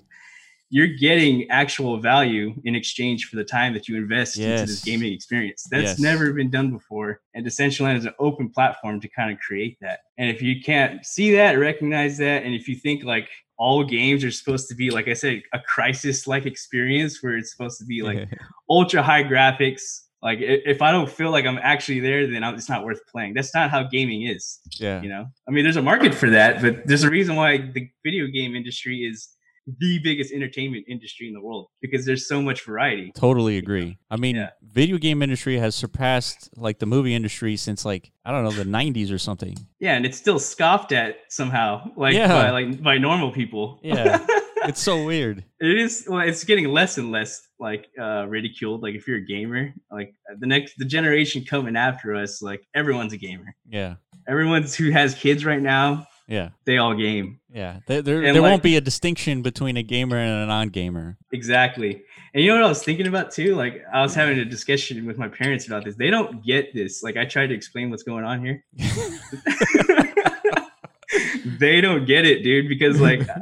you're 0.70 0.88
getting 0.98 1.48
actual 1.50 1.98
value 1.98 2.52
in 2.64 2.74
exchange 2.74 3.26
for 3.26 3.36
the 3.36 3.44
time 3.44 3.72
that 3.74 3.86
you 3.88 3.96
invest 3.96 4.36
into 4.36 4.66
this 4.66 4.82
gaming 4.84 5.12
experience. 5.12 5.64
That's 5.70 5.82
Yes. 5.90 5.98
never 6.00 6.32
been 6.32 6.50
done 6.50 6.70
before. 6.72 7.20
And 7.34 7.46
Decentraland 7.46 7.98
is 7.98 8.04
an 8.04 8.14
open 8.18 8.48
platform 8.50 9.00
to 9.00 9.08
kind 9.08 9.30
of 9.32 9.38
create 9.38 9.78
that. 9.80 10.00
And 10.18 10.28
if 10.28 10.42
you 10.42 10.60
can't 10.60 11.04
see 11.06 11.30
that, 11.36 11.52
recognize 11.52 12.18
that, 12.18 12.42
and 12.42 12.52
if 12.54 12.66
you 12.66 12.74
think 12.74 13.04
like 13.04 13.28
all 13.58 13.84
games 13.84 14.24
are 14.24 14.30
supposed 14.32 14.68
to 14.68 14.74
be, 14.74 14.90
like 14.90 15.06
I 15.08 15.14
said, 15.14 15.40
a 15.54 15.60
Crysis 15.60 16.26
like 16.26 16.46
experience 16.46 17.22
where 17.22 17.36
it's 17.36 17.52
supposed 17.52 17.78
to 17.78 17.84
be 17.86 18.02
like 18.02 18.28
ultra 18.68 19.02
high 19.02 19.22
graphics. 19.24 20.02
Like 20.22 20.38
if 20.40 20.82
I 20.82 20.90
don't 20.90 21.08
feel 21.08 21.30
like 21.30 21.46
I'm 21.46 21.58
actually 21.62 22.00
there, 22.00 22.26
then 22.26 22.42
it's 22.42 22.68
not 22.68 22.84
worth 22.84 23.00
playing. 23.06 23.34
That's 23.34 23.54
not 23.54 23.70
how 23.70 23.84
gaming 23.84 24.22
is. 24.26 24.58
yeah. 24.80 25.00
You 25.00 25.08
know, 25.10 25.26
I 25.46 25.52
mean, 25.52 25.62
there's 25.62 25.76
a 25.76 25.82
market 25.82 26.12
for 26.12 26.28
that, 26.30 26.60
but 26.60 26.86
there's 26.86 27.04
a 27.04 27.10
reason 27.10 27.36
why 27.36 27.58
the 27.58 27.88
video 28.04 28.26
game 28.26 28.56
industry 28.56 29.04
is 29.04 29.28
the 29.66 29.98
biggest 30.02 30.32
entertainment 30.32 30.84
industry 30.88 31.26
in 31.28 31.34
the 31.34 31.40
world 31.40 31.68
because 31.82 32.06
there's 32.06 32.28
so 32.28 32.40
much 32.40 32.62
variety. 32.64 33.10
Totally 33.14 33.58
agree. 33.58 33.98
I 34.10 34.16
mean, 34.16 34.36
Yeah. 34.36 34.50
video 34.62 34.96
game 34.98 35.22
industry 35.22 35.58
has 35.58 35.74
surpassed 35.74 36.50
like 36.56 36.78
the 36.78 36.86
movie 36.86 37.14
industry 37.14 37.56
since 37.56 37.84
like 37.84 38.12
I 38.24 38.30
don't 38.32 38.44
know 38.44 38.50
the 38.52 38.64
'90s 38.64 39.12
or 39.12 39.18
something. 39.18 39.56
Yeah, 39.80 39.94
and 39.96 40.06
it's 40.06 40.16
still 40.18 40.38
scoffed 40.38 40.92
at 40.92 41.16
somehow, 41.28 41.90
like 41.96 42.14
Yeah. 42.14 42.28
by 42.28 42.50
like 42.50 42.82
by 42.82 42.98
normal 42.98 43.32
people. 43.32 43.80
Yeah. 43.82 44.24
It's 44.68 44.82
so 44.82 45.04
weird. 45.04 45.44
it 45.60 45.78
is. 45.78 46.06
Well, 46.08 46.26
it's 46.26 46.42
getting 46.42 46.66
less 46.72 46.98
and 46.98 47.12
less 47.12 47.40
like 47.60 47.86
uh, 48.00 48.26
ridiculed. 48.26 48.82
Like 48.82 48.96
if 48.96 49.06
you're 49.06 49.18
a 49.18 49.24
gamer, 49.24 49.72
like 49.92 50.12
the 50.40 50.46
next 50.48 50.74
the 50.76 50.84
generation 50.84 51.44
coming 51.44 51.76
after 51.76 52.16
us, 52.16 52.42
like 52.42 52.62
everyone's 52.74 53.12
a 53.12 53.16
gamer. 53.16 53.54
Yeah. 53.68 53.94
Everyone's 54.28 54.74
who 54.74 54.90
has 54.90 55.14
kids 55.14 55.44
right 55.44 55.62
now, 55.62 56.08
Yeah. 56.28 56.50
they 56.64 56.78
all 56.78 56.94
game. 56.94 57.40
Yeah. 57.52 57.80
There 57.86 58.02
there, 58.02 58.20
there 58.20 58.34
like- 58.34 58.42
won't 58.42 58.62
be 58.62 58.76
a 58.76 58.80
distinction 58.80 59.42
between 59.42 59.76
a 59.76 59.82
gamer 59.82 60.16
and 60.16 60.44
a 60.44 60.46
non-gamer. 60.46 61.18
Exactly. 61.32 62.02
And 62.34 62.42
you 62.44 62.50
know 62.50 62.56
what 62.56 62.66
I 62.66 62.68
was 62.68 62.82
thinking 62.82 63.06
about 63.06 63.30
too? 63.30 63.54
Like 63.54 63.82
I 63.92 64.02
was 64.02 64.14
having 64.14 64.38
a 64.38 64.44
discussion 64.44 65.06
with 65.06 65.18
my 65.18 65.28
parents 65.28 65.66
about 65.66 65.84
this. 65.84 65.96
They 65.96 66.10
don't 66.10 66.44
get 66.44 66.74
this. 66.74 67.02
Like 67.02 67.16
I 67.16 67.24
tried 67.24 67.46
to 67.48 67.54
explain 67.54 67.90
what's 67.90 68.02
going 68.02 68.24
on 68.24 68.44
here. 68.44 68.64
they 71.58 71.80
don't 71.80 72.04
get 72.06 72.26
it, 72.26 72.42
dude, 72.42 72.68
because 72.68 73.00
like 73.00 73.28
uh, 73.28 73.34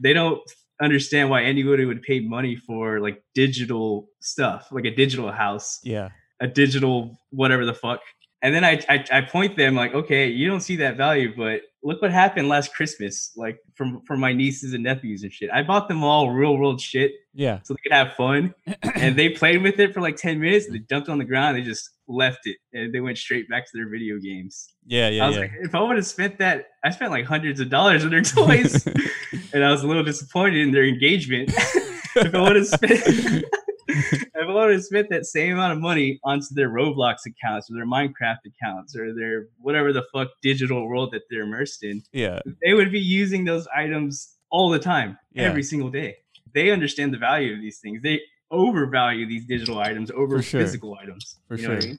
they 0.00 0.12
don't 0.12 0.40
understand 0.80 1.30
why 1.30 1.42
anybody 1.44 1.84
would 1.84 2.02
pay 2.02 2.20
money 2.20 2.56
for 2.56 3.00
like 3.00 3.22
digital 3.34 4.08
stuff, 4.20 4.68
like 4.72 4.84
a 4.84 4.94
digital 4.94 5.30
house, 5.30 5.80
yeah. 5.84 6.08
a 6.40 6.48
digital 6.48 7.18
whatever 7.30 7.64
the 7.64 7.74
fuck. 7.74 8.00
And 8.42 8.54
then 8.54 8.64
I, 8.64 8.80
I 8.88 9.04
I 9.12 9.20
point 9.20 9.56
them 9.56 9.74
like, 9.76 9.94
okay, 9.94 10.28
you 10.28 10.48
don't 10.48 10.60
see 10.60 10.76
that 10.76 10.96
value, 10.96 11.32
but 11.36 11.62
look 11.84 12.00
what 12.00 12.12
happened 12.12 12.48
last 12.48 12.74
Christmas, 12.74 13.32
like 13.36 13.58
from 13.74 14.02
from 14.06 14.20
my 14.20 14.32
nieces 14.32 14.72
and 14.74 14.82
nephews 14.84 15.22
and 15.22 15.32
shit. 15.32 15.50
I 15.52 15.62
bought 15.62 15.88
them 15.88 16.02
all 16.04 16.30
real 16.30 16.56
world 16.56 16.80
shit 16.80 17.12
Yeah. 17.34 17.58
so 17.64 17.74
they 17.74 17.80
could 17.82 17.92
have 17.92 18.14
fun. 18.14 18.54
and 18.94 19.16
they 19.16 19.30
played 19.30 19.62
with 19.62 19.78
it 19.80 19.92
for 19.92 20.00
like 20.00 20.16
10 20.16 20.38
minutes. 20.40 20.68
They 20.68 20.78
dumped 20.78 21.08
on 21.08 21.18
the 21.18 21.24
ground. 21.24 21.56
They 21.56 21.62
just 21.62 21.90
left 22.08 22.46
it 22.46 22.56
and 22.72 22.92
they 22.94 23.00
went 23.00 23.16
straight 23.18 23.48
back 23.48 23.64
to 23.64 23.70
their 23.74 23.88
video 23.88 24.18
games. 24.18 24.72
Yeah. 24.86 25.08
yeah. 25.08 25.24
I 25.24 25.28
was 25.28 25.36
Yeah. 25.36 25.42
like, 25.42 25.52
if 25.62 25.74
I 25.74 25.80
would 25.80 25.96
have 25.96 26.06
spent 26.06 26.38
that, 26.38 26.66
I 26.84 26.90
spent 26.90 27.10
like 27.10 27.24
hundreds 27.24 27.58
of 27.60 27.68
dollars 27.68 28.04
on 28.04 28.10
their 28.10 28.22
toys. 28.22 28.86
and 29.52 29.64
I 29.64 29.70
was 29.70 29.82
a 29.82 29.86
little 29.86 30.04
disappointed 30.04 30.58
in 30.60 30.70
their 30.72 30.84
engagement. 30.84 31.50
if 32.16 32.34
I 32.34 32.40
would 32.40 32.56
have 32.56 32.66
spent. 32.66 33.44
Would 34.34 34.72
have 34.72 34.84
spent 34.84 35.08
that 35.10 35.26
same 35.26 35.54
amount 35.54 35.72
of 35.72 35.80
money 35.80 36.20
onto 36.24 36.54
their 36.54 36.68
Roblox 36.70 37.18
accounts 37.26 37.70
or 37.70 37.74
their 37.74 37.86
Minecraft 37.86 38.38
accounts 38.46 38.96
or 38.96 39.14
their 39.14 39.48
whatever 39.58 39.92
the 39.92 40.04
fuck 40.12 40.28
digital 40.42 40.86
world 40.86 41.12
that 41.12 41.22
they're 41.30 41.42
immersed 41.42 41.82
in, 41.82 42.02
yeah. 42.12 42.40
they 42.64 42.74
would 42.74 42.92
be 42.92 43.00
using 43.00 43.44
those 43.44 43.66
items 43.74 44.36
all 44.50 44.68
the 44.70 44.78
time, 44.78 45.18
Yeah. 45.32 45.44
every 45.44 45.62
single 45.62 45.90
day. 45.90 46.16
They 46.54 46.70
understand 46.70 47.14
the 47.14 47.18
value 47.18 47.54
of 47.54 47.60
these 47.60 47.78
things. 47.78 48.02
They 48.02 48.20
overvalue 48.50 49.26
these 49.26 49.46
digital 49.46 49.78
items 49.78 50.10
over 50.10 50.42
sure. 50.42 50.60
physical 50.60 50.96
items. 51.00 51.38
For 51.48 51.56
you 51.56 51.62
know 51.62 51.68
what 51.70 51.78
I 51.78 51.80
sure. 51.80 51.88
mean? 51.90 51.98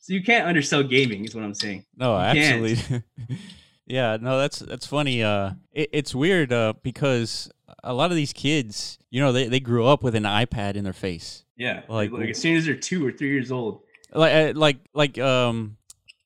So 0.00 0.12
you 0.12 0.22
can't 0.22 0.46
undersell 0.46 0.82
gaming, 0.82 1.24
is 1.24 1.34
what 1.34 1.44
I'm 1.44 1.54
saying. 1.54 1.84
No, 1.96 2.12
You 2.14 2.40
absolutely. 2.40 3.02
Yeah, 3.86 4.16
no, 4.20 4.38
that's 4.38 4.60
that's 4.60 4.86
funny. 4.86 5.22
Uh, 5.22 5.52
it, 5.72 5.90
it's 5.92 6.14
weird 6.14 6.52
uh, 6.52 6.72
because 6.82 7.50
a 7.82 7.92
lot 7.94 8.10
of 8.10 8.16
these 8.16 8.32
kids, 8.32 8.98
you 9.10 9.20
know, 9.20 9.32
they, 9.32 9.48
they 9.48 9.60
grew 9.60 9.86
up 9.86 10.02
with 10.02 10.14
an 10.14 10.24
iPad 10.24 10.74
in 10.76 10.84
their 10.84 10.92
face. 10.92 11.44
Yeah, 11.56 11.82
Like- 11.88 12.10
like, 12.10 12.30
as 12.30 12.40
soon 12.40 12.56
as 12.56 12.66
they're 12.66 12.74
two 12.76 13.06
or 13.06 13.12
three 13.12 13.30
years 13.30 13.50
old. 13.52 13.80
Like 14.12 14.32
uh, 14.32 14.58
like 14.58 14.76
like 14.92 15.18
um, 15.18 15.76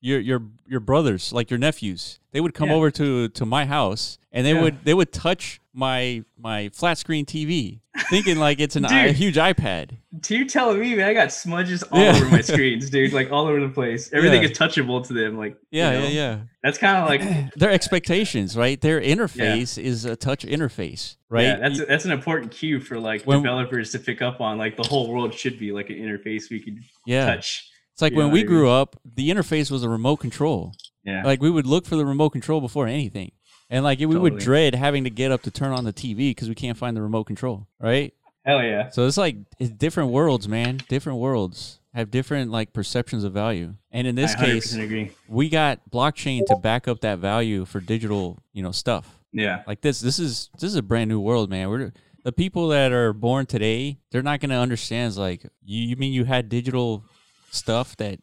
your 0.01 0.21
your 0.21 0.43
your 0.67 0.81
brothers, 0.81 1.33
like 1.33 1.51
your 1.51 1.59
nephews, 1.59 2.21
they 2.33 2.41
would 2.41 2.55
come 2.55 2.69
Yeah. 2.69 2.77
over 2.77 2.91
to 2.93 3.29
to 3.29 3.47
my 3.47 3.67
house 3.67 4.19
and 4.33 4.47
they 4.47 4.53
Yeah. 4.55 4.63
would 4.63 4.85
they 4.85 4.95
would 4.95 5.13
touch 5.13 5.61
my 5.73 6.23
my 6.37 6.69
flat 6.73 6.99
screen 6.99 7.25
TV, 7.25 7.81
thinking 8.11 8.39
like 8.39 8.61
it's 8.61 8.77
an 8.77 8.85
i- 8.85 9.05
a 9.05 9.07
Dude. 9.09 9.17
huge 9.17 9.37
iPad. 9.37 9.91
So 10.23 10.35
you're 10.35 10.47
telling 10.47 10.81
me, 10.81 10.95
man, 10.97 11.09
I 11.09 11.15
got 11.15 11.29
smudges 11.33 11.83
all 11.85 12.01
Yeah. 12.01 12.11
over 12.17 12.27
my 12.29 12.41
screens, 12.41 12.91
dude, 12.95 13.13
like 13.13 13.31
all 13.33 13.47
over 13.47 13.61
the 13.61 13.69
place. 13.69 14.11
Everything 14.13 14.43
is 14.43 14.53
touchable 14.53 15.05
to 15.07 15.13
them, 15.13 15.37
like 15.37 15.53
you 15.71 15.81
Yeah, 15.81 15.91
know? 15.93 16.03
yeah, 16.05 16.09
yeah. 16.09 16.39
That's 16.63 16.79
kind 16.79 16.97
of 16.99 17.09
like 17.09 17.55
Their 17.57 17.71
expectations, 17.71 18.57
right? 18.57 18.81
Their 18.81 19.01
interface 19.01 19.83
is 19.83 20.05
a 20.05 20.17
touch 20.17 20.45
interface, 20.47 21.17
right? 21.29 21.43
Yeah, 21.43 21.57
that's 21.57 21.85
that's 21.87 22.05
an 22.05 22.13
important 22.13 22.53
cue 22.53 22.81
for 22.81 22.99
like 23.01 23.25
When- 23.25 23.43
developers 23.43 23.91
to 23.93 23.99
pick 23.99 24.23
up 24.23 24.41
on. 24.41 24.59
Like 24.59 24.77
the 24.77 24.87
whole 24.89 25.09
world 25.13 25.35
should 25.35 25.59
be 25.59 25.73
like 25.73 25.91
an 25.91 25.97
interface 25.97 26.51
we 26.51 26.61
could 26.61 26.79
touch. 27.09 27.69
It's 27.99 28.03
like 28.03 28.13
you 28.13 28.19
when 28.19 28.31
we 28.31 28.45
grew 28.45 28.71
up, 28.71 28.95
the 29.05 29.29
interface 29.29 29.73
was 29.73 29.83
a 29.83 29.89
remote 29.89 30.19
control. 30.19 30.73
Yeah, 31.03 31.25
Like 31.25 31.43
we 31.43 31.51
would 31.51 31.67
look 31.67 31.85
for 31.85 31.97
the 31.97 32.07
remote 32.07 32.31
control 32.31 32.61
before 32.61 32.87
anything. 32.87 33.33
And 33.71 33.83
like 33.83 33.99
we 33.99 34.07
would 34.07 34.39
dread 34.39 34.77
having 34.77 35.03
to 35.03 35.11
get 35.11 35.33
up 35.33 35.43
to 35.43 35.51
turn 35.51 35.73
on 35.73 35.83
the 35.85 35.93
TV 35.93 36.31
because 36.31 36.49
we 36.49 36.55
can't 36.55 36.79
find 36.79 36.97
the 36.97 37.03
remote 37.03 37.25
control, 37.25 37.67
right? 37.81 38.15
hell 38.47 38.63
yeah. 38.63 38.91
So 38.91 39.09
it's 39.09 39.17
like 39.17 39.35
it's 39.59 39.71
different 39.71 40.11
worlds, 40.13 40.47
man. 40.47 40.79
Different 40.89 41.19
worlds 41.19 41.81
have 41.93 42.13
different 42.13 42.53
like 42.53 42.73
perceptions 42.73 43.25
of 43.25 43.33
value. 43.33 43.75
And 43.91 44.07
in 44.07 44.15
this 44.15 44.33
I 44.37 44.45
100% 44.45 44.45
case, 44.45 44.75
agree. 44.77 45.11
we 45.27 45.49
got 45.49 45.81
blockchain 45.91 46.47
to 46.47 46.57
back 46.57 46.87
up 46.87 47.01
that 47.01 47.19
value 47.19 47.65
for 47.65 47.81
digital, 47.81 48.39
you 48.53 48.63
know, 48.63 48.71
stuff. 48.71 49.19
Yeah, 49.33 49.65
Like 49.67 49.81
this 49.81 49.99
this 49.99 50.21
is 50.21 50.51
this 50.55 50.71
is 50.71 50.77
a 50.77 50.83
brand 50.83 51.11
new 51.11 51.19
world, 51.19 51.51
man. 51.51 51.69
We're 51.69 51.93
the 52.23 52.31
people 52.31 52.69
that 52.69 52.93
are 52.93 53.13
born 53.13 53.47
today, 53.47 53.99
they're 54.13 54.23
not 54.23 54.39
going 54.39 54.51
to 54.51 54.57
understand 54.57 55.17
like 55.17 55.43
you, 55.65 55.83
you 55.83 55.97
mean 55.97 56.13
you 56.13 56.25
had 56.27 56.49
digital 56.49 57.03
stuff 57.51 57.97
that 57.97 58.21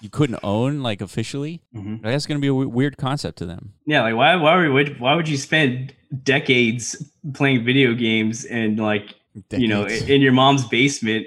you 0.00 0.10
couldn't 0.10 0.38
own 0.42 0.82
like 0.82 1.00
officially? 1.00 1.62
Mhm. 1.74 2.02
That's 2.02 2.26
going 2.26 2.38
to 2.38 2.42
be 2.42 2.48
a 2.48 2.50
w- 2.50 2.68
weird 2.68 2.96
concept 2.98 3.38
to 3.38 3.46
them. 3.46 3.72
yeah. 3.86 4.02
Like 4.02 4.14
why 4.14 4.36
why 4.36 4.68
would 4.68 5.00
why 5.00 5.14
would 5.14 5.28
you 5.28 5.36
spend 5.36 5.94
decades 6.22 7.02
playing 7.34 7.64
video 7.64 7.94
games 7.94 8.44
and 8.44 8.78
like 8.78 9.14
you 9.50 9.68
know 9.68 9.84
in, 9.86 10.20
your 10.22 10.32
mom's 10.32 10.64
basement 10.68 11.26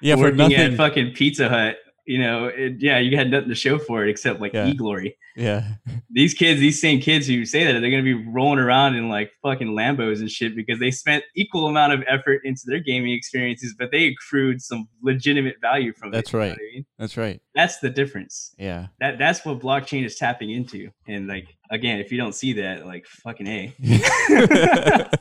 yeah, 0.00 0.14
for 0.14 0.22
working 0.22 0.36
nothing. 0.38 0.60
at 0.72 0.76
fucking 0.76 1.12
Pizza 1.14 1.48
Hut? 1.48 1.76
You 2.08 2.18
know, 2.18 2.46
it, 2.46 2.76
yeah, 2.78 2.98
you 2.98 3.16
had 3.18 3.30
nothing 3.30 3.50
to 3.50 3.54
show 3.54 3.78
for 3.78 4.02
it 4.04 4.08
except 4.10 4.40
like 4.40 4.54
Yeah. 4.54 4.66
e 4.68 4.74
glory. 4.74 5.16
yeah, 5.36 5.74
these 6.10 6.32
kids, 6.32 6.58
these 6.58 6.80
same 6.80 7.00
kids 7.00 7.26
who 7.26 7.44
say 7.44 7.64
that, 7.64 7.78
they're 7.80 7.90
gonna 7.90 8.02
be 8.02 8.14
rolling 8.14 8.58
around 8.58 8.96
in 8.96 9.10
like 9.10 9.30
fucking 9.42 9.68
Lambos 9.68 10.20
and 10.20 10.30
shit 10.30 10.56
because 10.56 10.78
they 10.80 10.90
spent 10.90 11.22
equal 11.36 11.66
amount 11.66 11.92
of 11.92 12.02
effort 12.08 12.40
into 12.44 12.62
their 12.64 12.80
gaming 12.80 13.12
experiences, 13.12 13.74
but 13.78 13.90
they 13.92 14.06
accrued 14.06 14.62
some 14.62 14.88
legitimate 15.02 15.56
value 15.60 15.92
from 15.92 16.10
That's 16.10 16.30
it. 16.30 16.32
you 16.32 16.38
know 16.40 16.46
right. 16.48 16.52
I 16.58 16.74
mean? 16.74 16.86
that's 16.98 17.16
right. 17.18 17.40
That's 17.54 17.78
the 17.80 17.90
difference. 17.90 18.54
Yeah. 18.58 18.86
That 19.00 19.18
that's 19.18 19.44
what 19.44 19.58
blockchain 19.60 20.04
is 20.06 20.16
tapping 20.16 20.50
into. 20.50 20.90
And 21.06 21.26
like 21.28 21.46
again, 21.70 22.00
if 22.00 22.10
you 22.12 22.18
don't 22.18 22.34
see 22.34 22.54
that, 22.54 22.86
like 22.86 23.06
fucking 23.06 23.46
a, 23.46 23.72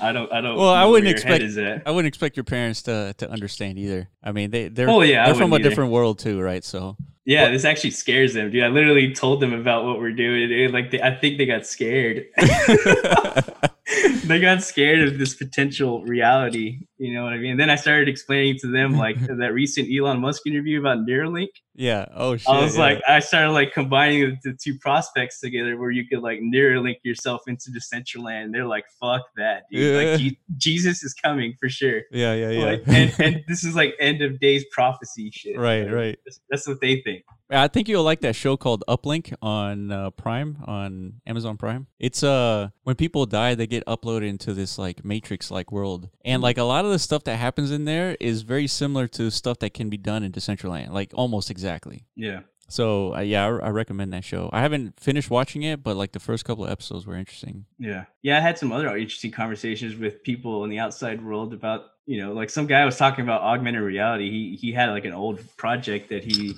I 0.00 0.12
don't, 0.12 0.32
I 0.32 0.40
don't. 0.40 0.56
Well, 0.56 0.70
I 0.70 0.84
wouldn't 0.84 1.10
expect-. 1.10 1.42
I 1.86 1.90
wouldn't 1.90 2.06
expect 2.08 2.36
your 2.36 2.44
parents 2.44 2.82
to 2.84 3.14
to 3.18 3.30
understand 3.30 3.78
either. 3.78 4.08
I 4.22 4.32
mean, 4.32 4.50
they 4.50 4.68
they're 4.68 4.88
Oh, 4.88 5.02
yeah, 5.02 5.26
they're 5.26 5.34
from 5.34 5.52
a 5.52 5.56
either. 5.56 5.68
different 5.68 5.90
world 5.92 6.18
too, 6.18 6.40
right? 6.40 6.64
So 6.64 6.96
Yeah, 7.24 7.50
this 7.50 7.64
actually 7.64 7.90
scares 7.90 8.32
them, 8.34 8.50
dude. 8.50 8.62
I 8.64 8.68
literally 8.68 9.14
told 9.14 9.40
them 9.40 9.52
about 9.52 9.84
what 9.84 9.98
we're 9.98 10.12
doing. 10.12 10.50
and, 10.52 10.72
like, 10.72 10.90
they, 10.90 11.02
I 11.02 11.14
think 11.14 11.36
they 11.38 11.46
got 11.46 11.66
scared. 11.66 12.24
they 14.24 14.40
got 14.40 14.62
scared 14.62 15.00
of 15.06 15.18
this 15.18 15.34
potential 15.34 16.04
reality. 16.04 16.80
You 16.98 17.14
know 17.14 17.22
what 17.24 17.32
I 17.32 17.38
mean? 17.38 17.52
And 17.52 17.60
then 17.60 17.70
I 17.70 17.76
started 17.76 18.08
explaining 18.08 18.58
to 18.60 18.66
them 18.66 18.96
like 18.96 19.18
that 19.26 19.52
recent 19.52 19.88
Elon 19.92 20.20
Musk 20.20 20.46
interview 20.46 20.80
about 20.80 20.98
Neuralink. 20.98 21.48
yeah. 21.74 22.06
Oh 22.12 22.36
shit. 22.36 22.48
I 22.48 22.60
was 22.60 22.74
yeah. 22.74 22.82
like, 22.82 23.02
I 23.08 23.20
started 23.20 23.52
like 23.52 23.72
combining 23.72 24.36
the, 24.42 24.50
the 24.50 24.58
two 24.60 24.76
prospects 24.78 25.40
together, 25.40 25.78
where 25.78 25.92
you 25.92 26.06
could 26.08 26.20
like 26.20 26.40
Neuralink 26.40 26.96
yourself 27.04 27.42
into 27.46 27.70
Decentraland. 27.70 28.52
They're 28.52 28.66
like, 28.66 28.84
"Fuck 29.00 29.22
that, 29.36 29.64
dude! 29.70 29.80
Yeah. 29.80 30.10
Like, 30.10 30.20
Je- 30.20 30.38
Jesus 30.56 31.04
is 31.04 31.14
coming 31.14 31.54
for 31.60 31.68
sure." 31.68 32.02
yeah, 32.10 32.34
yeah, 32.34 32.50
yeah. 32.50 32.64
Like, 32.64 32.82
and, 32.88 33.14
and 33.20 33.44
this 33.46 33.62
is 33.62 33.76
like 33.76 33.94
end 34.00 34.22
of 34.22 34.40
days 34.40 34.64
prophecy 34.72 35.30
shit. 35.32 35.56
Right, 35.56 35.90
right. 35.90 36.18
That's, 36.24 36.40
that's 36.50 36.68
what 36.68 36.80
they 36.80 37.00
think. 37.02 37.24
I 37.50 37.68
think 37.68 37.88
you'll 37.88 38.04
like 38.04 38.20
that 38.20 38.36
show 38.36 38.58
called 38.58 38.84
Uplink 38.88 39.34
on 39.40 39.90
uh, 39.90 40.10
Prime 40.10 40.58
on 40.66 41.14
Amazon 41.26 41.56
Prime. 41.56 41.86
It's 41.98 42.22
uh 42.22 42.68
when 42.82 42.96
people 42.96 43.24
die, 43.24 43.54
they 43.54 43.66
get 43.66 43.86
uploaded 43.86 44.28
into 44.28 44.52
this 44.52 44.78
like 44.78 45.04
Matrix 45.04 45.50
like 45.50 45.72
world, 45.72 46.10
and 46.24 46.42
like 46.42 46.58
a 46.58 46.64
lot 46.64 46.84
of 46.84 46.87
the 46.88 46.98
stuff 46.98 47.24
that 47.24 47.36
happens 47.36 47.70
in 47.70 47.84
there 47.84 48.16
is 48.20 48.42
very 48.42 48.66
similar 48.66 49.06
to 49.08 49.30
stuff 49.30 49.58
that 49.60 49.74
can 49.74 49.88
be 49.88 49.96
done 49.96 50.22
in 50.22 50.32
Decentraland, 50.32 50.90
like 50.90 51.10
almost 51.14 51.50
exactly. 51.50 52.04
Yeah. 52.16 52.40
So 52.70 53.14
uh, 53.16 53.20
yeah, 53.20 53.46
I, 53.46 53.66
I 53.66 53.70
recommend 53.70 54.12
that 54.12 54.24
show. 54.24 54.50
I 54.52 54.60
haven't 54.60 55.00
finished 55.00 55.30
watching 55.30 55.62
it, 55.62 55.82
but 55.82 55.96
like 55.96 56.12
the 56.12 56.20
first 56.20 56.44
couple 56.44 56.64
of 56.64 56.70
episodes 56.70 57.06
were 57.06 57.16
interesting. 57.16 57.64
Yeah. 57.78 58.04
Yeah. 58.22 58.36
I 58.36 58.40
had 58.40 58.58
some 58.58 58.72
other 58.72 58.94
interesting 58.96 59.30
conversations 59.30 59.96
with 59.96 60.22
people 60.22 60.64
in 60.64 60.70
the 60.70 60.78
outside 60.78 61.24
world 61.24 61.54
about, 61.54 61.86
you 62.04 62.20
know, 62.20 62.32
like 62.34 62.50
some 62.50 62.66
guy 62.66 62.84
was 62.84 62.96
talking 62.98 63.22
about 63.24 63.40
augmented 63.40 63.82
reality. 63.82 64.30
He 64.30 64.56
he 64.56 64.72
had 64.72 64.90
like 64.90 65.06
an 65.06 65.14
old 65.14 65.40
project 65.56 66.10
that 66.10 66.24
he 66.24 66.56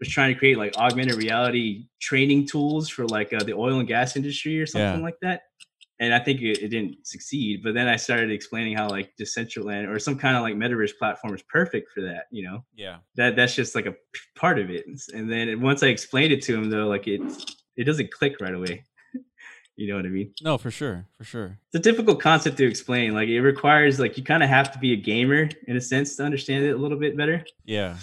was 0.00 0.08
trying 0.08 0.34
to 0.34 0.38
create 0.38 0.58
like 0.58 0.76
augmented 0.76 1.14
reality 1.14 1.86
training 2.00 2.48
tools 2.48 2.88
for 2.88 3.06
like 3.06 3.32
uh, 3.32 3.44
the 3.44 3.52
oil 3.52 3.78
and 3.78 3.86
gas 3.86 4.16
industry 4.16 4.60
or 4.60 4.66
something 4.66 4.98
Yeah. 4.98 5.04
like 5.04 5.20
that. 5.22 5.42
And 6.02 6.12
I 6.12 6.18
think 6.18 6.40
it, 6.40 6.58
it 6.64 6.68
didn't 6.68 7.06
succeed. 7.06 7.62
But 7.62 7.74
then 7.74 7.86
I 7.86 7.96
started 7.96 8.30
explaining 8.30 8.76
how 8.76 8.88
like 8.88 9.12
Decentraland 9.20 9.88
or 9.88 9.98
some 10.00 10.16
kind 10.18 10.36
of 10.36 10.42
like 10.42 10.54
metaverse 10.56 10.96
platform 10.98 11.32
is 11.34 11.42
perfect 11.42 11.92
for 11.94 12.00
that, 12.02 12.24
you 12.30 12.42
know? 12.46 12.64
Yeah. 12.74 12.96
that 13.16 13.36
that's 13.36 13.54
just 13.54 13.74
like 13.76 13.86
a 13.86 13.94
part 14.34 14.58
of 14.58 14.68
it 14.70 14.84
and 15.14 15.30
then 15.30 15.60
once 15.60 15.82
i 15.82 15.86
explained 15.86 16.32
it 16.32 16.42
to 16.42 16.54
him 16.56 16.68
though 16.70 16.88
like 16.88 17.06
it 17.06 17.20
it 17.76 17.84
doesn't 17.84 18.10
click 18.10 18.34
right 18.40 18.54
away 18.54 18.84
you 19.76 19.86
know 19.88 19.96
what 19.96 20.04
i 20.04 20.08
mean 20.08 20.32
No, 20.42 20.58
for 20.58 20.70
sure, 20.70 21.06
for 21.16 21.24
sure. 21.24 21.58
it's 21.72 21.76
a 21.86 21.90
difficult 21.90 22.20
concept 22.20 22.56
to 22.58 22.66
explain 22.66 23.14
like 23.14 23.28
it 23.28 23.40
requires 23.42 24.00
like 24.00 24.16
you 24.18 24.24
kind 24.24 24.42
of 24.42 24.48
have 24.48 24.72
to 24.72 24.78
be 24.80 24.92
a 24.92 24.96
gamer 24.96 25.48
in 25.68 25.76
a 25.76 25.80
sense 25.80 26.16
to 26.16 26.24
understand 26.24 26.64
it 26.64 26.70
a 26.72 26.76
little 26.84 26.98
bit 26.98 27.16
better 27.16 27.44
Yeah. 27.64 27.96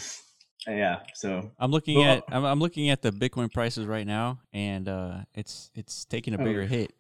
Uh, 0.68 0.72
yeah 0.72 1.00
so 1.14 1.52
I'm 1.60 1.72
looking 1.72 1.98
Well- 2.00 2.18
at 2.18 2.24
I'm, 2.32 2.46
I'm 2.46 2.60
looking 2.60 2.90
at 2.90 3.02
the 3.02 3.12
Bitcoin 3.12 3.52
prices 3.52 3.86
right 3.86 4.06
now, 4.08 4.40
and 4.54 4.88
uh, 4.88 5.14
it's 5.34 5.72
it's 5.76 6.06
taking 6.06 6.34
a 6.34 6.38
Oh. 6.42 6.44
bigger 6.46 6.66
hit. 6.66 6.92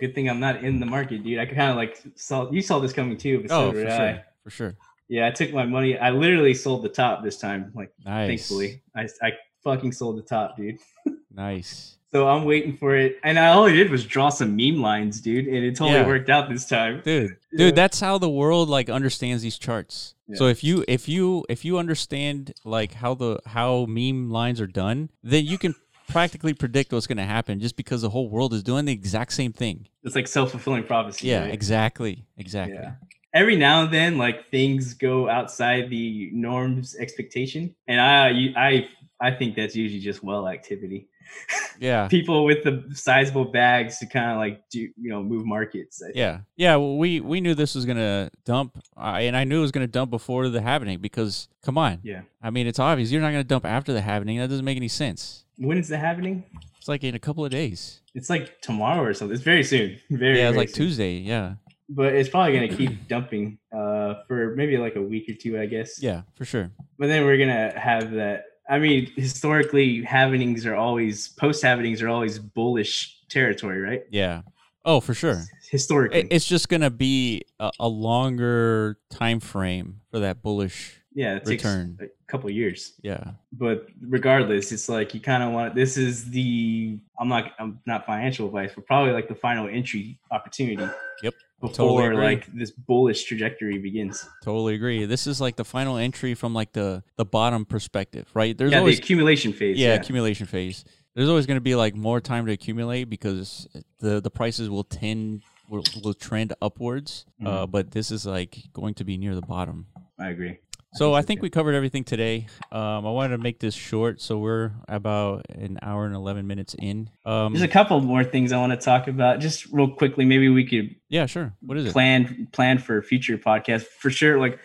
Good 0.00 0.14
thing 0.14 0.28
i'm 0.28 0.40
not 0.40 0.62
in 0.64 0.80
the 0.80 0.86
market 0.86 1.22
dude 1.24 1.38
i 1.38 1.46
kind 1.46 1.70
of 1.70 1.76
like 1.76 2.02
saw 2.16 2.50
you 2.50 2.60
saw 2.62 2.78
this 2.78 2.92
coming 2.92 3.16
too 3.16 3.40
but 3.40 3.50
so 3.50 3.66
Oh, 3.68 3.72
for 3.72 3.78
did 3.84 3.90
sure, 3.90 4.00
I. 4.00 4.24
for 4.42 4.50
sure. 4.50 4.76
yeah 5.08 5.26
i 5.26 5.30
took 5.30 5.52
my 5.52 5.64
money 5.66 5.98
i 5.98 6.10
literally 6.10 6.54
sold 6.54 6.82
the 6.82 6.88
top 6.88 7.22
this 7.22 7.38
time 7.38 7.70
like 7.74 7.92
Nice. 8.04 8.28
thankfully 8.28 8.82
i 8.96 9.08
i 9.22 9.32
fucking 9.62 9.92
sold 9.92 10.18
the 10.18 10.22
top 10.22 10.56
dude 10.56 10.78
Nice. 11.30 11.96
So 12.12 12.28
I'm 12.28 12.44
waiting 12.44 12.76
for 12.76 12.94
it, 12.96 13.18
and 13.24 13.40
I, 13.40 13.48
all 13.48 13.64
I 13.66 13.72
did 13.72 13.90
was 13.90 14.04
draw 14.04 14.28
some 14.28 14.54
meme 14.54 14.76
lines, 14.80 15.20
dude, 15.20 15.48
and 15.48 15.56
it 15.64 15.74
totally 15.74 15.98
Yeah. 15.98 16.06
worked 16.06 16.30
out 16.30 16.48
this 16.48 16.64
time. 16.64 17.02
dude 17.04 17.36
Yeah. 17.50 17.58
dude 17.58 17.74
that's 17.74 17.98
how 17.98 18.18
the 18.18 18.30
world 18.30 18.68
like 18.68 18.88
understands 18.88 19.42
these 19.42 19.58
charts 19.58 20.14
so 20.34 20.46
if 20.46 20.62
you 20.64 20.84
if 20.88 21.08
you 21.08 21.44
if 21.48 21.64
you 21.64 21.76
understand 21.76 22.52
like 22.64 22.94
how 22.94 23.14
the 23.14 23.40
how 23.46 23.84
meme 23.86 24.30
lines 24.30 24.60
are 24.60 24.66
done 24.68 25.10
then 25.24 25.44
you 25.44 25.58
can 25.58 25.74
practically 26.08 26.54
predict 26.54 26.92
what's 26.92 27.06
going 27.06 27.16
to 27.18 27.24
happen 27.24 27.60
just 27.60 27.76
because 27.76 28.02
the 28.02 28.10
whole 28.10 28.28
world 28.28 28.52
is 28.52 28.62
doing 28.62 28.84
the 28.84 28.92
exact 28.92 29.32
same 29.32 29.52
thing 29.52 29.86
It's 30.02 30.14
like 30.14 30.28
self 30.28 30.50
fulfilling 30.50 30.84
prophecy. 30.84 31.28
yeah 31.28 31.42
right? 31.44 31.54
exactly 31.54 32.24
exactly 32.36 32.76
Yeah. 32.76 32.92
Every 33.32 33.56
now 33.56 33.82
and 33.82 33.92
then, 33.92 34.16
like 34.16 34.48
things 34.52 34.94
go 34.94 35.28
outside 35.28 35.90
the 35.90 36.30
norms 36.32 36.94
expectation, 36.94 37.74
and 37.88 38.00
I, 38.00 38.52
I, 38.56 38.88
I 39.20 39.32
think 39.32 39.56
that's 39.56 39.74
usually 39.74 39.98
just 40.00 40.22
well 40.22 40.46
activity. 40.46 41.08
yeah 41.80 42.06
People 42.06 42.44
with 42.44 42.62
the 42.62 42.84
sizable 42.94 43.46
bags 43.46 43.98
to 43.98 44.06
kind 44.06 44.30
of 44.30 44.36
like 44.36 44.68
do, 44.70 44.78
you 44.78 45.10
know, 45.10 45.20
move 45.20 45.44
markets. 45.46 46.00
Yeah 46.14 46.40
yeah 46.56 46.76
well, 46.76 46.96
we 46.96 47.18
we 47.20 47.40
knew 47.40 47.54
this 47.56 47.74
was 47.74 47.84
going 47.86 47.96
to 47.96 48.30
dump 48.44 48.78
uh, 48.96 49.16
and 49.18 49.36
i 49.36 49.42
knew 49.42 49.58
it 49.58 49.62
was 49.62 49.72
going 49.72 49.86
to 49.86 49.90
dump 49.90 50.10
before 50.10 50.48
the 50.48 50.60
happening 50.60 51.00
because 51.00 51.48
come 51.64 51.76
on 51.78 51.98
Yeah. 52.04 52.20
i 52.42 52.50
mean 52.50 52.66
it's 52.68 52.78
obvious 52.78 53.10
you're 53.10 53.22
not 53.22 53.30
going 53.32 53.42
to 53.42 53.48
dump 53.48 53.64
after 53.64 53.92
the 53.92 54.00
happening 54.02 54.38
that 54.38 54.48
doesn't 54.48 54.64
make 54.64 54.76
any 54.76 54.88
sense 54.88 55.43
When 55.56 55.78
is 55.78 55.88
that 55.88 55.98
happening? 55.98 56.44
it's 56.78 56.88
like 56.88 57.02
in 57.04 57.14
a 57.14 57.18
couple 57.18 57.44
of 57.44 57.50
days 57.50 58.00
It's 58.14 58.28
like 58.28 58.60
tomorrow 58.60 59.02
or 59.02 59.14
something. 59.14 59.34
It's 59.34 59.42
very 59.44 59.64
soon. 59.64 59.98
Very. 60.10 60.38
yeah 60.38 60.48
it's 60.48 60.54
very 60.54 60.56
like 60.56 60.68
soon. 60.68 60.86
tuesday 60.86 61.14
yeah 61.18 61.54
But 61.88 62.14
it's 62.14 62.28
probably 62.28 62.52
gonna 62.54 62.76
keep 62.76 63.08
dumping 63.08 63.58
uh, 63.72 64.14
for 64.28 64.54
maybe 64.56 64.76
like 64.78 64.96
a 64.96 65.02
week 65.02 65.28
or 65.28 65.34
two, 65.34 65.58
I 65.58 65.66
guess. 65.66 66.02
yeah 66.02 66.22
for 66.34 66.44
sure 66.44 66.70
But 66.98 67.06
then 67.08 67.24
we're 67.24 67.38
gonna 67.38 67.78
have 67.78 68.12
that. 68.12 68.44
I 68.68 68.78
mean, 68.78 69.10
historically, 69.16 70.02
happenings 70.02 70.64
are 70.64 70.74
always 70.74 71.28
post 71.28 71.62
happenings 71.62 72.00
are 72.02 72.08
always 72.08 72.38
bullish 72.38 73.18
territory, 73.28 73.80
right? 73.80 74.02
yeah 74.10 74.42
oh 74.84 75.00
for 75.00 75.14
sure 75.14 75.42
Historically, 75.70 76.26
It's 76.30 76.46
just 76.46 76.68
gonna 76.68 76.90
be 76.90 77.42
a, 77.58 77.70
a 77.80 77.88
longer 77.88 78.98
time 79.10 79.40
frame 79.40 80.00
for 80.10 80.20
that 80.20 80.42
bullish 80.42 81.00
yeah, 81.14 81.38
takes 81.38 81.64
return. 81.64 81.98
a 82.00 82.06
couple 82.34 82.50
years. 82.50 82.94
Yeah. 83.02 83.22
But 83.52 83.86
regardless, 84.00 84.72
it's 84.72 84.88
like 84.88 85.14
you 85.14 85.20
kind 85.20 85.42
of 85.42 85.52
want. 85.52 85.74
This 85.74 85.96
is 85.96 86.30
the. 86.30 86.98
I'm 87.18 87.28
not. 87.28 87.52
I'm 87.58 87.80
not 87.86 88.06
financial 88.06 88.46
advice, 88.46 88.72
but 88.74 88.86
probably 88.86 89.12
like 89.12 89.28
the 89.28 89.34
final 89.34 89.68
entry 89.68 90.18
opportunity. 90.30 90.88
Yep, 91.22 91.34
Before 91.60 91.74
totally 91.74 92.06
agree. 92.06 92.24
like 92.24 92.46
this 92.52 92.70
bullish 92.72 93.24
trajectory 93.24 93.78
begins. 93.78 94.28
Totally 94.42 94.74
agree. 94.74 95.06
This 95.06 95.26
is 95.26 95.40
like 95.40 95.56
the 95.56 95.64
final 95.64 95.96
entry 95.96 96.34
from 96.34 96.52
like 96.54 96.72
the 96.72 97.02
the 97.16 97.24
bottom 97.24 97.64
perspective, 97.64 98.28
right? 98.34 98.56
There's 98.58 98.72
yeah, 98.72 98.78
always 98.78 98.96
the 98.96 99.02
accumulation 99.04 99.52
phase. 99.52 99.78
yeah, 99.78 99.88
Yeah. 99.88 99.94
accumulation 99.94 100.46
phase. 100.46 100.84
There's 101.14 101.28
always 101.28 101.46
going 101.46 101.58
to 101.62 101.66
be 101.70 101.76
like 101.76 101.94
more 101.94 102.20
time 102.20 102.46
to 102.46 102.52
accumulate 102.52 103.04
because 103.04 103.68
the 104.00 104.20
the 104.20 104.30
prices 104.30 104.68
will 104.68 104.84
tend 104.84 105.42
will, 105.68 105.84
will 106.02 106.14
trend 106.14 106.52
upwards. 106.60 107.26
Mm-hmm. 107.40 107.46
Uh, 107.46 107.66
but 107.66 107.92
this 107.92 108.10
is 108.10 108.26
like 108.26 108.58
going 108.72 108.94
to 108.94 109.04
be 109.04 109.16
near 109.16 109.34
the 109.34 109.42
bottom. 109.42 109.86
I 110.18 110.30
agree. 110.30 110.58
So 110.94 111.12
I 111.12 111.22
think 111.22 111.42
we 111.42 111.50
covered 111.50 111.74
everything 111.74 112.04
today. 112.04 112.46
Um, 112.70 113.04
I 113.04 113.10
wanted 113.10 113.36
to 113.36 113.42
make 113.42 113.58
this 113.58 113.74
short, 113.74 114.20
so 114.20 114.38
we're 114.38 114.70
about 114.86 115.44
an 115.50 115.78
hour 115.82 116.06
and 116.06 116.14
eleven 116.14 116.46
minutes 116.46 116.74
in. 116.78 117.10
Um, 117.24 117.52
There's 117.52 117.62
a 117.64 117.68
couple 117.68 118.00
more 118.00 118.22
things 118.22 118.52
I 118.52 118.58
want 118.58 118.72
to 118.72 118.76
talk 118.76 119.08
about. 119.08 119.40
Just 119.40 119.66
real 119.72 119.90
quickly, 119.90 120.24
maybe 120.24 120.48
we 120.48 120.64
could 120.64 120.94
yeah, 121.08 121.26
sure. 121.26 121.52
What 121.60 121.78
is 121.78 121.86
it? 121.86 121.92
plan 121.92 122.46
plan 122.52 122.78
for 122.78 123.02
future 123.02 123.36
podcast 123.38 123.82
for 123.86 124.08
sure. 124.10 124.38
Like 124.38 124.60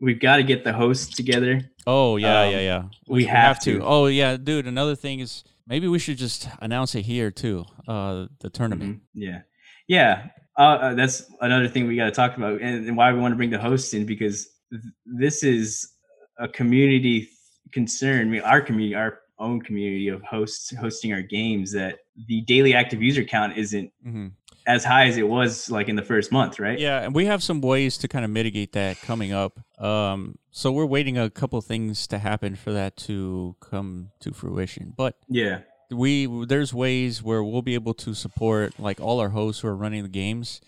we've 0.00 0.18
got 0.18 0.36
to 0.38 0.42
get 0.42 0.64
the 0.64 0.72
hosts 0.72 1.14
together. 1.14 1.60
Oh 1.86 2.16
yeah, 2.16 2.42
Um, 2.42 2.50
yeah, 2.52 2.60
yeah. 2.60 2.82
we 3.06 3.24
have 3.26 3.60
to. 3.62 3.80
Oh 3.84 4.06
yeah, 4.06 4.36
dude. 4.36 4.66
Another 4.66 4.96
thing 4.96 5.20
is 5.20 5.44
maybe 5.68 5.86
we 5.86 6.00
should 6.00 6.18
just 6.18 6.48
announce 6.60 6.96
it 6.96 7.02
here 7.02 7.30
too. 7.30 7.64
Uh, 7.86 8.26
the 8.40 8.50
tournament. 8.50 8.96
Mhm. 8.96 9.00
Yeah, 9.14 9.40
yeah. 9.86 10.26
Uh, 10.58 10.60
uh, 10.62 10.94
that's 10.94 11.22
another 11.40 11.68
thing 11.68 11.86
we 11.86 11.94
got 11.94 12.06
to 12.06 12.10
talk 12.10 12.36
about, 12.36 12.60
and, 12.60 12.88
and 12.88 12.96
why 12.96 13.12
we 13.12 13.20
want 13.20 13.30
to 13.30 13.36
bring 13.36 13.50
the 13.50 13.60
hosts 13.60 13.94
in 13.94 14.04
because 14.06 14.48
th- 14.70 14.82
this 15.06 15.42
is 15.42 15.92
a 16.38 16.48
community 16.48 17.20
th- 17.20 17.30
concern. 17.72 18.20
I 18.22 18.24
mean, 18.30 18.40
our 18.42 18.60
community, 18.60 18.94
our 18.94 19.20
own 19.38 19.60
community 19.60 20.08
of 20.08 20.22
hosts 20.22 20.74
hosting 20.76 21.12
our 21.12 21.22
games. 21.22 21.72
That 21.72 21.98
the 22.26 22.40
daily 22.42 22.74
active 22.74 23.02
user 23.02 23.24
count 23.24 23.56
isn't 23.56 23.92
Mhm. 24.06 24.32
as 24.66 24.84
high 24.84 25.06
as 25.06 25.16
it 25.16 25.28
was 25.28 25.70
like 25.70 25.88
in 25.88 25.96
the 25.96 26.02
first 26.02 26.32
month, 26.32 26.58
right? 26.58 26.78
Yeah, 26.78 27.02
and 27.02 27.14
we 27.14 27.26
have 27.26 27.42
some 27.42 27.60
ways 27.60 27.96
to 27.98 28.08
kind 28.08 28.24
of 28.24 28.30
mitigate 28.30 28.72
that 28.72 29.00
coming 29.00 29.32
up. 29.32 29.60
Um, 29.80 30.38
so 30.50 30.72
we're 30.72 30.86
waiting 30.86 31.16
a 31.16 31.30
couple 31.30 31.60
things 31.60 32.06
to 32.08 32.18
happen 32.18 32.56
for 32.56 32.72
that 32.72 32.96
to 33.08 33.54
come 33.60 34.10
to 34.20 34.32
fruition. 34.32 34.92
But 34.96 35.16
Yeah. 35.28 35.60
we 35.90 36.26
there's 36.46 36.74
ways 36.74 37.22
where 37.22 37.42
we'll 37.44 37.62
be 37.62 37.74
able 37.74 37.94
to 37.94 38.12
support 38.14 38.78
like 38.78 39.00
all 39.00 39.20
our 39.20 39.30
hosts 39.30 39.62
who 39.62 39.68
are 39.68 39.76
running 39.76 40.02
the 40.02 40.08
games 40.08 40.60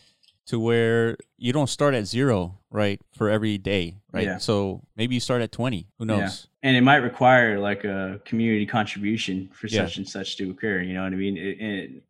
to 0.51 0.61
where 0.61 1.17
you 1.39 1.53
don't 1.53 1.69
start 1.69 1.95
at 1.95 2.07
zero, 2.07 2.59
right, 2.71 3.01
for 3.17 3.31
every 3.31 3.57
day, 3.59 3.97
right? 4.13 4.25
Yeah. 4.27 4.39
So 4.39 4.83
maybe 4.97 5.15
you 5.15 5.21
start 5.21 5.43
at 5.43 5.51
20. 5.53 5.87
Who 5.99 6.07
Yeah. 6.07 6.17
knows? 6.21 6.47
and 6.63 6.77
it 6.77 6.83
might 6.83 6.97
require 6.99 7.59
like 7.59 7.85
a 7.85 8.21
community 8.27 8.67
contribution 8.67 9.49
for 9.55 9.67
Yeah. 9.67 9.87
such 9.87 9.97
and 9.97 10.07
such 10.07 10.37
to 10.37 10.51
occur 10.51 10.83
you 10.83 10.93
know 10.93 11.03
what 11.05 11.13
i 11.15 11.17
mean 11.17 11.39
it, 11.39 11.57
it, 11.59 12.03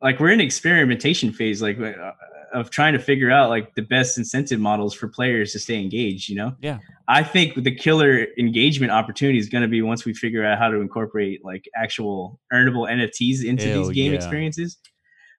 like 0.00 0.18
we're 0.20 0.30
in 0.30 0.40
experimentation 0.40 1.30
phase 1.34 1.60
like 1.60 1.78
uh, 1.78 2.12
of 2.54 2.70
trying 2.70 2.94
to 2.94 2.98
figure 2.98 3.30
out 3.30 3.50
like 3.50 3.74
the 3.74 3.82
best 3.82 4.16
incentive 4.16 4.58
models 4.58 4.94
for 4.94 5.06
players 5.06 5.52
to 5.52 5.58
stay 5.58 5.78
engaged 5.78 6.30
you 6.30 6.36
know 6.36 6.56
Yeah. 6.62 6.78
i 7.08 7.22
think 7.22 7.62
the 7.62 7.74
killer 7.74 8.26
engagement 8.38 8.90
opportunity 8.90 9.38
is 9.38 9.50
going 9.50 9.60
to 9.62 9.68
be 9.68 9.82
once 9.82 10.06
we 10.06 10.14
figure 10.14 10.42
out 10.46 10.56
how 10.58 10.70
to 10.70 10.80
incorporate 10.80 11.44
like 11.44 11.68
actual 11.76 12.40
earnable 12.54 12.88
nfts 12.90 13.44
into 13.44 13.66
Hell 13.66 13.82
these 13.82 13.94
game 13.94 14.12
yeah. 14.12 14.16
experiences 14.16 14.78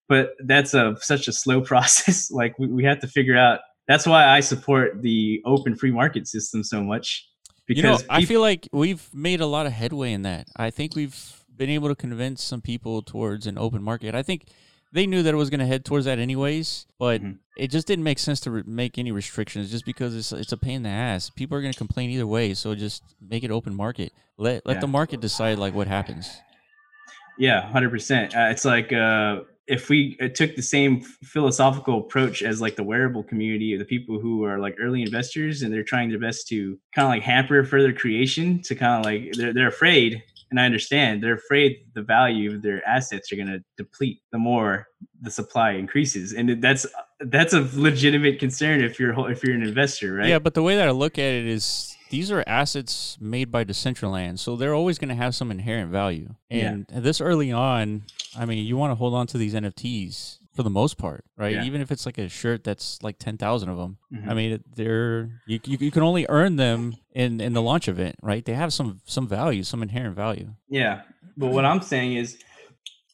but 0.07 0.31
that's 0.45 0.73
a 0.73 0.95
such 1.01 1.27
a 1.27 1.31
slow 1.33 1.61
process 1.71 2.31
like 2.31 2.57
we, 2.59 2.67
we 2.67 2.83
have 2.83 2.99
to 2.99 3.07
figure 3.07 3.37
out 3.37 3.59
that's 3.87 4.05
why 4.07 4.25
i 4.27 4.39
support 4.39 5.01
the 5.01 5.41
open 5.45 5.75
free 5.75 5.91
market 5.91 6.27
system 6.27 6.63
so 6.63 6.81
much 6.83 7.27
you 7.67 7.81
know, 7.81 7.93
because 7.93 8.05
I 8.09 8.25
feel 8.25 8.41
like 8.41 8.69
we've 8.71 9.09
made 9.11 9.41
a 9.41 9.47
lot 9.47 9.65
of 9.65 9.71
headway 9.71 10.11
in 10.13 10.21
that. 10.21 10.45
I 10.55 10.69
think 10.69 10.95
we've 10.95 11.17
been 11.57 11.71
able 11.71 11.87
to 11.87 11.95
convince 11.95 12.43
some 12.43 12.61
people 12.61 13.01
towards 13.01 13.47
an 13.47 13.57
open 13.57 13.81
market. 13.81 14.13
I 14.13 14.21
think 14.21 14.49
they 14.93 15.07
knew 15.07 15.23
that 15.23 15.33
it 15.33 15.37
was 15.37 15.49
going 15.49 15.61
to 15.61 15.65
head 15.65 15.83
towards 15.83 16.05
that 16.05 16.19
anyways, 16.19 16.85
but 16.99 17.23
Mhm. 17.23 17.39
it 17.57 17.71
just 17.71 17.87
didn't 17.87 18.03
make 18.03 18.19
sense 18.19 18.39
to 18.41 18.51
re- 18.51 18.63
make 18.67 18.99
any 18.99 19.11
restrictions 19.11 19.71
just 19.71 19.83
because 19.83 20.15
it's 20.15 20.31
it's 20.31 20.51
a 20.51 20.57
pain 20.57 20.75
in 20.75 20.83
the 20.83 20.89
ass. 20.89 21.31
People 21.31 21.57
are 21.57 21.61
going 21.61 21.73
to 21.73 21.77
complain 21.79 22.11
either 22.11 22.27
way, 22.27 22.53
so 22.53 22.75
just 22.75 23.01
make 23.19 23.43
it 23.43 23.49
open 23.49 23.73
market. 23.73 24.13
Let 24.37 24.63
let 24.67 24.75
Yeah. 24.75 24.81
the 24.81 24.87
market 24.99 25.19
decide 25.19 25.57
like 25.57 25.73
what 25.73 25.87
happens. 25.87 26.29
Yeah, 27.39 27.61
hundred 27.67 27.89
percent. 27.89 28.35
Uh, 28.35 28.49
it's 28.51 28.63
like 28.63 28.93
uh, 28.93 29.39
if 29.67 29.89
we 29.89 30.15
took 30.35 30.55
the 30.55 30.61
same 30.61 31.01
philosophical 31.01 31.99
approach 31.99 32.43
as 32.43 32.61
like 32.61 32.75
the 32.75 32.83
wearable 32.83 33.23
community, 33.23 33.73
or 33.73 33.77
the 33.77 33.85
people 33.85 34.19
who 34.19 34.43
are 34.43 34.59
like 34.59 34.75
early 34.79 35.01
investors 35.01 35.61
and 35.61 35.73
they're 35.73 35.83
trying 35.83 36.09
their 36.09 36.19
best 36.19 36.47
to 36.49 36.79
kind 36.93 37.05
of 37.05 37.09
like 37.09 37.23
hamper 37.23 37.63
further 37.63 37.93
creation. 37.93 38.61
To 38.63 38.75
kind 38.75 38.99
of 38.99 39.05
like 39.05 39.33
they're 39.33 39.53
they're 39.53 39.67
afraid, 39.67 40.21
and 40.51 40.59
I 40.59 40.65
understand 40.65 41.23
they're 41.23 41.35
afraid 41.35 41.85
the 41.93 42.03
value 42.03 42.55
of 42.55 42.61
their 42.61 42.87
assets 42.87 43.31
are 43.31 43.35
going 43.35 43.47
to 43.47 43.63
deplete 43.77 44.21
the 44.31 44.37
more 44.37 44.87
the 45.21 45.31
supply 45.31 45.71
increases, 45.71 46.33
and 46.33 46.61
that's 46.61 46.85
that's 47.19 47.53
a 47.53 47.67
legitimate 47.73 48.39
concern 48.39 48.83
if 48.83 48.99
you're 48.99 49.31
if 49.31 49.43
you're 49.43 49.55
an 49.55 49.63
investor, 49.63 50.13
right? 50.15 50.27
Yeah, 50.27 50.39
but 50.39 50.53
the 50.53 50.61
way 50.61 50.75
that 50.75 50.87
I 50.87 50.91
look 50.91 51.17
at 51.17 51.33
it 51.33 51.47
is 51.47 51.95
these 52.11 52.31
are 52.31 52.43
assets 52.45 53.17
made 53.19 53.51
by 53.51 53.63
Decentraland, 53.65 54.37
so 54.37 54.55
they're 54.55 54.75
always 54.75 54.99
going 54.99 55.09
to 55.09 55.15
have 55.15 55.33
some 55.33 55.49
inherent 55.49 55.91
value. 55.91 56.35
Yeah. 56.49 56.69
And 56.69 56.85
this 56.87 57.19
early 57.19 57.51
on, 57.51 58.03
I 58.37 58.45
mean, 58.45 58.65
you 58.65 58.77
want 58.77 58.91
to 58.91 58.95
hold 58.95 59.13
on 59.13 59.27
to 59.27 59.37
these 59.37 59.53
NFTs 59.53 60.39
for 60.55 60.63
the 60.63 60.69
most 60.69 60.97
part, 60.97 61.25
right? 61.37 61.53
Yeah. 61.53 61.63
Even 61.63 61.81
if 61.81 61.91
it's 61.91 62.05
like 62.05 62.17
a 62.17 62.29
shirt 62.29 62.63
that's 62.63 63.01
like 63.03 63.19
ten 63.19 63.37
thousand 63.37 63.69
of 63.69 63.77
them. 63.77 63.97
Mhm. 64.13 64.27
I 64.29 64.33
mean, 64.33 64.63
they're 64.75 65.29
you, 65.45 65.59
you 65.65 65.77
you 65.79 65.91
can 65.91 66.03
only 66.03 66.25
earn 66.29 66.55
them 66.55 66.95
in 67.13 67.41
in 67.41 67.53
the 67.53 67.61
launch 67.61 67.87
event, 67.87 68.15
right? 68.21 68.43
They 68.43 68.53
have 68.53 68.73
some 68.73 69.01
some 69.05 69.27
value, 69.27 69.63
some 69.63 69.83
inherent 69.83 70.15
value. 70.15 70.53
Yeah, 70.69 71.01
but 71.37 71.51
what 71.51 71.65
I'm 71.65 71.81
saying 71.81 72.13
is, 72.15 72.37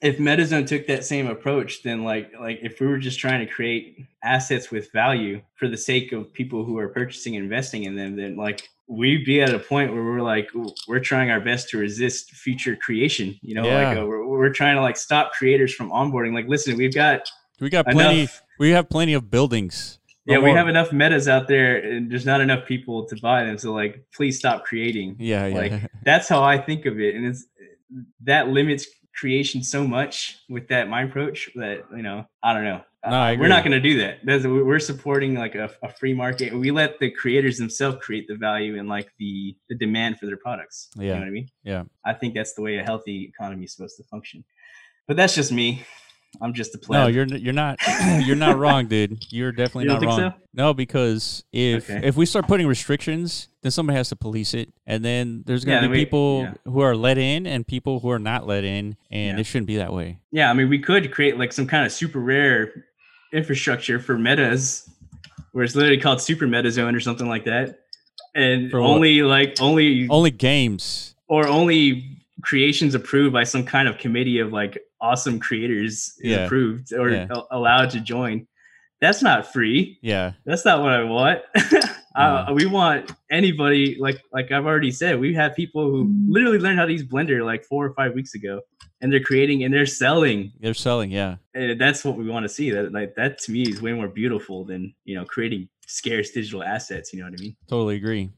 if 0.02 0.18
MetaZone 0.18 0.68
took 0.68 0.88
that 0.88 1.04
same 1.04 1.28
approach, 1.28 1.84
then 1.84 2.04
like 2.04 2.32
like 2.40 2.60
if 2.62 2.80
we 2.80 2.88
were 2.88 3.00
just 3.00 3.20
trying 3.20 3.46
to 3.46 3.52
create 3.52 4.06
assets 4.24 4.70
with 4.70 4.92
value 4.92 5.42
for 5.56 5.68
the 5.68 5.78
sake 5.78 6.12
of 6.12 6.32
people 6.34 6.64
who 6.64 6.78
are 6.78 6.90
purchasing 6.90 7.36
and 7.36 7.44
investing 7.44 7.84
in 7.84 7.96
them, 7.96 8.16
then 8.16 8.36
like 8.36 8.70
we'd 8.88 9.26
be 9.26 9.42
at 9.42 9.54
a 9.54 9.60
point 9.60 9.94
where 9.94 10.04
we're 10.04 10.22
like 10.22 10.50
we're 10.88 11.00
trying 11.00 11.32
our 11.32 11.40
best 11.40 11.70
to 11.70 11.78
resist 11.78 12.32
future 12.32 12.76
creation. 12.76 13.38
You 13.42 13.56
know, 13.56 13.64
like 13.64 13.98
uh, 13.98 14.06
we're, 14.06 14.26
we're 14.26 14.50
trying 14.50 14.76
to 14.76 14.82
like 14.82 14.98
stop 14.98 15.32
creators 15.34 15.74
from 15.74 15.90
onboarding. 15.90 16.34
Like, 16.34 16.48
listen, 16.48 16.78
we've 16.78 16.94
got 16.94 17.30
We 17.60 17.70
got 17.70 17.86
plenty. 17.88 18.28
We 18.60 18.72
have 18.72 18.90
plenty 18.90 19.14
of 19.14 19.32
buildings. 19.32 20.00
Yeah, 20.26 20.38
we 20.38 20.52
have 20.52 20.68
enough 20.68 20.94
metas 20.94 21.28
out 21.28 21.48
there, 21.48 21.78
and 21.78 22.12
there's 22.12 22.26
not 22.26 22.42
enough 22.42 22.66
people 22.68 23.06
to 23.08 23.16
buy 23.22 23.44
them. 23.44 23.58
So, 23.58 23.74
like, 23.74 24.06
please 24.14 24.38
stop 24.38 24.66
creating. 24.66 25.16
Yeah, 25.20 25.48
yeah. 25.48 25.58
Like 25.58 25.92
that's 26.04 26.28
how 26.28 26.44
I 26.44 26.58
think 26.58 26.86
of 26.86 27.00
it, 27.00 27.16
and 27.16 27.26
it's 27.26 27.46
that 28.24 28.50
limits 28.50 28.86
creation 29.16 29.64
so 29.64 29.86
much 29.86 30.38
with 30.50 30.68
that 30.70 30.88
mind 30.88 31.10
approach 31.10 31.50
that 31.56 31.86
you 31.96 32.04
know 32.04 32.26
I 32.44 32.54
don't 32.54 32.64
know. 32.64 32.82
No, 33.04 33.12
I 33.12 33.30
Uh, 33.30 33.34
agree. 33.34 33.42
we're 33.42 33.48
not 33.50 33.64
going 33.64 33.72
to 33.72 33.80
do 33.80 33.98
that. 34.00 34.20
That's, 34.24 34.46
we're 34.46 34.80
supporting 34.80 35.34
like 35.36 35.56
a, 35.56 35.72
a 35.82 35.90
free 35.92 36.14
market. 36.14 36.54
We 36.54 36.70
let 36.72 37.00
the 37.00 37.10
creators 37.10 37.58
themselves 37.58 37.98
create 38.00 38.28
the 38.28 38.36
value 38.36 38.78
and 38.80 38.88
like 38.88 39.10
the 39.18 39.56
the 39.70 39.76
demand 39.76 40.20
for 40.20 40.28
their 40.28 40.38
products. 40.38 40.90
you 40.96 41.08
Yeah. 41.08 41.14
know 41.14 41.20
what 41.22 41.28
I 41.28 41.32
mean. 41.32 41.48
yeah. 41.64 41.84
I 42.06 42.14
think 42.14 42.36
that's 42.36 42.54
the 42.54 42.62
way 42.62 42.78
a 42.78 42.84
healthy 42.84 43.24
economy 43.24 43.66
is 43.66 43.74
supposed 43.74 43.98
to 43.98 44.04
function. 44.04 44.44
But 45.08 45.18
that's 45.18 45.34
just 45.34 45.52
me. 45.52 45.84
I'm 46.42 46.54
just 46.54 46.74
a 46.76 46.78
player. 46.78 47.02
No, 47.02 47.08
you're 47.08 47.26
you're 47.26 47.52
not 47.54 47.78
you're 48.26 48.38
not 48.38 48.58
wrong, 48.58 48.88
dude. 48.88 49.26
You're 49.32 49.52
definitely 49.52 49.84
You 49.86 49.90
not 49.90 50.00
think 50.00 50.12
wrong. 50.12 50.34
No, 50.54 50.74
because 50.74 51.44
if 51.52 51.90
Okay. 51.90 52.08
if 52.08 52.16
we 52.16 52.26
start 52.26 52.48
putting 52.48 52.68
restrictions, 52.68 53.50
then 53.64 53.72
somebody 53.72 53.98
has 53.98 54.08
to 54.10 54.16
police 54.16 54.54
it, 54.54 54.70
and 54.88 55.04
then 55.04 55.44
there's 55.46 55.66
gonna 55.66 55.82
Yeah, 55.82 55.88
be 55.88 55.92
we- 55.92 55.98
people 56.06 56.44
yeah. 56.44 56.72
who 56.72 56.80
are 56.80 56.96
let 56.96 57.18
in 57.18 57.46
and 57.46 57.68
people 57.68 58.00
who 58.00 58.10
are 58.12 58.20
not 58.20 58.48
let 58.48 58.64
in, 58.64 58.96
and 59.10 59.36
Yeah. 59.36 59.42
it 59.42 59.46
shouldn't 59.46 59.68
be 59.68 59.76
that 59.78 59.92
way. 59.92 60.20
Yeah, 60.32 60.50
I 60.50 60.54
mean, 60.54 60.70
we 60.70 60.80
could 60.80 61.12
create 61.12 61.38
like 61.38 61.52
some 61.52 61.68
kind 61.68 61.86
of 61.86 61.92
super 61.92 62.20
rare 62.20 62.86
infrastructure 63.34 64.00
for 64.00 64.18
metas, 64.18 64.90
where 65.52 65.64
it's 65.64 65.76
literally 65.76 66.00
called 66.00 66.22
Super 66.22 66.48
Meta 66.48 66.72
Zone 66.72 66.96
or 66.96 67.00
something 67.00 67.28
like 67.28 67.46
that, 67.46 67.80
and 68.36 68.74
only 68.74 69.22
like 69.24 69.62
only 69.62 70.08
Only 70.10 70.32
games. 70.32 71.16
or 71.28 71.48
only 71.48 72.18
creations 72.42 72.96
approved 72.96 73.34
by 73.34 73.44
some 73.44 73.64
kind 73.64 73.88
of 73.88 73.98
committee 73.98 74.40
of 74.40 74.52
like 74.52 74.78
awesome 75.00 75.40
creators 75.40 76.14
Yeah. 76.22 76.46
approved 76.46 76.94
or 76.94 77.10
Yeah. 77.10 77.28
a- 77.30 77.44
allowed 77.58 77.90
to 77.92 78.00
join. 78.00 78.48
That's 79.00 79.22
not 79.24 79.52
free. 79.52 79.98
Yeah, 80.02 80.34
That's 80.46 80.64
not 80.64 80.82
what 80.82 80.92
I 80.94 81.04
want. 81.04 81.40
uh, 82.16 82.52
we 82.54 82.66
want 82.68 83.12
anybody 83.32 83.98
like 84.00 84.22
like 84.32 84.52
I've 84.52 84.66
already 84.66 84.92
said. 84.92 85.20
We 85.20 85.34
have 85.36 85.56
people 85.56 85.90
who 85.90 86.14
literally 86.28 86.60
learned 86.60 86.78
how 86.80 86.86
to 86.86 86.92
use 86.92 87.04
Blender 87.04 87.44
like 87.46 87.64
four 87.64 87.86
or 87.86 87.94
five 87.94 88.14
weeks 88.14 88.36
ago, 88.36 88.62
and 89.02 89.12
they're 89.12 89.20
creating 89.24 89.64
and 89.64 89.74
they're 89.74 89.86
selling 89.86 90.52
they're 90.60 90.74
selling. 90.74 91.12
Yeah, 91.12 91.38
and 91.54 91.80
that's 91.80 92.04
what 92.06 92.16
we 92.18 92.30
want 92.30 92.44
to 92.44 92.50
see. 92.50 92.70
That 92.72 92.92
like 92.92 93.16
that 93.16 93.38
to 93.40 93.52
me 93.52 93.64
is 93.64 93.82
way 93.82 93.94
more 93.94 94.08
beautiful 94.08 94.64
than 94.66 94.94
you 95.06 95.16
know 95.16 95.26
creating 95.26 95.68
scarce 95.88 96.32
digital 96.32 96.64
assets. 96.64 97.12
You 97.14 97.20
know 97.20 97.26
what 97.30 97.40
I 97.40 97.44
mean? 97.44 97.56
totally 97.68 97.96
agree. 97.96 98.30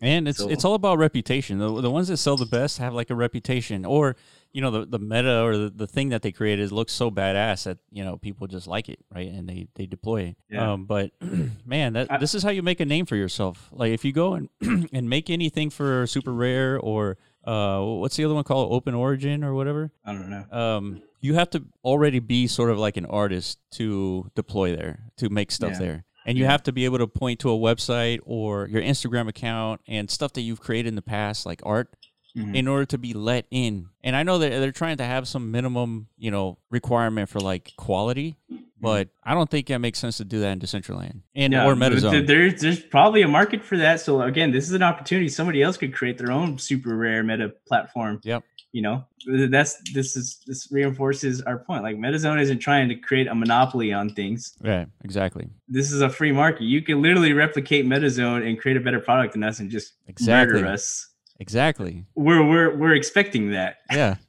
And 0.00 0.28
it's 0.28 0.38
So- 0.38 0.48
it's 0.48 0.64
all 0.64 0.74
about 0.74 0.98
reputation. 0.98 1.58
The, 1.58 1.80
the 1.80 1.90
ones 1.90 2.08
that 2.08 2.16
sell 2.18 2.36
the 2.36 2.46
best 2.46 2.78
have 2.78 2.94
like 2.94 3.10
a 3.10 3.14
reputation, 3.14 3.84
or 3.84 4.16
you 4.52 4.60
know 4.60 4.70
the, 4.70 4.86
the 4.86 4.98
meta 4.98 5.42
or 5.42 5.56
the, 5.56 5.70
the 5.70 5.86
thing 5.86 6.08
that 6.08 6.22
they 6.22 6.32
created 6.32 6.72
looks 6.72 6.92
so 6.92 7.10
badass 7.10 7.64
that 7.64 7.78
you 7.90 8.04
know 8.04 8.16
people 8.16 8.46
just 8.48 8.66
like 8.66 8.88
it, 8.88 8.98
right? 9.14 9.28
And 9.28 9.48
they 9.48 9.68
they 9.74 9.86
deploy 9.86 10.22
it. 10.22 10.36
Yeah. 10.50 10.72
Um, 10.72 10.84
but 10.86 11.12
man, 11.64 11.92
that 11.94 12.10
I- 12.10 12.18
this 12.18 12.34
is 12.34 12.42
how 12.42 12.50
you 12.50 12.62
make 12.62 12.80
a 12.80 12.84
name 12.84 13.06
for 13.06 13.16
yourself. 13.16 13.68
Like 13.72 13.92
if 13.92 14.04
you 14.04 14.12
go 14.12 14.34
and 14.34 14.48
and 14.92 15.08
make 15.08 15.30
anything 15.30 15.70
for 15.70 16.04
SuperRare 16.06 16.78
or 16.82 17.16
uh, 17.44 17.80
what's 17.82 18.16
the 18.16 18.24
other 18.24 18.34
one 18.34 18.44
called? 18.44 18.72
Open 18.72 18.94
Origin 18.94 19.42
or 19.44 19.54
whatever. 19.54 19.90
I 20.04 20.12
don't 20.12 20.28
know. 20.30 20.44
Um, 20.50 21.02
you 21.20 21.34
have 21.34 21.50
to 21.50 21.64
already 21.84 22.18
be 22.20 22.46
sort 22.46 22.70
of 22.70 22.78
like 22.78 22.96
an 22.96 23.06
artist 23.06 23.58
to 23.72 24.30
deploy 24.34 24.76
there, 24.76 25.00
to 25.16 25.28
make 25.28 25.50
stuff 25.50 25.72
Yeah. 25.72 25.78
there. 25.78 26.04
And 26.26 26.36
you 26.36 26.44
Yeah. 26.44 26.50
have 26.50 26.62
to 26.64 26.72
be 26.72 26.84
able 26.84 26.98
to 26.98 27.06
point 27.06 27.40
to 27.40 27.50
a 27.50 27.56
website 27.56 28.20
or 28.24 28.68
your 28.68 28.82
Instagram 28.82 29.28
account 29.28 29.80
and 29.88 30.10
stuff 30.10 30.34
that 30.34 30.42
you've 30.42 30.60
created 30.60 30.88
in 30.88 30.94
the 30.94 31.02
past, 31.02 31.46
like 31.46 31.60
art, 31.64 31.88
Mhm. 32.36 32.54
in 32.54 32.68
order 32.68 32.84
to 32.84 32.98
be 32.98 33.14
let 33.14 33.46
in. 33.50 33.88
And 34.04 34.14
I 34.14 34.22
know 34.22 34.38
that 34.38 34.50
they're 34.50 34.70
trying 34.70 34.98
to 34.98 35.04
have 35.04 35.26
some 35.26 35.50
minimum, 35.50 36.08
you 36.18 36.30
know, 36.30 36.58
requirement 36.70 37.30
for 37.30 37.40
like 37.40 37.72
quality, 37.76 38.36
Mm. 38.78 38.82
but 38.82 39.08
I 39.24 39.34
don't 39.34 39.50
think 39.50 39.66
that 39.68 39.78
makes 39.78 39.98
sense 39.98 40.16
to 40.18 40.24
do 40.24 40.40
that 40.40 40.50
in 40.52 40.60
Decentraland 40.60 41.20
and 41.34 41.54
or 41.54 41.74
but 41.74 41.90
th- 41.90 42.02
MetaZone. 42.02 42.26
There's 42.26 42.60
there's 42.60 42.80
probably 42.80 43.22
a 43.22 43.28
market 43.28 43.62
for 43.64 43.76
that. 43.78 44.00
So 44.00 44.22
again, 44.22 44.50
this 44.52 44.64
is 44.64 44.72
an 44.72 44.82
opportunity. 44.82 45.28
Somebody 45.28 45.62
else 45.62 45.76
could 45.76 45.92
create 45.94 46.18
their 46.18 46.30
own 46.32 46.58
super 46.58 46.96
rare 46.96 47.22
meta 47.22 47.52
platform. 47.66 48.20
Yep. 48.24 48.44
You 48.72 48.82
know, 48.82 49.04
that's 49.48 49.76
this 49.94 50.14
is 50.14 50.40
this 50.46 50.68
reinforces 50.70 51.40
our 51.42 51.58
point. 51.58 51.82
Like 51.82 51.96
MetaZone 51.96 52.38
isn't 52.40 52.58
trying 52.58 52.88
to 52.90 52.94
create 52.96 53.26
a 53.26 53.34
monopoly 53.34 53.92
on 53.94 54.10
things. 54.10 54.54
Yeah, 54.62 54.84
exactly. 55.02 55.48
This 55.68 55.90
is 55.90 56.02
a 56.02 56.10
free 56.10 56.32
market. 56.32 56.62
You 56.64 56.82
can 56.82 57.00
literally 57.00 57.32
replicate 57.32 57.86
MetaZone 57.86 58.46
and 58.46 58.58
create 58.60 58.76
a 58.76 58.80
better 58.80 59.00
product 59.00 59.32
than 59.32 59.42
us 59.42 59.58
and 59.60 59.70
just 59.70 59.94
Exactly. 60.06 60.60
murder 60.60 60.72
us. 60.72 61.08
Exactly. 61.40 62.04
We're 62.14 62.46
we're 62.46 62.76
we're 62.76 62.94
expecting 62.94 63.52
that. 63.52 63.76
Yeah. 63.90 64.16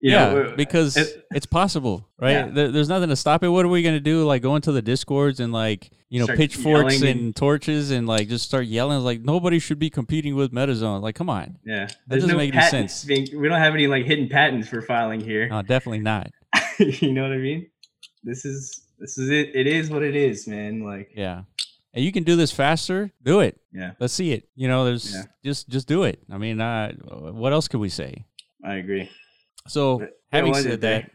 You 0.00 0.12
yeah, 0.12 0.32
know, 0.34 0.54
because 0.56 0.96
it- 0.96 1.26
it's 1.30 1.46
possible, 1.46 2.06
right? 2.20 2.32
Yeah. 2.32 2.46
There, 2.48 2.70
there's 2.70 2.88
nothing 2.88 3.08
to 3.08 3.16
stop 3.16 3.42
it. 3.42 3.48
What 3.48 3.64
are 3.64 3.68
we 3.68 3.82
gonna 3.82 3.98
do? 3.98 4.24
Like 4.24 4.42
go 4.42 4.54
into 4.54 4.70
the 4.70 4.82
discords 4.82 5.40
and 5.40 5.52
like 5.52 5.90
you 6.10 6.18
know 6.20 6.26
Start 6.26 6.38
pitchforks 6.38 7.00
yelling 7.00 7.18
and, 7.18 7.36
torches 7.36 7.90
and 7.90 8.06
like 8.06 8.28
just 8.28 8.44
start 8.44 8.66
yelling 8.66 9.00
like 9.00 9.22
nobody 9.22 9.58
should 9.58 9.78
be 9.78 9.88
competing 9.88 10.36
with 10.36 10.52
MetaZone. 10.52 11.00
Like, 11.00 11.14
come 11.14 11.30
on, 11.30 11.58
yeah, 11.64 11.88
there's 12.06 12.22
doesn't 12.24 12.28
no 12.28 12.36
make 12.36 12.54
any 12.54 12.66
sense. 12.66 13.04
Being, 13.04 13.26
we 13.40 13.48
don't 13.48 13.58
have 13.58 13.74
any 13.74 13.86
like 13.86 14.04
hidden 14.04 14.28
patents 14.28 14.68
for 14.68 14.82
filing 14.82 15.20
here. 15.20 15.48
no, 15.48 15.62
definitely 15.62 16.00
not. 16.00 16.30
you 16.78 17.12
know 17.12 17.22
what 17.22 17.32
I 17.32 17.38
mean? 17.38 17.66
This 18.22 18.44
is 18.44 18.82
this 18.98 19.16
is 19.16 19.30
it. 19.30 19.52
It 19.54 19.66
is 19.66 19.88
what 19.88 20.02
it 20.02 20.14
is, 20.14 20.46
man. 20.46 20.84
Like 20.84 21.10
Yeah, 21.16 21.42
and 21.94 22.04
you 22.04 22.12
can 22.12 22.22
do 22.22 22.36
this 22.36 22.52
faster. 22.52 23.10
Do 23.22 23.40
it. 23.40 23.58
yeah, 23.72 23.92
Let's 23.98 24.12
see 24.12 24.32
it. 24.32 24.46
You 24.54 24.68
know, 24.68 24.84
there's 24.84 25.12
Yeah. 25.14 25.22
just 25.42 25.70
just 25.70 25.88
do 25.88 26.02
it. 26.02 26.20
I 26.30 26.36
mean, 26.36 26.60
uh, 26.60 26.92
what 26.92 27.54
else 27.54 27.66
could 27.66 27.80
we 27.80 27.88
say? 27.88 28.26
I 28.62 28.74
agree. 28.74 29.08
So 29.68 30.06
having 30.32 30.54
said 30.54 30.80
that, 30.82 31.10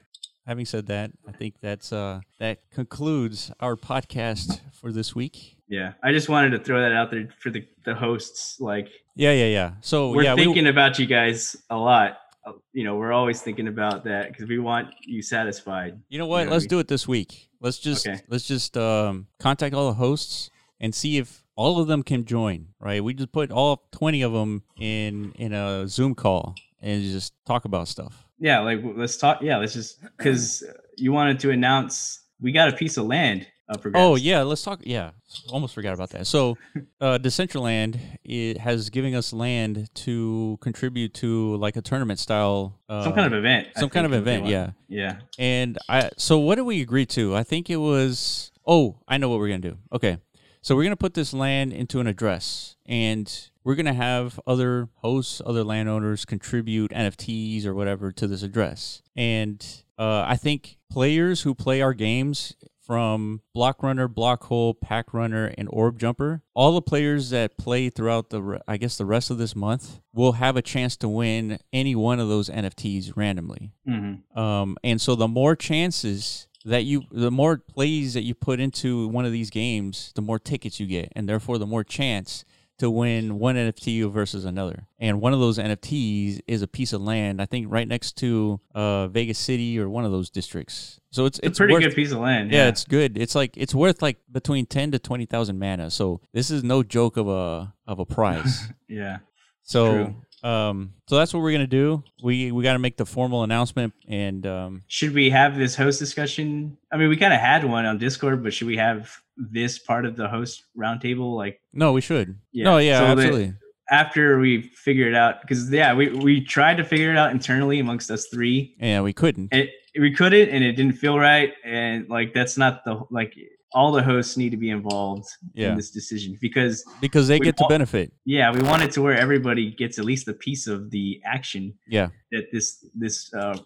having 0.46 0.66
said 0.66 0.88
that, 0.88 1.12
I 1.28 1.32
think 1.32 1.56
that's 1.62 1.92
uh 1.94 2.22
that 2.40 2.70
concludes 2.72 3.52
our 3.60 3.76
podcast 3.76 4.60
for 4.74 4.92
this 4.92 5.16
week. 5.16 5.58
Yeah, 5.68 5.94
I 6.04 6.12
just 6.12 6.28
wanted 6.30 6.50
to 6.52 6.60
throw 6.60 6.82
that 6.82 6.92
out 6.92 7.12
there 7.12 7.30
for 7.40 7.50
the 7.50 7.66
the 7.86 7.96
hosts. 7.96 8.60
Like 8.60 8.88
Yeah, 9.16 9.32
yeah, 9.34 9.46
yeah. 9.46 9.72
So 9.82 10.12
we're 10.12 10.24
yeah, 10.24 10.36
we, 10.36 10.44
thinking 10.44 10.68
about 10.68 11.00
you 11.00 11.06
guys 11.06 11.56
a 11.70 11.78
lot. 11.78 12.18
Uh, 12.46 12.54
You 12.74 12.84
know, 12.84 12.96
we're 12.96 13.14
always 13.14 13.42
thinking 13.42 13.68
about 13.68 14.04
that 14.06 14.30
because 14.30 14.48
we 14.50 14.60
want 14.60 14.90
you 15.06 15.22
satisfied. 15.22 16.00
You 16.10 16.18
know 16.18 16.28
what? 16.28 16.46
know, 16.46 16.52
Let's 16.52 16.64
we- 16.66 16.70
do 16.70 16.80
it 16.80 16.88
this 16.88 17.08
week. 17.08 17.50
Let's 17.62 17.78
just 17.78 18.08
Okay. 18.08 18.20
let's 18.28 18.48
just 18.48 18.76
um, 18.78 19.28
contact 19.40 19.76
all 19.76 19.88
the 19.88 19.94
hosts 19.98 20.50
and 20.80 20.96
see 20.96 21.18
if 21.20 21.44
all 21.56 21.80
of 21.80 21.88
them 21.88 22.02
can 22.04 22.26
join. 22.26 22.70
Right? 22.80 23.04
We 23.04 23.14
just 23.14 23.32
put 23.32 23.52
all 23.52 23.88
twenty 23.92 24.24
of 24.24 24.34
them 24.34 24.64
in 24.80 25.32
in 25.36 25.54
a 25.54 25.88
Zoom 25.88 26.16
call 26.16 26.56
and 26.82 27.04
just 27.04 27.34
talk 27.46 27.66
about 27.66 27.88
stuff. 27.88 28.26
Yeah, 28.42 28.60
like 28.62 28.80
let's 28.84 29.18
talk. 29.18 29.42
Yeah, 29.42 29.58
let's 29.58 29.74
just 29.74 30.02
because 30.18 30.64
you 30.98 31.12
wanted 31.14 31.40
to 31.42 31.52
announce 31.52 32.22
we 32.42 32.52
got 32.52 32.70
a 32.70 32.76
piece 32.76 32.98
of 32.98 33.06
land 33.06 33.48
up 33.70 33.84
for 33.84 33.92
grabs. 33.92 34.04
Oh 34.04 34.16
yeah, 34.16 34.42
let's 34.42 34.64
talk. 34.64 34.80
Yeah, 34.84 35.12
almost 35.50 35.76
forgot 35.76 35.94
about 35.94 36.10
that. 36.10 36.26
So, 36.26 36.58
uh, 37.02 37.20
Decentraland 37.22 38.00
it 38.24 38.58
has 38.58 38.90
given 38.90 39.14
us 39.14 39.32
land 39.32 39.90
to 39.94 40.58
contribute 40.60 41.14
to 41.16 41.56
like 41.58 41.76
a 41.76 41.82
tournament 41.84 42.20
style. 42.20 42.80
Uh, 42.90 43.04
some 43.04 43.14
kind 43.14 43.28
of 43.32 43.38
event. 43.38 43.68
Some 43.78 43.90
kind 43.90 44.08
of 44.08 44.12
is 44.12 44.18
what 44.18 44.26
they 44.26 44.36
event. 44.38 44.48
Yeah. 44.48 44.72
Yeah. 44.88 45.20
And 45.38 45.78
I 45.88 46.10
so 46.18 46.40
what 46.40 46.56
did 46.56 46.64
we 46.64 46.82
agree 46.82 47.06
to? 47.08 47.36
I 47.36 47.44
think 47.44 47.70
it 47.70 47.78
was 47.78 48.52
oh, 48.66 48.98
I 49.08 49.18
know 49.18 49.30
what 49.30 49.38
we're 49.38 49.50
gonna 49.50 49.60
do. 49.60 49.78
Okay. 49.94 50.18
So 50.64 50.76
we're 50.76 50.84
gonna 50.84 50.96
put 50.96 51.14
this 51.14 51.32
land 51.32 51.74
into 51.74 52.00
an 52.00 52.08
address 52.08 52.76
and 52.88 53.51
we're 53.64 53.76
gonna 53.76 53.94
have 53.94 54.40
other 54.48 54.90
hosts, 54.96 55.42
other 55.46 55.64
landowners 55.64 56.26
contribute 56.26 56.92
NFTs 56.92 57.66
or 57.66 57.74
whatever 57.74 58.12
to 58.12 58.28
this 58.28 58.44
address. 58.44 59.02
And 59.16 59.66
uh, 59.98 60.26
I 60.28 60.36
think 60.36 60.78
players 60.90 61.42
who 61.42 61.54
play 61.54 61.82
our 61.82 61.94
games 61.94 62.56
from 62.84 63.42
Block 63.54 63.84
Runner, 63.84 64.08
Block 64.08 64.44
Hole, 64.46 64.74
Pack 64.74 65.14
Runner, 65.14 65.54
and 65.58 65.70
Orb 65.72 66.00
Jumper, 66.00 66.42
all 66.54 66.74
the 66.74 66.82
players 66.82 67.30
that 67.30 67.58
play 67.58 67.90
throughout 67.90 68.32
the, 68.32 68.60
I 68.68 68.78
guess, 68.78 68.98
the 68.98 69.06
rest 69.06 69.30
of 69.30 69.38
this 69.38 69.56
month 69.56 70.02
will 70.14 70.34
have 70.34 70.58
a 70.58 70.62
chance 70.62 70.98
to 70.98 71.08
win 71.08 71.60
any 71.72 71.96
one 71.96 72.20
of 72.20 72.28
those 72.28 72.50
NFTs 72.50 73.14
randomly. 73.16 73.72
hmm 73.86 74.16
Um, 74.38 74.78
and 74.84 75.00
so 75.00 75.16
the 75.16 75.28
more 75.28 75.56
chances 75.56 76.48
that 76.66 76.84
you, 76.84 77.04
the 77.12 77.32
more 77.32 77.58
plays 77.58 78.14
that 78.16 78.24
you 78.24 78.34
put 78.34 78.60
into 78.60 79.08
one 79.08 79.26
of 79.26 79.32
these 79.32 79.52
games, 79.52 80.12
the 80.16 80.22
more 80.22 80.40
tickets 80.40 80.80
you 80.80 80.88
get, 80.88 81.14
and 81.16 81.30
therefore 81.30 81.60
the 81.60 81.68
more 81.68 81.84
chance 81.84 82.44
to 82.82 82.90
win 82.90 83.38
one 83.38 83.56
NFT 83.56 84.12
versus 84.12 84.44
another. 84.44 84.88
And 85.00 85.22
one 85.22 85.34
of 85.34 85.40
those 85.40 85.60
NFTs 85.60 86.42
is 86.48 86.64
a 86.64 86.68
piece 86.68 86.94
of 86.94 87.02
land, 87.02 87.40
I 87.40 87.46
think, 87.46 87.68
right 87.70 87.88
next 87.88 88.18
to 88.18 88.60
uh, 88.74 89.08
Vegas 89.08 89.38
City 89.38 89.80
or 89.80 89.88
one 89.88 90.04
of 90.04 90.12
those 90.12 90.32
districts. 90.32 91.00
So 91.12 91.26
it's 91.26 91.38
It's, 91.38 91.50
it's 91.50 91.60
a 91.60 91.62
pretty 91.62 91.74
worth, 91.74 91.84
good 91.84 91.96
piece 91.96 92.12
of 92.12 92.18
land. 92.18 92.52
yeah, 92.52 92.68
it's 92.68 92.84
good. 92.84 93.20
It's 93.20 93.36
like 93.36 93.56
it's 93.56 93.76
worth 93.76 94.02
like 94.02 94.18
between 94.32 94.66
ten 94.66 94.90
to 94.92 95.00
twenty 95.00 95.28
thousand 95.28 95.60
mana. 95.60 95.92
So 95.92 96.22
this 96.34 96.50
is 96.50 96.64
no 96.64 96.82
joke 96.82 97.18
of 97.18 97.28
a 97.28 97.72
of 97.86 98.00
a 98.00 98.06
prize. 98.06 98.68
yeah. 98.88 99.20
So 99.62 100.16
um, 100.44 100.94
so 101.08 101.18
that's 101.18 101.34
what 101.36 101.44
we're 101.44 101.52
gonna 101.52 101.68
do. 101.68 102.04
We 102.24 102.52
we 102.52 102.64
got 102.64 102.74
to 102.74 102.80
make 102.80 102.98
the 102.98 103.06
formal 103.06 103.44
announcement, 103.44 103.94
and 104.08 104.46
um, 104.48 104.82
Should 104.88 105.14
we 105.14 105.30
have 105.30 105.56
this 105.56 105.76
host 105.76 106.00
discussion? 106.00 106.78
I 106.92 106.98
mean, 106.98 107.10
we 107.10 107.18
kind 107.18 107.32
of 107.34 107.40
had 107.40 107.64
one 107.64 107.86
on 107.86 108.00
Discord, 108.00 108.44
but 108.44 108.54
should 108.54 108.66
we 108.68 108.78
have 108.78 109.21
this 109.38 109.80
part 109.80 110.06
of 110.06 110.16
the 110.16 110.28
host 110.28 110.64
roundtable 110.78 111.36
like 111.36 111.60
no, 111.74 111.94
we 111.94 112.02
should. 112.02 112.38
Yeah, 112.52 112.66
No, 112.66 112.78
yeah, 112.78 113.00
so 113.00 113.06
absolutely. 113.06 113.54
after 113.90 114.40
we 114.40 114.62
figure 114.62 115.08
it 115.08 115.16
out? 115.16 115.42
Because 115.42 115.72
yeah, 115.72 115.94
we 115.94 116.10
we 116.10 116.42
tried 116.44 116.78
to 116.78 116.84
figure 116.84 117.12
it 117.12 117.18
out 117.18 117.32
internally 117.32 117.80
amongst 117.80 118.12
us 118.12 118.28
three, 118.34 118.76
yeah, 118.80 119.02
we 119.02 119.14
couldn't. 119.14 119.50
and 119.52 119.68
we 120.00 120.14
couldn't, 120.14 120.50
and 120.50 120.64
it 120.64 120.74
didn't 120.74 120.94
feel 120.98 121.18
right, 121.20 121.54
and 121.66 122.08
like 122.10 122.34
that's 122.34 122.58
not 122.58 122.84
the 122.86 123.02
like 123.10 123.34
all 123.74 123.94
the 123.94 124.04
hosts 124.04 124.36
need 124.36 124.50
to 124.50 124.58
be 124.58 124.70
involved 124.70 125.26
Yeah. 125.54 125.70
in 125.70 125.78
this 125.78 125.92
decision 125.92 126.38
because 126.42 126.84
because 127.00 127.30
they 127.30 127.40
get 127.40 127.56
to 127.58 127.66
benefit. 127.70 128.12
yeah, 128.26 128.52
we 128.52 128.62
want 128.62 128.84
it 128.84 128.92
to 128.92 129.02
where 129.02 129.18
everybody 129.18 129.72
gets 129.72 129.98
at 129.98 130.04
least 130.04 130.28
a 130.28 130.34
piece 130.34 130.68
of 130.68 130.92
the 130.92 131.22
action 131.26 131.74
Yeah, 131.88 132.10
that 132.34 132.52
this 132.52 132.86
this 132.94 133.34
uh, 133.34 133.58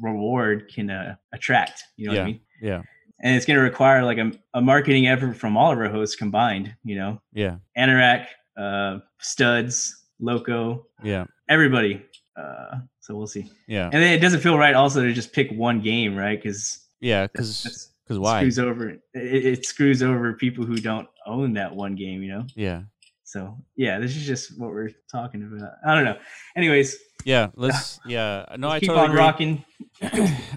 reward 0.00 0.70
can 0.74 0.90
uh, 0.90 1.14
attract. 1.32 1.84
You 1.96 2.06
know 2.08 2.14
what 2.14 2.22
I 2.22 2.26
mean? 2.26 2.40
yeah, 2.60 2.82
And 3.20 3.36
it's 3.36 3.46
going 3.46 3.56
to 3.56 3.62
require 3.62 4.04
like 4.04 4.18
a, 4.18 4.32
a 4.54 4.60
marketing 4.60 5.06
effort 5.06 5.34
from 5.34 5.56
all 5.56 5.72
of 5.72 5.78
our 5.78 5.88
hosts 5.88 6.16
combined. 6.16 6.74
You 6.84 6.96
know, 6.96 7.22
yeah, 7.32 7.56
Anorak, 7.78 8.26
uh, 8.56 8.98
Studs, 9.20 10.04
Loco, 10.20 10.86
yeah, 11.02 11.24
everybody. 11.48 12.04
Uh, 12.36 12.78
so 13.00 13.14
we'll 13.14 13.26
see. 13.26 13.50
yeah, 13.68 13.84
And 13.84 14.02
then 14.02 14.12
it 14.12 14.18
doesn't 14.18 14.40
feel 14.40 14.58
right 14.58 14.74
also 14.74 15.02
to 15.02 15.12
just 15.12 15.32
pick 15.32 15.50
one 15.52 15.80
game, 15.80 16.16
right? 16.16 16.42
Because 16.42 16.86
yeah. 17.00 17.26
Because 17.26 17.90
because 18.04 18.18
why? 18.18 18.40
screws 18.40 18.58
over 18.58 18.88
it, 18.90 19.00
it 19.14 19.66
screws 19.66 20.02
over 20.02 20.34
people 20.34 20.64
who 20.64 20.76
don't 20.76 21.08
own 21.26 21.54
that 21.54 21.74
one 21.74 21.94
game. 21.94 22.22
You 22.22 22.32
know. 22.32 22.46
Yeah, 22.54 22.82
So 23.24 23.56
yeah, 23.76 23.98
this 23.98 24.16
is 24.16 24.26
just 24.26 24.58
what 24.60 24.70
we're 24.70 24.90
talking 25.10 25.42
about. 25.42 25.72
I 25.86 25.94
don't 25.94 26.04
know. 26.04 26.18
Anyways, 26.56 26.96
yeah. 27.24 27.48
Let's. 27.56 27.98
Yeah. 28.06 28.44
No, 28.58 28.68
I 28.68 28.80
keep 28.80 28.88
totally 28.90 29.04
on 29.06 29.10
agree. 29.12 29.20
rocking. 29.20 29.64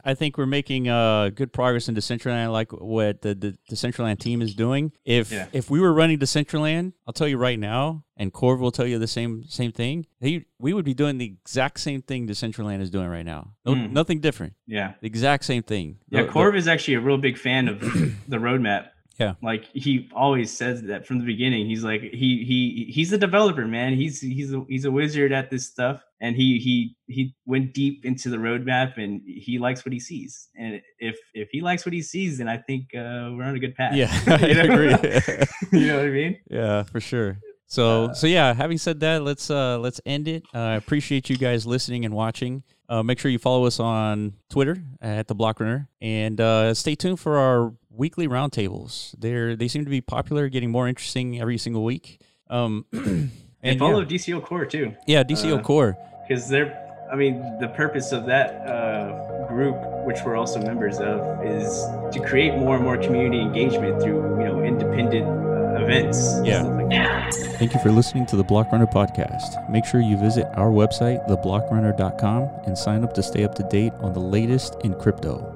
I 0.03 0.13
think 0.15 0.37
we're 0.37 0.45
making 0.45 0.89
uh, 0.89 1.29
good 1.29 1.53
progress 1.53 1.87
in 1.87 1.95
Decentraland, 1.95 2.43
I 2.43 2.47
like 2.47 2.71
what 2.73 3.21
the, 3.21 3.33
the 3.35 3.57
Decentraland 3.71 4.19
team 4.19 4.41
is 4.41 4.53
doing. 4.53 4.91
If 5.05 5.31
Yeah. 5.31 5.47
if 5.53 5.69
we 5.69 5.79
were 5.79 5.93
running 5.93 6.19
Decentraland, 6.19 6.91
I'll 7.07 7.13
tell 7.13 7.27
you 7.27 7.37
right 7.37 7.57
now, 7.57 8.03
and 8.17 8.33
Corv 8.33 8.59
will 8.59 8.71
tell 8.71 8.85
you 8.85 8.99
the 8.99 9.07
same 9.07 9.45
same 9.47 9.71
thing. 9.71 10.07
He, 10.19 10.45
we 10.59 10.73
would 10.73 10.83
be 10.85 10.93
doing 10.93 11.17
the 11.19 11.25
exact 11.25 11.79
same 11.79 12.01
thing 12.01 12.27
Decentraland 12.27 12.81
is 12.81 12.89
doing 12.89 13.07
right 13.07 13.25
now. 13.25 13.53
No, 13.65 13.73
Mm. 13.75 13.91
Nothing 13.91 14.19
different. 14.19 14.53
Yeah. 14.65 14.93
The 14.99 15.07
exact 15.07 15.45
same 15.45 15.63
thing. 15.63 15.99
Yeah, 16.09 16.21
The- 16.21 16.27
the- 16.27 16.33
Corv 16.33 16.55
is 16.57 16.67
actually 16.67 16.95
a 16.95 16.99
real 17.01 17.17
big 17.17 17.37
fan 17.37 17.69
of 17.69 17.79
the 18.27 18.37
roadmap. 18.37 18.87
Yeah. 19.19 19.33
Like 19.41 19.65
he 19.73 20.09
always 20.15 20.55
says 20.55 20.83
that 20.83 21.07
from 21.07 21.19
the 21.19 21.25
beginning. 21.25 21.67
He's 21.67 21.83
like 21.83 22.01
he 22.01 22.43
he 22.45 22.91
he's 22.91 23.11
a 23.13 23.17
developer, 23.17 23.65
man. 23.65 23.93
He's 23.93 24.21
he's 24.21 24.53
a, 24.53 24.63
he's 24.69 24.85
a 24.85 24.91
wizard 24.91 25.31
at 25.31 25.49
this 25.49 25.65
stuff, 25.65 26.03
and 26.21 26.35
he 26.35 26.59
he 26.59 26.95
he 27.07 27.35
went 27.45 27.73
deep 27.73 28.05
into 28.05 28.29
the 28.29 28.37
roadmap, 28.37 28.97
and 28.97 29.21
he 29.25 29.57
likes 29.57 29.83
what 29.83 29.93
he 29.93 29.99
sees. 29.99 30.49
And 30.55 30.81
if 30.99 31.17
if 31.33 31.49
he 31.51 31.61
likes 31.61 31.85
what 31.85 31.93
he 31.93 32.01
sees, 32.03 32.37
then 32.37 32.47
I 32.47 32.57
think 32.57 32.93
uh, 32.93 33.33
we're 33.33 33.43
on 33.43 33.55
a 33.55 33.59
good 33.59 33.75
path. 33.75 33.95
yeah, 33.95 34.11
I 34.27 34.35
agree. 34.35 34.89
you 35.79 35.87
know 35.87 35.97
what 35.97 36.05
I 36.05 36.09
mean? 36.09 36.37
yeah, 36.49 36.83
for 36.83 36.99
sure. 36.99 37.39
So 37.67 38.13
so 38.13 38.27
yeah. 38.27 38.53
Having 38.53 38.77
said 38.79 38.99
that, 39.01 39.23
let's 39.23 39.49
uh 39.49 39.77
let's 39.79 40.01
end 40.05 40.27
it. 40.27 40.43
I 40.53 40.73
uh, 40.73 40.77
appreciate 40.77 41.29
you 41.29 41.37
guys 41.37 41.65
listening 41.65 42.05
and 42.05 42.13
watching. 42.13 42.63
Uh, 42.89 43.03
make 43.03 43.19
sure 43.19 43.29
you 43.29 43.37
follow 43.37 43.65
us 43.65 43.79
on 43.81 44.33
Twitter 44.49 44.81
at 45.01 45.27
the 45.27 45.35
Block 45.35 45.59
Runner, 45.59 45.89
and 46.01 46.39
uh, 46.39 46.73
stay 46.73 46.95
tuned 46.95 47.19
for 47.19 47.37
our 47.37 47.73
weekly 47.89 48.27
roundtables. 48.27 49.13
They're 49.19 49.57
they 49.57 49.67
seem 49.67 49.83
to 49.83 49.91
be 49.91 49.99
popular, 49.99 50.47
getting 50.47 50.71
more 50.71 50.87
interesting 50.87 51.39
every 51.39 51.57
single 51.57 51.83
week. 51.83 52.21
Um, 52.49 52.85
and, 52.93 53.31
and 53.61 53.79
follow 53.79 53.99
yeah. 53.99 54.05
DCO 54.05 54.43
Core 54.43 54.65
too. 54.65 54.95
Yeah, 55.05 55.23
DCO 55.23 55.59
uh, 55.59 55.61
Core 55.61 55.97
because 56.27 56.49
they're. 56.49 56.85
I 57.11 57.15
mean, 57.15 57.57
the 57.61 57.69
purpose 57.69 58.11
of 58.11 58.25
that 58.25 58.67
uh, 58.67 59.47
group, 59.47 59.77
which 60.05 60.17
we're 60.25 60.35
also 60.35 60.61
members 60.61 60.99
of, 60.99 61.41
is 61.41 61.85
to 62.11 62.19
create 62.21 62.53
more 62.55 62.75
and 62.75 62.83
more 62.83 62.97
community 62.97 63.39
engagement 63.39 64.01
through 64.01 64.39
you 64.39 64.45
know 64.45 64.61
independent 64.61 65.25
uh, 65.25 65.46
events. 65.87 66.39
Yeah. 66.43 66.63
Like 66.63 67.33
Thank 67.57 67.73
you 67.73 67.79
for 67.79 67.91
listening 67.91 68.25
to 68.27 68.35
the 68.35 68.43
Block 68.43 68.71
Runner 68.71 68.87
podcast. 68.87 69.69
Make 69.69 69.85
sure 69.85 70.01
you 70.01 70.17
visit 70.17 70.45
our 70.55 70.69
website, 70.69 71.27
theblockrunner.com, 71.27 72.49
and 72.65 72.77
sign 72.77 73.03
up 73.03 73.13
to 73.13 73.23
stay 73.23 73.43
up 73.43 73.55
to 73.55 73.63
date 73.63 73.93
on 73.99 74.13
the 74.13 74.19
latest 74.19 74.75
in 74.83 74.93
crypto. 74.93 75.53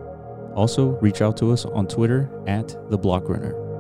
Also, 0.56 1.00
reach 1.00 1.22
out 1.22 1.38
to 1.38 1.52
us 1.52 1.66
on 1.66 1.88
Twitter 1.88 2.30
at 2.48 2.76
the 2.90 2.98
Block 2.98 3.30
Runner. 3.30 3.71